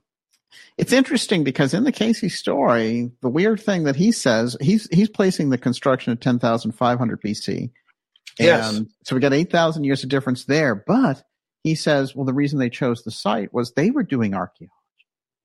it's 0.76 0.92
interesting 0.92 1.44
because 1.44 1.74
in 1.74 1.84
the 1.84 1.92
Cayce 1.92 2.34
story, 2.36 3.10
the 3.22 3.28
weird 3.28 3.60
thing 3.60 3.84
that 3.84 3.96
he 3.96 4.10
says, 4.12 4.56
he's 4.60 4.88
he's 4.90 5.08
placing 5.08 5.50
the 5.50 5.58
construction 5.58 6.12
at 6.12 6.20
ten 6.20 6.38
thousand 6.38 6.72
five 6.72 6.98
hundred 6.98 7.22
BC. 7.22 7.70
Yes. 8.38 8.76
And 8.76 8.88
so 9.04 9.14
we 9.14 9.20
got 9.20 9.32
eight 9.32 9.50
thousand 9.50 9.84
years 9.84 10.02
of 10.02 10.08
difference 10.08 10.44
there. 10.44 10.74
But 10.74 11.22
he 11.64 11.74
says, 11.74 12.14
well, 12.14 12.24
the 12.24 12.32
reason 12.34 12.58
they 12.58 12.70
chose 12.70 13.02
the 13.02 13.10
site 13.10 13.52
was 13.52 13.72
they 13.72 13.90
were 13.90 14.02
doing 14.02 14.34
archaeology. 14.34 14.72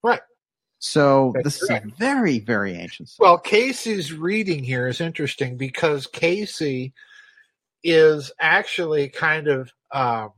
Right. 0.04 0.22
So 0.80 1.32
That's 1.36 1.60
this 1.60 1.68
correct. 1.68 1.86
is 1.88 1.92
a 1.94 1.96
very, 1.96 2.40
very 2.40 2.76
ancient 2.76 3.10
site. 3.10 3.18
Well, 3.20 3.38
Cayce's 3.40 4.14
reading 4.14 4.64
here 4.64 4.88
is 4.88 5.02
interesting 5.02 5.58
because 5.58 6.06
Cayce 6.08 6.92
is 7.84 8.32
actually 8.40 9.10
kind 9.10 9.48
of 9.48 9.72
um, 9.92 10.32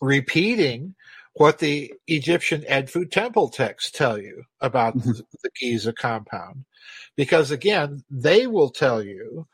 repeating 0.00 0.94
what 1.34 1.58
the 1.58 1.92
Egyptian 2.06 2.62
Edfu 2.62 3.10
temple 3.10 3.48
texts 3.50 3.90
tell 3.90 4.18
you 4.18 4.42
about 4.60 4.96
Mhm. 4.96 5.04
the, 5.04 5.22
the 5.42 5.50
Giza 5.58 5.92
compound. 5.92 6.64
Because 7.14 7.50
again, 7.50 8.02
they 8.10 8.46
will 8.46 8.70
tell 8.70 9.02
you 9.02 9.46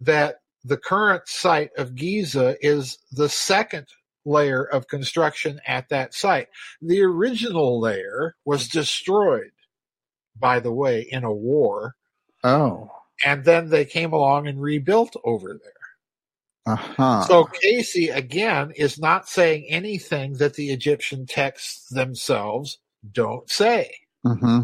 that 0.00 0.36
the 0.66 0.76
current 0.76 1.28
site 1.28 1.70
of 1.78 1.94
Giza 1.94 2.56
is 2.60 2.98
the 3.12 3.28
second 3.28 3.86
layer 4.24 4.64
of 4.64 4.88
construction 4.88 5.60
at 5.66 5.88
that 5.90 6.12
site. 6.12 6.48
The 6.82 7.02
original 7.02 7.80
layer 7.80 8.34
was 8.44 8.68
destroyed, 8.68 9.52
by 10.38 10.58
the 10.58 10.72
way, 10.72 11.02
in 11.02 11.22
a 11.24 11.32
war, 11.32 11.94
Oh. 12.42 12.90
and 13.24 13.44
then 13.44 13.70
they 13.70 13.84
came 13.84 14.12
along 14.12 14.48
and 14.48 14.60
rebuilt 14.60 15.14
over 15.24 15.48
there. 15.54 16.74
Uh-huh. 16.74 17.22
So 17.22 17.44
Cayce 17.44 18.10
again 18.10 18.72
is 18.72 18.98
not 18.98 19.28
saying 19.28 19.66
anything 19.68 20.32
that 20.34 20.54
the 20.54 20.70
Egyptian 20.70 21.24
texts 21.26 21.88
themselves 21.90 22.78
don't 23.12 23.48
say. 23.48 23.94
hmm 24.24 24.62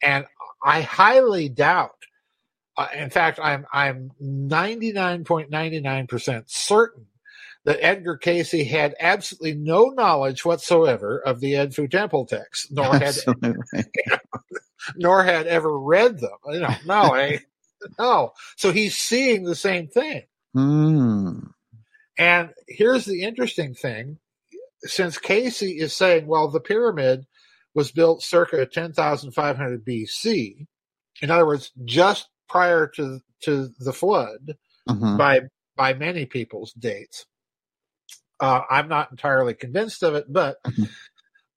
And 0.00 0.26
I 0.62 0.82
highly 0.82 1.48
doubt 1.48 1.99
uh, 2.80 2.88
in 2.94 3.10
fact 3.10 3.38
I'm 3.42 3.66
I'm 3.72 4.12
99.99% 4.22 6.50
certain 6.50 7.06
that 7.64 7.84
Edgar 7.84 8.16
Cayce 8.16 8.66
had 8.66 8.94
absolutely 8.98 9.54
no 9.54 9.90
knowledge 9.90 10.46
whatsoever 10.46 11.20
of 11.20 11.40
the 11.40 11.52
Edfu 11.54 11.90
temple 11.90 12.24
texts 12.24 12.70
nor 12.70 12.94
had 12.94 13.02
Absolutely. 13.02 13.74
nor 14.96 15.24
had 15.24 15.46
ever 15.46 15.78
read 15.78 16.20
them. 16.20 16.38
You 16.46 16.60
know, 16.60 16.74
no, 16.86 17.36
no. 17.98 18.32
So 18.56 18.72
he's 18.72 18.96
seeing 18.96 19.44
the 19.44 19.54
same 19.54 19.88
thing. 19.88 20.22
Hmm. 20.54 21.40
And 22.16 22.48
here's 22.66 23.04
the 23.04 23.22
interesting 23.22 23.74
thing. 23.74 24.18
Since 24.82 25.18
Cayce 25.18 25.60
is 25.62 25.94
saying, 25.94 26.26
well, 26.26 26.48
the 26.48 26.60
pyramid 26.60 27.26
was 27.74 27.92
built 27.92 28.22
circa 28.22 28.64
10,500 28.64 29.84
BC, 29.84 30.66
in 31.20 31.30
other 31.30 31.46
words, 31.46 31.72
just 31.84 32.30
prior 32.50 32.86
to, 32.88 33.20
to 33.44 33.68
the 33.78 33.92
flood 33.92 34.56
Mhm. 34.88 35.16
by, 35.16 35.40
by 35.76 35.94
many 35.94 36.26
people's 36.26 36.72
dates. 36.72 37.26
Uh, 38.40 38.62
I'm 38.68 38.88
not 38.88 39.10
entirely 39.12 39.54
convinced 39.54 40.02
of 40.02 40.14
it, 40.16 40.24
but, 40.28 40.56
Mhm. 40.64 40.90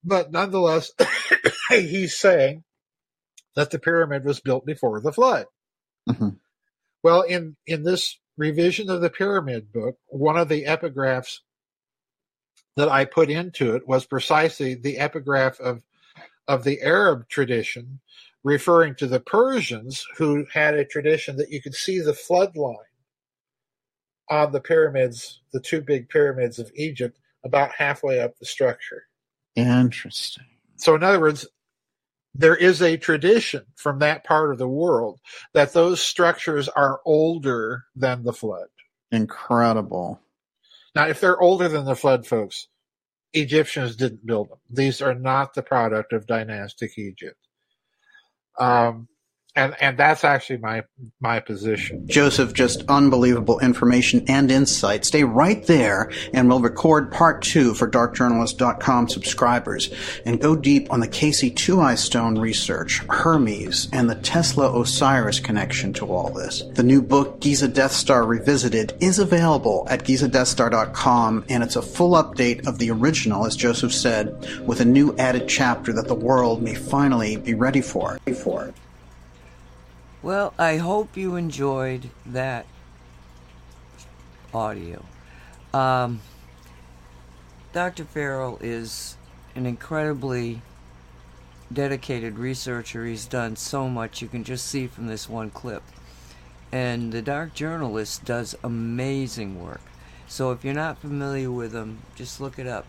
but 0.04 0.32
nonetheless, 0.32 0.92
he's 1.70 2.16
saying 2.18 2.64
that 3.56 3.72
the 3.72 3.80
pyramid 3.80 4.24
was 4.24 4.40
built 4.40 4.66
before 4.66 5.02
the 5.02 5.12
flood. 5.14 5.48
Mhm. 6.10 6.40
Well, 7.02 7.22
in 7.24 7.56
in 7.66 7.84
this 7.84 8.20
revision 8.38 8.90
of 8.90 9.02
the 9.02 9.10
pyramid 9.10 9.72
book, 9.72 9.98
one 10.08 10.38
of 10.38 10.48
the 10.50 10.66
epigraphs 10.66 11.40
that 12.76 12.90
I 12.90 13.06
put 13.06 13.30
into 13.30 13.76
it 13.76 13.88
was 13.88 14.06
precisely 14.06 14.74
the 14.76 14.98
epigraph 14.98 15.60
of 15.60 15.84
of 16.48 16.64
the 16.66 16.82
Arab 16.82 17.28
tradition, 17.30 18.02
referring 18.44 18.96
to 18.96 19.08
the 19.08 19.20
Persians 19.20 20.06
who 20.18 20.46
had 20.54 20.76
a 20.76 20.86
tradition 20.86 21.38
that 21.38 21.50
you 21.50 21.62
could 21.62 21.76
see 21.76 22.00
the 22.00 22.14
flood 22.14 22.56
line 22.58 22.76
on 24.30 24.52
the 24.52 24.62
pyramids, 24.62 25.42
the 25.52 25.60
two 25.60 25.82
big 25.82 26.10
pyramids 26.10 26.60
of 26.60 26.72
Egypt, 26.76 27.20
about 27.44 27.72
halfway 27.78 28.20
up 28.20 28.38
the 28.38 28.46
structure. 28.46 29.04
Interesting. 29.56 30.46
So, 30.78 30.96
in 30.96 31.04
other 31.04 31.20
words, 31.20 31.48
there 32.36 32.56
is 32.56 32.82
a 32.82 32.98
tradition 32.98 33.64
from 33.76 34.00
that 34.00 34.24
part 34.24 34.52
of 34.52 34.58
the 34.58 34.68
world 34.68 35.20
that 35.54 35.74
those 35.74 36.02
structures 36.02 36.68
are 36.68 37.00
older 37.06 37.86
than 37.96 38.24
the 38.24 38.34
flood. 38.34 38.70
Incredible. 39.12 40.20
Now, 40.96 41.08
if 41.08 41.20
they're 41.20 41.40
older 41.40 41.68
than 41.70 41.86
the 41.86 41.96
flood, 41.96 42.26
folks, 42.26 42.68
Egyptians 43.34 43.96
didn't 43.96 44.26
build 44.26 44.50
them. 44.50 44.60
These 44.70 45.02
are 45.02 45.14
not 45.14 45.54
the 45.54 45.64
product 45.64 46.14
of 46.14 46.28
dynastic 46.28 46.98
Egypt. 46.98 47.43
Um, 48.60 49.08
and 49.56 49.76
and 49.80 49.98
that's 49.98 50.24
actually 50.24 50.58
my 50.58 50.84
my 51.20 51.40
position. 51.40 52.08
Joseph, 52.08 52.54
just 52.54 52.84
unbelievable 52.90 53.60
information 53.60 54.26
and 54.28 54.50
insight. 54.50 55.06
Stay 55.06 55.24
right 55.24 55.66
there, 55.68 56.12
and 56.34 56.50
we'll 56.50 56.60
record 56.60 57.12
part 57.12 57.42
two 57.42 57.74
for 57.74 57.90
DarkJournalist.com 57.90 59.10
subscribers 59.10 59.94
and 60.26 60.42
go 60.42 60.56
deep 60.56 60.92
on 60.92 61.00
the 61.00 61.08
Cayce 61.08 61.44
Two 61.56 61.82
Eye 61.82 61.96
Stone 61.96 62.40
research, 62.40 63.00
Hermes, 63.10 63.90
and 63.94 64.10
the 64.10 64.16
Tesla 64.16 64.80
Osiris 64.80 65.40
connection 65.40 65.94
to 65.94 66.08
all 66.08 66.32
this. 66.32 66.64
The 66.72 66.84
new 66.84 67.02
book 67.02 67.40
Giza 67.40 67.68
Death 67.68 67.92
Star 67.92 68.26
Revisited 68.26 68.98
is 69.00 69.20
available 69.20 69.86
at 69.90 70.04
GizaDeathStar.com, 70.04 71.46
and 71.50 71.64
it's 71.64 71.76
a 71.76 71.82
full 71.82 72.14
update 72.14 72.66
of 72.68 72.80
the 72.80 72.90
original, 72.90 73.46
as 73.46 73.56
Joseph 73.56 73.94
said, 73.94 74.34
with 74.66 74.80
a 74.80 74.86
new 74.86 75.16
added 75.18 75.48
chapter 75.48 75.94
that 75.94 76.08
the 76.08 76.16
world 76.16 76.62
may 76.62 76.74
finally 76.74 77.36
be 77.36 77.54
ready 77.54 77.82
for. 77.82 78.18
For. 78.44 78.74
Well, 80.24 80.54
I 80.58 80.78
hope 80.78 81.18
you 81.18 81.36
enjoyed 81.36 82.10
that 82.26 82.66
audio. 84.54 85.04
Um, 85.74 86.22
Dr. 87.74 88.06
Farrell 88.06 88.58
is 88.62 89.18
an 89.54 89.66
incredibly 89.66 90.62
dedicated 91.74 92.40
researcher. 92.40 93.06
He's 93.06 93.26
done 93.26 93.58
so 93.58 93.90
much 93.90 94.22
you 94.22 94.30
can 94.30 94.46
just 94.46 94.66
see 94.66 94.88
from 94.88 95.08
this 95.08 95.28
one 95.28 95.50
clip. 95.50 95.84
And 96.72 97.12
the 97.12 97.22
Dark 97.22 97.54
Journalist 97.54 98.24
does 98.24 98.56
amazing 98.64 99.62
work. 99.62 99.82
So 100.30 100.54
if 100.54 100.64
you're 100.64 100.74
not 100.74 101.00
familiar 101.00 101.52
with 101.52 101.74
him, 101.74 102.00
just 102.16 102.40
look 102.40 102.58
it 102.58 102.66
up. 102.66 102.86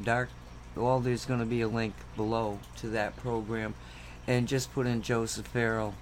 Dark 0.00 0.28
well, 0.76 1.00
there's 1.00 1.24
going 1.24 1.40
to 1.40 1.46
be 1.46 1.62
a 1.62 1.68
link 1.68 1.94
below 2.14 2.60
to 2.76 2.88
that 2.90 3.16
program. 3.16 3.74
And 4.28 4.46
just 4.46 4.72
put 4.72 4.86
in 4.86 5.02
Joseph 5.02 5.48
Farrell 5.48 5.94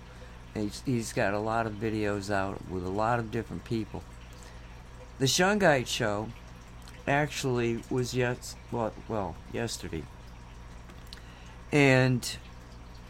He's, 0.54 1.12
got 1.12 1.34
a 1.34 1.38
lot 1.38 1.66
of 1.66 1.74
videos 1.74 2.32
out 2.32 2.68
with 2.70 2.84
a 2.84 2.90
lot 2.90 3.18
of 3.18 3.32
different 3.32 3.64
people. 3.64 4.04
The 5.18 5.26
Shungite 5.26 5.88
show 5.88 6.28
actually 7.08 7.82
was 7.90 8.14
yes 8.14 8.54
well, 8.70 8.92
well 9.08 9.36
yesterday. 9.52 10.04
And 11.72 12.36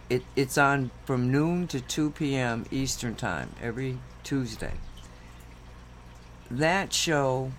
it 0.09 0.23
it's 0.37 0.57
on 0.57 0.91
from 1.05 1.31
noon 1.31 1.67
to 1.69 1.81
2 1.81 2.11
p.m. 2.11 2.65
Eastern 2.71 3.15
time 3.15 3.51
every 3.61 3.99
Tuesday. 4.23 4.73
That 6.51 6.93
show 6.93 7.53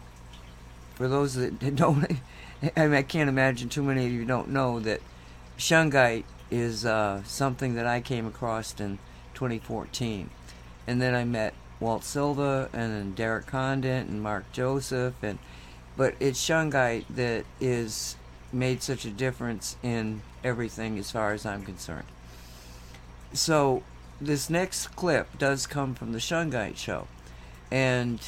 for 0.96 1.08
those 1.08 1.36
that 1.36 1.60
don't 1.76 2.06
I, 2.76 2.88
mean, 2.88 2.94
I 2.94 3.04
can't 3.04 3.30
imagine 3.30 3.70
too 3.70 3.84
many 3.84 4.06
of 4.06 4.12
you 4.12 4.26
don't 4.26 4.50
know 4.50 4.80
that 4.80 5.02
Shungite 5.58 6.24
is 6.50 6.86
uh, 6.86 7.22
something 7.24 7.76
that 7.76 7.86
I 7.86 8.02
came 8.02 8.26
across 8.26 8.80
in 8.80 9.00
2014. 9.36 10.30
And 10.88 11.02
then 11.02 11.14
I 11.14 11.24
met 11.24 11.54
Walt 11.80 12.04
Silva 12.04 12.70
and 12.74 12.94
then 12.94 13.14
Derek 13.14 13.46
Condent 13.46 14.10
and 14.10 14.22
Mark 14.22 14.52
Joseph 14.52 15.16
and 15.22 15.40
but 15.98 16.16
it's 16.20 16.44
Shungite 16.44 17.06
that 17.10 17.46
is 17.62 18.18
made 18.52 18.82
such 18.82 19.06
a 19.06 19.10
difference 19.10 19.78
in 19.82 20.22
everything 20.44 20.98
as 20.98 21.12
far 21.12 21.34
as 21.34 21.46
I'm 21.46 21.64
concerned. 21.64 22.08
So 23.34 23.84
this 24.20 24.50
next 24.50 24.88
clip 24.96 25.38
does 25.38 25.68
come 25.68 25.96
from 25.96 26.12
the 26.12 26.20
Shungite 26.20 26.78
show. 26.78 27.08
And 27.72 28.20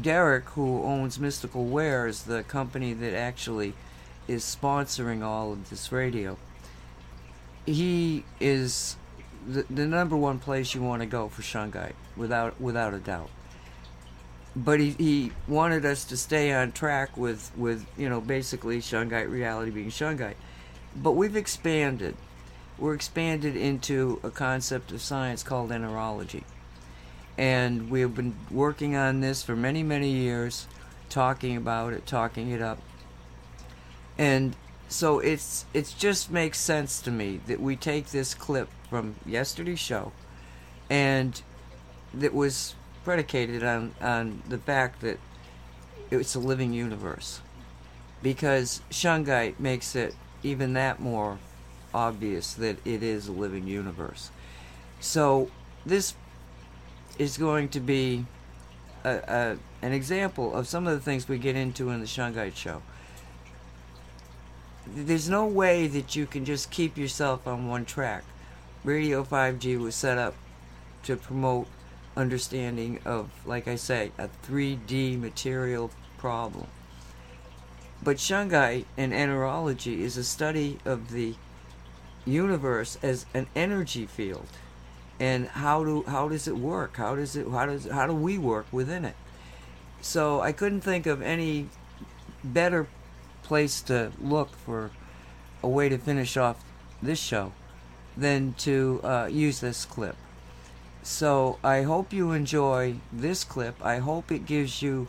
Derek, 0.00 0.44
who 0.50 0.82
owns 0.82 1.18
Mystical 1.18 1.64
Wares, 1.64 2.22
the 2.22 2.42
company 2.44 2.92
that 2.92 3.14
actually 3.14 3.74
is 4.28 4.44
sponsoring 4.44 5.22
all 5.22 5.52
of 5.52 5.70
this 5.70 5.90
radio, 5.90 6.38
he 7.66 8.24
is 8.40 8.96
the, 9.46 9.64
the 9.68 9.86
number 9.86 10.16
one 10.16 10.38
place 10.38 10.74
you 10.74 10.82
want 10.82 11.02
to 11.02 11.06
go 11.06 11.28
for 11.28 11.42
Shungite, 11.42 11.94
without 12.16 12.60
without 12.60 12.94
a 12.94 12.98
doubt. 12.98 13.30
But 14.54 14.80
he, 14.80 14.90
he 14.90 15.32
wanted 15.48 15.86
us 15.86 16.04
to 16.04 16.16
stay 16.16 16.52
on 16.52 16.72
track 16.72 17.16
with, 17.16 17.50
with 17.56 17.86
you 17.96 18.08
know 18.08 18.20
basically 18.20 18.80
Shungite 18.80 19.30
reality 19.30 19.70
being 19.70 19.90
Shungite, 19.90 20.36
but 20.96 21.12
we've 21.12 21.36
expanded. 21.36 22.16
We're 22.78 22.94
expanded 22.94 23.56
into 23.56 24.18
a 24.22 24.30
concept 24.30 24.92
of 24.92 25.00
science 25.00 25.42
called 25.42 25.70
enterology, 25.70 26.42
and 27.38 27.90
we 27.90 28.00
have 28.00 28.14
been 28.14 28.34
working 28.50 28.96
on 28.96 29.20
this 29.20 29.42
for 29.42 29.56
many 29.56 29.82
many 29.82 30.10
years, 30.10 30.66
talking 31.08 31.56
about 31.56 31.92
it, 31.92 32.06
talking 32.06 32.50
it 32.50 32.60
up, 32.60 32.78
and 34.18 34.56
so 34.92 35.18
it's 35.18 35.64
it 35.72 35.94
just 35.98 36.30
makes 36.30 36.58
sense 36.58 37.00
to 37.02 37.10
me 37.10 37.40
that 37.46 37.60
we 37.60 37.76
take 37.76 38.10
this 38.10 38.34
clip 38.34 38.68
from 38.90 39.16
yesterday's 39.24 39.78
show, 39.78 40.12
and 40.90 41.42
that 42.12 42.34
was 42.34 42.74
predicated 43.04 43.64
on 43.64 43.94
on 44.00 44.42
the 44.48 44.58
fact 44.58 45.00
that 45.00 45.18
it's 46.10 46.34
a 46.34 46.38
living 46.38 46.72
universe, 46.72 47.40
because 48.22 48.82
Shungite 48.90 49.58
makes 49.58 49.96
it 49.96 50.14
even 50.42 50.74
that 50.74 51.00
more 51.00 51.38
obvious 51.94 52.54
that 52.54 52.84
it 52.86 53.02
is 53.02 53.28
a 53.28 53.32
living 53.32 53.66
universe. 53.66 54.30
So 55.00 55.50
this 55.86 56.14
is 57.18 57.36
going 57.36 57.68
to 57.70 57.80
be 57.80 58.26
a, 59.04 59.10
a, 59.10 59.58
an 59.82 59.92
example 59.92 60.54
of 60.54 60.66
some 60.66 60.86
of 60.86 60.94
the 60.94 61.00
things 61.00 61.28
we 61.28 61.38
get 61.38 61.56
into 61.56 61.90
in 61.90 62.00
the 62.00 62.06
Shungite 62.06 62.56
show 62.56 62.82
there's 64.86 65.28
no 65.28 65.46
way 65.46 65.86
that 65.86 66.16
you 66.16 66.26
can 66.26 66.44
just 66.44 66.70
keep 66.70 66.96
yourself 66.96 67.46
on 67.46 67.68
one 67.68 67.84
track. 67.84 68.24
Radio 68.84 69.24
5G 69.24 69.78
was 69.78 69.94
set 69.94 70.18
up 70.18 70.34
to 71.04 71.16
promote 71.16 71.68
understanding 72.16 73.00
of, 73.04 73.30
like 73.46 73.68
I 73.68 73.76
say, 73.76 74.12
a 74.18 74.28
3D 74.44 75.20
material 75.20 75.90
problem. 76.18 76.66
But 78.02 78.16
Shungite 78.16 78.86
and 78.96 79.12
enterology 79.12 80.00
is 80.00 80.16
a 80.16 80.24
study 80.24 80.78
of 80.84 81.12
the 81.12 81.34
universe 82.24 82.98
as 83.02 83.26
an 83.34 83.46
energy 83.54 84.06
field, 84.06 84.46
and 85.20 85.46
how 85.48 85.84
do 85.84 86.02
how 86.06 86.28
does 86.28 86.48
it 86.48 86.56
work? 86.56 86.96
How 86.96 87.14
does 87.14 87.36
it 87.36 87.48
how 87.48 87.66
does 87.66 87.86
how 87.86 88.06
do 88.06 88.14
we 88.14 88.38
work 88.38 88.66
within 88.72 89.04
it? 89.04 89.14
So 90.00 90.40
I 90.40 90.50
couldn't 90.50 90.80
think 90.80 91.06
of 91.06 91.22
any 91.22 91.68
better 92.42 92.88
place 93.52 93.82
to 93.82 94.10
look 94.18 94.48
for 94.56 94.90
a 95.62 95.68
way 95.68 95.86
to 95.86 95.98
finish 95.98 96.38
off 96.38 96.64
this 97.02 97.18
show 97.18 97.52
than 98.16 98.54
to 98.54 98.98
uh, 99.04 99.28
use 99.30 99.60
this 99.60 99.84
clip. 99.84 100.16
So 101.02 101.58
I 101.62 101.82
hope 101.82 102.14
you 102.14 102.32
enjoy 102.32 102.94
this 103.12 103.44
clip. 103.44 103.74
I 103.84 103.98
hope 103.98 104.32
it 104.32 104.46
gives 104.46 104.80
you 104.80 105.06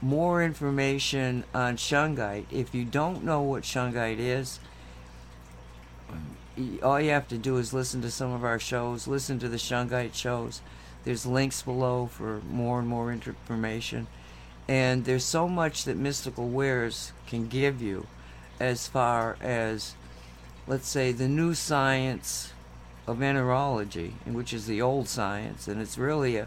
more 0.00 0.42
information 0.42 1.44
on 1.54 1.76
Shungite. 1.76 2.46
If 2.50 2.74
you 2.74 2.86
don't 2.86 3.24
know 3.24 3.42
what 3.42 3.62
Shungite 3.62 4.18
is, 4.18 4.58
all 6.82 6.98
you 6.98 7.10
have 7.10 7.28
to 7.28 7.36
do 7.36 7.58
is 7.58 7.74
listen 7.74 8.00
to 8.00 8.10
some 8.10 8.32
of 8.32 8.42
our 8.42 8.58
shows, 8.58 9.06
listen 9.06 9.38
to 9.40 9.50
the 9.50 9.58
Shungite 9.58 10.14
shows. 10.14 10.62
There's 11.04 11.26
links 11.26 11.60
below 11.60 12.06
for 12.06 12.40
more 12.50 12.78
and 12.78 12.88
more 12.88 13.12
information. 13.12 14.06
And 14.68 15.04
there's 15.04 15.24
so 15.24 15.48
much 15.48 15.84
that 15.84 15.96
Mystical 15.96 16.48
Wares 16.48 17.12
can 17.26 17.48
give 17.48 17.82
you 17.82 18.06
as 18.60 18.86
far 18.86 19.36
as, 19.40 19.94
let's 20.66 20.88
say, 20.88 21.12
the 21.12 21.28
new 21.28 21.54
science 21.54 22.52
of 23.06 23.18
enterology, 23.18 24.12
which 24.24 24.52
is 24.52 24.66
the 24.66 24.80
old 24.80 25.08
science, 25.08 25.66
and 25.66 25.80
it's 25.80 25.98
really 25.98 26.36
a 26.36 26.46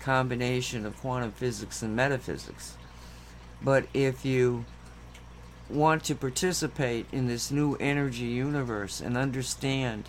combination 0.00 0.86
of 0.86 0.96
quantum 1.00 1.32
physics 1.32 1.82
and 1.82 1.96
metaphysics. 1.96 2.76
But 3.60 3.86
if 3.92 4.24
you 4.24 4.64
want 5.68 6.04
to 6.04 6.14
participate 6.14 7.06
in 7.10 7.26
this 7.26 7.50
new 7.50 7.74
energy 7.80 8.26
universe 8.26 9.00
and 9.00 9.16
understand 9.16 10.08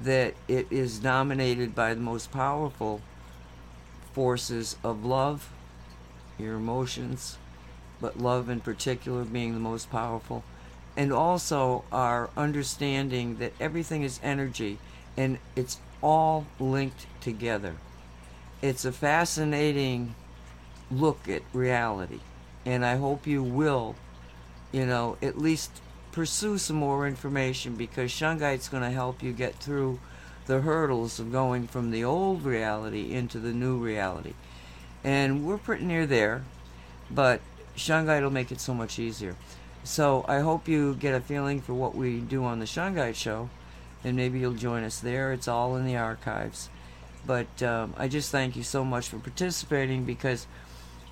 that 0.00 0.34
it 0.48 0.66
is 0.70 0.98
dominated 0.98 1.74
by 1.74 1.92
the 1.92 2.00
most 2.00 2.30
powerful 2.30 3.02
forces 4.14 4.76
of 4.82 5.04
love, 5.04 5.50
your 6.38 6.54
emotions, 6.54 7.38
but 8.00 8.18
love 8.18 8.48
in 8.48 8.60
particular 8.60 9.24
being 9.24 9.54
the 9.54 9.60
most 9.60 9.90
powerful, 9.90 10.44
and 10.96 11.12
also 11.12 11.84
our 11.92 12.30
understanding 12.36 13.36
that 13.36 13.52
everything 13.60 14.02
is 14.02 14.20
energy 14.22 14.78
and 15.16 15.38
it's 15.54 15.78
all 16.02 16.46
linked 16.58 17.06
together. 17.20 17.76
It's 18.62 18.84
a 18.84 18.92
fascinating 18.92 20.14
look 20.90 21.28
at 21.28 21.42
reality, 21.52 22.20
and 22.64 22.84
I 22.84 22.96
hope 22.96 23.26
you 23.26 23.42
will, 23.42 23.96
you 24.72 24.86
know, 24.86 25.16
at 25.22 25.38
least 25.38 25.70
pursue 26.12 26.58
some 26.58 26.76
more 26.76 27.06
information 27.06 27.74
because 27.74 28.10
Shungite's 28.10 28.68
going 28.68 28.82
to 28.82 28.90
help 28.90 29.22
you 29.22 29.32
get 29.32 29.54
through 29.56 30.00
the 30.46 30.60
hurdles 30.60 31.18
of 31.18 31.32
going 31.32 31.66
from 31.66 31.90
the 31.90 32.04
old 32.04 32.44
reality 32.44 33.12
into 33.12 33.38
the 33.38 33.52
new 33.52 33.76
reality. 33.76 34.32
And 35.06 35.46
we're 35.46 35.56
pretty 35.56 35.84
near 35.84 36.04
there, 36.04 36.42
but 37.12 37.40
Shungite 37.76 38.22
will 38.22 38.30
make 38.30 38.50
it 38.50 38.60
so 38.60 38.74
much 38.74 38.98
easier. 38.98 39.36
So 39.84 40.24
I 40.26 40.40
hope 40.40 40.66
you 40.66 40.96
get 40.96 41.14
a 41.14 41.20
feeling 41.20 41.60
for 41.60 41.74
what 41.74 41.94
we 41.94 42.18
do 42.18 42.42
on 42.42 42.58
the 42.58 42.64
Shungite 42.64 43.14
show, 43.14 43.48
and 44.02 44.16
maybe 44.16 44.40
you'll 44.40 44.54
join 44.54 44.82
us 44.82 44.98
there. 44.98 45.32
It's 45.32 45.46
all 45.46 45.76
in 45.76 45.86
the 45.86 45.96
archives. 45.96 46.70
But 47.24 47.62
um, 47.62 47.94
I 47.96 48.08
just 48.08 48.32
thank 48.32 48.56
you 48.56 48.64
so 48.64 48.84
much 48.84 49.06
for 49.06 49.18
participating 49.18 50.04
because 50.04 50.48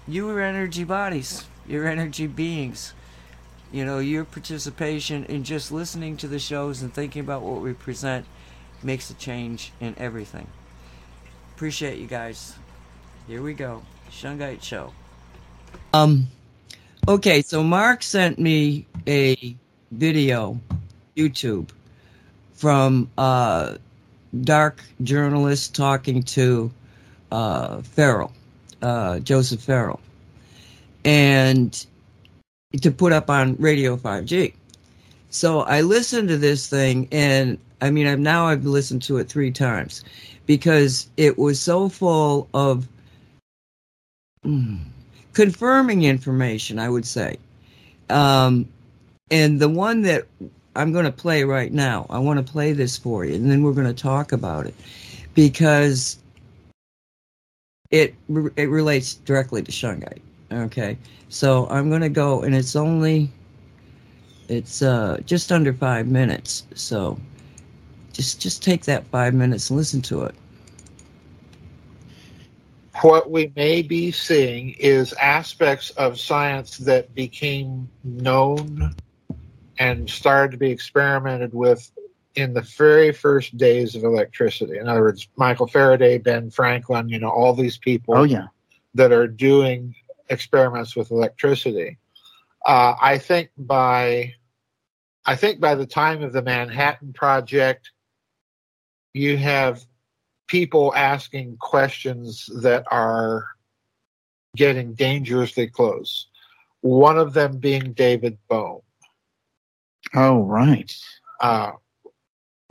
you 0.08 0.28
are 0.30 0.40
energy 0.40 0.82
bodies, 0.82 1.46
you're 1.64 1.86
energy 1.86 2.26
beings. 2.26 2.94
You 3.70 3.84
know, 3.84 4.00
your 4.00 4.24
participation 4.24 5.24
in 5.26 5.44
just 5.44 5.70
listening 5.70 6.16
to 6.16 6.26
the 6.26 6.40
shows 6.40 6.82
and 6.82 6.92
thinking 6.92 7.20
about 7.20 7.42
what 7.42 7.60
we 7.60 7.72
present 7.74 8.26
makes 8.82 9.08
a 9.08 9.14
change 9.14 9.72
in 9.80 9.94
everything. 9.98 10.48
Appreciate 11.54 11.98
you 11.98 12.08
guys. 12.08 12.54
Here 13.26 13.40
we 13.40 13.54
go. 13.54 13.82
Shungite 14.10 14.62
Show. 14.62 14.92
Um 15.94 16.26
okay, 17.08 17.40
so 17.40 17.62
Mark 17.62 18.02
sent 18.02 18.38
me 18.38 18.86
a 19.06 19.56
video, 19.92 20.60
YouTube, 21.16 21.70
from 22.52 23.10
uh 23.16 23.76
dark 24.42 24.82
journalist 25.02 25.74
talking 25.74 26.22
to 26.22 26.70
uh 27.32 27.80
Farrell, 27.80 28.32
uh 28.82 29.20
Joseph 29.20 29.62
Farrell. 29.62 30.00
And 31.06 31.86
to 32.82 32.90
put 32.90 33.12
up 33.12 33.30
on 33.30 33.56
Radio 33.56 33.96
5G. 33.96 34.52
So 35.30 35.60
I 35.60 35.80
listened 35.80 36.28
to 36.28 36.36
this 36.36 36.68
thing, 36.68 37.08
and 37.10 37.58
I 37.80 37.90
mean, 37.90 38.06
I've 38.06 38.18
now 38.18 38.46
I've 38.48 38.66
listened 38.66 39.02
to 39.04 39.16
it 39.16 39.28
three 39.28 39.50
times 39.50 40.04
because 40.46 41.08
it 41.16 41.38
was 41.38 41.60
so 41.60 41.88
full 41.88 42.48
of 42.54 42.86
confirming 45.32 46.04
information. 46.04 46.78
I 46.78 46.88
would 46.88 47.06
say, 47.06 47.36
um, 48.10 48.68
and 49.30 49.60
the 49.60 49.68
one 49.68 50.02
that 50.02 50.26
I'm 50.76 50.92
going 50.92 51.04
to 51.06 51.12
play 51.12 51.44
right 51.44 51.72
now, 51.72 52.06
I 52.10 52.18
want 52.18 52.44
to 52.44 52.52
play 52.52 52.72
this 52.72 52.96
for 52.96 53.24
you, 53.24 53.34
and 53.34 53.50
then 53.50 53.62
we're 53.62 53.72
going 53.72 53.86
to 53.86 54.02
talk 54.02 54.32
about 54.32 54.66
it 54.66 54.74
because 55.34 56.18
it 57.90 58.14
it 58.56 58.68
relates 58.68 59.14
directly 59.14 59.62
to 59.62 59.70
Shungite. 59.70 60.20
Okay, 60.52 60.98
so 61.28 61.68
I'm 61.68 61.90
gonna 61.90 62.08
go, 62.08 62.42
and 62.42 62.54
it's 62.54 62.76
only 62.76 63.30
it's 64.48 64.82
uh, 64.82 65.18
just 65.26 65.52
under 65.52 65.72
five 65.72 66.06
minutes. 66.06 66.64
So 66.74 67.18
just 68.12 68.40
just 68.40 68.62
take 68.62 68.84
that 68.84 69.06
five 69.06 69.32
minutes 69.32 69.70
and 69.70 69.76
listen 69.76 70.02
to 70.02 70.22
it. 70.22 70.34
What 73.02 73.30
we 73.30 73.52
may 73.56 73.82
be 73.82 74.12
seeing 74.12 74.70
is 74.78 75.12
aspects 75.14 75.90
of 75.90 76.18
science 76.18 76.78
that 76.78 77.14
became 77.14 77.90
known 78.04 78.94
and 79.78 80.08
started 80.08 80.52
to 80.52 80.56
be 80.58 80.70
experimented 80.70 81.52
with 81.52 81.90
in 82.36 82.54
the 82.54 82.62
very 82.62 83.12
first 83.12 83.56
days 83.56 83.94
of 83.94 84.04
electricity. 84.04 84.78
In 84.78 84.88
other 84.88 85.00
words, 85.02 85.28
Michael 85.36 85.66
Faraday, 85.66 86.18
Ben 86.18 86.50
Franklin, 86.50 87.08
you 87.08 87.18
know, 87.18 87.30
all 87.30 87.52
these 87.52 87.78
people 87.78 88.16
Oh 88.16 88.22
yeah. 88.24 88.46
that 88.94 89.12
are 89.12 89.26
doing 89.28 89.94
experiments 90.30 90.96
with 90.96 91.10
electricity. 91.10 91.98
Uh, 92.66 92.94
I 93.00 93.18
think 93.18 93.50
by 93.58 94.34
I 95.26 95.36
think 95.36 95.60
by 95.60 95.74
the 95.74 95.86
time 95.86 96.22
of 96.22 96.32
the 96.32 96.42
Manhattan 96.42 97.12
Project, 97.12 97.90
you 99.14 99.36
have 99.36 99.84
people 100.46 100.94
asking 100.94 101.56
questions 101.58 102.48
that 102.62 102.84
are 102.90 103.46
getting 104.56 104.94
dangerously 104.94 105.66
close. 105.66 106.26
One 106.80 107.18
of 107.18 107.32
them 107.32 107.58
being 107.58 107.92
David 107.92 108.38
Bohm. 108.48 108.80
Oh 110.14 110.42
right. 110.42 110.92
Uh, 111.40 111.72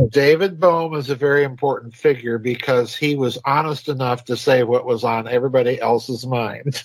David 0.09 0.59
Bohm 0.59 0.95
is 0.95 1.09
a 1.09 1.15
very 1.15 1.43
important 1.43 1.95
figure 1.95 2.37
because 2.37 2.95
he 2.95 3.15
was 3.15 3.37
honest 3.45 3.89
enough 3.89 4.25
to 4.25 4.37
say 4.37 4.63
what 4.63 4.85
was 4.85 5.03
on 5.03 5.27
everybody 5.27 5.79
else's 5.79 6.25
mind. 6.25 6.83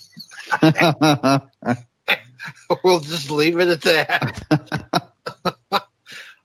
we'll 2.85 3.01
just 3.01 3.31
leave 3.31 3.59
it 3.59 3.69
at 3.69 3.83
that. 3.83 4.43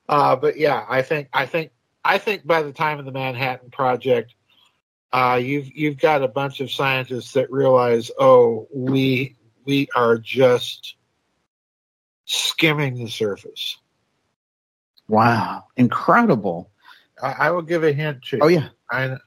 uh, 0.09 0.35
but 0.35 0.57
yeah, 0.57 0.85
I 0.87 1.01
think 1.01 1.29
I 1.33 1.45
think 1.45 1.71
I 2.05 2.17
think 2.17 2.45
by 2.45 2.61
the 2.63 2.73
time 2.73 2.99
of 2.99 3.05
the 3.05 3.11
Manhattan 3.11 3.69
Project, 3.69 4.35
uh, 5.11 5.39
you've 5.41 5.71
you've 5.75 5.99
got 5.99 6.23
a 6.23 6.27
bunch 6.27 6.59
of 6.59 6.71
scientists 6.71 7.33
that 7.33 7.51
realize, 7.51 8.11
oh, 8.19 8.67
we 8.73 9.35
we 9.65 9.87
are 9.95 10.17
just 10.17 10.95
skimming 12.25 12.95
the 12.95 13.09
surface. 13.09 13.77
wow. 15.07 15.63
Incredible. 15.77 16.71
I, 17.21 17.31
I 17.31 17.51
will 17.51 17.61
give 17.61 17.83
a 17.83 17.93
hint 17.93 18.23
to. 18.25 18.39
Oh 18.41 18.47
yeah. 18.47 18.69
I, 18.89 19.17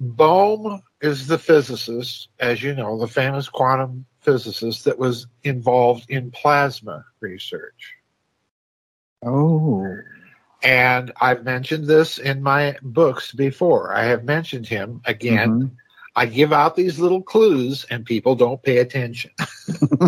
Bohm 0.00 0.82
is 1.00 1.28
the 1.28 1.38
physicist, 1.38 2.28
as 2.40 2.60
you 2.60 2.74
know, 2.74 2.98
the 2.98 3.06
famous 3.06 3.48
quantum 3.48 4.04
physicist 4.20 4.84
that 4.84 4.98
was 4.98 5.28
involved 5.44 6.10
in 6.10 6.32
plasma 6.32 7.04
research. 7.20 7.94
Oh. 9.24 9.86
And 10.62 11.12
I've 11.20 11.44
mentioned 11.44 11.86
this 11.86 12.18
in 12.18 12.42
my 12.42 12.76
books 12.82 13.32
before. 13.32 13.94
I 13.94 14.04
have 14.04 14.24
mentioned 14.24 14.66
him 14.66 15.00
again. 15.04 15.62
Mhm. 15.62 15.70
I 16.14 16.26
give 16.26 16.52
out 16.52 16.76
these 16.76 16.98
little 16.98 17.22
clues 17.22 17.86
and 17.90 18.04
people 18.04 18.34
don't 18.34 18.62
pay 18.62 18.78
attention. 18.78 19.30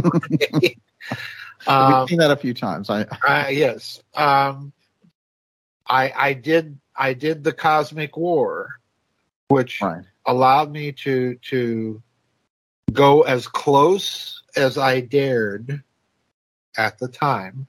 um, 1.66 2.01
We've 2.01 2.09
seen 2.09 2.18
that 2.18 2.31
a 2.31 2.36
few 2.36 2.55
times. 2.55 2.90
I 2.90 3.02
uh, 3.02 3.48
yes. 3.48 4.02
Um, 4.14 4.72
I, 5.86 6.12
I 6.16 6.32
did 6.35 6.78
I 6.97 7.14
did 7.14 7.43
the 7.43 7.52
Cosmic 7.52 8.16
War, 8.16 8.81
which 9.48 9.81
right. 9.81 10.05
allowed 10.26 10.70
me 10.70 10.93
to 10.93 11.36
to 11.36 12.02
go 12.93 13.22
as 13.22 13.48
close 13.48 14.43
as 14.56 14.78
I 14.78 15.01
dared 15.01 15.82
at 16.76 16.98
the 16.98 17.09
time. 17.09 17.66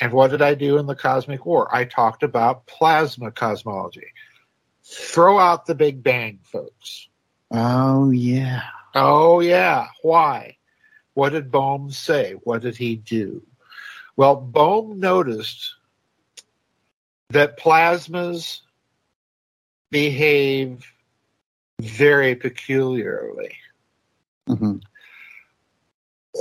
And 0.00 0.12
what 0.12 0.30
did 0.30 0.42
I 0.42 0.54
do 0.54 0.78
in 0.78 0.86
the 0.86 0.94
Cosmic 0.94 1.44
War? 1.44 1.68
I 1.74 1.84
talked 1.84 2.22
about 2.22 2.66
plasma 2.66 3.30
cosmology. 3.30 4.06
Throw 4.84 5.38
out 5.38 5.66
the 5.66 5.74
Big 5.74 6.02
Bang, 6.02 6.38
folks. 6.42 7.08
Oh 7.50 8.10
yeah. 8.10 8.62
Oh, 8.94 9.40
yeah. 9.40 9.88
Why? 10.02 10.56
What 11.14 11.30
did 11.30 11.50
Bohm 11.50 11.90
say? 11.90 12.34
What 12.44 12.62
did 12.62 12.76
he 12.76 12.96
do? 12.96 13.42
Well, 14.16 14.36
Bohm 14.36 14.98
noticed 14.98 15.74
that 17.30 17.58
plasmas 17.58 18.60
behave 19.90 20.84
very 21.80 22.34
peculiarly. 22.34 23.56
hmm 24.46 24.78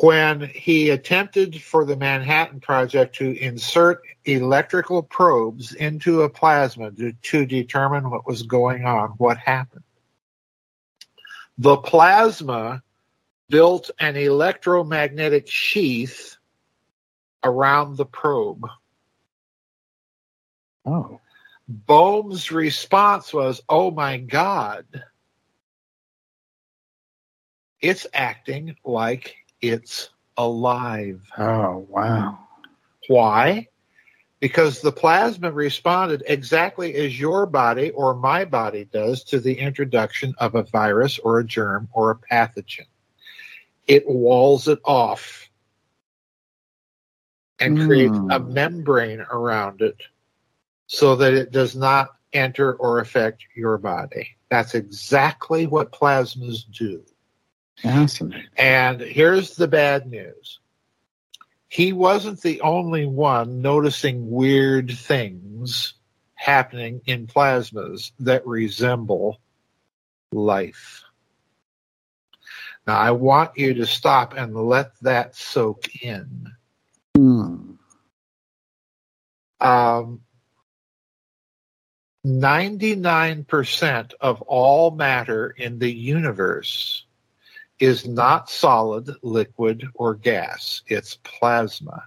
when 0.01 0.41
he 0.41 0.89
attempted 0.91 1.61
for 1.61 1.85
the 1.85 1.95
Manhattan 1.95 2.59
Project 2.59 3.15
to 3.15 3.37
insert 3.39 4.01
electrical 4.25 5.01
probes 5.01 5.73
into 5.73 6.21
a 6.21 6.29
plasma 6.29 6.91
to, 6.91 7.13
to 7.13 7.45
determine 7.45 8.09
what 8.09 8.27
was 8.27 8.43
going 8.43 8.85
on, 8.85 9.09
what 9.17 9.37
happened. 9.37 9.83
The 11.57 11.77
plasma 11.77 12.83
built 13.49 13.89
an 13.99 14.15
electromagnetic 14.15 15.49
sheath 15.49 16.37
around 17.43 17.97
the 17.97 18.05
probe. 18.05 18.67
Oh. 20.85 21.19
Bohm's 21.69 22.51
response 22.51 23.33
was, 23.33 23.61
Oh 23.67 23.91
my 23.91 24.17
God, 24.17 24.85
it's 27.81 28.07
acting 28.13 28.75
like 28.85 29.35
it's 29.61 30.09
alive. 30.37 31.21
Oh 31.37 31.85
wow. 31.89 32.39
Why? 33.07 33.67
because 34.39 34.81
the 34.81 34.91
plasma 34.91 35.51
responded 35.51 36.23
exactly 36.27 36.93
as 36.95 37.19
your 37.19 37.45
body 37.45 37.89
or 37.91 38.13
my 38.13 38.45
body 38.45 38.85
does 38.85 39.23
to 39.23 39.39
the 39.39 39.57
introduction 39.59 40.33
of 40.37 40.55
a 40.55 40.63
virus 40.63 41.17
or 41.19 41.39
a 41.39 41.45
germ 41.45 41.87
or 41.93 42.11
a 42.11 42.15
pathogen. 42.15 42.85
It 43.87 44.07
walls 44.07 44.67
it 44.67 44.79
off 44.85 45.49
and 47.59 47.77
creates 47.77 48.19
a 48.29 48.39
Hmm. 48.39 48.39
membrane 48.39 49.21
around 49.31 49.81
it 49.81 50.01
so 50.87 51.15
that 51.15 51.33
it 51.33 51.51
does 51.51 51.75
not 51.75 52.09
enter 52.33 52.73
or 52.75 52.99
affect 52.99 53.45
your 53.55 53.77
body. 53.77 54.37
That's 54.49 54.75
exactly 54.75 55.67
what 55.67 55.91
plasmas 55.91 56.63
do. 56.71 57.03
Fascinating. 57.77 58.47
And 58.57 58.99
here's 59.01 59.55
the 59.55 59.67
bad 59.67 60.07
news. 60.07 60.59
He 61.69 61.93
wasn't 61.93 62.41
the 62.41 62.61
only 62.61 63.05
one 63.05 63.61
noticing 63.61 64.29
weird 64.31 64.91
things 64.91 65.93
happening 66.35 67.01
in 67.05 67.27
plasmas 67.27 68.11
that 68.19 68.45
resemble 68.47 69.39
life. 70.31 71.03
Now, 72.85 72.97
I 72.97 73.11
want 73.11 73.57
you 73.57 73.73
to 73.75 73.85
stop 73.85 74.33
and 74.37 74.55
let 74.55 74.97
that 75.01 75.35
soak 75.35 76.01
in. 76.01 76.53
Hmm. 77.15 77.73
Um, 79.59 80.21
99% 82.25 84.13
of 84.21 84.41
all 84.43 84.91
matter 84.91 85.49
in 85.49 85.79
the 85.79 85.91
universe 85.91 87.06
is 87.79 88.07
not 88.07 88.49
solid, 88.49 89.09
liquid, 89.21 89.87
or 89.93 90.15
gas. 90.15 90.81
It's 90.87 91.17
plasma. 91.23 92.03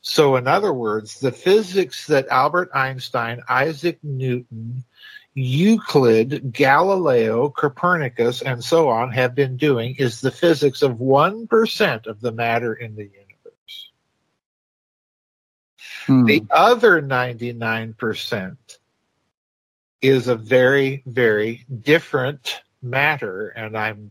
So, 0.00 0.36
in 0.36 0.46
other 0.48 0.72
words, 0.72 1.20
the 1.20 1.32
physics 1.32 2.06
that 2.06 2.28
Albert 2.28 2.70
Einstein, 2.74 3.42
Isaac 3.48 3.98
Newton, 4.02 4.84
Euclid, 5.34 6.52
Galileo, 6.52 7.50
Copernicus, 7.50 8.40
and 8.40 8.64
so 8.64 8.88
on 8.88 9.12
have 9.12 9.34
been 9.34 9.56
doing 9.56 9.94
is 9.98 10.20
the 10.20 10.30
physics 10.30 10.80
of 10.80 10.92
1% 10.92 12.06
of 12.06 12.20
the 12.20 12.32
matter 12.32 12.72
in 12.72 12.96
the 12.96 13.04
universe. 13.04 13.90
Hmm. 16.06 16.24
The 16.24 16.44
other 16.50 17.02
99% 17.02 18.56
is 20.00 20.28
a 20.28 20.36
very, 20.36 21.02
very 21.06 21.66
different 21.82 22.62
matter, 22.80 23.48
and 23.48 23.76
I'm 23.76 24.10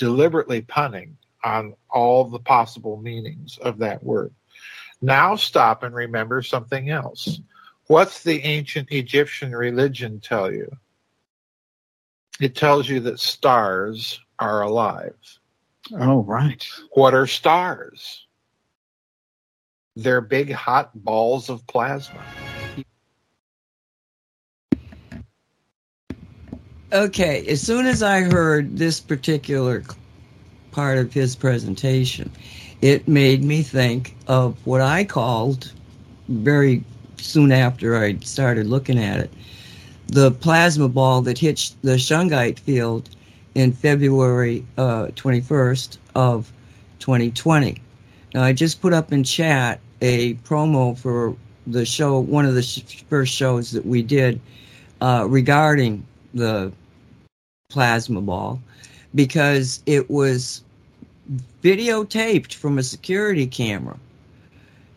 deliberately 0.00 0.62
punning 0.62 1.16
on 1.44 1.74
all 1.90 2.24
the 2.24 2.38
possible 2.38 2.96
meanings 2.96 3.58
of 3.58 3.78
that 3.78 4.02
word. 4.02 4.34
Now 5.02 5.36
stop 5.36 5.82
and 5.82 5.94
remember 5.94 6.42
something 6.42 6.88
else. 6.90 7.40
What's 7.86 8.22
the 8.22 8.42
ancient 8.42 8.90
Egyptian 8.90 9.54
religion 9.54 10.18
tell 10.20 10.50
you? 10.50 10.70
It 12.40 12.56
tells 12.56 12.88
you 12.88 13.00
that 13.00 13.20
stars 13.20 14.18
are 14.38 14.62
alive. 14.62 15.16
Oh, 15.92 16.22
right. 16.22 16.66
What 16.92 17.12
are 17.12 17.26
stars? 17.26 18.26
They're 19.96 20.22
big 20.22 20.50
hot 20.50 20.90
balls 20.94 21.50
of 21.50 21.66
plasma. 21.66 22.24
Okay, 26.92 27.46
as 27.46 27.60
soon 27.60 27.86
as 27.86 28.02
I 28.02 28.22
heard 28.22 28.76
this 28.76 28.98
particular 28.98 29.84
part 30.72 30.98
of 30.98 31.12
his 31.12 31.36
presentation, 31.36 32.32
it 32.82 33.06
made 33.06 33.44
me 33.44 33.62
think 33.62 34.16
of 34.26 34.56
what 34.66 34.80
I 34.80 35.04
called 35.04 35.72
very 36.28 36.82
soon 37.16 37.52
after 37.52 37.96
I 37.96 38.16
started 38.18 38.66
looking 38.66 38.98
at 38.98 39.20
it 39.20 39.30
the 40.10 40.32
plasma 40.32 40.88
ball 40.88 41.22
that 41.22 41.38
hit 41.38 41.72
the 41.82 41.92
Shungite 41.92 42.58
field 42.58 43.10
in 43.54 43.72
February 43.72 44.66
uh, 44.76 45.06
21st 45.14 45.98
of 46.16 46.52
2020. 46.98 47.80
Now, 48.34 48.42
I 48.42 48.52
just 48.52 48.80
put 48.80 48.92
up 48.92 49.12
in 49.12 49.22
chat 49.22 49.78
a 50.00 50.34
promo 50.34 50.98
for 50.98 51.36
the 51.68 51.84
show, 51.84 52.18
one 52.18 52.44
of 52.44 52.54
the 52.54 52.62
sh- 52.62 53.04
first 53.08 53.32
shows 53.32 53.70
that 53.70 53.86
we 53.86 54.02
did 54.02 54.40
uh, 55.00 55.26
regarding 55.28 56.04
the 56.34 56.72
plasma 57.70 58.20
ball 58.20 58.60
because 59.14 59.82
it 59.86 60.10
was 60.10 60.62
videotaped 61.62 62.54
from 62.54 62.78
a 62.78 62.82
security 62.82 63.46
camera. 63.46 63.98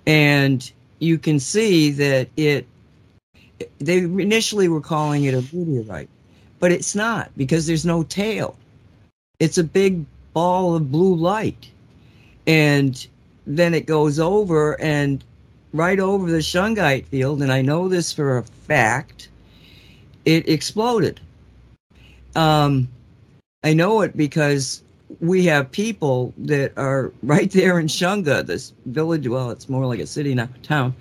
And 0.05 0.69
you 0.99 1.17
can 1.17 1.39
see 1.39 1.91
that 1.91 2.27
it, 2.35 2.65
they 3.79 3.99
initially 3.99 4.67
were 4.67 4.81
calling 4.81 5.23
it 5.23 5.33
a 5.33 5.55
meteorite, 5.55 6.09
but 6.59 6.71
it's 6.71 6.95
not 6.95 7.31
because 7.37 7.65
there's 7.67 7.85
no 7.85 8.03
tail. 8.03 8.57
It's 9.39 9.57
a 9.57 9.63
big 9.63 10.05
ball 10.33 10.75
of 10.75 10.91
blue 10.91 11.15
light. 11.15 11.69
And 12.47 13.05
then 13.45 13.73
it 13.73 13.85
goes 13.85 14.19
over 14.19 14.79
and 14.81 15.23
right 15.73 15.99
over 15.99 16.29
the 16.29 16.37
Shungite 16.37 17.05
field, 17.07 17.41
and 17.41 17.51
I 17.51 17.61
know 17.61 17.87
this 17.87 18.13
for 18.13 18.37
a 18.37 18.43
fact, 18.43 19.29
it 20.25 20.47
exploded. 20.47 21.19
Um, 22.35 22.88
I 23.64 23.73
know 23.73 24.01
it 24.01 24.15
because 24.18 24.84
we 25.19 25.45
have 25.45 25.72
people 25.72 26.34
that 26.38 26.73
are 26.77 27.11
right 27.23 27.51
there 27.51 27.80
in 27.80 27.88
Shunga, 27.88 28.45
this 28.45 28.73
village. 28.85 29.27
Well, 29.27 29.51
it's 29.51 29.69
more 29.69 29.85
like 29.85 29.99
a 29.99 30.07
city 30.07 30.34
now, 30.34 30.49
town 30.64 30.95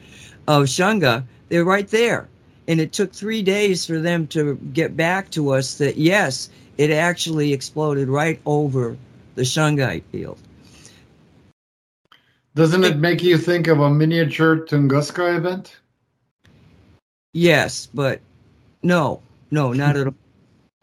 of 0.48 0.64
Shunga. 0.64 1.24
They're 1.48 1.64
right 1.64 1.88
there, 1.88 2.28
and 2.68 2.80
it 2.80 2.92
took 2.92 3.12
three 3.12 3.42
days 3.42 3.84
for 3.84 3.98
them 3.98 4.26
to 4.28 4.56
get 4.72 4.96
back 4.96 5.30
to 5.30 5.50
us 5.50 5.76
that 5.78 5.96
yes, 5.96 6.48
it 6.78 6.90
actually 6.90 7.52
exploded 7.52 8.08
right 8.08 8.40
over 8.46 8.96
the 9.34 9.42
Shungite 9.42 10.04
field. 10.10 10.38
Doesn't 12.54 12.84
it 12.84 12.98
make 12.98 13.22
you 13.22 13.38
think 13.38 13.66
of 13.66 13.80
a 13.80 13.88
miniature 13.88 14.56
Tunguska 14.56 15.36
event? 15.36 15.76
Yes, 17.32 17.88
but 17.94 18.20
no, 18.82 19.22
no, 19.50 19.72
not 19.72 19.96
at 19.96 20.08
all, 20.08 20.14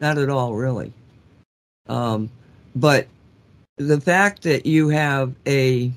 not 0.00 0.18
at 0.18 0.30
all, 0.30 0.54
really. 0.54 0.92
Um, 1.88 2.30
but 2.74 3.06
the 3.76 4.00
fact 4.00 4.42
that 4.42 4.66
you 4.66 4.88
have 4.88 5.34
a 5.46 5.90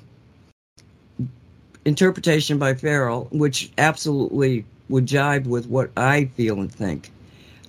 interpretation 1.84 2.58
by 2.58 2.74
Farrell, 2.74 3.28
which 3.30 3.70
absolutely 3.78 4.64
would 4.88 5.06
jive 5.06 5.46
with 5.46 5.66
what 5.66 5.90
I 5.96 6.26
feel 6.26 6.60
and 6.60 6.72
think, 6.72 7.10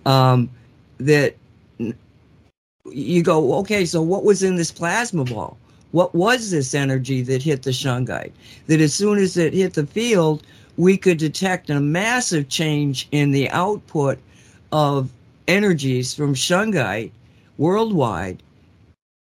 um, 0.05 0.49
that 0.99 1.35
you 2.85 3.23
go, 3.23 3.53
okay, 3.55 3.85
so 3.85 4.01
what 4.01 4.23
was 4.23 4.43
in 4.43 4.55
this 4.55 4.71
plasma 4.71 5.25
ball? 5.25 5.57
What 5.91 6.13
was 6.13 6.51
this 6.51 6.73
energy 6.73 7.21
that 7.23 7.41
hit 7.41 7.63
the 7.63 7.71
shungite? 7.71 8.31
That 8.67 8.81
as 8.81 8.93
soon 8.93 9.17
as 9.17 9.37
it 9.37 9.53
hit 9.53 9.73
the 9.73 9.87
field, 9.87 10.43
we 10.77 10.97
could 10.97 11.17
detect 11.17 11.69
a 11.69 11.79
massive 11.79 12.49
change 12.49 13.07
in 13.11 13.31
the 13.31 13.49
output 13.49 14.19
of 14.71 15.09
energies 15.47 16.13
from 16.13 16.33
shungite 16.33 17.11
worldwide 17.57 18.41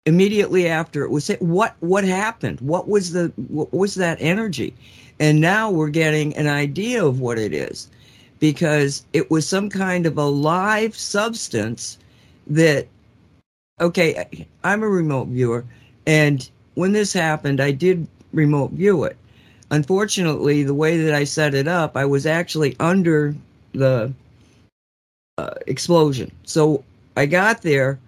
immediately 0.06 0.68
after 0.68 1.02
it 1.04 1.10
was 1.10 1.26
hit. 1.26 1.40
What 1.42 1.74
what 1.80 2.04
happened? 2.04 2.60
What 2.60 2.88
was 2.88 3.12
the 3.12 3.32
what 3.48 3.72
was 3.72 3.94
that 3.96 4.18
energy? 4.20 4.74
And 5.20 5.40
now 5.40 5.70
we're 5.70 5.90
getting 5.90 6.34
an 6.36 6.46
idea 6.46 7.04
of 7.04 7.20
what 7.20 7.38
it 7.38 7.52
is 7.52 7.88
because 8.38 9.04
it 9.12 9.30
was 9.30 9.46
some 9.46 9.68
kind 9.68 10.06
of 10.06 10.16
a 10.16 10.24
live 10.24 10.96
substance 10.96 11.98
that 12.46 12.86
okay, 13.80 14.46
I'm 14.64 14.82
a 14.82 14.88
remote 14.88 15.28
viewer 15.28 15.64
and 16.06 16.48
when 16.74 16.92
this 16.92 17.12
happened, 17.12 17.60
I 17.60 17.72
did 17.72 18.06
remote 18.32 18.70
view 18.70 19.02
it. 19.04 19.16
Unfortunately, 19.70 20.62
the 20.62 20.74
way 20.74 20.96
that 21.02 21.12
I 21.12 21.24
set 21.24 21.52
it 21.54 21.68
up, 21.68 21.96
I 21.96 22.04
was 22.04 22.24
actually 22.24 22.76
under 22.80 23.34
the 23.72 24.12
uh, 25.38 25.54
explosion. 25.66 26.30
So 26.44 26.84
I 27.16 27.26
got 27.26 27.62
there 27.62 27.98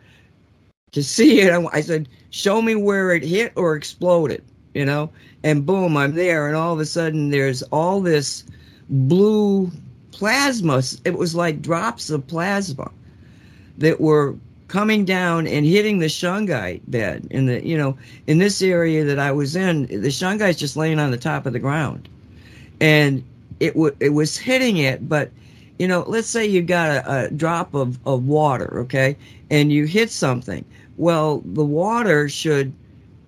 to 0.92 1.02
see 1.16 1.40
it. 1.40 1.52
I, 1.52 1.64
I 1.72 1.80
said, 1.80 2.08
"Show 2.30 2.62
me 2.62 2.74
where 2.74 3.12
it 3.14 3.24
hit 3.24 3.52
or 3.56 3.76
exploded," 3.76 4.42
you 4.74 4.84
know. 4.84 5.10
And 5.42 5.64
boom, 5.64 5.96
I'm 5.96 6.14
there, 6.14 6.48
and 6.48 6.56
all 6.56 6.74
of 6.74 6.80
a 6.80 6.86
sudden, 6.86 7.30
there's 7.30 7.62
all 7.64 8.00
this 8.00 8.44
blue 8.90 9.70
plasma. 10.12 10.82
It 11.04 11.16
was 11.16 11.34
like 11.34 11.62
drops 11.62 12.10
of 12.10 12.26
plasma 12.26 12.90
that 13.78 14.00
were 14.00 14.36
coming 14.68 15.04
down 15.04 15.46
and 15.48 15.66
hitting 15.66 15.98
the 15.98 16.06
shungite 16.06 16.80
bed 16.88 17.26
in 17.30 17.46
the 17.46 17.66
you 17.66 17.76
know 17.76 17.96
in 18.28 18.38
this 18.38 18.62
area 18.62 19.04
that 19.04 19.18
I 19.18 19.32
was 19.32 19.56
in 19.56 19.86
the 19.86 20.08
shungite's 20.10 20.58
just 20.58 20.76
laying 20.76 21.00
on 21.00 21.10
the 21.10 21.16
top 21.16 21.44
of 21.44 21.52
the 21.52 21.58
ground 21.58 22.08
and 22.80 23.24
it 23.58 23.74
w- 23.74 23.96
it 23.98 24.10
was 24.10 24.38
hitting 24.38 24.76
it 24.76 25.08
but 25.08 25.30
you 25.80 25.88
know 25.88 26.04
let's 26.06 26.28
say 26.28 26.46
you 26.46 26.62
got 26.62 26.90
a, 26.90 27.24
a 27.24 27.30
drop 27.30 27.74
of, 27.74 27.98
of 28.06 28.26
water 28.26 28.80
okay 28.80 29.16
and 29.50 29.72
you 29.72 29.84
hit 29.86 30.10
something 30.10 30.64
well 30.96 31.42
the 31.44 31.64
water 31.64 32.28
should 32.28 32.72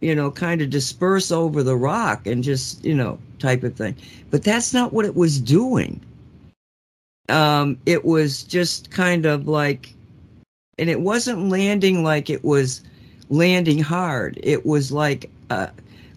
you 0.03 0.17
know, 0.17 0.31
kind 0.31 0.61
of 0.61 0.69
disperse 0.69 1.31
over 1.31 1.63
the 1.63 1.77
rock 1.77 2.27
and 2.27 2.43
just, 2.43 2.85
you 2.85 2.95
know, 2.95 3.19
type 3.39 3.63
of 3.63 3.75
thing. 3.77 3.97
But 4.31 4.43
that's 4.43 4.75
not 4.75 4.93
what 4.93 5.05
it 5.05 5.15
was 5.15 5.41
doing. 5.41 6.01
Um, 7.29 7.79
it 7.87 8.05
was 8.05 8.43
just 8.43 8.91
kind 8.91 9.25
of 9.25 9.47
like, 9.47 9.95
and 10.77 10.91
it 10.91 11.01
wasn't 11.01 11.49
landing 11.49 12.03
like 12.03 12.29
it 12.29 12.43
was 12.45 12.83
landing 13.31 13.79
hard. 13.79 14.41
It 14.43 14.67
was 14.67 14.91
like, 14.91 15.31
uh, 15.51 15.69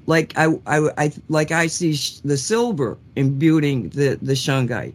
like 0.08 0.34
I, 0.36 0.48
I, 0.66 0.90
I, 0.98 1.14
like 1.30 1.52
I 1.52 1.68
see 1.68 1.96
the 2.24 2.38
silver 2.38 2.98
imbuing 3.16 3.90
the 3.90 4.18
the 4.22 4.34
shungite. 4.34 4.94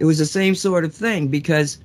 It 0.00 0.06
was 0.06 0.18
the 0.18 0.26
same 0.26 0.54
sort 0.54 0.84
of 0.84 0.94
thing 0.94 1.28
because 1.28 1.78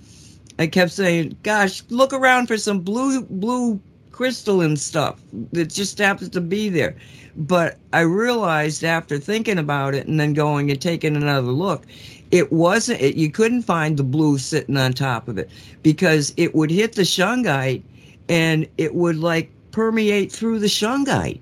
I 0.58 0.68
kept 0.68 0.92
saying, 0.92 1.36
"Gosh, 1.44 1.84
look 1.90 2.14
around 2.14 2.48
for 2.48 2.58
some 2.58 2.80
blue 2.80 3.22
blue 3.22 3.80
crystalline 4.12 4.78
stuff 4.78 5.20
that 5.52 5.66
just 5.66 5.98
happens 6.00 6.30
to 6.30 6.42
be 6.42 6.70
there." 6.70 6.96
But 7.36 7.78
I 7.92 8.00
realized 8.00 8.86
after 8.86 9.20
thinking 9.20 9.58
about 9.58 9.94
it 9.94 10.08
and 10.08 10.18
then 10.18 10.34
going 10.34 10.72
and 10.72 10.82
taking 10.82 11.18
another 11.18 11.52
look, 11.52 11.84
it 12.32 12.54
wasn't. 12.54 13.02
It, 13.02 13.18
you 13.18 13.30
couldn't 13.30 13.64
find 13.64 13.98
the 13.98 14.04
blue 14.04 14.38
sitting 14.38 14.78
on 14.78 14.94
top 14.94 15.28
of 15.28 15.38
it 15.38 15.50
because 15.84 16.34
it 16.38 16.56
would 16.56 16.72
hit 16.72 16.94
the 16.94 17.02
shungite 17.02 17.84
and 18.30 18.66
it 18.78 18.96
would 18.96 19.18
like 19.18 19.52
permeate 19.72 20.32
through 20.32 20.60
the 20.60 20.68
shungite. 20.68 21.42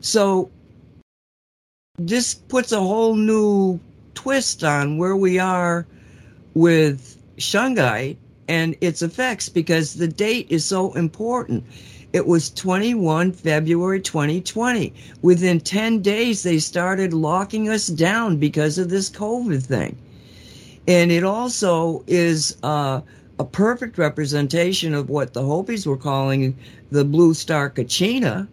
So 0.00 0.48
this 1.98 2.34
puts 2.34 2.70
a 2.70 2.78
whole 2.78 3.16
new 3.16 3.80
twist 4.14 4.64
on 4.64 4.98
where 4.98 5.16
we 5.16 5.38
are 5.38 5.86
with 6.54 7.18
Shungite 7.36 8.16
and 8.48 8.76
its 8.80 9.02
effects 9.02 9.48
because 9.48 9.94
the 9.94 10.08
date 10.08 10.46
is 10.50 10.64
so 10.64 10.92
important. 10.94 11.64
It 12.12 12.26
was 12.26 12.50
21 12.50 13.32
February 13.32 14.00
2020. 14.00 14.92
Within 15.22 15.58
10 15.58 16.00
days, 16.00 16.44
they 16.44 16.58
started 16.58 17.12
locking 17.12 17.68
us 17.68 17.88
down 17.88 18.36
because 18.36 18.78
of 18.78 18.88
this 18.88 19.10
COVID 19.10 19.64
thing. 19.64 19.96
And 20.86 21.10
it 21.10 21.24
also 21.24 22.04
is 22.06 22.56
uh, 22.62 23.00
a 23.38 23.44
perfect 23.44 23.98
representation 23.98 24.94
of 24.94 25.10
what 25.10 25.32
the 25.32 25.42
Hopis 25.42 25.86
were 25.86 25.96
calling 25.96 26.56
the 26.92 27.04
blue 27.04 27.34
star 27.34 27.68
Kachina. 27.68 28.46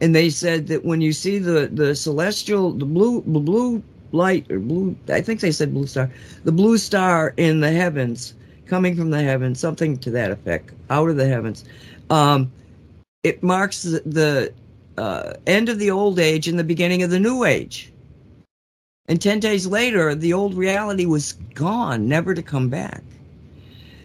And 0.00 0.14
they 0.14 0.30
said 0.30 0.66
that 0.68 0.84
when 0.84 1.00
you 1.00 1.12
see 1.12 1.38
the, 1.38 1.70
the 1.72 1.94
celestial, 1.94 2.72
the 2.72 2.86
blue, 2.86 3.22
the 3.26 3.38
blue 3.38 3.82
light 4.12 4.50
or 4.50 4.58
blue 4.58 4.96
i 5.08 5.20
think 5.20 5.40
they 5.40 5.52
said 5.52 5.72
blue 5.72 5.86
star 5.86 6.10
the 6.44 6.52
blue 6.52 6.76
star 6.78 7.32
in 7.36 7.60
the 7.60 7.70
heavens 7.70 8.34
coming 8.70 8.96
from 8.96 9.10
the 9.10 9.20
heavens 9.20 9.58
something 9.60 9.98
to 9.98 10.10
that 10.12 10.30
effect 10.30 10.72
out 10.88 11.10
of 11.10 11.16
the 11.16 11.26
heavens. 11.26 11.64
Um, 12.08 12.50
it 13.24 13.42
marks 13.42 13.82
the, 13.82 14.00
the 14.06 14.54
uh, 14.96 15.34
end 15.46 15.68
of 15.68 15.78
the 15.78 15.90
old 15.90 16.18
age 16.18 16.48
and 16.48 16.58
the 16.58 16.64
beginning 16.64 17.02
of 17.02 17.10
the 17.10 17.18
new 17.18 17.44
age. 17.44 17.92
And 19.08 19.20
10 19.20 19.40
days 19.40 19.66
later 19.66 20.14
the 20.14 20.32
old 20.32 20.54
reality 20.54 21.04
was 21.04 21.32
gone 21.54 22.08
never 22.08 22.32
to 22.32 22.42
come 22.42 22.70
back. 22.70 23.02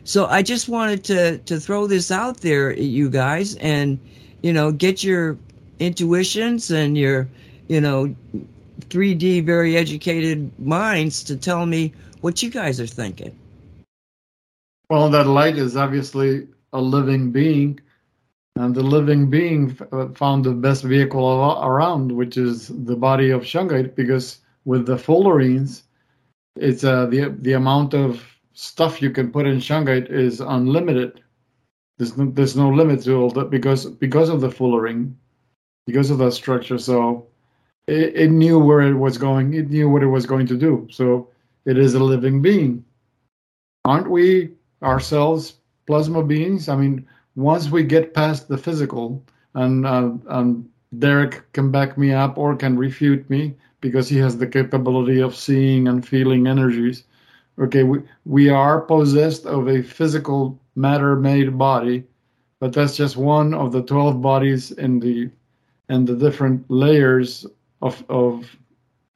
So 0.03 0.26
i 0.26 0.41
just 0.41 0.68
wanted 0.68 1.03
to 1.06 1.38
to 1.40 1.60
throw 1.60 1.88
this 1.88 2.11
out 2.11 2.41
there 2.41 2.73
you 2.77 3.10
guys 3.10 3.56
and 3.56 3.99
you 4.44 4.53
know 4.53 4.72
get 4.72 5.03
your 5.03 5.36
intuitions 5.80 6.69
and 6.69 6.95
your 6.95 7.27
you 7.68 7.82
know 7.82 8.15
3D, 8.81 9.45
very 9.45 9.77
educated 9.77 10.52
minds 10.60 11.23
to 11.23 11.35
tell 11.35 11.65
me 11.65 11.93
what 12.22 12.41
you 12.41 12.49
guys 12.49 12.80
are 12.80 12.88
thinking. 12.88 13.38
Well, 14.89 15.10
that 15.10 15.27
light 15.27 15.57
is 15.57 15.76
obviously 15.76 16.47
a 16.73 16.81
living 16.81 17.31
being, 17.31 17.80
and 18.56 18.76
the 18.76 18.84
living 18.84 19.30
being 19.30 19.77
uh, 19.91 20.10
found 20.10 20.43
the 20.43 20.52
best 20.52 20.84
vehicle 20.84 21.60
around, 21.64 22.11
which 22.11 22.38
is 22.38 22.68
the 22.68 22.95
body 22.95 23.31
of 23.31 23.41
shungite, 23.43 23.95
because 23.95 24.39
with 24.65 24.85
the 24.85 24.95
fullerenes, 24.95 25.84
it's 26.56 26.84
uh, 26.84 27.06
the 27.07 27.35
the 27.41 27.53
amount 27.53 27.93
of 27.93 28.23
stuff 28.53 29.02
you 29.02 29.11
can 29.11 29.31
put 29.31 29.45
in 29.45 29.57
shungite 29.57 30.10
is 30.10 30.39
unlimited. 30.39 31.22
There's 31.97 32.18
no, 32.18 32.31
there's 32.31 32.56
no 32.56 32.69
limit 32.69 33.03
to 33.03 33.15
all 33.15 33.30
that 33.31 33.49
because 33.49 33.85
because 33.85 34.30
of 34.30 34.41
the 34.41 34.49
fullerene, 34.49 35.15
because 35.85 36.10
of 36.10 36.18
that 36.19 36.31
structure. 36.31 36.77
So 36.77 37.27
it, 37.87 38.15
it 38.15 38.31
knew 38.31 38.59
where 38.59 38.81
it 38.81 38.95
was 38.95 39.17
going. 39.17 39.53
It 39.53 39.69
knew 39.69 39.89
what 39.89 40.03
it 40.03 40.07
was 40.07 40.25
going 40.25 40.47
to 40.47 40.57
do. 40.57 40.87
So 40.91 41.29
it 41.65 41.77
is 41.77 41.93
a 41.93 42.03
living 42.03 42.41
being. 42.41 42.83
Aren't 43.85 44.09
we 44.09 44.51
ourselves 44.81 45.55
plasma 45.85 46.23
beings? 46.23 46.69
I 46.69 46.75
mean, 46.75 47.05
once 47.35 47.69
we 47.69 47.83
get 47.83 48.13
past 48.13 48.47
the 48.47 48.57
physical, 48.57 49.23
and 49.53 49.85
uh, 49.85 50.11
and 50.27 50.69
Derek 50.99 51.51
can 51.53 51.71
back 51.71 51.97
me 51.97 52.11
up 52.11 52.37
or 52.37 52.55
can 52.55 52.77
refute 52.77 53.29
me 53.29 53.55
because 53.81 54.09
he 54.09 54.17
has 54.17 54.37
the 54.37 54.47
capability 54.47 55.21
of 55.21 55.35
seeing 55.35 55.87
and 55.87 56.07
feeling 56.07 56.47
energies. 56.47 57.03
Okay, 57.59 57.83
we, 57.83 57.99
we 58.25 58.49
are 58.49 58.81
possessed 58.81 59.45
of 59.45 59.69
a 59.69 59.81
physical 59.81 60.59
matter 60.75 61.15
made 61.15 61.57
body, 61.57 62.03
but 62.59 62.73
that's 62.73 62.97
just 62.97 63.15
one 63.15 63.53
of 63.53 63.71
the 63.71 63.81
12 63.83 64.21
bodies 64.21 64.71
in 64.71 64.99
the 64.99 65.29
and 65.87 66.07
the 66.07 66.15
different 66.15 66.65
layers 66.69 67.45
of, 67.85 68.03
of 68.09 68.57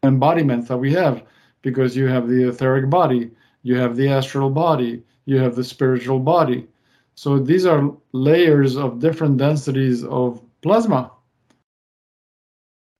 embodiments 0.03 0.67
that 0.67 0.77
we 0.77 0.93
have 0.93 1.23
because 1.61 1.95
you 1.95 2.05
have 2.05 2.29
the 2.29 2.49
etheric 2.49 2.89
body, 2.89 3.31
you 3.63 3.75
have 3.75 3.95
the 3.95 4.07
astral 4.07 4.49
body, 4.49 5.03
you 5.25 5.37
have 5.37 5.55
the 5.55 5.63
spiritual 5.63 6.19
body. 6.19 6.67
So 7.15 7.39
these 7.39 7.65
are 7.65 7.91
layers 8.13 8.77
of 8.77 8.99
different 8.99 9.37
densities 9.37 10.05
of 10.05 10.41
plasma. 10.61 11.11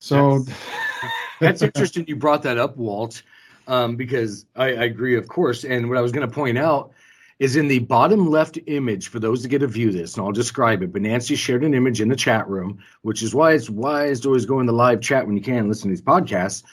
So 0.01 0.39
that's, 0.39 0.59
that's 1.39 1.61
interesting 1.61 2.05
you 2.07 2.15
brought 2.15 2.43
that 2.43 2.57
up, 2.57 2.75
Walt, 2.75 3.21
um, 3.67 3.95
because 3.95 4.45
I, 4.55 4.65
I 4.65 4.83
agree, 4.85 5.15
of 5.15 5.27
course. 5.27 5.63
And 5.63 5.87
what 5.87 5.97
I 5.97 6.01
was 6.01 6.11
going 6.11 6.27
to 6.27 6.33
point 6.33 6.57
out 6.57 6.91
is 7.39 7.55
in 7.55 7.69
the 7.69 7.79
bottom 7.79 8.29
left 8.29 8.59
image 8.67 9.07
for 9.07 9.19
those 9.19 9.41
that 9.41 9.47
get 9.47 9.59
to 9.59 9.67
view 9.67 9.91
this, 9.91 10.15
and 10.15 10.25
I'll 10.25 10.31
describe 10.33 10.83
it. 10.83 10.91
But 10.91 11.01
Nancy 11.01 11.35
shared 11.35 11.63
an 11.63 11.73
image 11.73 12.01
in 12.01 12.09
the 12.09 12.15
chat 12.15 12.47
room, 12.49 12.79
which 13.01 13.23
is 13.23 13.33
why 13.33 13.53
it's 13.53 13.69
wise 13.69 14.19
to 14.21 14.27
always 14.27 14.45
go 14.45 14.59
in 14.59 14.65
the 14.65 14.73
live 14.73 14.99
chat 14.99 15.25
when 15.25 15.37
you 15.37 15.41
can 15.41 15.69
listen 15.69 15.89
to 15.89 15.95
these 15.95 16.01
podcasts. 16.01 16.63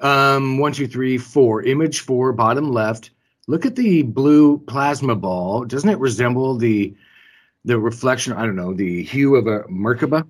Um, 0.00 0.58
one, 0.58 0.72
two, 0.72 0.88
three, 0.88 1.18
four. 1.18 1.62
Image 1.62 2.00
four, 2.00 2.32
bottom 2.32 2.72
left. 2.72 3.10
Look 3.46 3.66
at 3.66 3.76
the 3.76 4.02
blue 4.02 4.58
plasma 4.58 5.14
ball. 5.14 5.64
Doesn't 5.66 5.90
it 5.90 5.98
resemble 5.98 6.56
the 6.56 6.94
the 7.66 7.78
reflection? 7.78 8.32
I 8.32 8.46
don't 8.46 8.56
know 8.56 8.72
the 8.72 9.02
hue 9.02 9.36
of 9.36 9.46
a 9.46 9.64
Merkaba. 9.64 10.26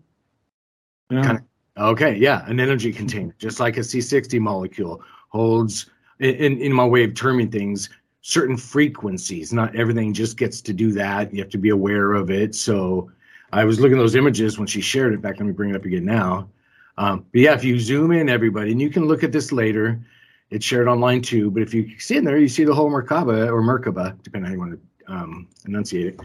Yeah. 1.10 1.22
Kind 1.22 1.38
of, 1.76 1.92
okay, 1.92 2.16
yeah, 2.16 2.44
an 2.48 2.58
energy 2.58 2.92
container, 2.92 3.34
just 3.38 3.60
like 3.60 3.76
a 3.76 3.80
C60 3.80 4.40
molecule 4.40 5.00
holds. 5.28 5.86
In 6.18 6.58
in 6.58 6.72
my 6.72 6.84
way 6.84 7.04
of 7.04 7.14
terming 7.14 7.50
things, 7.50 7.88
certain 8.26 8.56
frequencies. 8.56 9.52
Not 9.52 9.76
everything 9.76 10.14
just 10.14 10.38
gets 10.38 10.62
to 10.62 10.72
do 10.72 10.92
that. 10.92 11.32
You 11.32 11.42
have 11.42 11.50
to 11.50 11.58
be 11.58 11.68
aware 11.68 12.14
of 12.14 12.30
it. 12.30 12.54
So 12.54 13.10
I 13.52 13.64
was 13.64 13.80
looking 13.80 13.98
at 13.98 14.00
those 14.00 14.14
images 14.14 14.58
when 14.58 14.66
she 14.66 14.80
shared 14.80 15.12
it. 15.12 15.20
Back, 15.20 15.36
let 15.38 15.44
me 15.44 15.52
bring 15.52 15.70
it 15.70 15.76
up 15.76 15.84
again 15.84 16.06
now. 16.06 16.48
Um, 16.96 17.26
but 17.32 17.42
yeah, 17.42 17.52
if 17.52 17.62
you 17.62 17.78
zoom 17.78 18.12
in, 18.12 18.30
everybody, 18.30 18.72
and 18.72 18.80
you 18.80 18.88
can 18.88 19.04
look 19.04 19.22
at 19.24 19.30
this 19.30 19.52
later. 19.52 20.00
It's 20.48 20.64
shared 20.64 20.88
online 20.88 21.20
too. 21.20 21.50
But 21.50 21.64
if 21.64 21.74
you 21.74 21.98
see 21.98 22.16
in 22.16 22.24
there, 22.24 22.38
you 22.38 22.48
see 22.48 22.64
the 22.64 22.74
whole 22.74 22.90
Merkaba 22.90 23.48
or 23.48 23.60
Merkaba, 23.60 24.16
depending 24.22 24.44
on 24.44 24.44
how 24.46 24.52
you 24.52 24.58
want 24.58 24.80
to 25.06 25.12
um, 25.12 25.48
enunciate 25.66 26.06
it, 26.06 26.20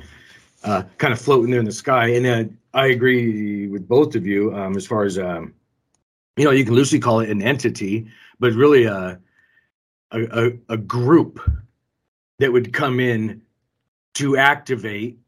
uh, 0.63 0.83
kind 0.99 1.11
of 1.11 1.19
floating 1.19 1.51
there 1.51 1.59
in 1.59 1.65
the 1.65 1.71
sky. 1.71 2.07
And 2.11 2.23
then 2.23 2.57
I 2.73 2.87
agree 2.87 3.67
with 3.67 3.89
both 3.89 4.15
of 4.15 4.25
you 4.25 4.55
um, 4.55 4.77
as 4.77 4.87
far 4.87 5.03
as 5.03 5.19
um, 5.19 5.53
you 6.37 6.45
know, 6.45 6.51
you 6.51 6.63
can 6.63 6.75
loosely 6.75 6.99
call 6.99 7.19
it 7.19 7.29
an 7.29 7.41
entity, 7.41 8.07
but 8.39 8.53
really 8.53 8.85
a 8.85 9.19
a, 10.11 10.45
a, 10.45 10.59
a 10.69 10.77
group 10.77 11.41
that 12.39 12.51
would 12.51 12.73
come 12.73 12.99
in 12.99 13.41
to 14.15 14.37
activate. 14.37 15.19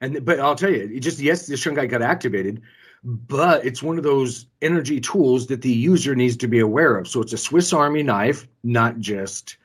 And 0.00 0.24
but 0.24 0.38
I'll 0.38 0.54
tell 0.54 0.70
you, 0.70 1.00
just 1.00 1.20
yes, 1.20 1.46
the 1.46 1.54
shungite 1.54 1.88
got 1.88 2.02
activated, 2.02 2.60
but 3.02 3.64
it's 3.64 3.82
one 3.82 3.96
of 3.96 4.04
those 4.04 4.46
energy 4.60 5.00
tools 5.00 5.46
that 5.46 5.62
the 5.62 5.72
user 5.72 6.14
needs 6.14 6.36
to 6.38 6.48
be 6.48 6.58
aware 6.60 6.98
of. 6.98 7.08
So 7.08 7.22
it's 7.22 7.32
a 7.32 7.38
Swiss 7.38 7.72
Army 7.72 8.02
knife, 8.02 8.46
not 8.62 8.98
just 8.98 9.56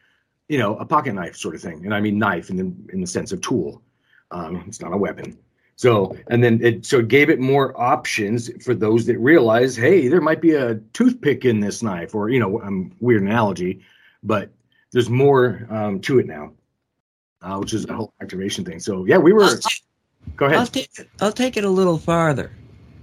you 0.48 0.58
know 0.58 0.78
a 0.78 0.86
pocket 0.86 1.14
knife 1.14 1.36
sort 1.36 1.56
of 1.56 1.62
thing. 1.62 1.86
And 1.86 1.94
I 1.94 2.00
mean 2.00 2.18
knife 2.18 2.50
in 2.50 2.56
the 2.56 2.94
in 2.94 3.02
the 3.02 3.08
sense 3.08 3.32
of 3.32 3.42
tool. 3.42 3.82
Um, 4.32 4.64
it's 4.68 4.82
not 4.82 4.94
a 4.94 4.98
weapon. 4.98 5.38
So 5.76 6.16
and 6.28 6.42
then 6.42 6.64
it 6.64 6.86
so 6.86 7.00
it 7.00 7.10
gave 7.10 7.30
it 7.30 7.40
more 7.40 7.80
options 7.80 8.50
for 8.64 8.74
those 8.74 9.06
that 9.08 9.18
realize, 9.18 9.76
hey, 9.76 10.08
there 10.08 10.22
might 10.22 10.40
be 10.40 10.54
a 10.54 10.76
toothpick 10.94 11.44
in 11.44 11.60
this 11.60 11.84
knife, 11.84 12.16
or 12.16 12.30
you 12.30 12.40
know, 12.40 12.62
um, 12.62 12.94
weird 13.02 13.24
analogy, 13.24 13.82
but 14.24 14.50
there's 14.94 15.10
more 15.10 15.68
um, 15.70 16.00
to 16.02 16.20
it 16.20 16.28
now 16.28 16.54
uh, 17.42 17.58
which 17.58 17.74
is 17.74 17.86
a 17.86 17.94
whole 17.94 18.14
activation 18.22 18.66
thing. 18.66 18.80
So 18.80 19.06
yeah, 19.06 19.18
we 19.18 19.34
were. 19.34 19.44
I'll 19.44 19.60
go 20.36 20.46
ahead. 20.46 20.60
I'll 20.60 20.68
take 20.68 20.90
it, 21.00 21.10
I'll 21.20 21.32
take 21.32 21.58
it 21.58 21.64
a 21.64 21.70
little 21.70 21.98
farther, 21.98 22.52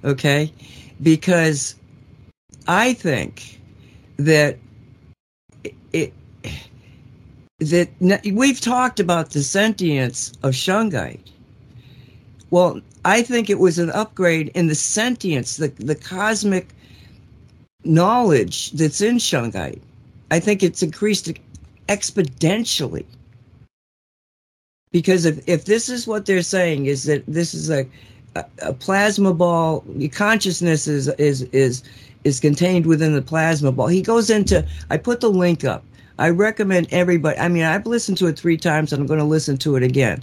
okay? 0.05 0.53
Because 1.03 1.75
I 2.67 2.95
think 2.95 3.61
that 4.17 4.59
it 5.93 6.13
that 7.61 8.23
we've 8.33 8.61
talked 8.61 9.01
about 9.01 9.31
the 9.31 9.43
sentience 9.43 10.33
of 10.43 10.53
shungite. 10.53 11.21
Well, 12.51 12.81
I 13.05 13.23
think 13.23 13.51
it 13.51 13.59
was 13.59 13.79
an 13.79 13.91
upgrade 13.91 14.49
in 14.55 14.69
the 14.69 14.75
sentience, 14.75 15.57
the 15.57 15.69
the 15.69 15.95
cosmic 15.95 16.69
knowledge 17.85 18.73
that's 18.73 19.01
in 19.01 19.17
Shungite. 19.17 19.81
I 20.31 20.41
think 20.41 20.63
it's 20.63 20.83
increased 20.83 21.33
exponentially. 21.89 23.07
Because 24.91 25.25
if, 25.25 25.47
if 25.49 25.65
this 25.65 25.89
is 25.89 26.07
what 26.07 26.27
they're 26.27 26.43
saying 26.43 26.87
is 26.87 27.05
that 27.05 27.25
this 27.27 27.55
is 27.55 27.71
a, 27.71 27.87
a, 28.63 28.73
plasma 28.73 29.35
ball, 29.35 29.85
consciousness 30.13 30.87
is 30.87 31.09
is 31.09 31.43
is 31.43 31.83
is 32.25 32.41
contained 32.41 32.87
within 32.87 33.15
the 33.15 33.23
plasma 33.23 33.73
ball. 33.73 33.89
He 33.89 34.03
goes 34.03 34.31
into 34.31 34.67
I 34.91 34.97
put 34.97 35.21
the 35.21 35.31
link 35.31 35.65
up. 35.65 35.85
I 36.19 36.31
recommend 36.31 36.89
everybody. 36.91 37.39
I 37.39 37.49
mean, 37.49 37.63
I've 37.63 37.87
listened 37.87 38.19
to 38.19 38.27
it 38.27 38.39
three 38.39 38.57
times, 38.57 38.93
and 38.93 39.01
I'm 39.01 39.07
going 39.07 39.21
to 39.21 39.25
listen 39.25 39.57
to 39.59 39.77
it 39.77 39.83
again 39.83 40.23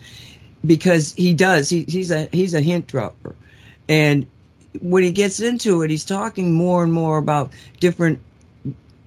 because 0.66 1.14
he 1.14 1.34
does. 1.34 1.70
He, 1.70 1.84
he's 1.84 2.12
a 2.12 2.28
he's 2.32 2.54
a 2.54 2.62
hint 2.62 2.88
dropper, 2.88 3.36
and 3.88 4.26
when 4.82 5.04
he 5.04 5.12
gets 5.12 5.40
into 5.40 5.82
it, 5.82 5.90
he's 5.90 6.06
talking 6.06 6.54
more 6.54 6.84
and 6.84 6.92
more 6.92 7.18
about 7.18 7.52
different, 7.80 8.20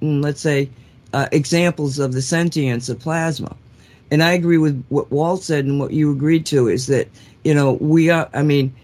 mm, 0.00 0.22
let's 0.22 0.40
say, 0.40 0.70
uh, 1.12 1.28
examples 1.32 1.98
of 1.98 2.12
the 2.12 2.22
sentience 2.22 2.88
of 2.88 2.98
plasma. 2.98 3.54
And 4.10 4.22
I 4.22 4.32
agree 4.32 4.58
with 4.58 4.82
what 4.88 5.10
Walt 5.10 5.42
said 5.42 5.64
and 5.64 5.78
what 5.78 5.92
you 5.92 6.10
agreed 6.10 6.46
to 6.46 6.68
is 6.68 6.86
that 6.86 7.08
you 7.44 7.54
know 7.54 7.74
we 7.74 8.10
are. 8.10 8.28
I 8.32 8.42
mean, 8.42 8.74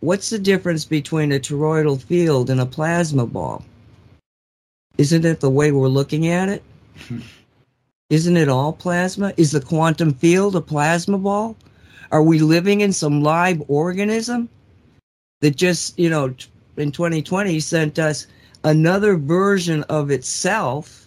what's 0.00 0.30
the 0.30 0.38
difference 0.38 0.84
between 0.84 1.32
a 1.32 1.38
toroidal 1.38 2.02
field 2.02 2.50
and 2.50 2.60
a 2.60 2.66
plasma 2.66 3.26
ball? 3.26 3.64
Isn't 4.98 5.24
it 5.24 5.40
the 5.40 5.50
way 5.50 5.72
we're 5.72 5.88
looking 5.88 6.28
at 6.28 6.48
it? 6.48 6.62
Isn't 8.10 8.36
it 8.36 8.48
all 8.48 8.72
plasma? 8.72 9.34
Is 9.36 9.50
the 9.50 9.60
quantum 9.60 10.14
field 10.14 10.54
a 10.54 10.60
plasma 10.60 11.18
ball? 11.18 11.56
Are 12.12 12.22
we 12.22 12.38
living 12.38 12.80
in 12.80 12.92
some 12.92 13.22
live 13.22 13.60
organism 13.68 14.48
that 15.40 15.56
just, 15.56 15.98
you 15.98 16.08
know, 16.08 16.32
in 16.76 16.92
2020 16.92 17.58
sent 17.58 17.98
us 17.98 18.28
another 18.62 19.16
version 19.16 19.82
of 19.84 20.10
itself 20.10 21.06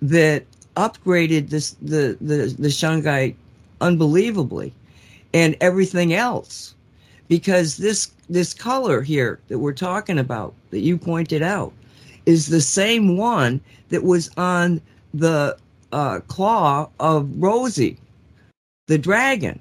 that 0.00 0.44
upgraded 0.78 1.50
this 1.50 1.72
the 1.82 2.16
the 2.20 2.54
the 2.58 2.68
shungite 2.68 3.34
unbelievably 3.80 4.72
and 5.34 5.56
everything 5.60 6.14
else 6.14 6.74
because 7.28 7.76
this 7.76 8.12
this 8.30 8.54
color 8.54 9.02
here 9.02 9.40
that 9.48 9.58
we're 9.58 9.72
talking 9.72 10.18
about 10.18 10.54
that 10.70 10.80
you 10.80 10.96
pointed 10.96 11.42
out 11.42 11.72
is 12.26 12.46
the 12.46 12.60
same 12.60 13.16
one 13.16 13.60
that 13.88 14.04
was 14.04 14.30
on 14.36 14.80
the 15.14 15.56
uh, 15.92 16.20
claw 16.28 16.88
of 17.00 17.30
Rosie, 17.36 17.98
the 18.86 18.98
dragon. 18.98 19.58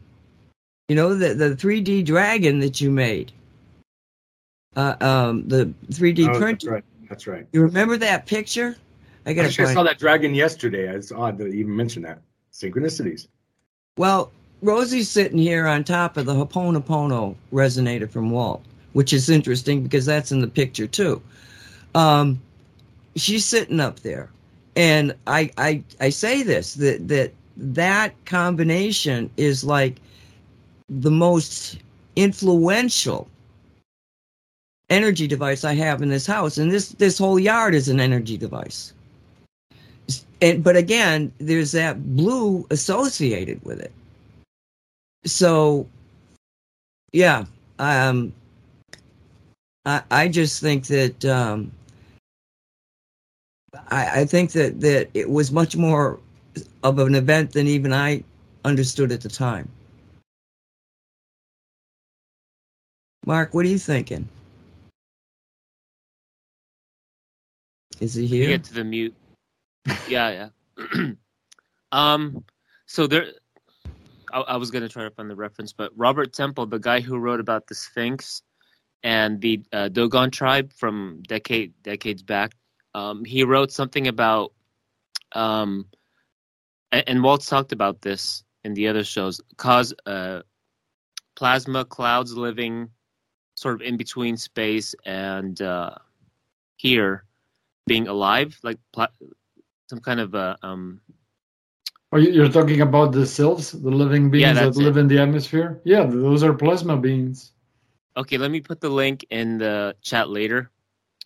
You 0.90 0.96
know, 0.96 1.16
the, 1.16 1.34
the 1.34 1.50
3D 1.56 2.06
dragon 2.06 2.60
that 2.60 2.80
you 2.80 2.90
made. 2.92 3.32
Uh, 4.76 4.96
um, 5.02 5.48
the 5.48 5.74
3D 5.92 6.30
Oh, 6.30 6.38
printer. 6.38 6.50
that's 6.52 6.66
right. 6.68 6.84
That's 7.10 7.28
right. 7.28 7.48
You 7.54 7.62
remember 7.62 7.98
that 7.98 8.26
picture? 8.26 8.78
I 9.28 9.34
got 9.34 9.44
Actually, 9.44 9.72
I 9.72 9.74
saw 9.74 9.84
that 9.84 10.00
dragon 10.00 10.34
yesterday. 10.34 10.88
It's 10.88 11.12
odd 11.12 11.38
that 11.40 11.52
you 11.52 11.60
even 11.60 11.76
mentioned 11.76 12.06
that. 12.06 12.22
Synchronicities. 12.54 13.28
Well, 13.98 14.32
Rosie's 14.62 15.10
sitting 15.10 15.38
here 15.38 15.68
on 15.68 15.84
top 15.84 16.16
of 16.16 16.26
the 16.26 16.34
Hoponopono 16.34 17.36
resonator 17.52 18.10
from 18.10 18.32
Walt, 18.32 18.64
which 18.94 19.12
is 19.12 19.30
interesting 19.30 19.84
because 19.84 20.06
that's 20.06 20.32
in 20.32 20.40
the 20.40 20.48
picture 20.48 20.88
too. 20.88 21.22
Um, 21.94 22.42
she's 23.18 23.44
sitting 23.44 23.82
up 23.82 24.00
there, 24.00 24.30
and 24.78 25.14
I, 25.28 25.52
I 25.58 25.84
I 26.00 26.10
say 26.10 26.42
this 26.42 26.76
that 26.76 27.06
that 27.10 27.34
that 27.58 28.14
combination 28.24 29.30
is 29.36 29.66
like 29.66 29.98
the 30.88 31.12
most 31.12 31.80
influential 32.16 33.28
energy 34.90 35.28
device 35.28 35.66
I 35.66 35.74
have 35.74 36.02
in 36.02 36.08
this 36.08 36.26
house, 36.26 36.58
and 36.58 36.72
this 36.72 36.90
this 36.90 37.18
whole 37.18 37.38
yard 37.38 37.76
is 37.76 37.90
an 37.90 38.00
energy 38.00 38.38
device. 38.38 38.94
And 40.42 40.64
but 40.64 40.76
again, 40.76 41.32
there's 41.40 41.72
that 41.72 42.16
blue 42.16 42.66
associated 42.70 43.64
with 43.64 43.80
it. 43.80 43.92
So, 45.26 45.88
yeah, 47.12 47.46
um, 47.80 48.34
I 49.86 50.04
I 50.12 50.28
just 50.28 50.62
think 50.62 50.88
that 50.88 51.26
um, 51.26 51.72
I, 53.90 54.22
I 54.22 54.26
think 54.26 54.52
that 54.52 54.80
that 54.82 55.10
it 55.14 55.30
was 55.30 55.52
much 55.52 55.76
more 55.76 56.20
of 56.84 57.00
an 57.00 57.16
event 57.16 57.54
than 57.54 57.68
even 57.68 57.92
I 57.94 58.24
understood 58.64 59.12
at 59.12 59.22
the 59.22 59.30
time. 59.30 59.70
Mark, 63.26 63.54
what 63.54 63.66
are 63.66 63.70
you 63.70 63.80
thinking? 63.80 64.28
Is 68.00 68.14
he 68.14 68.28
here? 68.28 68.48
get 68.48 68.64
to 68.66 68.74
the 68.74 68.84
mute. 68.84 69.14
Yeah, 70.08 70.50
yeah. 70.78 71.12
um, 71.92 72.44
so 72.86 73.08
there, 73.08 73.28
I, 74.34 74.42
I 74.42 74.58
was 74.58 74.72
gonna 74.72 74.90
try 74.90 75.04
to 75.04 75.12
find 75.12 75.30
the 75.30 75.36
reference, 75.36 75.74
but 75.74 75.92
Robert 75.96 76.34
Temple, 76.34 76.66
the 76.66 76.80
guy 76.80 77.00
who 77.00 77.18
wrote 77.18 77.40
about 77.40 77.68
the 77.68 77.76
Sphinx 77.76 78.42
and 79.04 79.40
the 79.42 79.62
uh, 79.74 79.90
Dogon 79.90 80.32
tribe 80.32 80.74
from 80.74 81.22
decade 81.28 81.74
decades 81.84 82.24
back, 82.24 82.54
um, 82.94 83.24
he 83.26 83.44
wrote 83.44 83.72
something 83.72 84.08
about, 84.08 84.54
um, 85.34 85.86
and, 86.92 87.04
and 87.08 87.24
Walt's 87.24 87.48
talked 87.48 87.72
about 87.72 88.02
this 88.02 88.44
in 88.64 88.74
the 88.74 88.88
other 88.88 89.04
shows, 89.04 89.40
cause 89.58 89.94
uh, 90.06 90.42
plasma 91.36 91.86
clouds 91.86 92.36
living 92.36 92.90
sort 93.56 93.76
of 93.76 93.82
in 93.82 93.98
between 93.98 94.38
space 94.38 94.94
and 95.06 95.62
uh, 95.62 95.92
here 96.78 97.24
being 97.86 98.08
alive, 98.08 98.58
like 98.64 98.78
some 99.88 100.00
kind 100.00 100.20
of 100.20 100.34
a 100.36 100.58
um, 100.64 101.02
Oh, 102.14 102.18
you- 102.18 102.32
you're 102.32 102.50
talking 102.50 102.82
about 102.82 103.12
the 103.12 103.26
cells, 103.26 103.72
the 103.74 103.92
living 103.92 104.30
beings 104.32 104.56
that 104.56 104.78
live 104.78 104.96
it. 104.96 105.02
in 105.02 105.08
the 105.10 105.20
atmosphere? 105.20 105.82
Yeah, 105.84 106.06
those 106.06 106.42
are 106.44 106.54
plasma 106.54 106.96
beings. 106.96 107.52
Okay, 108.16 108.38
let 108.38 108.50
me 108.50 108.62
put 108.62 108.80
the 108.80 108.90
link 108.90 109.26
in 109.30 109.58
the 109.58 109.94
chat 110.02 110.30
later, 110.30 110.72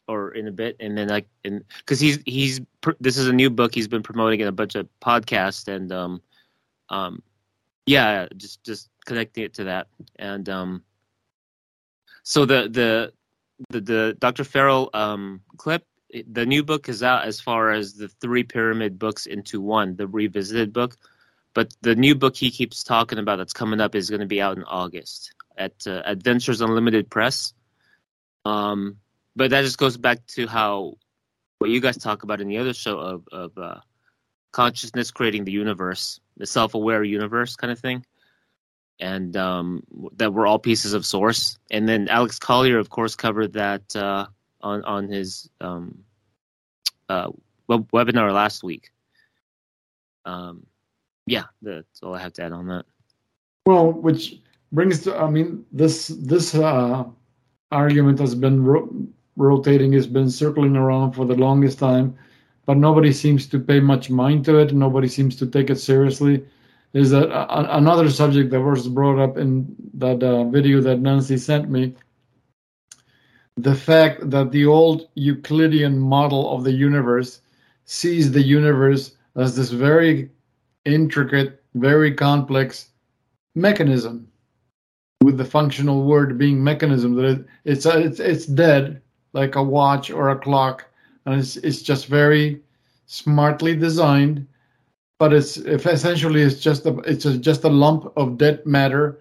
or 0.08 0.32
in 0.34 0.48
a 0.48 0.52
bit, 0.52 0.76
and 0.80 0.98
then 0.98 1.08
like, 1.08 1.28
in 1.44 1.64
because 1.78 2.00
he's 2.00 2.20
he's 2.26 2.60
pr- 2.82 2.98
this 3.00 3.18
is 3.18 3.28
a 3.28 3.34
new 3.34 3.50
book 3.50 3.74
he's 3.74 3.88
been 3.88 4.02
promoting 4.04 4.40
in 4.42 4.48
a 4.48 4.52
bunch 4.52 4.76
of 4.76 4.88
podcasts, 5.02 5.68
and 5.68 5.92
um, 5.92 6.22
um, 6.90 7.22
yeah, 7.86 8.28
just 8.36 8.64
just 8.64 8.90
connecting 9.06 9.44
it 9.44 9.54
to 9.54 9.64
that, 9.66 9.88
and 10.18 10.50
um, 10.50 10.84
so 12.24 12.44
the 12.46 12.68
the 12.70 13.14
the 13.70 13.82
the 13.82 14.18
Dr. 14.20 14.44
Farrell 14.44 14.90
um 14.94 15.42
clip, 15.58 15.86
the 16.28 16.46
new 16.46 16.64
book 16.64 16.90
is 16.90 17.04
out 17.04 17.26
as 17.26 17.40
far 17.40 17.72
as 17.72 17.94
the 17.94 18.08
three 18.08 18.44
pyramid 18.44 19.00
books 19.00 19.26
into 19.26 19.62
one, 19.62 19.96
the 19.96 20.08
revisited 20.08 20.74
book, 20.74 20.98
but 21.54 21.74
the 21.82 21.96
new 21.96 22.16
book 22.16 22.36
he 22.36 22.52
keeps 22.52 22.84
talking 22.84 23.20
about 23.20 23.38
that's 23.38 23.54
coming 23.54 23.82
up 23.82 23.96
is 23.96 24.10
going 24.10 24.22
to 24.22 24.26
be 24.26 24.42
out 24.42 24.58
in 24.58 24.64
August 24.64 25.34
at 25.58 25.74
uh, 25.88 26.02
Adventures 26.06 26.62
Unlimited 26.62 27.10
Press. 27.10 27.54
Um, 28.46 28.98
but 29.36 29.52
that 29.52 29.64
just 29.64 29.78
goes 29.78 29.98
back 29.98 30.26
to 30.28 30.48
how 30.48 30.96
what 31.60 31.70
you 31.70 31.80
guys 31.80 31.98
talk 31.98 32.24
about 32.24 32.42
in 32.42 32.48
the 32.48 32.58
other 32.58 32.74
show 32.74 32.98
of 33.00 33.28
of 33.32 33.58
uh, 33.58 33.80
consciousness 34.52 35.12
creating 35.12 35.46
the 35.46 35.52
universe, 35.52 36.20
the 36.38 36.46
self-aware 36.46 37.04
universe 37.04 37.56
kind 37.56 37.72
of 37.72 37.80
thing, 37.80 38.06
and 39.00 39.38
um, 39.38 39.84
that 40.16 40.34
we're 40.34 40.48
all 40.48 40.60
pieces 40.60 40.94
of 40.94 41.06
source. 41.06 41.60
And 41.70 41.88
then 41.88 42.08
Alex 42.10 42.40
Collier, 42.40 42.80
of 42.80 42.90
course, 42.90 43.16
covered 43.16 43.54
that 43.54 43.96
uh, 43.96 44.26
on 44.64 44.84
on 44.86 45.08
his 45.08 45.50
um, 45.62 45.98
uh, 47.10 47.30
web- 47.68 47.92
webinar 47.92 48.34
last 48.34 48.64
week. 48.64 48.92
Um, 50.26 50.66
yeah, 51.26 51.44
that's 51.62 52.02
all 52.04 52.14
I 52.14 52.20
have 52.20 52.34
to 52.34 52.44
add 52.44 52.52
on 52.52 52.68
that. 52.68 52.86
Well, 53.66 53.92
which 53.92 54.40
brings 54.72 55.02
to, 55.04 55.16
I 55.18 55.30
mean, 55.30 55.66
this 55.72 56.08
this 56.08 56.56
uh, 56.56 57.04
argument 57.72 58.20
has 58.20 58.36
been 58.36 58.64
ro- 58.64 58.90
rotating, 59.36 59.94
has 59.94 60.08
been 60.08 60.30
circling 60.30 60.76
around 60.76 61.14
for 61.14 61.26
the 61.26 61.36
longest 61.36 61.80
time, 61.80 62.18
but 62.66 62.78
nobody 62.78 63.12
seems 63.12 63.48
to 63.48 63.60
pay 63.60 63.80
much 63.80 64.10
mind 64.10 64.46
to 64.46 64.58
it. 64.58 64.74
Nobody 64.74 65.08
seems 65.08 65.36
to 65.38 65.46
take 65.46 65.70
it 65.70 65.80
seriously. 65.80 66.46
Is 66.94 67.12
that 67.12 67.30
a- 67.30 67.78
another 67.78 68.10
subject 68.10 68.52
that 68.52 68.62
was 68.62 68.88
brought 68.88 69.20
up 69.20 69.38
in 69.38 69.74
that 69.94 70.22
uh, 70.24 70.44
video 70.46 70.82
that 70.82 71.00
Nancy 71.00 71.38
sent 71.38 71.70
me? 71.70 71.96
The 73.58 73.76
fact 73.76 74.30
that 74.30 74.52
the 74.52 74.66
old 74.66 75.10
Euclidean 75.16 76.00
model 76.00 76.56
of 76.56 76.64
the 76.64 76.72
universe 76.72 77.42
sees 77.86 78.32
the 78.32 78.42
universe 78.42 79.16
as 79.36 79.56
this 79.56 79.72
very 79.72 80.30
intricate, 80.86 81.62
very 81.76 82.14
complex 82.14 82.90
mechanism 83.56 84.28
with 85.22 85.38
the 85.38 85.46
functional 85.46 86.04
word 86.04 86.38
being 86.38 86.64
mechanism 86.64 87.16
that 87.16 87.26
it, 87.26 87.46
it's 87.66 87.86
uh, 87.86 87.98
it's 87.98 88.20
it's 88.20 88.46
dead 88.46 89.02
like 89.34 89.56
a 89.56 89.64
watch 89.64 90.10
or 90.10 90.30
a 90.30 90.40
clock 90.40 90.86
and 91.26 91.40
it's 91.40 91.58
it's 91.58 91.82
just 91.82 92.08
very 92.08 92.62
smartly 93.06 93.76
designed 93.76 94.48
but 95.20 95.34
it's 95.34 95.58
essentially 95.58 96.42
it's 96.42 96.60
just 96.60 96.86
a 96.86 96.98
it's 97.00 97.26
a, 97.26 97.38
just 97.38 97.64
a 97.64 97.70
lump 97.70 98.12
of 98.18 98.38
dead 98.38 98.66
matter 98.66 99.20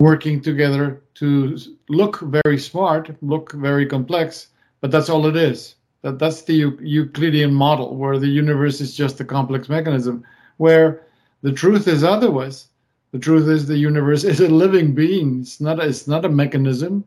working 0.00 0.40
together 0.40 1.02
to 1.14 1.56
look 1.88 2.20
very 2.20 2.58
smart, 2.58 3.10
look 3.22 3.52
very 3.52 3.86
complex, 3.86 4.48
but 4.80 4.90
that's 4.90 5.08
all 5.08 5.26
it 5.26 5.36
is. 5.36 5.76
That 6.02 6.18
that's 6.18 6.42
the 6.42 6.76
Euclidean 6.80 7.52
model 7.52 7.96
where 7.96 8.18
the 8.18 8.28
universe 8.28 8.80
is 8.80 8.94
just 8.94 9.20
a 9.20 9.24
complex 9.24 9.68
mechanism, 9.68 10.24
where 10.58 11.06
the 11.42 11.52
truth 11.52 11.88
is 11.88 12.04
otherwise. 12.04 12.68
The 13.12 13.18
truth 13.18 13.48
is 13.48 13.66
the 13.66 13.78
universe 13.78 14.24
is 14.32 14.40
a 14.40 14.48
living 14.48 14.94
being. 14.94 15.40
It's 15.40 15.60
not. 15.60 15.80
A, 15.80 15.88
it's 15.88 16.06
not 16.06 16.24
a 16.24 16.28
mechanism. 16.28 17.04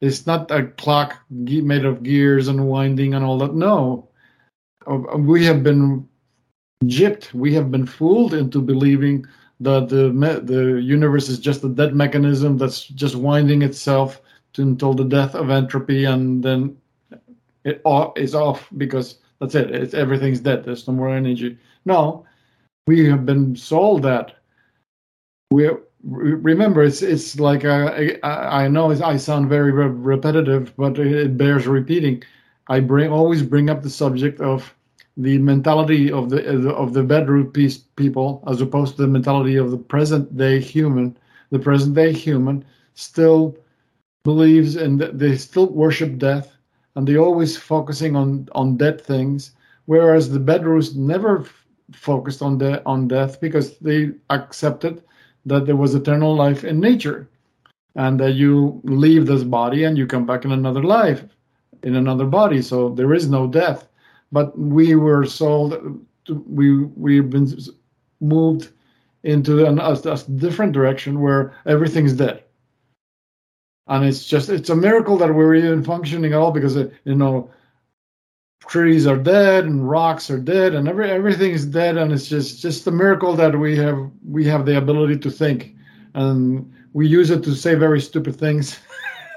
It's 0.00 0.26
not 0.26 0.50
a 0.50 0.64
clock 0.64 1.16
made 1.30 1.84
of 1.84 2.02
gears 2.02 2.48
and 2.48 2.68
winding 2.68 3.14
and 3.14 3.24
all 3.24 3.38
that. 3.38 3.54
No, 3.54 4.08
we 5.16 5.44
have 5.44 5.62
been 5.62 6.08
gypped. 6.84 7.32
We 7.32 7.54
have 7.54 7.70
been 7.70 7.86
fooled 7.86 8.34
into 8.34 8.60
believing 8.60 9.26
that 9.60 9.88
the 9.88 10.10
the 10.44 10.80
universe 10.82 11.28
is 11.28 11.38
just 11.38 11.64
a 11.64 11.68
dead 11.68 11.94
mechanism 11.94 12.58
that's 12.58 12.84
just 12.84 13.14
winding 13.16 13.62
itself 13.62 14.20
to, 14.52 14.62
until 14.62 14.94
the 14.94 15.04
death 15.04 15.34
of 15.34 15.50
entropy, 15.50 16.04
and 16.04 16.42
then 16.42 16.76
it 17.64 17.80
off 17.84 18.16
is 18.16 18.34
off 18.34 18.68
because 18.76 19.18
that's 19.40 19.54
it. 19.54 19.70
It's 19.70 19.94
everything's 19.94 20.40
dead. 20.40 20.64
There's 20.64 20.86
no 20.86 20.94
more 20.94 21.10
energy. 21.10 21.58
No, 21.84 22.26
we 22.86 23.06
have 23.06 23.24
been 23.24 23.56
sold 23.56 24.02
that. 24.02 24.36
We 25.50 25.70
remember 26.02 26.82
it's 26.82 27.02
it's 27.02 27.38
like 27.40 27.64
uh, 27.64 27.92
I, 28.22 28.64
I 28.64 28.68
know 28.68 28.90
I 28.90 29.16
sound 29.16 29.48
very 29.48 29.72
re- 29.72 29.86
repetitive, 29.86 30.76
but 30.76 30.98
it 30.98 31.36
bears 31.36 31.66
repeating. 31.66 32.22
I 32.68 32.80
bring 32.80 33.10
always 33.10 33.42
bring 33.42 33.70
up 33.70 33.82
the 33.82 33.90
subject 33.90 34.40
of 34.40 34.72
the 35.16 35.38
mentality 35.38 36.12
of 36.12 36.28
the 36.28 36.74
of 36.74 36.92
the 36.92 37.02
bedroom 37.02 37.50
people 37.96 38.44
as 38.46 38.60
opposed 38.60 38.96
to 38.96 39.02
the 39.02 39.08
mentality 39.08 39.56
of 39.56 39.70
the 39.70 39.78
present 39.78 40.36
day 40.36 40.60
human. 40.60 41.16
The 41.50 41.58
present 41.58 41.94
day 41.94 42.12
human 42.12 42.64
still 42.94 43.56
believes 44.24 44.76
and 44.76 45.00
they 45.00 45.36
still 45.36 45.68
worship 45.68 46.18
death, 46.18 46.56
and 46.94 47.06
they 47.06 47.16
always 47.16 47.56
focusing 47.56 48.14
on 48.16 48.48
on 48.52 48.76
dead 48.76 49.00
things, 49.00 49.52
whereas 49.86 50.30
the 50.30 50.40
bedrooms 50.40 50.96
never 50.96 51.40
f- 51.40 51.64
focused 51.92 52.42
on 52.42 52.58
the 52.58 52.84
on 52.84 53.08
death 53.08 53.40
because 53.40 53.78
they 53.78 54.10
accepted 54.28 55.02
that 55.46 55.64
there 55.64 55.76
was 55.76 55.94
eternal 55.94 56.34
life 56.34 56.64
in 56.64 56.80
nature, 56.80 57.28
and 57.94 58.20
that 58.20 58.32
you 58.32 58.80
leave 58.84 59.26
this 59.26 59.44
body 59.44 59.84
and 59.84 59.96
you 59.96 60.06
come 60.06 60.26
back 60.26 60.44
in 60.44 60.52
another 60.52 60.82
life, 60.82 61.24
in 61.84 61.94
another 61.94 62.26
body. 62.26 62.60
So 62.60 62.90
there 62.90 63.14
is 63.14 63.30
no 63.30 63.46
death 63.46 63.88
but 64.32 64.58
we 64.58 64.94
were 64.94 65.24
sold. 65.24 66.04
We 66.28 66.84
we've 66.84 67.30
been 67.30 67.48
moved 68.20 68.70
into 69.22 69.64
an, 69.66 69.78
a, 69.78 69.92
a 69.92 70.18
different 70.36 70.72
direction 70.72 71.20
where 71.20 71.54
everything's 71.66 72.12
dead, 72.12 72.44
and 73.86 74.04
it's 74.04 74.26
just 74.26 74.48
it's 74.48 74.70
a 74.70 74.76
miracle 74.76 75.16
that 75.18 75.34
we're 75.34 75.54
even 75.54 75.84
functioning 75.84 76.32
at 76.32 76.38
all 76.38 76.50
because 76.50 76.76
uh, 76.76 76.88
you 77.04 77.14
know 77.14 77.50
trees 78.66 79.06
are 79.06 79.16
dead 79.16 79.64
and 79.64 79.88
rocks 79.88 80.28
are 80.28 80.40
dead 80.40 80.74
and 80.74 80.88
every 80.88 81.08
everything 81.08 81.52
is 81.52 81.66
dead 81.66 81.96
and 81.96 82.12
it's 82.12 82.26
just 82.26 82.60
just 82.60 82.86
a 82.86 82.90
miracle 82.90 83.36
that 83.36 83.56
we 83.56 83.76
have 83.76 84.10
we 84.26 84.44
have 84.44 84.66
the 84.66 84.76
ability 84.76 85.18
to 85.18 85.30
think. 85.30 85.74
And 86.14 86.72
we 86.94 87.06
use 87.06 87.30
it 87.30 87.44
to 87.44 87.54
say 87.54 87.74
very 87.74 88.00
stupid 88.00 88.36
things. 88.36 88.78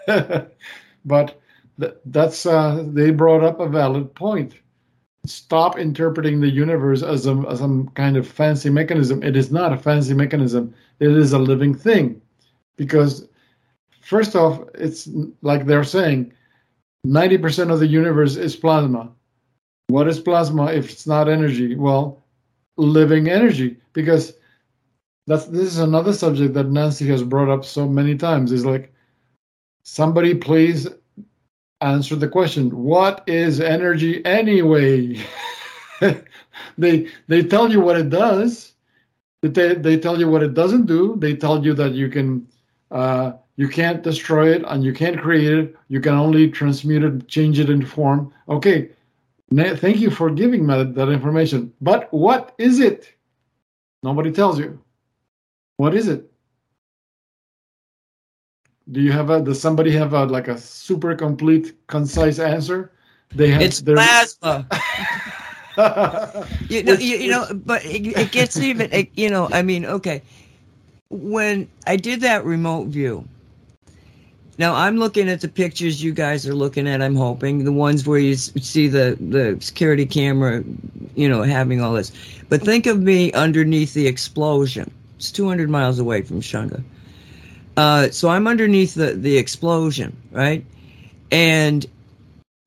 But 1.06 1.40
th- 1.80 1.95
that's 2.06 2.45
uh, 2.45 2.84
they 2.88 3.11
brought 3.11 3.44
up 3.44 3.60
a 3.60 3.68
valid 3.68 4.14
point 4.16 4.53
stop 5.26 5.78
interpreting 5.78 6.40
the 6.40 6.50
universe 6.50 7.04
as, 7.04 7.28
a, 7.28 7.34
as 7.50 7.60
some 7.60 7.90
kind 7.90 8.18
of 8.18 8.28
fancy 8.28 8.70
mechanism. 8.70 9.22
It 9.24 9.36
is 9.36 9.52
not 9.52 9.74
a 9.74 9.78
fancy 9.78 10.14
mechanism. 10.14 10.74
It 11.00 11.12
is 11.12 11.34
a 11.34 11.40
living 11.40 11.76
thing. 11.76 12.22
Because, 12.78 13.28
first 14.02 14.36
off, 14.36 14.62
it's 14.76 15.10
like 15.41 15.66
they're 15.66 15.84
saying 15.84 16.34
90% 17.06 17.72
of 17.72 17.80
the 17.80 17.88
universe 17.88 18.36
is 18.36 18.56
plasma. 18.56 19.12
What 19.88 20.08
is 20.08 20.20
plasma 20.20 20.72
if 20.72 20.91
it's 20.91 21.08
not 21.08 21.30
energy? 21.30 21.76
Well, 21.76 22.22
living 22.78 23.30
energy. 23.30 23.78
Because 23.94 24.34
that's 25.28 25.46
this 25.46 25.68
is 25.68 25.80
another 25.80 26.14
subject 26.14 26.54
that 26.56 26.72
Nancy 26.72 27.08
has 27.08 27.24
brought 27.24 27.50
up 27.50 27.64
so 27.64 27.88
many 27.88 28.16
times. 28.16 28.52
Is 28.52 28.66
like 28.66 28.94
somebody 29.84 30.34
please 30.34 30.88
answer 31.82 32.16
the 32.16 32.28
question 32.28 32.70
what 32.84 33.24
is 33.28 33.60
energy 33.60 34.24
anyway? 34.26 35.20
They 36.78 37.08
they 37.28 37.44
tell 37.44 37.72
you 37.72 37.82
what 37.82 37.98
it 37.98 38.10
does. 38.10 38.74
They, 39.42 39.76
they 39.76 39.98
tell 39.98 40.20
you 40.20 40.30
what 40.30 40.44
it 40.44 40.54
doesn't 40.54 40.86
do. 40.86 41.16
They 41.18 41.36
tell 41.36 41.64
you 41.64 41.74
that 41.76 41.94
you 41.94 42.10
can 42.10 42.48
uh, 42.92 43.34
you 43.56 43.68
can't 43.68 44.04
destroy 44.04 44.54
it 44.54 44.64
and 44.68 44.84
you 44.84 44.94
can't 44.94 45.20
create 45.20 45.54
it. 45.54 45.76
You 45.88 46.02
can 46.02 46.14
only 46.14 46.50
transmute 46.50 47.04
it 47.04 47.28
change 47.28 47.60
it 47.60 47.70
in 47.70 47.86
form. 47.86 48.34
Okay. 48.48 48.90
Thank 49.52 49.98
you 49.98 50.12
for 50.12 50.30
giving 50.30 50.68
me 50.68 50.76
that, 50.76 50.96
that 50.96 51.10
information. 51.10 51.74
But 51.82 52.14
what 52.14 52.54
is 52.58 52.80
it? 52.80 53.14
Nobody 54.04 54.32
tells 54.32 54.60
you. 54.60 54.80
What 55.78 55.96
is 55.96 56.08
it 56.08 56.29
do 58.91 59.02
you 59.02 59.11
have 59.11 59.30
a? 59.30 59.41
Does 59.41 59.61
somebody 59.61 59.91
have 59.91 60.14
a 60.14 60.26
like 60.26 60.48
a 60.48 60.57
super 60.57 61.16
complete, 61.16 61.76
concise 61.88 62.40
answer? 62.40 62.91
They 63.34 63.52
have. 63.52 63.61
It's 63.61 63.82
their... 63.82 63.95
plasma. 63.95 64.66
you, 66.70 66.84
know, 66.84 66.94
you, 66.94 67.18
you, 67.18 67.32
know, 67.32 67.48
but 67.53 67.86
it, 67.86 68.18
it 68.18 68.32
gets 68.32 68.57
even. 68.57 68.91
It, 68.91 69.10
you 69.16 69.30
know, 69.30 69.49
I 69.52 69.61
mean, 69.61 69.86
okay. 69.86 70.22
When 71.10 71.68
I 71.88 71.95
did 71.95 72.22
that 72.22 72.45
remote 72.45 72.88
view, 72.88 73.28
now 74.60 74.76
I'm 74.76 74.98
looking 74.98 75.30
at 75.30 75.41
the 75.41 75.48
pictures 75.48 76.03
you 76.03 76.11
guys 76.11 76.48
are 76.48 76.53
looking 76.53 76.88
at. 76.88 77.02
I'm 77.02 77.16
hoping 77.16 77.64
the 77.64 77.72
ones 77.72 78.07
where 78.07 78.20
you 78.20 78.36
see 78.36 78.88
the 78.88 79.18
the 79.20 79.57
security 79.61 80.06
camera, 80.06 80.64
you 81.16 81.30
know, 81.30 81.44
having 81.44 81.82
all 81.82 81.94
this. 81.94 82.11
But 82.49 82.61
think 82.61 82.88
of 82.88 83.02
me 83.02 83.32
underneath 83.34 83.94
the 83.94 84.07
explosion. 84.07 84.91
It's 85.18 85.32
200 85.32 85.70
miles 85.70 85.99
away 85.99 86.22
from 86.22 86.41
Shunga. 86.41 86.84
Uh, 87.80 88.12
so 88.12 88.28
I'm 88.28 88.46
underneath 88.46 88.94
the, 88.94 89.14
the 89.14 89.38
explosion, 89.38 90.14
right? 90.32 90.66
And 91.32 91.86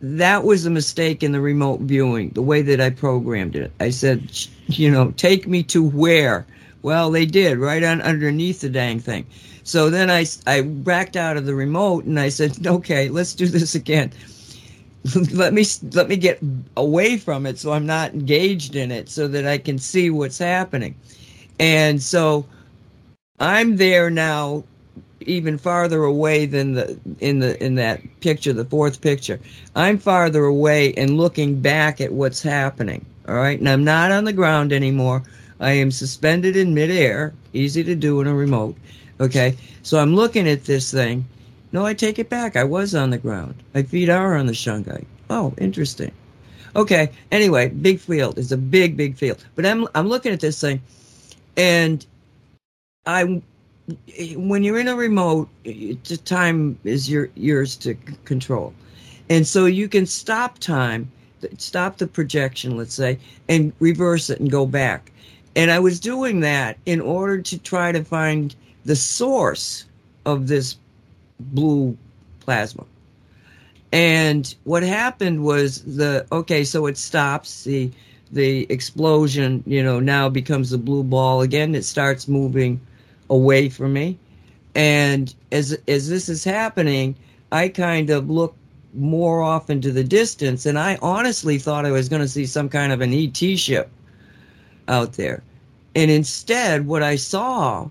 that 0.01 0.43
was 0.43 0.65
a 0.65 0.71
mistake 0.71 1.23
in 1.23 1.33
the 1.33 1.41
remote 1.43 1.81
viewing, 1.81 2.31
the 2.31 2.41
way 2.41 2.63
that 2.63 2.81
I 2.81 2.89
programmed 2.89 3.55
it. 3.55 3.73
I 3.79 3.91
said, 3.91 4.23
you 4.69 4.91
know, 4.91 5.11
take 5.11 5.47
me 5.47 5.65
to 5.65 5.87
where? 5.87 6.47
Well, 6.81 7.11
they 7.11 7.27
did, 7.27 7.59
right 7.59 7.85
on 7.85 8.01
underneath 8.01 8.63
the 8.63 8.71
dang 8.71 9.01
thing. 9.01 9.27
So 9.65 9.91
then 9.91 10.11
I, 10.11 10.25
I 10.47 10.63
backed 10.63 11.17
out 11.17 11.37
of 11.37 11.45
the 11.45 11.55
remote 11.55 12.07
and 12.07 12.19
I 12.19 12.31
said, 12.31 12.67
okay, 12.67 13.11
let's 13.11 13.35
do 13.35 13.47
this 13.47 13.75
again. 13.75 14.13
let 15.35 15.53
me 15.53 15.67
let 15.93 16.09
me 16.09 16.17
get 16.17 16.41
away 16.79 17.19
from 17.19 17.45
it 17.45 17.59
so 17.59 17.73
I'm 17.73 17.85
not 17.85 18.15
engaged 18.15 18.77
in 18.77 18.91
it 18.91 19.11
so 19.11 19.29
that 19.29 19.47
I 19.47 19.59
can 19.59 19.77
see 19.77 20.09
what's 20.09 20.39
happening. 20.39 20.95
And 21.61 22.03
so 22.03 22.47
I'm 23.39 23.77
there 23.77 24.09
now 24.09 24.65
even 25.27 25.59
farther 25.59 26.05
away 26.05 26.47
than 26.47 26.73
the 26.75 26.99
in 27.21 27.39
the 27.39 27.63
in 27.63 27.75
that 27.77 28.01
picture, 28.21 28.53
the 28.53 28.65
fourth 28.65 29.01
picture. 29.01 29.41
I'm 29.75 29.99
farther 29.99 30.45
away 30.45 30.93
and 30.95 31.17
looking 31.17 31.61
back 31.61 32.01
at 32.01 32.13
what's 32.13 32.43
happening. 32.43 33.05
All 33.29 33.37
right, 33.37 33.59
and 33.59 33.69
I'm 33.69 33.85
not 33.85 34.11
on 34.11 34.25
the 34.25 34.33
ground 34.33 34.73
anymore. 34.73 35.23
I 35.61 35.73
am 35.73 35.91
suspended 35.91 36.57
in 36.57 36.75
midair, 36.75 37.33
easy 37.53 37.85
to 37.85 37.95
do 37.95 38.21
in 38.21 38.27
a 38.27 38.35
remote. 38.35 38.77
Okay, 39.21 39.57
so 39.83 39.99
I'm 39.99 40.15
looking 40.15 40.49
at 40.49 40.65
this 40.65 40.91
thing. 40.91 41.25
No, 41.71 41.87
I 41.87 41.95
take 41.95 42.19
it 42.19 42.29
back. 42.29 42.57
I 42.57 42.65
was 42.65 42.95
on 42.95 43.11
the 43.11 43.19
ground. 43.19 43.55
My 43.75 43.83
feet 43.83 44.09
are 44.09 44.37
on 44.37 44.47
the 44.47 44.53
shungite. 44.53 45.07
Oh, 45.31 45.55
interesting. 45.57 46.13
Okay. 46.75 47.11
Anyway, 47.31 47.69
big 47.69 47.99
field. 48.01 48.39
It's 48.39 48.53
a 48.53 48.57
big, 48.57 48.97
big 48.97 49.17
field. 49.17 49.45
But 49.55 49.67
I'm 49.67 49.87
I'm 49.95 50.09
looking 50.09 50.33
at 50.33 50.41
this 50.41 50.61
thing, 50.61 50.83
and 51.57 52.05
I 53.07 53.43
when 54.37 54.63
you're 54.63 54.79
in 54.79 54.89
a 54.89 54.95
remote, 54.95 55.49
the 55.65 56.21
time 56.25 56.79
is 56.85 57.11
your 57.11 57.31
yours 57.35 57.77
to 57.77 57.95
control, 58.25 58.73
and 59.29 59.47
so 59.47 59.67
you 59.67 59.89
can 59.89 60.07
stop 60.07 60.59
time, 60.59 61.11
stop 61.59 61.99
the 61.99 62.07
projection, 62.07 62.77
let's 62.77 62.95
say, 62.95 63.19
and 63.49 63.73
reverse 63.81 64.31
it 64.31 64.41
and 64.41 64.51
go 64.51 64.67
back. 64.67 65.11
And 65.57 65.71
I 65.71 65.79
was 65.81 66.01
doing 66.01 66.41
that 66.41 66.79
in 66.87 67.01
order 67.01 67.43
to 67.43 67.59
try 67.59 67.93
to 67.93 68.05
find 68.05 68.55
the 68.85 68.97
source 68.97 69.85
of 70.25 70.49
this 70.49 70.77
blue 71.41 71.97
plasma. 72.41 72.85
And 73.93 74.55
what 74.65 74.83
happened 74.83 75.45
was 75.45 75.83
the 75.83 76.27
okay, 76.33 76.65
so 76.65 76.87
it 76.87 76.97
stops 76.97 77.65
the 77.65 77.91
the 78.31 78.67
explosion, 78.71 79.63
you 79.67 79.83
know, 79.83 80.01
now 80.01 80.29
becomes 80.29 80.73
a 80.73 80.79
blue 80.79 81.03
ball 81.03 81.43
again. 81.43 81.75
It 81.75 81.85
starts 81.85 82.27
moving 82.27 82.81
away 83.33 83.69
from 83.69 83.95
me. 83.95 84.19
And 84.75 85.35
as 85.51 85.77
as 85.89 86.09
this 86.09 86.29
is 86.29 86.45
happening, 86.45 87.17
I 87.51 87.69
kind 87.69 88.11
of 88.11 88.31
look 88.31 88.55
more 88.95 89.43
off 89.43 89.71
into 89.71 89.91
the 89.91 90.05
distance, 90.05 90.67
and 90.67 90.79
I 90.79 90.99
honestly 91.03 91.59
thought 91.59 91.87
I 91.87 91.91
was 91.91 92.09
going 92.09 92.23
to 92.23 92.29
see 92.29 92.47
some 92.47 92.69
kind 92.69 92.93
of 92.93 93.01
an 93.01 93.13
ET 93.13 93.37
ship 93.37 93.91
out 94.89 95.15
there. 95.15 95.43
And 95.95 96.11
instead, 96.11 96.87
what 96.87 97.03
I 97.03 97.17
saw 97.17 97.89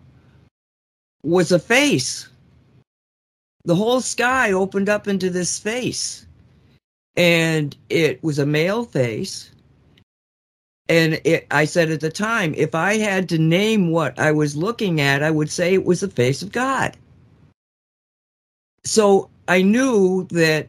was 1.24 1.52
a 1.52 1.60
face. 1.60 2.28
The 3.66 3.76
whole 3.76 4.02
sky 4.02 4.52
opened 4.52 4.90
up 4.90 5.08
into 5.08 5.30
this 5.30 5.60
face. 5.60 6.26
And 7.16 7.76
it 7.90 8.24
was 8.24 8.40
a 8.40 8.46
male 8.46 8.86
face. 8.86 9.51
And 10.92 11.22
it, 11.24 11.48
I 11.52 11.64
said 11.64 11.90
at 11.90 12.02
the 12.02 12.12
time, 12.12 12.54
if 12.58 12.76
I 12.76 12.98
had 12.98 13.30
to 13.30 13.38
name 13.38 13.92
what 13.92 14.20
I 14.20 14.34
was 14.34 14.58
looking 14.58 15.00
at, 15.00 15.24
I 15.24 15.32
would 15.32 15.50
say 15.50 15.74
it 15.74 15.86
was 15.86 16.02
the 16.02 16.10
face 16.10 16.42
of 16.42 16.52
God. 16.52 16.98
So 18.84 19.30
I 19.48 19.62
knew 19.62 20.28
that 20.32 20.68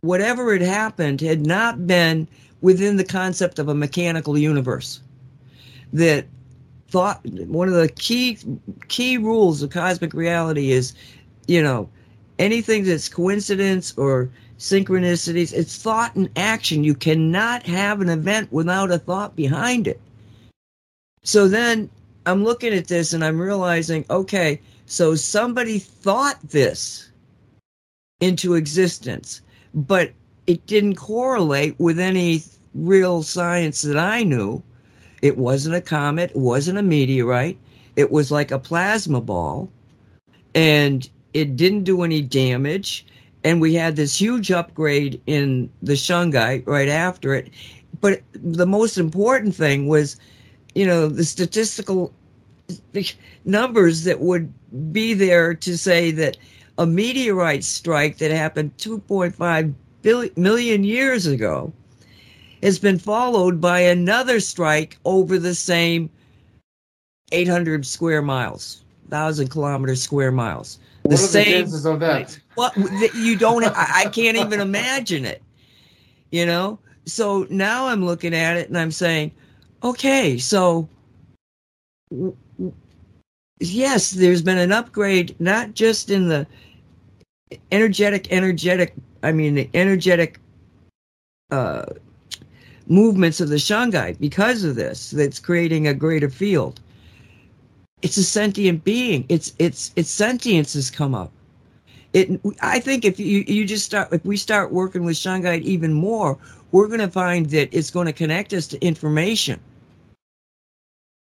whatever 0.00 0.52
had 0.52 0.62
happened 0.62 1.20
had 1.20 1.46
not 1.46 1.86
been 1.86 2.26
within 2.60 2.96
the 2.96 3.04
concept 3.04 3.60
of 3.60 3.68
a 3.68 3.74
mechanical 3.74 4.36
universe. 4.36 5.00
That 5.92 6.26
thought 6.88 7.24
one 7.24 7.68
of 7.68 7.74
the 7.74 7.88
key 7.88 8.36
key 8.88 9.16
rules 9.16 9.62
of 9.62 9.70
cosmic 9.70 10.12
reality 10.12 10.72
is, 10.72 10.92
you 11.46 11.62
know, 11.62 11.88
anything 12.40 12.82
that's 12.82 13.08
coincidence 13.08 13.96
or 13.96 14.28
synchronicities, 14.60 15.54
it's 15.54 15.82
thought 15.82 16.14
and 16.14 16.28
action. 16.36 16.84
You 16.84 16.94
cannot 16.94 17.64
have 17.64 18.00
an 18.00 18.10
event 18.10 18.52
without 18.52 18.92
a 18.92 18.98
thought 18.98 19.34
behind 19.34 19.88
it. 19.88 20.00
So 21.24 21.48
then 21.48 21.88
I'm 22.26 22.44
looking 22.44 22.74
at 22.74 22.86
this 22.86 23.14
and 23.14 23.24
I'm 23.24 23.40
realizing, 23.40 24.04
okay, 24.10 24.60
so 24.84 25.14
somebody 25.14 25.78
thought 25.78 26.38
this 26.42 27.10
into 28.20 28.54
existence, 28.54 29.40
but 29.74 30.12
it 30.46 30.66
didn't 30.66 30.96
correlate 30.96 31.74
with 31.80 31.98
any 31.98 32.42
real 32.74 33.22
science 33.22 33.80
that 33.82 33.96
I 33.96 34.22
knew. 34.24 34.62
It 35.22 35.38
wasn't 35.38 35.76
a 35.76 35.80
comet, 35.80 36.30
it 36.30 36.36
wasn't 36.36 36.78
a 36.78 36.82
meteorite. 36.82 37.58
It 37.96 38.10
was 38.10 38.30
like 38.30 38.50
a 38.50 38.58
plasma 38.58 39.20
ball, 39.20 39.70
and 40.54 41.08
it 41.32 41.56
didn't 41.56 41.84
do 41.84 42.02
any 42.02 42.20
damage. 42.22 43.06
And 43.44 43.60
we 43.60 43.74
had 43.74 43.96
this 43.96 44.20
huge 44.20 44.50
upgrade 44.50 45.20
in 45.26 45.70
the 45.82 45.94
shungite 45.94 46.66
right 46.66 46.88
after 46.88 47.34
it. 47.34 47.50
But 48.00 48.22
the 48.32 48.66
most 48.66 48.98
important 48.98 49.54
thing 49.54 49.88
was, 49.88 50.16
you 50.74 50.86
know, 50.86 51.08
the 51.08 51.24
statistical 51.24 52.12
numbers 53.44 54.04
that 54.04 54.20
would 54.20 54.52
be 54.92 55.14
there 55.14 55.54
to 55.54 55.76
say 55.76 56.10
that 56.12 56.36
a 56.78 56.86
meteorite 56.86 57.64
strike 57.64 58.18
that 58.18 58.30
happened 58.30 58.76
2.5 58.78 59.74
billion, 60.02 60.32
million 60.36 60.84
years 60.84 61.26
ago 61.26 61.72
has 62.62 62.78
been 62.78 62.98
followed 62.98 63.60
by 63.60 63.80
another 63.80 64.40
strike 64.40 64.98
over 65.04 65.38
the 65.38 65.54
same 65.54 66.10
800 67.32 67.86
square 67.86 68.22
miles, 68.22 68.82
thousand 69.08 69.48
kilometers 69.48 70.02
square 70.02 70.32
miles. 70.32 70.78
The 71.02 71.10
what 71.10 71.20
are 71.20 71.22
same, 71.22 71.44
the 71.44 71.50
chances 71.50 71.86
of 71.86 72.00
that? 72.00 72.38
Well, 72.60 72.72
you 73.14 73.36
don't. 73.36 73.64
I, 73.64 74.02
I 74.04 74.04
can't 74.10 74.36
even 74.36 74.60
imagine 74.60 75.24
it. 75.24 75.42
You 76.30 76.44
know. 76.44 76.78
So 77.06 77.46
now 77.48 77.86
I'm 77.86 78.04
looking 78.04 78.34
at 78.34 78.58
it 78.58 78.68
and 78.68 78.76
I'm 78.76 78.90
saying, 78.90 79.32
okay, 79.82 80.36
so 80.36 80.86
yes, 83.58 84.10
there's 84.10 84.42
been 84.42 84.58
an 84.58 84.72
upgrade, 84.72 85.34
not 85.40 85.72
just 85.72 86.10
in 86.10 86.28
the 86.28 86.46
energetic, 87.72 88.30
energetic. 88.30 88.94
I 89.22 89.32
mean, 89.32 89.54
the 89.54 89.70
energetic 89.72 90.38
uh, 91.50 91.86
movements 92.88 93.40
of 93.40 93.48
the 93.48 93.56
shungite 93.56 94.20
because 94.20 94.64
of 94.64 94.74
this 94.76 95.12
that's 95.12 95.38
creating 95.38 95.88
a 95.88 95.94
greater 95.94 96.28
field 96.28 96.80
it's 98.02 98.16
a 98.16 98.24
sentient 98.24 98.82
being 98.82 99.24
it's 99.28 99.52
it's 99.58 99.92
its 99.96 100.10
sentience 100.10 100.72
has 100.74 100.90
come 100.90 101.14
up 101.14 101.30
it 102.12 102.40
i 102.62 102.80
think 102.80 103.04
if 103.04 103.18
you 103.20 103.44
you 103.46 103.64
just 103.64 103.84
start 103.84 104.08
if 104.12 104.24
we 104.24 104.36
start 104.36 104.72
working 104.72 105.04
with 105.04 105.16
shungite 105.16 105.62
even 105.62 105.92
more 105.92 106.38
we're 106.72 106.88
going 106.88 107.00
to 107.00 107.08
find 107.08 107.46
that 107.50 107.68
it's 107.72 107.90
going 107.90 108.06
to 108.06 108.12
connect 108.12 108.52
us 108.52 108.66
to 108.66 108.84
information 108.84 109.58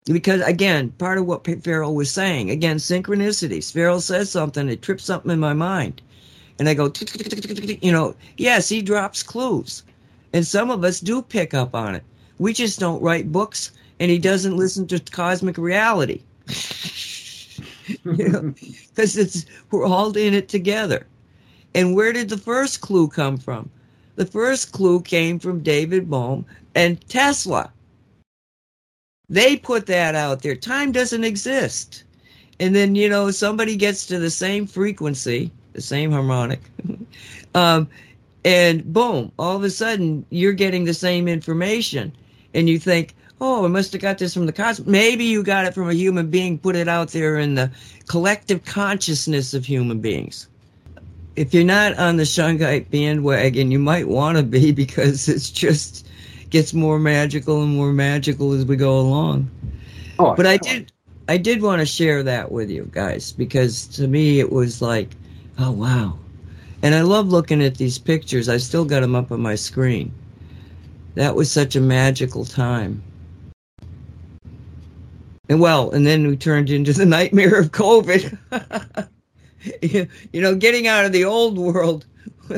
because 0.06 0.42
again 0.42 0.90
part 0.92 1.18
of 1.18 1.26
what 1.26 1.46
farrell 1.64 1.96
was 1.96 2.12
saying 2.12 2.50
again 2.50 2.78
synchronicities 2.78 3.72
farrell 3.72 4.02
says 4.02 4.30
something 4.30 4.70
it 4.70 4.82
trips 4.82 5.04
something 5.04 5.32
in 5.32 5.40
my 5.40 5.54
mind 5.54 6.02
and 6.60 6.68
i 6.68 6.74
go 6.74 6.92
you 7.82 7.92
know 7.92 8.14
yes 8.38 8.68
he 8.68 8.82
drops 8.82 9.24
clues 9.24 9.84
and 10.34 10.46
some 10.46 10.72
of 10.72 10.84
us 10.84 11.00
do 11.00 11.22
pick 11.22 11.54
up 11.54 11.76
on 11.76 11.96
it. 11.96 12.04
We 12.40 12.54
just 12.54 12.80
don't 12.80 13.02
write 13.02 13.32
books, 13.32 13.72
and 14.00 14.10
he 14.10 14.18
doesn't 14.18 14.58
listen 14.58 14.88
to 14.88 15.00
cosmic 15.00 15.58
reality. 15.58 16.22
you 18.04 18.30
know, 18.30 18.54
because 18.90 19.18
it's 19.18 19.46
we're 19.72 19.86
all 19.86 20.16
in 20.18 20.34
it 20.34 20.50
together. 20.50 21.06
And 21.76 21.96
where 21.96 22.14
did 22.14 22.30
the 22.30 22.38
first 22.38 22.82
clue 22.82 23.08
come 23.08 23.38
from? 23.38 23.70
The 24.16 24.26
first 24.26 24.72
clue 24.72 25.02
came 25.02 25.40
from 25.40 25.62
David 25.62 26.10
Bohm 26.10 26.46
and 26.76 27.02
Tesla. 27.10 27.72
They 29.30 29.58
put 29.58 29.88
that 29.88 30.14
out 30.14 30.42
there. 30.44 30.56
Time 30.56 30.92
doesn't 30.92 31.24
exist. 31.24 32.04
And 32.60 32.76
then, 32.76 32.94
you 32.94 33.10
know, 33.10 33.32
somebody 33.32 33.76
gets 33.76 34.06
to 34.08 34.20
the 34.20 34.30
same 34.30 34.68
frequency, 34.68 35.50
the 35.74 35.82
same 35.82 36.12
harmonic, 36.12 36.62
um, 37.56 37.88
and 38.46 38.84
boom, 38.94 39.32
all 39.40 39.56
of 39.56 39.64
a 39.64 39.70
sudden 39.70 40.26
you're 40.30 40.54
getting 40.54 40.86
the 40.86 40.94
same 40.94 41.28
information. 41.28 42.12
And 42.54 42.70
you 42.70 42.78
think, 42.78 43.16
oh, 43.44 43.66
I 43.66 43.68
must 43.68 43.92
have 43.92 44.02
got 44.02 44.20
this 44.20 44.34
from 44.34 44.46
the 44.46 44.54
cosmos. 44.54 44.88
Maybe 44.88 45.26
you 45.26 45.44
got 45.44 45.66
it 45.66 45.74
from 45.74 45.90
a 45.90 45.94
human 45.94 46.30
being, 46.30 46.58
put 46.58 46.78
it 46.78 46.88
out 46.88 47.10
there 47.10 47.38
in 47.38 47.56
the 47.56 47.70
collective 48.08 48.64
consciousness 48.64 49.54
of 49.54 49.66
human 49.66 50.00
beings. 50.00 50.48
If 51.36 51.54
you're 51.54 51.66
not 51.66 51.98
on 51.98 52.16
the 52.16 52.24
Shungite 52.24 52.90
bandwagon, 52.90 53.70
you 53.70 53.80
might 53.80 54.08
want 54.08 54.38
to 54.38 54.44
be 54.44 54.72
because 54.84 55.28
it's 55.28 55.52
just 55.52 56.08
gets 56.52 56.74
more 56.74 57.00
magical 57.00 57.62
and 57.62 57.76
more 57.76 57.92
magical 57.92 58.54
as 58.54 58.66
we 58.66 58.78
go 58.78 58.98
along. 58.98 59.52
Oh, 60.20 60.36
but 60.36 60.48
I 60.48 60.56
did, 60.56 60.94
I 61.28 61.36
did 61.36 61.62
want 61.62 61.82
to 61.82 61.86
share 61.86 62.24
that 62.24 62.50
with 62.50 62.70
you 62.70 62.88
guys 62.94 63.34
because 63.34 63.88
to 63.88 64.08
me 64.08 64.40
it 64.40 64.54
was 64.54 64.82
like, 64.82 65.10
oh 65.60 65.72
wow, 65.72 66.18
and 66.82 66.96
I 66.96 67.02
love 67.02 67.28
looking 67.28 67.62
at 67.62 67.76
these 67.76 67.98
pictures. 67.98 68.48
I 68.48 68.56
still 68.56 68.86
got 68.86 69.02
them 69.02 69.16
up 69.16 69.34
on 69.34 69.42
my 69.42 69.56
screen. 69.56 70.14
That 71.16 71.36
was 71.36 71.52
such 71.52 71.76
a 71.76 71.82
magical 71.82 72.46
time. 72.46 73.04
And 75.50 75.60
well, 75.60 75.92
and 75.92 76.08
then 76.08 76.26
we 76.26 76.38
turned 76.38 76.70
into 76.70 76.94
the 76.94 77.06
nightmare 77.06 77.60
of 77.60 77.72
COVID. 77.72 79.10
you, 79.82 80.08
know, 80.42 80.56
getting 80.56 80.88
out 80.88 81.04
of 81.06 81.12
the 81.12 81.26
old 81.26 81.58
world 81.58 82.06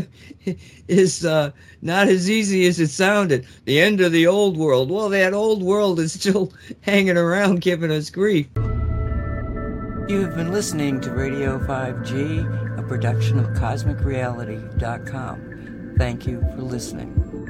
is 0.87 1.25
uh, 1.25 1.49
not 1.81 2.07
as 2.07 2.29
easy 2.29 2.67
as 2.67 2.79
it 2.79 2.89
sounded. 2.89 3.47
The 3.65 3.81
end 3.81 4.01
of 4.01 4.11
the 4.11 4.27
old 4.27 4.55
world. 4.57 4.91
Well, 4.91 5.09
that 5.09 5.33
old 5.33 5.63
world 5.63 5.99
is 5.99 6.13
still 6.13 6.53
hanging 6.81 7.17
around 7.17 7.61
giving 7.61 7.89
us 7.91 8.11
grief. 8.11 8.45
You've 10.07 10.35
been 10.35 10.51
listening 10.51 11.01
to 11.01 11.09
Radio 11.09 11.57
5G, 11.57 12.77
a 12.77 12.83
production 12.83 13.39
of 13.39 13.47
CosmicReality.com. 13.47 15.95
Thank 15.97 16.27
you 16.27 16.41
for 16.41 16.61
listening. 16.61 17.44